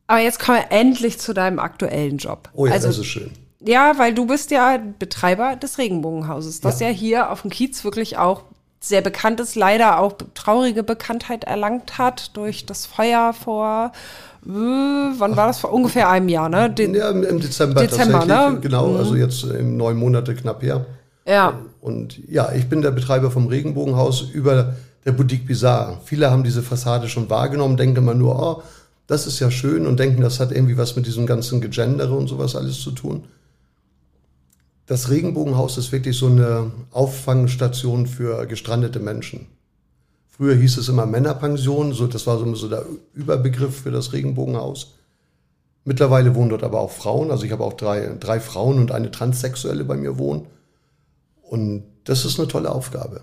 aber 0.07 0.19
jetzt 0.19 0.39
kommen 0.39 0.57
wir 0.57 0.71
endlich 0.77 1.19
zu 1.19 1.33
deinem 1.33 1.59
aktuellen 1.59 2.17
Job. 2.17 2.49
Oh 2.53 2.65
ja, 2.65 2.73
also, 2.73 2.87
das 2.87 2.97
ist 2.97 3.05
schön. 3.05 3.31
Ja, 3.61 3.93
weil 3.97 4.13
du 4.13 4.25
bist 4.25 4.51
ja 4.51 4.77
Betreiber 4.99 5.55
des 5.55 5.77
Regenbogenhauses, 5.77 6.61
das 6.61 6.79
ja, 6.79 6.87
ja 6.87 6.93
hier 6.93 7.31
auf 7.31 7.41
dem 7.41 7.51
Kiez 7.51 7.83
wirklich 7.83 8.17
auch 8.17 8.43
sehr 8.79 9.01
bekannt 9.01 9.41
ist, 9.41 9.55
leider 9.55 9.99
auch 9.99 10.13
traurige 10.33 10.83
Bekanntheit 10.83 11.43
erlangt 11.43 11.97
hat 11.97 12.37
durch 12.37 12.65
das 12.65 12.85
Feuer 12.85 13.33
vor, 13.33 13.91
äh, 14.45 14.49
wann 14.49 15.35
war 15.35 15.47
das? 15.47 15.59
Vor 15.59 15.73
ungefähr 15.73 16.09
einem 16.09 16.29
Jahr, 16.29 16.47
ne? 16.47 16.69
De 16.69 16.95
ja, 16.95 17.09
im 17.09 17.41
Dezember, 17.41 17.81
Dezember 17.81 18.25
ne? 18.25 18.57
Genau, 18.61 18.87
mhm. 18.87 18.97
also 18.97 19.15
jetzt 19.15 19.43
im 19.43 19.75
neun 19.75 19.97
Monate 19.97 20.33
knapp 20.33 20.63
her. 20.63 20.85
Ja. 21.27 21.59
Und 21.81 22.17
ja, 22.29 22.53
ich 22.53 22.69
bin 22.69 22.81
der 22.81 22.91
Betreiber 22.91 23.31
vom 23.31 23.47
Regenbogenhaus 23.47 24.21
über 24.21 24.75
der 25.05 25.11
Boutique 25.11 25.45
Bizarre. 25.45 25.97
Viele 26.05 26.31
haben 26.31 26.45
diese 26.45 26.63
Fassade 26.63 27.09
schon 27.09 27.29
wahrgenommen, 27.29 27.75
denken 27.75 27.97
immer 27.97 28.13
nur, 28.13 28.41
oh, 28.41 28.63
das 29.07 29.27
ist 29.27 29.41
ja 29.41 29.51
schön 29.51 29.85
und 29.85 29.99
denken, 29.99 30.21
das 30.21 30.39
hat 30.39 30.53
irgendwie 30.53 30.77
was 30.77 30.95
mit 30.95 31.05
diesem 31.05 31.25
ganzen 31.27 31.59
Gegendere 31.59 32.15
und 32.15 32.27
sowas 32.27 32.55
alles 32.55 32.79
zu 32.79 32.91
tun 32.91 33.25
das 34.89 35.11
Regenbogenhaus 35.11 35.77
ist 35.77 35.91
wirklich 35.91 36.17
so 36.17 36.25
eine 36.25 36.71
Auffangstation 36.89 38.07
für 38.07 38.47
gestrandete 38.47 38.99
Menschen. 38.99 39.45
Früher 40.27 40.55
hieß 40.55 40.77
es 40.77 40.89
immer 40.89 41.05
Männerpension, 41.05 41.93
so, 41.93 42.07
das 42.07 42.25
war 42.25 42.39
so, 42.39 42.67
der 42.67 42.85
Überbegriff 43.13 43.83
für 43.83 43.91
das 43.91 44.13
Regenbogenhaus. 44.13 44.95
Mittlerweile 45.83 46.33
wohnen 46.33 46.49
dort 46.49 46.63
aber 46.63 46.79
auch 46.79 46.89
Frauen, 46.89 47.29
also 47.29 47.43
ich 47.43 47.51
habe 47.51 47.63
auch 47.63 47.73
drei, 47.73 48.15
drei 48.19 48.39
Frauen 48.39 48.79
und 48.79 48.91
eine 48.91 49.11
Transsexuelle 49.11 49.85
bei 49.85 49.95
mir 49.95 50.17
wohnen. 50.17 50.47
Und 51.43 51.83
das 52.05 52.25
ist 52.25 52.39
eine 52.39 52.47
tolle 52.47 52.71
Aufgabe. 52.71 53.21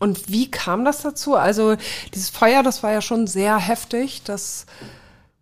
Und 0.00 0.32
wie 0.32 0.50
kam 0.50 0.84
das 0.84 1.02
dazu? 1.02 1.36
Also 1.36 1.76
dieses 2.12 2.28
Feuer, 2.28 2.64
das 2.64 2.82
war 2.82 2.90
ja 2.90 3.02
schon 3.02 3.28
sehr 3.28 3.56
heftig. 3.56 4.22
Das 4.24 4.66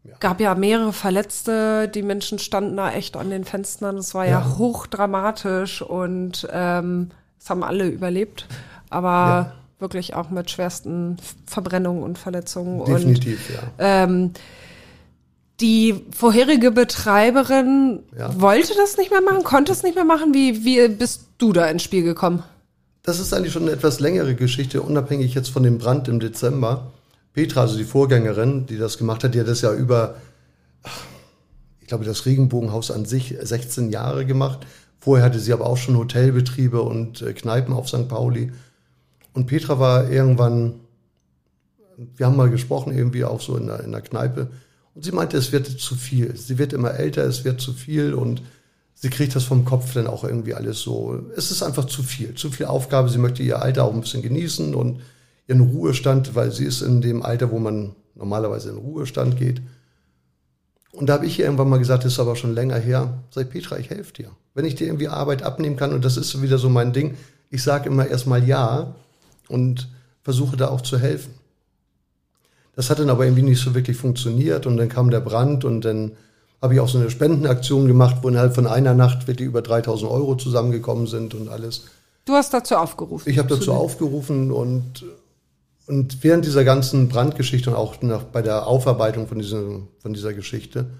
ja. 0.04 0.14
gab 0.20 0.40
ja 0.40 0.54
mehrere 0.54 0.92
Verletzte, 0.92 1.88
die 1.88 2.02
Menschen 2.02 2.38
standen 2.38 2.76
da 2.76 2.92
echt 2.92 3.16
an 3.16 3.30
den 3.30 3.44
Fenstern. 3.44 3.96
Das 3.96 4.14
war 4.14 4.24
ja, 4.24 4.40
ja 4.40 4.58
hochdramatisch 4.58 5.82
und 5.82 6.48
ähm, 6.52 7.10
das 7.38 7.50
haben 7.50 7.62
alle 7.62 7.86
überlebt. 7.86 8.46
Aber 8.90 9.08
ja. 9.08 9.52
wirklich 9.78 10.14
auch 10.14 10.30
mit 10.30 10.50
schwersten 10.50 11.18
Verbrennungen 11.46 12.02
und 12.02 12.18
Verletzungen. 12.18 12.84
Definitiv, 12.84 13.50
und, 13.50 13.54
ja. 13.54 13.62
Ähm, 13.78 14.32
die 15.60 16.04
vorherige 16.12 16.70
Betreiberin 16.70 18.04
ja. 18.16 18.40
wollte 18.40 18.74
das 18.76 18.96
nicht 18.96 19.10
mehr 19.10 19.20
machen, 19.20 19.42
konnte 19.42 19.72
es 19.72 19.82
nicht 19.82 19.96
mehr 19.96 20.04
machen. 20.04 20.32
Wie, 20.32 20.64
wie 20.64 20.88
bist 20.88 21.22
du 21.38 21.52
da 21.52 21.66
ins 21.66 21.82
Spiel 21.82 22.04
gekommen? 22.04 22.44
Das 23.02 23.18
ist 23.18 23.32
eigentlich 23.32 23.52
schon 23.52 23.62
eine 23.62 23.72
etwas 23.72 24.00
längere 24.00 24.34
Geschichte, 24.34 24.82
unabhängig 24.82 25.34
jetzt 25.34 25.48
von 25.48 25.62
dem 25.62 25.78
Brand 25.78 26.08
im 26.08 26.20
Dezember. 26.20 26.92
Petra, 27.38 27.60
also 27.60 27.78
die 27.78 27.84
Vorgängerin, 27.84 28.66
die 28.66 28.78
das 28.78 28.98
gemacht 28.98 29.22
hat, 29.22 29.32
die 29.32 29.38
hat 29.38 29.46
das 29.46 29.60
ja 29.60 29.72
über, 29.72 30.16
ich 31.80 31.86
glaube, 31.86 32.04
das 32.04 32.26
Regenbogenhaus 32.26 32.90
an 32.90 33.04
sich 33.04 33.36
16 33.40 33.90
Jahre 33.90 34.26
gemacht. 34.26 34.66
Vorher 34.98 35.24
hatte 35.24 35.38
sie 35.38 35.52
aber 35.52 35.66
auch 35.66 35.76
schon 35.76 35.96
Hotelbetriebe 35.96 36.82
und 36.82 37.22
äh, 37.22 37.32
Kneipen 37.34 37.74
auf 37.74 37.88
St. 37.88 38.08
Pauli. 38.08 38.50
Und 39.34 39.46
Petra 39.46 39.78
war 39.78 40.10
irgendwann, 40.10 40.80
wir 42.16 42.26
haben 42.26 42.34
mal 42.34 42.50
gesprochen, 42.50 42.92
irgendwie 42.92 43.24
auch 43.24 43.40
so 43.40 43.56
in 43.56 43.68
der, 43.68 43.84
in 43.84 43.92
der 43.92 44.00
Kneipe. 44.00 44.50
Und 44.96 45.04
sie 45.04 45.12
meinte, 45.12 45.36
es 45.36 45.52
wird 45.52 45.68
zu 45.68 45.94
viel. 45.94 46.36
Sie 46.36 46.58
wird 46.58 46.72
immer 46.72 46.94
älter, 46.94 47.22
es 47.22 47.44
wird 47.44 47.60
zu 47.60 47.72
viel 47.72 48.14
und 48.14 48.42
sie 48.94 49.10
kriegt 49.10 49.36
das 49.36 49.44
vom 49.44 49.64
Kopf 49.64 49.94
dann 49.94 50.08
auch 50.08 50.24
irgendwie 50.24 50.54
alles 50.54 50.80
so. 50.80 51.22
Es 51.36 51.52
ist 51.52 51.62
einfach 51.62 51.84
zu 51.84 52.02
viel, 52.02 52.34
zu 52.34 52.50
viel 52.50 52.66
Aufgabe. 52.66 53.08
Sie 53.08 53.18
möchte 53.18 53.44
ihr 53.44 53.62
Alter 53.62 53.84
auch 53.84 53.94
ein 53.94 54.00
bisschen 54.00 54.22
genießen 54.22 54.74
und 54.74 55.02
ihren 55.48 55.60
Ruhestand, 55.60 56.34
weil 56.34 56.52
sie 56.52 56.64
ist 56.64 56.82
in 56.82 57.00
dem 57.00 57.22
Alter, 57.22 57.50
wo 57.50 57.58
man 57.58 57.96
normalerweise 58.14 58.70
in 58.70 58.76
Ruhestand 58.76 59.36
geht. 59.36 59.60
Und 60.92 61.08
da 61.08 61.14
habe 61.14 61.26
ich 61.26 61.38
ihr 61.38 61.46
irgendwann 61.46 61.68
mal 61.68 61.78
gesagt, 61.78 62.04
das 62.04 62.12
ist 62.12 62.20
aber 62.20 62.36
schon 62.36 62.54
länger 62.54 62.76
her, 62.76 63.22
sag 63.30 63.50
Petra, 63.50 63.78
ich 63.78 63.90
helfe 63.90 64.12
dir. 64.12 64.30
Wenn 64.54 64.64
ich 64.64 64.74
dir 64.74 64.86
irgendwie 64.86 65.08
Arbeit 65.08 65.42
abnehmen 65.42 65.76
kann, 65.76 65.92
und 65.92 66.04
das 66.04 66.16
ist 66.16 66.40
wieder 66.42 66.58
so 66.58 66.68
mein 66.68 66.92
Ding, 66.92 67.16
ich 67.50 67.62
sage 67.62 67.88
immer 67.88 68.06
erstmal 68.06 68.46
ja 68.46 68.94
und 69.48 69.88
versuche 70.22 70.56
da 70.56 70.68
auch 70.68 70.82
zu 70.82 70.98
helfen. 70.98 71.34
Das 72.74 72.90
hat 72.90 72.98
dann 72.98 73.10
aber 73.10 73.24
irgendwie 73.24 73.42
nicht 73.42 73.60
so 73.60 73.74
wirklich 73.74 73.96
funktioniert 73.96 74.66
und 74.66 74.76
dann 74.76 74.88
kam 74.88 75.10
der 75.10 75.20
Brand 75.20 75.64
und 75.64 75.82
dann 75.82 76.12
habe 76.60 76.74
ich 76.74 76.80
auch 76.80 76.88
so 76.88 76.98
eine 76.98 77.10
Spendenaktion 77.10 77.86
gemacht, 77.86 78.18
wo 78.22 78.28
innerhalb 78.28 78.54
von 78.54 78.66
einer 78.66 78.94
Nacht 78.94 79.26
wirklich 79.28 79.48
über 79.48 79.62
3000 79.62 80.10
Euro 80.10 80.36
zusammengekommen 80.36 81.06
sind 81.06 81.34
und 81.34 81.48
alles. 81.48 81.86
Du 82.24 82.34
hast 82.34 82.52
dazu 82.52 82.76
aufgerufen. 82.76 83.30
Ich 83.30 83.38
habe 83.38 83.48
dazu 83.48 83.72
aufgerufen 83.72 84.52
und 84.52 85.04
und 85.88 86.22
während 86.22 86.44
dieser 86.44 86.64
ganzen 86.64 87.08
Brandgeschichte 87.08 87.70
und 87.70 87.76
auch 87.76 88.00
nach, 88.02 88.22
bei 88.24 88.42
der 88.42 88.66
Aufarbeitung 88.66 89.26
von, 89.26 89.38
diesem, 89.38 89.88
von 90.00 90.12
dieser 90.12 90.34
Geschichte 90.34 90.90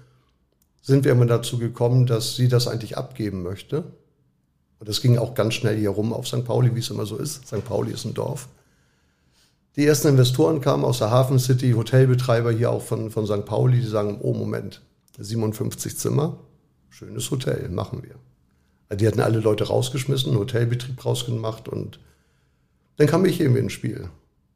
sind 0.81 1.05
wir 1.05 1.11
immer 1.11 1.27
dazu 1.27 1.59
gekommen, 1.59 2.07
dass 2.07 2.35
sie 2.35 2.47
das 2.47 2.67
eigentlich 2.67 2.97
abgeben 2.97 3.43
möchte. 3.43 3.83
Und 4.79 4.89
das 4.89 5.01
ging 5.01 5.19
auch 5.19 5.35
ganz 5.35 5.53
schnell 5.53 5.77
hier 5.77 5.91
rum 5.91 6.11
auf 6.11 6.27
St. 6.27 6.43
Pauli, 6.43 6.73
wie 6.73 6.79
es 6.79 6.89
immer 6.89 7.05
so 7.05 7.17
ist. 7.17 7.45
St. 7.45 7.63
Pauli 7.65 7.91
ist 7.91 8.05
ein 8.05 8.15
Dorf. 8.15 8.47
Die 9.75 9.85
ersten 9.85 10.07
Investoren 10.07 10.59
kamen 10.59 10.83
aus 10.83 10.97
der 10.97 11.11
Hafen 11.11 11.37
City, 11.37 11.73
Hotelbetreiber 11.73 12.51
hier 12.51 12.71
auch 12.71 12.81
von, 12.81 13.11
von 13.11 13.27
St. 13.27 13.45
Pauli, 13.45 13.81
die 13.81 13.87
sagen, 13.87 14.17
oh 14.21 14.33
Moment, 14.33 14.81
57 15.19 15.97
Zimmer, 15.99 16.39
schönes 16.89 17.29
Hotel, 17.29 17.69
machen 17.69 18.01
wir. 18.01 18.15
Also 18.87 18.99
die 18.99 19.07
hatten 19.07 19.21
alle 19.21 19.39
Leute 19.39 19.67
rausgeschmissen, 19.67 20.35
Hotelbetrieb 20.35 21.05
rausgemacht 21.05 21.67
und 21.67 21.99
dann 22.97 23.05
kam 23.05 23.23
ich 23.25 23.39
eben 23.39 23.55
ins 23.55 23.73
Spiel. 23.73 24.09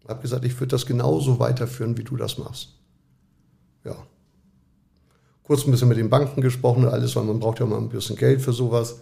Habe 0.08 0.22
gesagt, 0.22 0.46
ich 0.46 0.60
würde 0.60 0.72
das 0.72 0.86
genauso 0.86 1.40
weiterführen, 1.40 1.98
wie 1.98 2.04
du 2.04 2.18
das 2.18 2.38
machst. 2.38 2.70
Ja. 3.86 3.96
Kurz 5.44 5.66
ein 5.66 5.72
bisschen 5.72 5.90
mit 5.90 5.98
den 5.98 6.10
Banken 6.10 6.42
gesprochen 6.42 6.86
und 6.86 6.92
alles, 6.92 7.16
weil 7.16 7.24
man 7.24 7.40
braucht 7.40 7.60
ja 7.60 7.66
mal 7.66 7.78
ein 7.78 7.90
bisschen 7.90 8.16
Geld 8.16 8.42
für 8.42 8.54
sowas. 8.54 9.02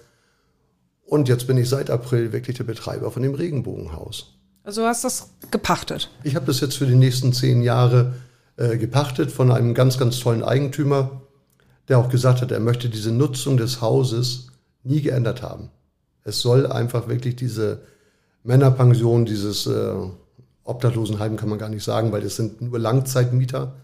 Und 1.05 1.27
jetzt 1.27 1.47
bin 1.47 1.57
ich 1.57 1.69
seit 1.69 1.89
April 1.89 2.31
wirklich 2.31 2.57
der 2.57 2.63
Betreiber 2.63 3.11
von 3.11 3.21
dem 3.21 3.35
Regenbogenhaus. 3.35 4.37
Also 4.63 4.81
du 4.81 4.87
hast 4.87 5.03
das 5.03 5.31
gepachtet? 5.49 6.09
Ich 6.23 6.35
habe 6.35 6.45
das 6.45 6.59
jetzt 6.61 6.77
für 6.77 6.85
die 6.85 6.95
nächsten 6.95 7.33
zehn 7.33 7.61
Jahre 7.63 8.13
äh, 8.57 8.77
gepachtet 8.77 9.31
von 9.31 9.51
einem 9.51 9.73
ganz, 9.73 9.97
ganz 9.97 10.19
tollen 10.19 10.43
Eigentümer, 10.43 11.21
der 11.87 11.99
auch 11.99 12.09
gesagt 12.09 12.41
hat, 12.41 12.51
er 12.51 12.59
möchte 12.59 12.89
diese 12.89 13.11
Nutzung 13.11 13.57
des 13.57 13.81
Hauses 13.81 14.47
nie 14.83 15.01
geändert 15.01 15.41
haben. 15.41 15.69
Es 16.23 16.41
soll 16.41 16.67
einfach 16.67 17.07
wirklich 17.07 17.35
diese 17.35 17.81
Männerpension, 18.43 19.25
dieses 19.25 19.65
äh, 19.65 19.93
Obdachlosenheim 20.71 21.37
kann 21.37 21.49
man 21.49 21.59
gar 21.59 21.69
nicht 21.69 21.83
sagen, 21.83 22.11
weil 22.11 22.21
das 22.21 22.35
sind 22.35 22.61
nur 22.61 22.79
Langzeitmieter. 22.79 23.75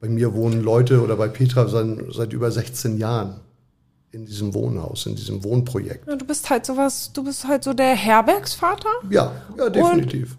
Bei 0.00 0.08
mir 0.08 0.34
wohnen 0.34 0.62
Leute 0.62 1.02
oder 1.02 1.16
bei 1.16 1.28
Petra 1.28 1.68
seit, 1.68 1.86
seit 2.10 2.32
über 2.32 2.50
16 2.50 2.98
Jahren 2.98 3.40
in 4.12 4.24
diesem 4.24 4.54
Wohnhaus, 4.54 5.06
in 5.06 5.14
diesem 5.14 5.44
Wohnprojekt. 5.44 6.08
Ja, 6.08 6.16
du 6.16 6.24
bist 6.24 6.48
halt 6.48 6.64
sowas, 6.64 7.12
du 7.12 7.24
bist 7.24 7.46
halt 7.46 7.64
so 7.64 7.74
der 7.74 7.94
Herbergsvater. 7.94 8.88
Ja, 9.10 9.32
ja, 9.58 9.68
definitiv. 9.68 10.38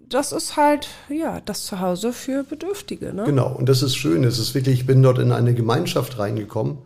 Und 0.00 0.14
das 0.14 0.32
ist 0.32 0.56
halt, 0.56 0.88
ja, 1.10 1.40
das 1.40 1.66
Zuhause 1.66 2.12
für 2.12 2.42
Bedürftige, 2.42 3.12
ne? 3.12 3.24
Genau, 3.24 3.54
und 3.54 3.68
das 3.68 3.82
ist 3.82 3.96
schön. 3.96 4.24
Es 4.24 4.38
ist 4.38 4.54
wirklich, 4.54 4.80
ich 4.80 4.86
bin 4.86 5.02
dort 5.02 5.18
in 5.18 5.32
eine 5.32 5.54
Gemeinschaft 5.54 6.18
reingekommen, 6.18 6.78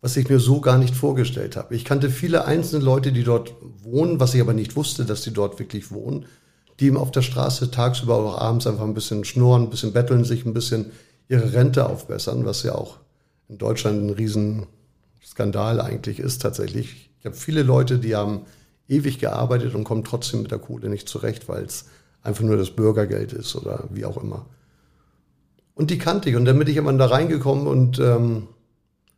was 0.00 0.16
ich 0.16 0.28
mir 0.28 0.38
so 0.38 0.60
gar 0.60 0.78
nicht 0.78 0.94
vorgestellt 0.94 1.56
habe. 1.56 1.74
Ich 1.74 1.84
kannte 1.84 2.08
viele 2.08 2.46
einzelne 2.46 2.84
Leute, 2.84 3.12
die 3.12 3.24
dort 3.24 3.54
wohnen, 3.82 4.20
was 4.20 4.34
ich 4.34 4.40
aber 4.40 4.54
nicht 4.54 4.76
wusste, 4.76 5.04
dass 5.04 5.22
sie 5.22 5.32
dort 5.32 5.58
wirklich 5.58 5.90
wohnen, 5.90 6.24
die 6.80 6.86
eben 6.86 6.96
auf 6.96 7.10
der 7.10 7.22
Straße 7.22 7.70
tagsüber 7.70 8.20
oder 8.20 8.40
abends 8.40 8.66
einfach 8.66 8.84
ein 8.84 8.94
bisschen 8.94 9.24
schnurren, 9.24 9.64
ein 9.64 9.70
bisschen 9.70 9.92
betteln, 9.92 10.24
sich 10.24 10.44
ein 10.44 10.54
bisschen 10.54 10.92
ihre 11.28 11.52
Rente 11.52 11.88
aufbessern, 11.88 12.44
was 12.44 12.62
ja 12.62 12.74
auch 12.74 12.98
in 13.48 13.58
Deutschland 13.58 14.02
ein 14.02 14.10
Riesenskandal 14.10 15.80
eigentlich 15.80 16.20
ist 16.20 16.42
tatsächlich. 16.42 17.10
Ich 17.18 17.26
habe 17.26 17.34
viele 17.34 17.62
Leute, 17.62 17.98
die 17.98 18.14
haben 18.14 18.42
ewig 18.88 19.18
gearbeitet 19.18 19.74
und 19.74 19.84
kommen 19.84 20.04
trotzdem 20.04 20.42
mit 20.42 20.50
der 20.50 20.58
Kohle 20.58 20.88
nicht 20.88 21.08
zurecht, 21.08 21.48
weil 21.48 21.64
es 21.64 21.86
einfach 22.22 22.44
nur 22.44 22.56
das 22.56 22.70
Bürgergeld 22.70 23.32
ist 23.32 23.56
oder 23.56 23.84
wie 23.90 24.04
auch 24.04 24.16
immer. 24.22 24.46
Und 25.74 25.90
die 25.90 25.98
kannte 25.98 26.30
ich. 26.30 26.36
Und 26.36 26.44
dann 26.44 26.58
bin 26.58 26.68
ich 26.68 26.76
immer 26.76 26.92
da 26.94 27.06
reingekommen 27.06 27.66
und 27.66 27.98
ähm, 27.98 28.48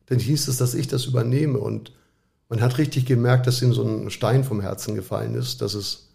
dann 0.07 0.19
hieß 0.19 0.49
es, 0.49 0.59
dass 0.59 0.75
ich 0.75 0.89
das 0.89 1.07
übernehme. 1.07 1.59
Und 1.59 1.93
man 2.49 2.61
hat 2.61 2.79
richtig 2.79 3.07
gemerkt, 3.07 3.47
dass 3.47 3.63
ihm 3.63 3.73
so 3.73 3.83
ein 3.83 4.11
Stein 4.11 4.45
vom 4.45 4.61
Herzen 4.61 4.95
gefallen 4.95 5.35
ist, 5.35 5.63
dass 5.63 5.75
es 5.75 6.10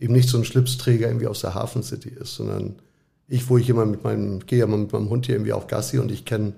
eben 0.00 0.14
nicht 0.14 0.28
so 0.28 0.38
ein 0.38 0.44
Schlipsträger 0.44 1.06
irgendwie 1.06 1.26
aus 1.26 1.40
der 1.40 1.54
Hafen 1.54 1.82
City 1.82 2.08
ist, 2.08 2.34
sondern 2.34 2.76
ich, 3.28 3.48
wo 3.48 3.58
ich 3.58 3.68
immer 3.68 3.84
mit 3.86 4.02
meinem, 4.02 4.44
gehe 4.46 4.58
ja 4.58 4.66
mal 4.66 4.78
mit 4.78 4.92
meinem 4.92 5.08
Hund 5.08 5.26
hier 5.26 5.36
irgendwie 5.36 5.52
auf 5.52 5.66
Gassi 5.68 5.98
und 5.98 6.10
ich 6.10 6.24
kenne 6.24 6.54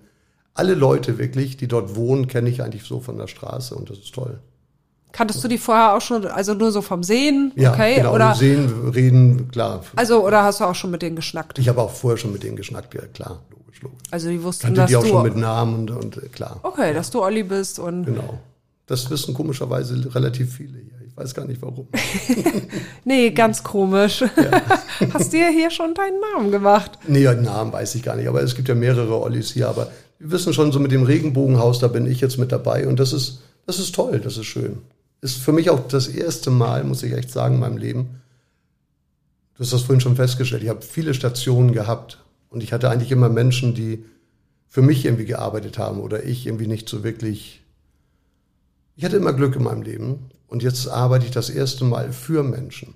alle 0.55 0.75
Leute 0.75 1.19
wirklich, 1.19 1.57
die 1.57 1.69
dort 1.69 1.97
wohnen, 1.97 2.29
kenne 2.29 2.49
ich 2.49 2.63
eigentlich 2.63 2.85
so 2.85 3.01
von 3.01 3.19
der 3.19 3.27
Straße 3.27 3.75
und 3.75 3.91
das 3.91 3.99
ist 3.99 4.15
toll. 4.15 4.39
Kanntest 5.13 5.45
du 5.45 5.49
die 5.49 5.59
vorher 5.59 5.95
auch 5.95 6.01
schon, 6.01 6.25
also 6.27 6.55
nur 6.55 6.73
so 6.73 6.81
vom 6.81 7.03
Sehen? 7.03 7.53
Ja, 7.55 7.73
okay? 7.73 7.97
genau. 7.97 8.15
Oder, 8.15 8.35
Sehen, 8.35 8.89
reden, 8.95 9.51
klar. 9.51 9.83
also, 9.95 10.27
oder 10.27 10.43
hast 10.45 10.61
du 10.61 10.65
auch 10.65 10.75
schon 10.75 10.91
mit 10.91 11.03
denen 11.03 11.17
geschnackt? 11.17 11.59
Ich 11.59 11.69
habe 11.69 11.83
auch 11.83 11.91
vorher 11.91 12.17
schon 12.17 12.33
mit 12.33 12.43
denen 12.43 12.57
geschnackt, 12.57 12.95
ja, 12.95 13.03
klar, 13.03 13.43
logisch, 13.51 13.83
logisch. 13.83 13.99
Also 14.11 14.31
die 14.31 14.43
wussten, 14.43 14.67
Kannte 14.67 14.81
dass 14.81 14.89
die 14.91 14.97
auch 14.97 15.03
du, 15.03 15.09
schon 15.09 15.23
mit 15.25 15.37
Namen 15.37 15.75
und, 15.75 15.91
und 15.91 16.17
äh, 16.17 16.29
klar. 16.29 16.61
okay, 16.63 16.95
dass 16.95 17.11
du 17.11 17.23
Olli 17.23 17.43
bist 17.43 17.79
und, 17.79 18.07
Genau. 18.07 18.39
Das 18.87 19.09
wissen 19.11 19.33
komischerweise 19.35 20.15
relativ 20.15 20.55
viele 20.55 20.79
hier. 20.79 21.02
Ich 21.13 21.19
weiß 21.19 21.35
gar 21.35 21.45
nicht 21.47 21.61
warum. 21.61 21.89
nee, 23.05 23.31
ganz 23.33 23.63
komisch. 23.63 24.25
hast 25.13 25.33
dir 25.33 25.51
hier 25.51 25.71
schon 25.71 25.93
deinen 25.95 26.19
Namen 26.21 26.51
gemacht? 26.51 26.93
Nee, 27.07 27.25
den 27.25 27.43
Namen 27.43 27.71
weiß 27.71 27.95
ich 27.97 28.03
gar 28.03 28.17
nicht, 28.17 28.29
aber 28.29 28.43
es 28.43 28.55
gibt 28.55 28.69
ja 28.69 28.75
mehrere 28.75 29.21
Ollis 29.21 29.53
hier, 29.53 29.69
aber 29.69 29.91
wir 30.19 30.31
wissen 30.31 30.55
schon, 30.55 30.73
so 30.73 30.81
mit 30.81 30.91
dem 30.91 31.03
Regenbogenhaus, 31.03 31.81
da 31.81 31.89
bin 31.89 32.07
ich 32.07 32.23
jetzt 32.23 32.39
mit 32.39 32.51
dabei 32.51 32.89
und 32.89 32.99
das 32.99 33.13
ist, 33.13 33.43
das 33.67 33.79
ist 33.79 33.95
toll, 33.95 34.21
das 34.21 34.39
ist 34.39 34.47
schön. 34.47 34.79
Ist 35.21 35.37
für 35.37 35.53
mich 35.53 35.69
auch 35.69 35.87
das 35.87 36.09
erste 36.09 36.51
Mal, 36.51 36.83
muss 36.83 37.03
ich 37.03 37.13
echt 37.13 37.31
sagen, 37.31 37.57
in 37.57 37.61
meinem 37.61 37.77
Leben. 37.77 38.23
Du 39.55 39.61
hast 39.61 39.75
das 39.75 39.83
vorhin 39.83 40.01
schon 40.01 40.17
festgestellt. 40.17 40.63
Ich 40.63 40.71
habe 40.71 40.81
viele 40.81 41.13
Stationen 41.13 41.73
gehabt 41.73 42.25
und 42.49 42.63
ich 42.63 42.73
hatte 42.73 42.89
eigentlich 42.89 43.13
immer 43.13 43.29
Menschen, 43.29 43.75
die 43.75 44.07
für 44.67 44.81
mich 44.81 45.05
irgendwie 45.05 45.27
gearbeitet 45.27 45.77
haben 45.77 46.01
oder 46.01 46.25
ich 46.25 46.47
irgendwie 46.47 46.67
nicht 46.67 46.89
so 46.89 47.05
wirklich. 47.05 47.63
Ich 48.97 49.05
hatte 49.05 49.17
immer 49.17 49.35
Glück 49.35 49.57
in 49.57 49.65
meinem 49.65 49.83
Leben 49.83 50.31
und 50.53 50.63
jetzt 50.63 50.87
arbeite 50.87 51.25
ich 51.25 51.31
das 51.31 51.49
erste 51.49 51.83
Mal 51.83 52.13
für 52.13 52.43
Menschen. 52.43 52.93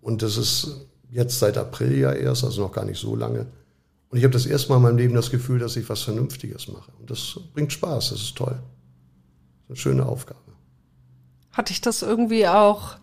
Und 0.00 0.22
das 0.22 0.38
ist 0.38 0.86
jetzt 1.10 1.38
seit 1.38 1.58
April 1.58 1.94
ja 1.98 2.12
erst, 2.12 2.44
also 2.44 2.62
noch 2.62 2.72
gar 2.72 2.86
nicht 2.86 2.98
so 2.98 3.14
lange. 3.14 3.44
Und 4.08 4.16
ich 4.16 4.24
habe 4.24 4.32
das 4.32 4.46
erste 4.46 4.70
Mal 4.70 4.76
in 4.76 4.82
meinem 4.84 4.96
Leben 4.96 5.14
das 5.14 5.30
Gefühl, 5.30 5.58
dass 5.58 5.76
ich 5.76 5.86
was 5.90 6.00
Vernünftiges 6.00 6.68
mache. 6.68 6.90
Und 6.98 7.10
das 7.10 7.38
bringt 7.52 7.74
Spaß, 7.74 8.08
das 8.08 8.22
ist 8.22 8.36
toll. 8.38 8.56
Das 8.56 8.58
ist 8.58 9.68
eine 9.68 9.76
schöne 9.76 10.06
Aufgabe. 10.06 10.40
Hat 11.52 11.68
dich 11.68 11.82
das 11.82 12.00
irgendwie 12.00 12.48
auch, 12.48 12.96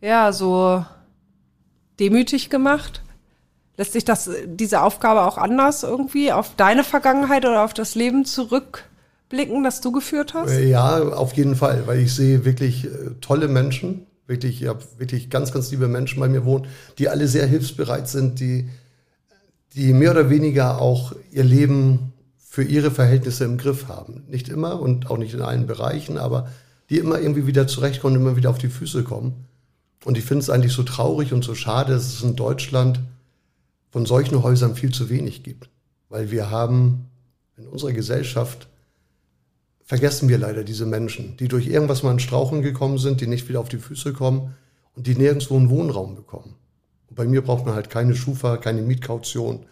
ja, 0.00 0.32
so 0.32 0.82
demütig 2.00 2.48
gemacht? 2.48 3.02
Lässt 3.76 3.92
sich 3.92 4.06
das, 4.06 4.30
diese 4.46 4.80
Aufgabe 4.80 5.26
auch 5.26 5.36
anders 5.36 5.82
irgendwie 5.82 6.32
auf 6.32 6.56
deine 6.56 6.84
Vergangenheit 6.84 7.44
oder 7.44 7.64
auf 7.64 7.74
das 7.74 7.94
Leben 7.94 8.24
zurückblicken, 9.28 9.64
das 9.64 9.80
du 9.80 9.92
geführt 9.92 10.34
hast? 10.34 10.50
Äh, 10.50 10.68
Ja, 10.68 11.00
auf 11.02 11.34
jeden 11.34 11.56
Fall, 11.56 11.86
weil 11.86 12.00
ich 12.00 12.14
sehe 12.14 12.44
wirklich 12.44 12.84
äh, 12.84 12.88
tolle 13.20 13.48
Menschen, 13.48 14.06
wirklich, 14.26 14.62
ich 14.62 14.68
habe 14.68 14.82
wirklich 14.98 15.30
ganz, 15.30 15.52
ganz 15.52 15.70
liebe 15.70 15.88
Menschen 15.88 16.20
bei 16.20 16.28
mir 16.28 16.44
wohnen, 16.44 16.66
die 16.98 17.08
alle 17.08 17.28
sehr 17.28 17.46
hilfsbereit 17.46 18.08
sind, 18.08 18.40
die, 18.40 18.68
die 19.74 19.92
mehr 19.92 20.10
oder 20.10 20.30
weniger 20.30 20.80
auch 20.80 21.14
ihr 21.30 21.44
Leben 21.44 22.12
für 22.38 22.62
ihre 22.62 22.90
Verhältnisse 22.90 23.44
im 23.44 23.58
Griff 23.58 23.88
haben. 23.88 24.24
Nicht 24.28 24.48
immer 24.48 24.80
und 24.80 25.10
auch 25.10 25.18
nicht 25.18 25.34
in 25.34 25.42
allen 25.42 25.66
Bereichen, 25.66 26.18
aber 26.18 26.48
die 26.90 26.98
immer 26.98 27.20
irgendwie 27.20 27.46
wieder 27.46 27.66
zurechtkommen, 27.66 28.16
immer 28.16 28.36
wieder 28.36 28.50
auf 28.50 28.58
die 28.58 28.68
Füße 28.68 29.04
kommen. 29.04 29.44
Und 30.04 30.16
ich 30.16 30.24
finde 30.24 30.42
es 30.42 30.50
eigentlich 30.50 30.72
so 30.72 30.82
traurig 30.82 31.32
und 31.32 31.44
so 31.44 31.54
schade, 31.54 31.92
dass 31.92 32.06
es 32.06 32.22
in 32.22 32.36
Deutschland 32.36 33.00
von 33.90 34.06
solchen 34.06 34.42
Häusern 34.42 34.74
viel 34.74 34.92
zu 34.92 35.10
wenig 35.10 35.42
gibt. 35.42 35.68
Weil 36.08 36.30
wir 36.30 36.50
haben 36.50 37.10
in 37.58 37.66
unserer 37.66 37.92
Gesellschaft 37.92 38.68
vergessen 39.88 40.28
wir 40.28 40.36
leider 40.36 40.64
diese 40.64 40.84
Menschen, 40.84 41.38
die 41.38 41.48
durch 41.48 41.66
irgendwas 41.66 42.02
mal 42.02 42.12
in 42.12 42.18
Strauchen 42.18 42.60
gekommen 42.60 42.98
sind, 42.98 43.22
die 43.22 43.26
nicht 43.26 43.48
wieder 43.48 43.58
auf 43.58 43.70
die 43.70 43.78
Füße 43.78 44.12
kommen 44.12 44.54
und 44.94 45.06
die 45.06 45.14
nirgendwo 45.14 45.56
einen 45.56 45.70
Wohnraum 45.70 46.14
bekommen. 46.14 46.56
Und 47.08 47.16
bei 47.16 47.24
mir 47.24 47.40
braucht 47.40 47.64
man 47.64 47.74
halt 47.74 47.88
keine 47.88 48.14
Schufa, 48.14 48.58
keine 48.58 48.82
Mietkaution. 48.82 49.64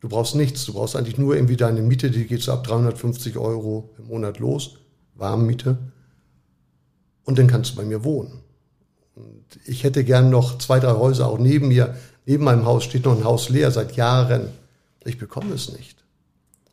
Du 0.00 0.08
brauchst 0.08 0.34
nichts. 0.34 0.66
Du 0.66 0.72
brauchst 0.72 0.96
eigentlich 0.96 1.16
nur 1.16 1.36
irgendwie 1.36 1.56
deine 1.56 1.80
Miete, 1.80 2.10
die 2.10 2.26
geht 2.26 2.42
so 2.42 2.50
ab 2.50 2.64
350 2.64 3.38
Euro 3.38 3.94
im 3.98 4.08
Monat 4.08 4.40
los, 4.40 4.78
Warmmiete. 5.14 5.78
Und 7.22 7.38
dann 7.38 7.46
kannst 7.46 7.70
du 7.70 7.76
bei 7.76 7.84
mir 7.84 8.02
wohnen. 8.02 8.40
Und 9.14 9.60
ich 9.64 9.84
hätte 9.84 10.02
gern 10.02 10.28
noch 10.28 10.58
zwei, 10.58 10.80
drei 10.80 10.94
Häuser 10.94 11.28
auch 11.28 11.38
neben 11.38 11.68
mir. 11.68 11.94
Neben 12.26 12.42
meinem 12.42 12.64
Haus 12.64 12.82
steht 12.82 13.04
noch 13.04 13.16
ein 13.16 13.22
Haus 13.22 13.48
leer 13.48 13.70
seit 13.70 13.94
Jahren. 13.94 14.48
Ich 15.04 15.18
bekomme 15.18 15.54
es 15.54 15.72
nicht. 15.72 16.02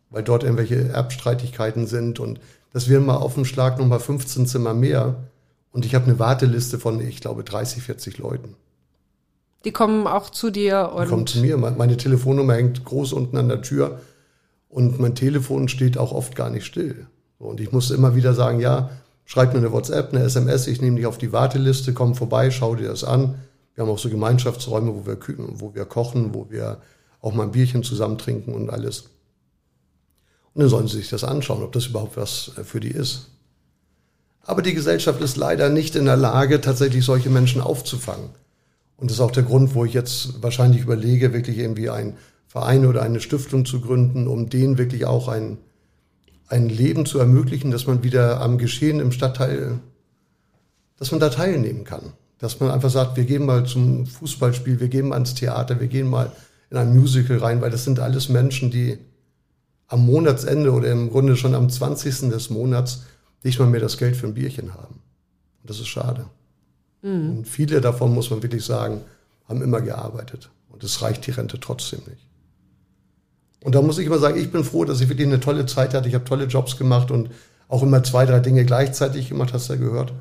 Weil 0.10 0.24
dort 0.24 0.42
irgendwelche 0.42 0.90
Erbstreitigkeiten 0.90 1.86
sind 1.86 2.20
und 2.20 2.40
das 2.74 2.90
wären 2.90 3.06
mal 3.06 3.18
auf 3.18 3.36
dem 3.36 3.46
Schlag 3.46 3.80
nochmal 3.80 4.00
15 4.00 4.46
Zimmer 4.48 4.74
mehr. 4.74 5.16
Und 5.72 5.86
ich 5.86 5.96
habe 5.96 6.06
eine 6.06 6.20
Warteliste 6.20 6.80
von, 6.80 7.00
ich 7.00 7.22
glaube, 7.22 7.44
30, 7.44 7.84
40 7.84 8.18
Leuten. 8.18 8.56
Die 9.66 9.72
kommen 9.72 10.08
auch 10.08 10.30
zu 10.30 10.52
dir 10.52 10.92
Die 10.94 11.08
kommen 11.08 11.22
und 11.22 11.30
zu 11.30 11.40
mir. 11.40 11.58
Meine 11.58 11.98
Telefonnummer 11.98 12.54
hängt 12.54 12.86
groß 12.86 13.14
unten 13.14 13.38
an 13.38 13.50
der 13.50 13.62
Tür. 13.62 14.00
Und 14.70 15.00
mein 15.00 15.16
Telefon 15.16 15.68
steht 15.68 15.98
auch 15.98 16.12
oft 16.12 16.36
gar 16.36 16.50
nicht 16.50 16.66
still. 16.66 17.08
Und 17.40 17.60
ich 17.60 17.72
muss 17.72 17.92
immer 17.92 18.16
wieder 18.16 18.34
sagen, 18.34 18.60
ja, 18.60 18.90
schreib 19.26 19.54
mir 19.54 19.60
eine 19.60 19.72
WhatsApp, 19.72 20.14
eine 20.14 20.24
SMS, 20.24 20.68
ich 20.68 20.82
nehme 20.82 20.98
dich 20.98 21.06
auf 21.06 21.18
die 21.18 21.32
Warteliste, 21.32 21.94
komm 21.94 22.16
vorbei, 22.16 22.52
schau 22.52 22.76
dir 22.76 22.90
das 22.90 23.04
an. 23.04 23.36
Wir 23.74 23.84
haben 23.84 23.92
auch 23.92 24.00
so 24.00 24.10
Gemeinschaftsräume, 24.10 24.94
wo 24.94 25.06
wir, 25.06 25.18
wo 25.54 25.74
wir 25.74 25.86
kochen, 25.86 26.34
wo 26.34 26.50
wir 26.50 26.80
auch 27.22 27.34
mal 27.34 27.44
ein 27.44 27.52
Bierchen 27.52 27.84
zusammen 27.84 28.18
trinken 28.18 28.54
und 28.54 28.70
alles. 28.70 29.10
Und 30.54 30.62
dann 30.62 30.70
sollen 30.70 30.88
sie 30.88 30.98
sich 30.98 31.10
das 31.10 31.24
anschauen, 31.24 31.64
ob 31.64 31.72
das 31.72 31.88
überhaupt 31.88 32.18
was 32.18 32.52
äh, 32.58 32.64
für 32.64 32.80
die 32.80 32.92
ist. 32.92 33.28
Aber 34.44 34.62
die 34.62 34.74
Gesellschaft 34.74 35.22
ist 35.22 35.38
leider 35.38 35.70
nicht 35.70 35.96
in 35.96 36.06
der 36.06 36.18
Lage, 36.18 36.60
tatsächlich 36.60 37.06
solche 37.06 37.30
Menschen 37.30 37.62
aufzufangen. 37.62 38.30
Und 38.98 39.10
das 39.10 39.18
ist 39.18 39.22
auch 39.22 39.32
der 39.32 39.44
Grund, 39.44 39.76
wo 39.76 39.86
ich 39.86 39.94
jetzt 39.94 40.42
wahrscheinlich 40.42 40.82
überlege, 40.82 41.34
wirklich 41.34 41.58
irgendwie 41.58 41.90
einen 41.90 42.18
Verein 42.48 42.86
oder 42.86 43.04
eine 43.04 43.22
Stiftung 43.22 43.66
zu 43.66 43.80
gründen, 43.80 44.28
um 44.28 44.50
denen 44.50 44.78
wirklich 44.78 45.06
auch 45.06 45.28
ein, 45.28 45.58
ein 46.48 46.68
Leben 46.68 47.06
zu 47.06 47.20
ermöglichen, 47.20 47.70
dass 47.70 47.86
man 47.86 48.04
wieder 48.04 48.42
am 48.42 48.58
Geschehen 48.58 49.00
im 49.00 49.12
Stadtteil, 49.12 49.80
dass 50.98 51.12
man 51.12 51.20
da 51.20 51.30
teilnehmen 51.30 51.84
kann. 51.84 52.14
Dass 52.40 52.60
man 52.60 52.72
einfach 52.72 52.90
sagt, 52.90 53.18
wir 53.18 53.26
gehen 53.26 53.46
mal 53.46 53.66
zum 53.66 54.08
Fußballspiel, 54.08 54.80
wir 54.80 54.88
gehen 54.88 55.10
mal 55.10 55.18
ins 55.18 55.36
Theater, 55.36 55.80
wir 55.80 55.88
gehen 55.88 56.10
mal 56.10 56.32
in 56.72 56.78
ein 56.78 56.98
Musical 56.98 57.38
rein, 57.38 57.62
weil 57.62 57.72
das 57.72 57.84
sind 57.84 58.00
alles 58.00 58.30
Menschen, 58.30 58.72
die 58.72 58.98
am 59.90 60.06
Monatsende 60.06 60.72
oder 60.72 60.92
im 60.92 61.10
Grunde 61.10 61.36
schon 61.36 61.56
am 61.56 61.70
20. 61.70 62.30
des 62.30 62.50
Monats 62.50 63.04
nicht 63.44 63.60
mal 63.60 63.68
mehr 63.68 63.82
das 63.82 63.98
Geld 63.98 64.16
für 64.16 64.28
ein 64.28 64.36
Bierchen 64.36 64.74
haben. 64.76 65.02
Und 65.62 65.70
das 65.70 65.80
ist 65.80 65.88
schade. 65.88 66.28
Und 67.38 67.48
viele 67.48 67.82
davon, 67.82 68.14
muss 68.14 68.30
man 68.30 68.44
wirklich 68.44 68.64
sagen, 68.64 69.02
haben 69.48 69.62
immer 69.62 69.82
gearbeitet. 69.82 70.50
Und 70.70 70.84
es 70.84 71.02
reicht 71.02 71.26
die 71.26 71.32
Rente 71.32 71.60
trotzdem 71.60 72.02
nicht. 72.08 72.26
Und 73.64 73.76
da 73.76 73.82
muss 73.82 73.98
ich 73.98 74.06
immer 74.06 74.20
sagen, 74.20 74.40
ich 74.40 74.52
bin 74.52 74.64
froh, 74.64 74.86
dass 74.86 75.02
ich 75.02 75.10
wirklich 75.10 75.28
eine 75.28 75.40
tolle 75.40 75.66
Zeit 75.66 75.94
hatte. 75.94 76.08
Ich 76.08 76.16
habe 76.16 76.24
tolle 76.24 76.46
Jobs 76.46 76.78
gemacht 76.78 77.12
und 77.12 77.30
auch 77.68 77.84
immer 77.84 78.04
zwei, 78.04 78.26
drei 78.26 78.40
Dinge 78.40 78.66
gleichzeitig 78.66 79.30
gemacht, 79.30 79.54
hast 79.54 79.70
du 79.70 79.74
ja 79.74 79.80
gehört. 79.80 80.14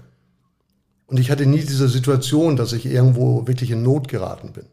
Und 1.07 1.21
ich 1.21 1.31
hatte 1.31 1.47
nie 1.47 1.61
diese 1.61 1.89
Situation, 1.89 2.57
dass 2.57 2.73
ich 2.73 2.87
irgendwo 2.87 3.47
wirklich 3.47 3.71
in 3.71 3.83
Not 3.83 4.09
geraten 4.09 4.53
bin. 4.53 4.65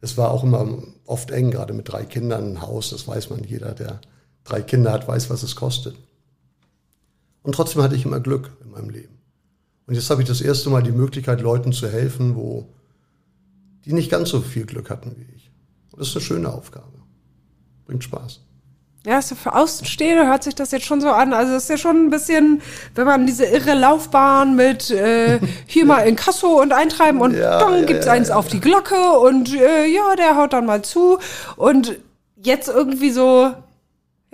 Es 0.00 0.16
war 0.16 0.30
auch 0.30 0.44
immer 0.44 0.82
oft 1.06 1.30
eng, 1.30 1.50
gerade 1.50 1.72
mit 1.72 1.88
drei 1.88 2.04
Kindern, 2.04 2.52
ein 2.52 2.62
Haus, 2.62 2.90
das 2.90 3.08
weiß 3.08 3.30
man, 3.30 3.42
jeder, 3.42 3.72
der 3.72 4.00
drei 4.44 4.62
Kinder 4.62 4.92
hat, 4.92 5.08
weiß, 5.08 5.30
was 5.30 5.42
es 5.42 5.56
kostet. 5.56 5.96
Und 7.42 7.54
trotzdem 7.54 7.82
hatte 7.82 7.96
ich 7.96 8.04
immer 8.04 8.20
Glück 8.20 8.50
in 8.62 8.70
meinem 8.70 8.90
Leben. 8.90 9.18
Und 9.86 9.94
jetzt 9.94 10.08
habe 10.10 10.22
ich 10.22 10.28
das 10.28 10.40
erste 10.40 10.70
Mal 10.70 10.82
die 10.82 10.92
Möglichkeit, 10.92 11.40
Leuten 11.40 11.72
zu 11.72 11.88
helfen, 11.88 12.36
wo 12.36 12.68
die 13.84 13.92
nicht 13.92 14.10
ganz 14.10 14.30
so 14.30 14.40
viel 14.40 14.64
Glück 14.64 14.88
hatten 14.88 15.14
wie 15.16 15.36
ich. 15.36 15.50
Und 15.92 16.00
das 16.00 16.08
ist 16.08 16.16
eine 16.16 16.24
schöne 16.24 16.52
Aufgabe. 16.52 16.88
Bringt 17.84 18.02
Spaß. 18.02 18.40
Ja, 19.04 19.12
ja 19.12 19.20
für 19.20 19.54
Außenstehende 19.54 20.26
hört 20.26 20.42
sich 20.42 20.54
das 20.54 20.70
jetzt 20.70 20.86
schon 20.86 21.02
so 21.02 21.10
an. 21.10 21.34
Also 21.34 21.54
es 21.54 21.64
ist 21.64 21.68
ja 21.68 21.76
schon 21.76 22.06
ein 22.06 22.10
bisschen, 22.10 22.62
wenn 22.94 23.06
man 23.06 23.26
diese 23.26 23.44
irre 23.44 23.74
Laufbahn 23.74 24.56
mit 24.56 24.90
äh, 24.90 25.38
hier 25.66 25.84
mal 25.86 26.00
in 26.00 26.16
Kasso 26.16 26.60
und 26.62 26.72
eintreiben 26.72 27.20
und 27.20 27.34
Ja, 27.34 27.58
dann 27.58 27.80
ja, 27.80 27.84
gibt's 27.84 28.06
ja, 28.06 28.12
eins 28.12 28.30
auf 28.30 28.48
die 28.48 28.60
Glocke 28.60 29.18
und 29.18 29.54
äh, 29.54 29.86
ja, 29.86 30.16
der 30.16 30.36
haut 30.36 30.54
dann 30.54 30.64
mal 30.64 30.82
zu. 30.82 31.18
Und 31.56 31.98
jetzt 32.36 32.68
irgendwie 32.68 33.10
so, 33.10 33.52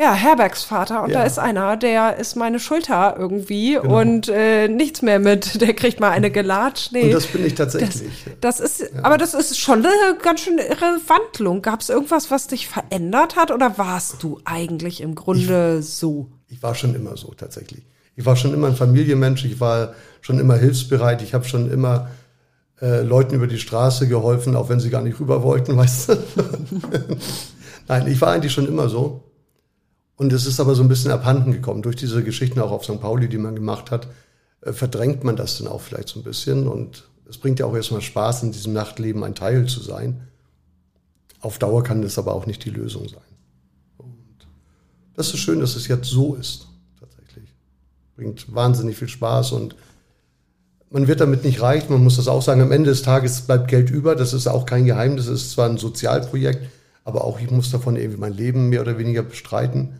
ja, 0.00 0.14
Herbergsvater 0.14 1.02
und 1.02 1.10
Ja. 1.10 1.18
da 1.20 1.24
ist 1.26 1.38
einer, 1.38 1.76
der 1.76 2.16
ist 2.16 2.34
meine 2.36 2.58
Schulter 2.58 3.16
irgendwie 3.18 3.74
Genau. 3.74 4.00
und 4.00 4.28
äh, 4.28 4.66
nichts 4.68 5.02
mehr 5.02 5.18
mit, 5.18 5.60
der 5.60 5.74
kriegt 5.74 6.00
mal 6.00 6.10
eine 6.10 6.30
gelatscht. 6.30 6.92
Nee. 6.92 7.04
Und 7.04 7.12
das 7.12 7.26
bin 7.26 7.44
ich 7.44 7.54
tatsächlich. 7.54 8.10
Das 8.40 8.60
ist, 8.60 8.90
aber 9.02 9.18
das 9.18 9.34
ist 9.34 9.58
schon 9.58 9.80
eine 9.84 10.16
ganz 10.22 10.40
schön 10.40 10.58
irre 10.58 10.98
Wandlung. 11.06 11.60
Gab 11.62 11.80
es 11.80 11.90
irgendwas, 11.90 12.30
was 12.30 12.46
dich 12.46 12.66
verändert 12.68 13.36
hat 13.36 13.50
oder 13.50 13.76
warst 13.76 14.22
du 14.22 14.40
eigentlich 14.44 15.00
im 15.02 15.14
Grunde 15.14 15.82
so? 15.82 16.28
Ich 16.48 16.62
war 16.62 16.74
schon 16.74 16.94
immer 16.94 17.16
so 17.16 17.32
tatsächlich. 17.36 17.82
Ich 18.16 18.24
war 18.26 18.36
schon 18.36 18.52
immer 18.54 18.66
ein 18.68 18.76
Familienmensch, 18.76 19.44
ich 19.44 19.60
war 19.60 19.94
schon 20.20 20.38
immer 20.38 20.56
hilfsbereit, 20.56 21.22
ich 21.22 21.32
habe 21.34 21.44
schon 21.44 21.70
immer 21.70 22.08
äh, 22.82 23.02
Leuten 23.02 23.34
über 23.34 23.46
die 23.46 23.58
Straße 23.58 24.08
geholfen, 24.08 24.56
auch 24.56 24.68
wenn 24.68 24.80
sie 24.80 24.90
gar 24.90 25.02
nicht 25.02 25.20
rüber 25.20 25.42
wollten, 25.42 25.76
weißt 25.76 26.08
du. 26.08 26.16
Nein, 27.88 28.06
ich 28.08 28.20
war 28.20 28.32
eigentlich 28.32 28.52
schon 28.52 28.66
immer 28.66 28.88
so. 28.88 29.24
Und 30.20 30.34
es 30.34 30.44
ist 30.44 30.60
aber 30.60 30.74
so 30.74 30.82
ein 30.82 30.88
bisschen 30.88 31.10
abhanden 31.12 31.50
gekommen. 31.50 31.80
Durch 31.80 31.96
diese 31.96 32.22
Geschichten 32.22 32.60
auch 32.60 32.72
auf 32.72 32.84
St. 32.84 33.00
Pauli, 33.00 33.26
die 33.26 33.38
man 33.38 33.54
gemacht 33.54 33.90
hat, 33.90 34.06
äh, 34.60 34.74
verdrängt 34.74 35.24
man 35.24 35.34
das 35.34 35.56
dann 35.56 35.66
auch 35.66 35.80
vielleicht 35.80 36.10
so 36.10 36.20
ein 36.20 36.24
bisschen. 36.24 36.68
Und 36.68 37.08
es 37.26 37.38
bringt 37.38 37.58
ja 37.58 37.64
auch 37.64 37.74
erstmal 37.74 38.02
Spaß, 38.02 38.42
in 38.42 38.52
diesem 38.52 38.74
Nachtleben 38.74 39.24
ein 39.24 39.34
Teil 39.34 39.64
zu 39.64 39.80
sein. 39.80 40.28
Auf 41.40 41.58
Dauer 41.58 41.82
kann 41.84 42.02
das 42.02 42.18
aber 42.18 42.34
auch 42.34 42.44
nicht 42.44 42.62
die 42.66 42.70
Lösung 42.70 43.08
sein. 43.08 43.22
Das 45.14 45.28
ist 45.28 45.38
schön, 45.38 45.58
dass 45.58 45.74
es 45.74 45.88
jetzt 45.88 46.10
so 46.10 46.34
ist, 46.34 46.66
tatsächlich. 47.00 47.54
Bringt 48.14 48.54
wahnsinnig 48.54 48.98
viel 48.98 49.08
Spaß 49.08 49.52
und 49.52 49.74
man 50.90 51.08
wird 51.08 51.22
damit 51.22 51.44
nicht 51.44 51.62
reich. 51.62 51.88
Man 51.88 52.04
muss 52.04 52.16
das 52.16 52.28
auch 52.28 52.42
sagen, 52.42 52.60
am 52.60 52.72
Ende 52.72 52.90
des 52.90 53.00
Tages 53.00 53.40
bleibt 53.40 53.68
Geld 53.68 53.88
über. 53.88 54.14
Das 54.16 54.34
ist 54.34 54.48
auch 54.48 54.66
kein 54.66 54.84
Geheimnis. 54.84 55.28
Es 55.28 55.44
ist 55.44 55.52
zwar 55.52 55.70
ein 55.70 55.78
Sozialprojekt, 55.78 56.68
aber 57.04 57.24
auch 57.24 57.40
ich 57.40 57.50
muss 57.50 57.70
davon 57.70 57.96
irgendwie 57.96 58.20
mein 58.20 58.34
Leben 58.34 58.68
mehr 58.68 58.82
oder 58.82 58.98
weniger 58.98 59.22
bestreiten. 59.22 59.99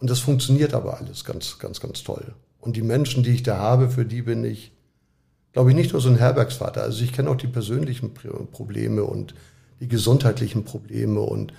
Und 0.00 0.10
das 0.10 0.20
funktioniert 0.20 0.74
aber 0.74 0.98
alles 0.98 1.24
ganz, 1.24 1.58
ganz, 1.58 1.80
ganz 1.80 2.04
toll. 2.04 2.34
Und 2.60 2.76
die 2.76 2.82
Menschen, 2.82 3.22
die 3.22 3.30
ich 3.30 3.42
da 3.42 3.58
habe, 3.58 3.90
für 3.90 4.04
die 4.04 4.22
bin 4.22 4.44
ich, 4.44 4.72
glaube 5.52 5.70
ich, 5.70 5.76
nicht 5.76 5.92
nur 5.92 6.00
so 6.00 6.08
ein 6.08 6.18
Herbergsvater. 6.18 6.82
Also 6.82 7.02
ich 7.02 7.12
kenne 7.12 7.30
auch 7.30 7.36
die 7.36 7.46
persönlichen 7.46 8.14
Pro- 8.14 8.44
Probleme 8.44 9.04
und 9.04 9.34
die 9.80 9.88
gesundheitlichen 9.88 10.64
Probleme 10.64 11.20
und 11.20 11.52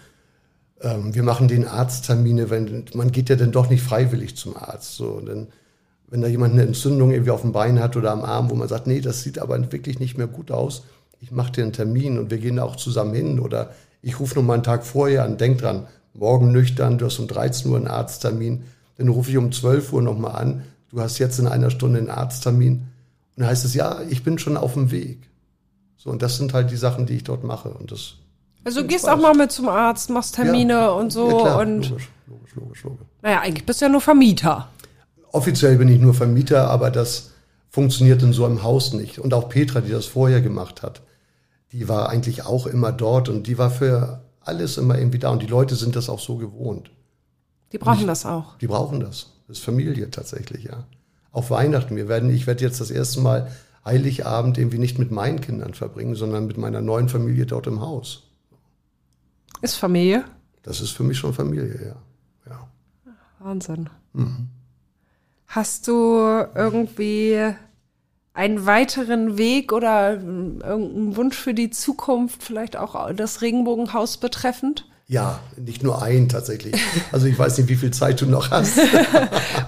ähm, 0.82 1.16
wir 1.16 1.24
machen 1.24 1.48
den 1.48 1.66
Arzttermine, 1.66 2.50
wenn 2.50 2.86
man 2.94 3.12
geht 3.12 3.30
ja 3.30 3.36
dann 3.36 3.52
doch 3.52 3.70
nicht 3.70 3.84
freiwillig 3.84 4.36
zum 4.36 4.56
Arzt. 4.56 4.96
So, 4.96 5.08
und 5.12 5.26
dann, 5.26 5.48
wenn 6.08 6.22
da 6.22 6.28
jemand 6.28 6.54
eine 6.54 6.64
Entzündung 6.64 7.12
irgendwie 7.12 7.32
auf 7.32 7.42
dem 7.42 7.52
Bein 7.52 7.80
hat 7.80 7.96
oder 7.96 8.12
am 8.12 8.24
Arm, 8.24 8.50
wo 8.50 8.56
man 8.56 8.68
sagt, 8.68 8.88
nee, 8.88 9.02
das 9.02 9.22
sieht 9.24 9.40
aber 9.40 9.72
wirklich 9.72 10.00
nicht 10.00 10.18
mehr 10.18 10.28
gut 10.28 10.52
aus, 10.52 10.84
ich 11.22 11.32
mache 11.32 11.52
dir 11.52 11.64
einen 11.64 11.74
Termin 11.74 12.18
und 12.18 12.32
wir 12.32 12.38
gehen 12.38 12.58
da 12.58 12.64
auch 12.64 12.78
zusammen 12.78 13.14
hin 13.14 13.40
oder 13.40 13.74
ich 14.02 14.20
rufe 14.20 14.36
noch 14.36 14.44
mal 14.44 14.54
einen 14.54 14.64
Tag 14.64 14.86
vorher 14.86 15.24
an, 15.24 15.38
denk 15.38 15.60
dran, 15.60 15.88
morgen 16.14 16.52
nüchtern, 16.52 16.98
du 16.98 17.06
hast 17.06 17.20
um 17.20 17.28
13 17.28 17.70
Uhr 17.72 17.78
einen 17.78 17.88
Arzttermin, 17.88 18.64
dann 18.98 19.08
rufe 19.10 19.30
ich 19.32 19.38
um 19.38 19.52
12 19.52 19.94
Uhr 19.94 20.02
noch 20.02 20.18
mal 20.18 20.32
an, 20.32 20.64
du 20.92 21.00
hast 21.02 21.18
jetzt 21.20 21.40
in 21.40 21.48
einer 21.48 21.70
Stunde 21.70 22.00
einen 22.00 22.10
Arzttermin 22.10 22.74
und 22.74 22.84
dann 23.38 23.48
heißt 23.48 23.66
es, 23.66 23.74
ja, 23.74 24.02
ich 24.10 24.24
bin 24.24 24.38
schon 24.40 24.58
auf 24.58 24.74
dem 24.74 24.92
Weg. 24.92 25.30
So, 25.98 26.10
und 26.10 26.22
das 26.22 26.38
sind 26.38 26.54
halt 26.54 26.72
die 26.72 26.78
Sachen, 26.78 27.06
die 27.06 27.14
ich 27.16 27.24
dort 27.24 27.44
mache 27.44 27.70
und 27.70 27.92
das 27.92 28.16
Also 28.64 28.82
du 28.82 28.88
gehst 28.88 29.06
Spaß. 29.06 29.18
auch 29.18 29.22
mal 29.22 29.34
mit 29.36 29.52
zum 29.52 29.68
Arzt, 29.70 30.10
machst 30.10 30.36
Termine 30.36 30.74
Ja. 30.74 30.90
und 30.90 31.12
so 31.12 31.30
Ja, 31.30 31.38
klar, 31.38 31.60
und 31.62 31.90
logisch, 31.90 32.10
logisch, 32.28 32.56
logisch, 32.56 32.84
logisch. 32.84 33.08
naja, 33.22 33.42
eigentlich 33.42 33.66
bist 33.66 33.82
du 33.82 33.86
ja 33.86 33.92
nur 33.92 34.02
Vermieter. 34.02 34.68
Offiziell 35.32 35.78
bin 35.78 35.90
ich 35.90 36.00
nur 36.00 36.14
Vermieter, 36.14 36.70
aber 36.70 36.90
das 36.90 37.32
funktioniert 37.70 38.24
in 38.24 38.34
so 38.34 38.46
einem 38.46 38.64
Haus 38.64 38.94
nicht. 38.94 39.20
Und 39.20 39.34
auch 39.34 39.48
Petra, 39.50 39.82
die 39.82 39.92
das 39.92 40.06
vorher 40.08 40.42
gemacht 40.42 40.82
hat, 40.82 41.02
die 41.72 41.88
war 41.88 42.10
eigentlich 42.10 42.46
auch 42.48 42.66
immer 42.66 42.92
dort 42.92 43.30
und 43.30 43.46
die 43.46 43.58
war 43.60 43.70
für 43.70 44.22
alles 44.50 44.78
immer 44.78 44.98
irgendwie 44.98 45.20
da. 45.20 45.30
Und 45.30 45.42
die 45.42 45.48
Leute 45.48 45.76
sind 45.76 45.96
das 45.96 46.10
auch 46.10 46.20
so 46.20 46.36
gewohnt. 46.36 46.92
Die 47.72 47.78
brauchen 47.78 48.08
das 48.08 48.26
auch. 48.26 48.58
Die 48.58 48.68
brauchen 48.68 49.00
das. 49.00 49.34
Das 49.48 49.60
ist 49.60 49.64
Familie 49.64 50.12
tatsächlich, 50.12 50.66
ja. 50.66 50.84
Auch 51.32 51.50
Weihnachten. 51.50 51.96
Wir 51.96 52.08
werden, 52.08 52.30
ich 52.30 52.48
werde 52.48 52.64
jetzt 52.64 52.82
das 52.82 52.92
erste 52.92 53.22
Mal 53.22 53.52
Heiligabend 53.86 54.58
irgendwie 54.58 54.80
nicht 54.80 55.00
mit 55.00 55.12
meinen 55.12 55.42
Kindern 55.42 55.74
verbringen, 55.74 56.16
sondern 56.16 56.48
mit 56.48 56.58
meiner 56.58 56.82
neuen 56.82 57.10
Familie 57.10 57.46
dort 57.46 57.68
im 57.68 57.82
Haus. 57.82 58.24
Ist 59.62 59.76
Familie. 59.76 60.26
Das 60.64 60.82
ist 60.82 60.92
für 60.92 61.04
mich 61.04 61.18
schon 61.18 61.34
Familie, 61.34 61.96
ja. 62.46 62.52
ja. 62.52 62.68
Wahnsinn. 63.40 63.90
Hast 65.48 65.88
du 65.88 66.20
irgendwie 66.56 67.54
einen 68.40 68.66
weiteren 68.66 69.38
Weg 69.38 69.74
oder 69.74 70.14
ähm, 70.14 70.62
irgendeinen 70.66 71.16
Wunsch 71.18 71.36
für 71.38 71.54
die 71.54 71.70
Zukunft, 71.70 72.42
vielleicht 72.42 72.78
auch 72.78 73.12
das 73.14 73.42
Regenbogenhaus 73.42 74.16
betreffend? 74.18 74.86
Ja, 75.08 75.40
nicht 75.58 75.84
nur 75.84 76.02
ein 76.04 76.30
tatsächlich. 76.30 76.76
Also 77.12 77.26
ich 77.28 77.38
weiß 77.38 77.58
nicht, 77.58 77.68
wie 77.68 77.76
viel 77.76 77.92
Zeit 77.92 78.22
du 78.22 78.26
noch 78.28 78.50
hast. 78.52 78.80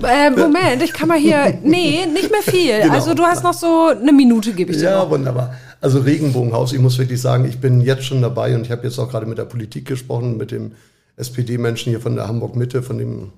Äh, 0.04 0.32
Moment, 0.32 0.82
ich 0.82 0.94
kann 0.94 1.08
mal 1.10 1.18
hier. 1.20 1.60
Nee, 1.64 2.06
nicht 2.12 2.32
mehr 2.32 2.42
viel. 2.42 2.82
Genau. 2.82 2.94
Also 2.94 3.14
du 3.14 3.24
hast 3.24 3.44
noch 3.44 3.54
so 3.54 3.88
eine 3.88 4.12
Minute, 4.12 4.54
gebe 4.54 4.72
ich 4.72 4.78
dir 4.80 4.86
Ja, 4.86 4.98
noch. 5.04 5.12
wunderbar. 5.12 5.54
Also 5.80 6.00
Regenbogenhaus, 6.00 6.74
ich 6.74 6.80
muss 6.80 6.98
wirklich 6.98 7.22
sagen, 7.22 7.46
ich 7.46 7.60
bin 7.60 7.82
jetzt 7.82 8.06
schon 8.06 8.22
dabei 8.22 8.56
und 8.56 8.62
ich 8.66 8.72
habe 8.72 8.84
jetzt 8.84 8.98
auch 8.98 9.10
gerade 9.10 9.28
mit 9.28 9.38
der 9.38 9.46
Politik 9.46 9.86
gesprochen, 9.86 10.38
mit 10.38 10.50
dem 10.52 10.72
SPD-Menschen 11.18 11.92
hier 11.92 12.02
von 12.02 12.16
der 12.16 12.28
Hamburg 12.28 12.56
Mitte, 12.56 12.82
von 12.82 12.98
dem 12.98 13.32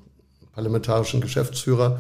parlamentarischen 0.53 1.19
Geschäftsführer. 1.19 1.99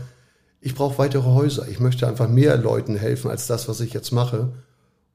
Ich 0.65 0.75
brauche 0.75 0.97
weitere 0.97 1.25
Häuser. 1.25 1.67
Ich 1.67 1.81
möchte 1.81 2.07
einfach 2.07 2.29
mehr 2.29 2.55
Leuten 2.55 2.95
helfen 2.95 3.29
als 3.29 3.47
das, 3.47 3.67
was 3.67 3.81
ich 3.81 3.91
jetzt 3.91 4.11
mache. 4.11 4.53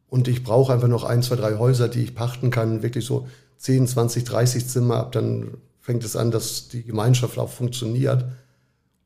Und 0.07 0.29
ich 0.29 0.45
brauche 0.45 0.75
einfach 0.75 0.89
noch 0.89 1.05
ein, 1.05 1.23
zwei, 1.23 1.37
drei 1.37 1.57
Häuser, 1.57 1.89
die 1.89 2.03
ich 2.03 2.15
pachten 2.15 2.51
kann, 2.51 2.83
wirklich 2.83 3.07
so 3.07 3.27
10, 3.57 3.87
20, 3.87 4.25
30 4.25 4.69
Zimmer 4.69 4.97
ab. 4.97 5.13
Dann 5.13 5.57
fängt 5.81 6.05
es 6.05 6.17
an, 6.17 6.31
dass 6.31 6.69
die 6.69 6.85
Gemeinschaft 6.85 7.39
auch 7.39 7.49
funktioniert. 7.49 8.27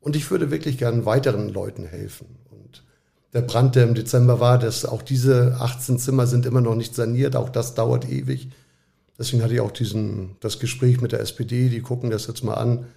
Und 0.01 0.17
ich 0.17 0.29
würde 0.31 0.51
wirklich 0.51 0.77
gern 0.77 1.05
weiteren 1.05 1.47
Leuten 1.47 1.85
helfen. 1.85 2.27
Und 2.51 2.83
der 3.31 3.41
Brand, 3.43 3.75
der 3.75 3.85
im 3.85 3.95
Dezember 3.95 4.41
war, 4.41 4.59
dass 4.59 4.83
auch 4.83 5.01
diese 5.01 5.55
18 5.61 5.97
Zimmer 5.97 6.27
sind 6.27 6.45
immer 6.45 6.59
noch 6.59 6.75
nicht 6.75 6.93
saniert. 6.93 7.37
Auch 7.37 7.47
das 7.47 7.73
dauert 7.73 8.09
ewig. 8.09 8.49
Deswegen 9.17 9.43
hatte 9.43 9.53
ich 9.53 9.61
auch 9.61 9.71
diesen, 9.71 10.35
das 10.41 10.59
Gespräch 10.59 10.99
mit 10.99 11.13
der 11.13 11.21
SPD. 11.21 11.69
Die 11.69 11.81
gucken 11.81 12.09
das 12.09 12.27
jetzt 12.27 12.43
mal 12.43 12.55
an, 12.55 12.87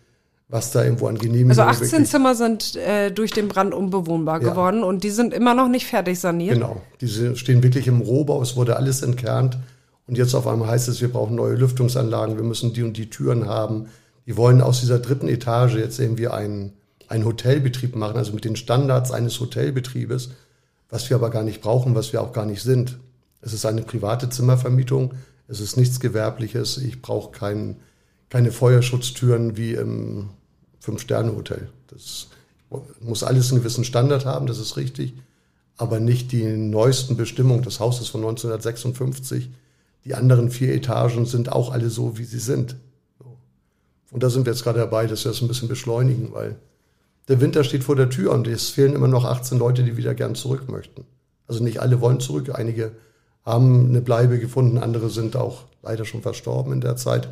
was 0.49 0.71
da 0.71 0.85
irgendwo 0.85 1.09
an 1.09 1.19
Genehmigungen 1.19 1.51
Also 1.59 1.63
18 1.63 1.91
wirklich- 1.93 2.11
Zimmer 2.11 2.35
sind 2.35 2.77
äh, 2.77 3.11
durch 3.11 3.33
den 3.33 3.49
Brand 3.49 3.75
unbewohnbar 3.75 4.41
Ja. 4.43 4.51
geworden 4.51 4.83
und 4.85 5.03
die 5.03 5.11
sind 5.11 5.35
immer 5.35 5.55
noch 5.55 5.69
nicht 5.69 5.87
fertig 5.87 6.21
saniert. 6.21 6.55
Genau. 6.55 6.81
Diese 7.01 7.35
stehen 7.37 7.63
wirklich 7.63 7.89
im 7.89 8.01
Rohbau. 8.01 8.41
Es 8.43 8.55
wurde 8.57 8.77
alles 8.77 9.03
entkernt. 9.03 9.59
Und 10.07 10.17
jetzt 10.17 10.35
auf 10.35 10.47
einmal 10.47 10.69
heißt 10.69 10.87
es, 10.89 11.01
wir 11.01 11.11
brauchen 11.11 11.35
neue 11.35 11.57
Lüftungsanlagen. 11.57 12.37
Wir 12.37 12.45
müssen 12.45 12.73
die 12.73 12.85
und 12.85 12.97
die 12.97 13.11
Türen 13.11 13.47
haben. 13.49 13.87
Die 14.27 14.37
wollen 14.37 14.61
aus 14.61 14.79
dieser 14.81 15.01
dritten 15.01 15.27
Etage 15.29 15.75
jetzt 15.75 15.99
irgendwie 15.99 16.29
einen, 16.29 16.75
einen 17.09 17.25
Hotelbetrieb 17.25 17.97
machen, 17.97 18.17
also 18.17 18.33
mit 18.33 18.45
den 18.45 18.55
Standards 18.55 19.11
eines 19.11 19.41
Hotelbetriebes, 19.41 20.31
was 20.91 21.11
wir 21.11 21.17
aber 21.17 21.31
gar 21.31 21.43
nicht 21.43 21.61
brauchen, 21.61 21.97
was 21.97 22.13
wir 22.13 22.23
auch 22.23 22.33
gar 22.33 22.47
nicht 22.47 22.63
sind. 22.63 22.99
Es 23.41 23.53
ist 23.53 23.67
eine 23.67 23.83
private 23.83 24.29
Zimmervermietung. 24.29 25.15
Es 25.49 25.61
ist 25.61 25.77
nichts 25.77 25.99
Gewerbliches. 25.99 26.79
Ich 26.79 27.03
brauche 27.03 27.33
kein, 27.33 27.77
keine 28.31 28.53
Feuerschutztüren 28.53 29.57
wie 29.57 29.75
im 29.75 30.29
Fünf-Sterne-Hotel. 30.87 31.69
Das 31.89 32.29
muss 33.01 33.23
alles 33.23 33.51
einen 33.51 33.61
gewissen 33.61 33.85
Standard 33.85 34.25
haben, 34.25 34.47
das 34.47 34.59
ist 34.59 34.77
richtig 34.77 35.15
aber 35.77 36.01
nicht 36.01 36.33
die 36.33 36.45
neuesten 36.45 37.17
Bestimmungen. 37.17 37.63
Das 37.63 37.81
Haus 37.81 38.01
ist 38.01 38.09
von 38.09 38.23
1956. 38.23 39.51
Die 40.05 40.15
anderen 40.15 40.51
vier 40.51 40.75
Etagen 40.75 41.27
sind 41.27 41.53
auch 41.53 41.71
alle 41.73 41.91
so, 41.91 42.19
wie 42.19 42.25
sie 42.25 42.39
sind. 42.39 42.77
Und 44.11 44.23
da 44.23 44.31
sind 44.31 44.47
wir 44.47 44.53
jetzt 44.53 44.63
gerade 44.63 44.79
dabei, 44.79 45.07
dass 45.07 45.25
wir 45.25 45.33
das 45.33 45.43
ein 45.43 45.49
bisschen 45.49 45.69
beschleunigen, 45.69 46.33
weil 46.33 46.57
der 47.29 47.41
Winter 47.41 47.65
steht 47.65 47.85
vor 47.85 47.97
der 47.97 48.09
Tür 48.09 48.33
und 48.33 48.47
es 48.47 48.71
fehlen 48.71 48.95
immer 48.95 49.09
noch 49.09 49.25
18 49.25 49.59
Leute, 49.59 49.83
die 49.83 49.97
wieder 49.97 50.15
gern 50.15 50.35
zurück 50.35 50.71
möchten. 50.71 51.05
Also 51.49 51.63
nicht 51.63 51.81
alle 51.81 52.01
wollen 52.01 52.21
zurück. 52.21 52.55
Einige 52.55 52.93
haben 53.45 53.89
eine 53.89 54.01
Bleibe 54.01 54.39
gefunden, 54.39 54.79
andere 54.79 55.11
sind 55.11 55.37
auch 55.37 55.65
leider 55.83 56.05
schon 56.05 56.23
verstorben 56.23 56.73
in 56.73 56.81
der 56.81 56.97
Zeit. 56.97 57.29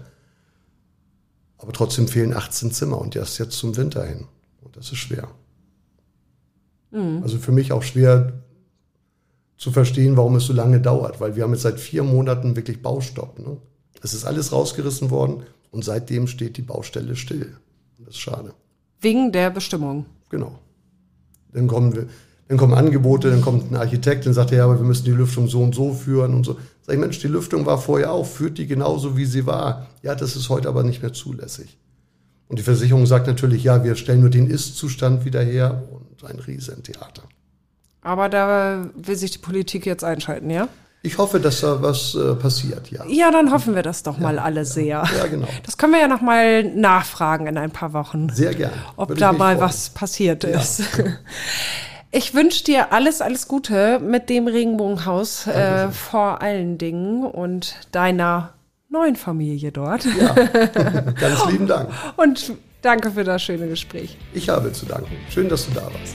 Aber 1.65 1.73
trotzdem 1.73 2.09
fehlen 2.09 2.35
18 2.35 2.73
Zimmer 2.73 2.99
und 2.99 3.17
das 3.17 3.39
jetzt 3.39 3.57
zum 3.57 3.75
Winter 3.79 4.05
hin. 4.05 4.27
Und 4.61 4.77
das 4.77 4.93
ist 4.93 4.99
schwer. 4.99 5.29
Also 7.23 7.39
für 7.39 7.53
mich 7.53 7.73
auch 7.73 7.83
schwer 7.83 8.35
zu 9.57 9.73
verstehen, 9.73 10.19
warum 10.19 10.37
es 10.37 10.45
so 10.45 10.53
lange 10.53 10.79
dauert, 10.79 11.21
weil 11.21 11.37
wir 11.37 11.43
haben 11.43 11.53
jetzt 11.53 11.63
seit 11.63 11.81
vier 11.81 12.03
Monaten 12.03 12.55
wirklich 12.55 12.83
Baustopp. 12.83 13.39
Ne? 13.39 13.57
Es 14.03 14.13
ist 14.13 14.27
alles 14.27 14.53
rausgerissen 14.53 15.09
worden 15.09 15.45
und 15.71 15.87
seitdem 15.87 16.27
steht 16.27 16.59
die 16.59 16.63
Baustelle 16.63 17.17
still. 17.17 17.57
Das 17.99 18.09
ist 18.11 18.21
schade. 18.21 18.53
Wegen 19.01 19.33
der 19.33 19.49
Bestimmung. 19.49 20.05
Genau. 20.29 20.59
Dann 21.55 21.67
kommen 21.67 21.95
wir, 21.97 22.09
Dann 22.49 22.59
kommen 22.59 22.75
Angebote, 22.75 23.31
dann 23.31 23.41
kommt 23.41 23.71
ein 23.71 23.77
Architekt 23.77 24.27
und 24.27 24.35
sagt, 24.35 24.51
ja, 24.51 24.65
aber 24.65 24.79
wir 24.79 24.85
müssen 24.85 25.05
die 25.05 25.13
Lüftung 25.13 25.49
so 25.49 25.63
und 25.63 25.75
so 25.75 25.95
führen 25.95 26.35
und 26.35 26.45
so. 26.45 26.57
Sag 26.83 26.95
ich, 26.95 27.01
Mensch, 27.01 27.19
die 27.21 27.29
Lüftung 27.29 27.65
war 27.65 27.79
vorher 27.79 28.13
auch, 28.13 28.27
führt 28.27 28.59
die 28.59 28.67
genauso, 28.67 29.17
wie 29.17 29.25
sie 29.25 29.47
war. 29.47 29.87
Ja, 30.03 30.15
das 30.15 30.37
ist 30.37 30.51
heute 30.51 30.69
aber 30.69 30.83
nicht 30.83 31.01
mehr 31.01 31.15
zulässig. 31.15 31.79
Und 32.49 32.59
die 32.59 32.63
Versicherung 32.63 33.07
sagt 33.07 33.27
natürlich, 33.27 33.65
ja, 33.65 33.83
wir 33.83 33.97
stellen 33.97 34.21
nur 34.21 34.31
den 34.31 34.49
Ist-Zustand 34.49 35.25
wieder 35.25 35.43
her 35.43 35.85
und 35.91 36.29
ein 36.29 36.39
Riesentheater. 36.39 37.23
Aber 38.03 38.29
da 38.29 38.91
will 38.95 39.17
sich 39.17 39.31
die 39.31 39.39
Politik 39.39 39.87
jetzt 39.87 40.05
einschalten, 40.05 40.51
ja? 40.51 40.69
Ich 41.03 41.19
hoffe, 41.19 41.39
dass 41.39 41.61
da 41.61 41.83
was 41.83 42.15
äh, 42.15 42.35
passiert, 42.35 42.91
ja. 42.91 43.05
Ja, 43.07 43.31
dann 43.31 43.53
hoffen 43.53 43.75
wir 43.75 43.83
das 43.83 44.03
doch 44.03 44.19
mal 44.19 44.39
alle 44.39 44.61
ja. 44.61 44.65
sehr. 44.65 45.05
Ja, 45.19 45.27
genau. 45.27 45.49
Das 45.63 45.77
können 45.77 45.93
wir 45.93 46.01
ja 46.01 46.09
noch 46.09 46.23
mal 46.23 46.65
nachfragen 46.65 47.47
in 47.47 47.59
ein 47.59 47.71
paar 47.71 47.93
Wochen. 47.93 48.29
Sehr 48.31 48.55
gerne. 48.55 48.75
Ob 48.97 49.15
da 49.17 49.33
mal 49.33 49.57
freuen. 49.57 49.67
was 49.67 49.91
passiert 49.91 50.45
ist. 50.45 50.81
Ja. 50.97 51.05
Ich 52.17 52.33
wünsche 52.33 52.63
dir 52.63 52.93
alles, 52.93 53.21
alles 53.21 53.49
Gute 53.49 53.99
mit 53.99 54.31
dem 54.31 54.47
Regenbogenhaus 54.47 55.49
äh, 55.49 55.91
vor 55.91 56.43
allen 56.43 56.79
Dingen 56.79 57.25
und 57.25 57.75
deiner 57.91 58.53
neuen 58.89 59.17
Familie 59.17 59.73
dort. 59.73 60.07
Ja, 60.17 60.33
ganz 61.21 61.45
lieben 61.51 61.67
Dank. 61.67 61.91
Und 62.17 62.53
danke 62.83 63.11
für 63.11 63.25
das 63.25 63.43
schöne 63.43 63.67
Gespräch. 63.67 64.17
Ich 64.33 64.49
habe 64.49 64.73
zu 64.73 64.87
danken. 64.87 65.11
Schön, 65.29 65.49
dass 65.49 65.67
du 65.67 65.73
da 65.73 65.83
warst. 65.83 66.15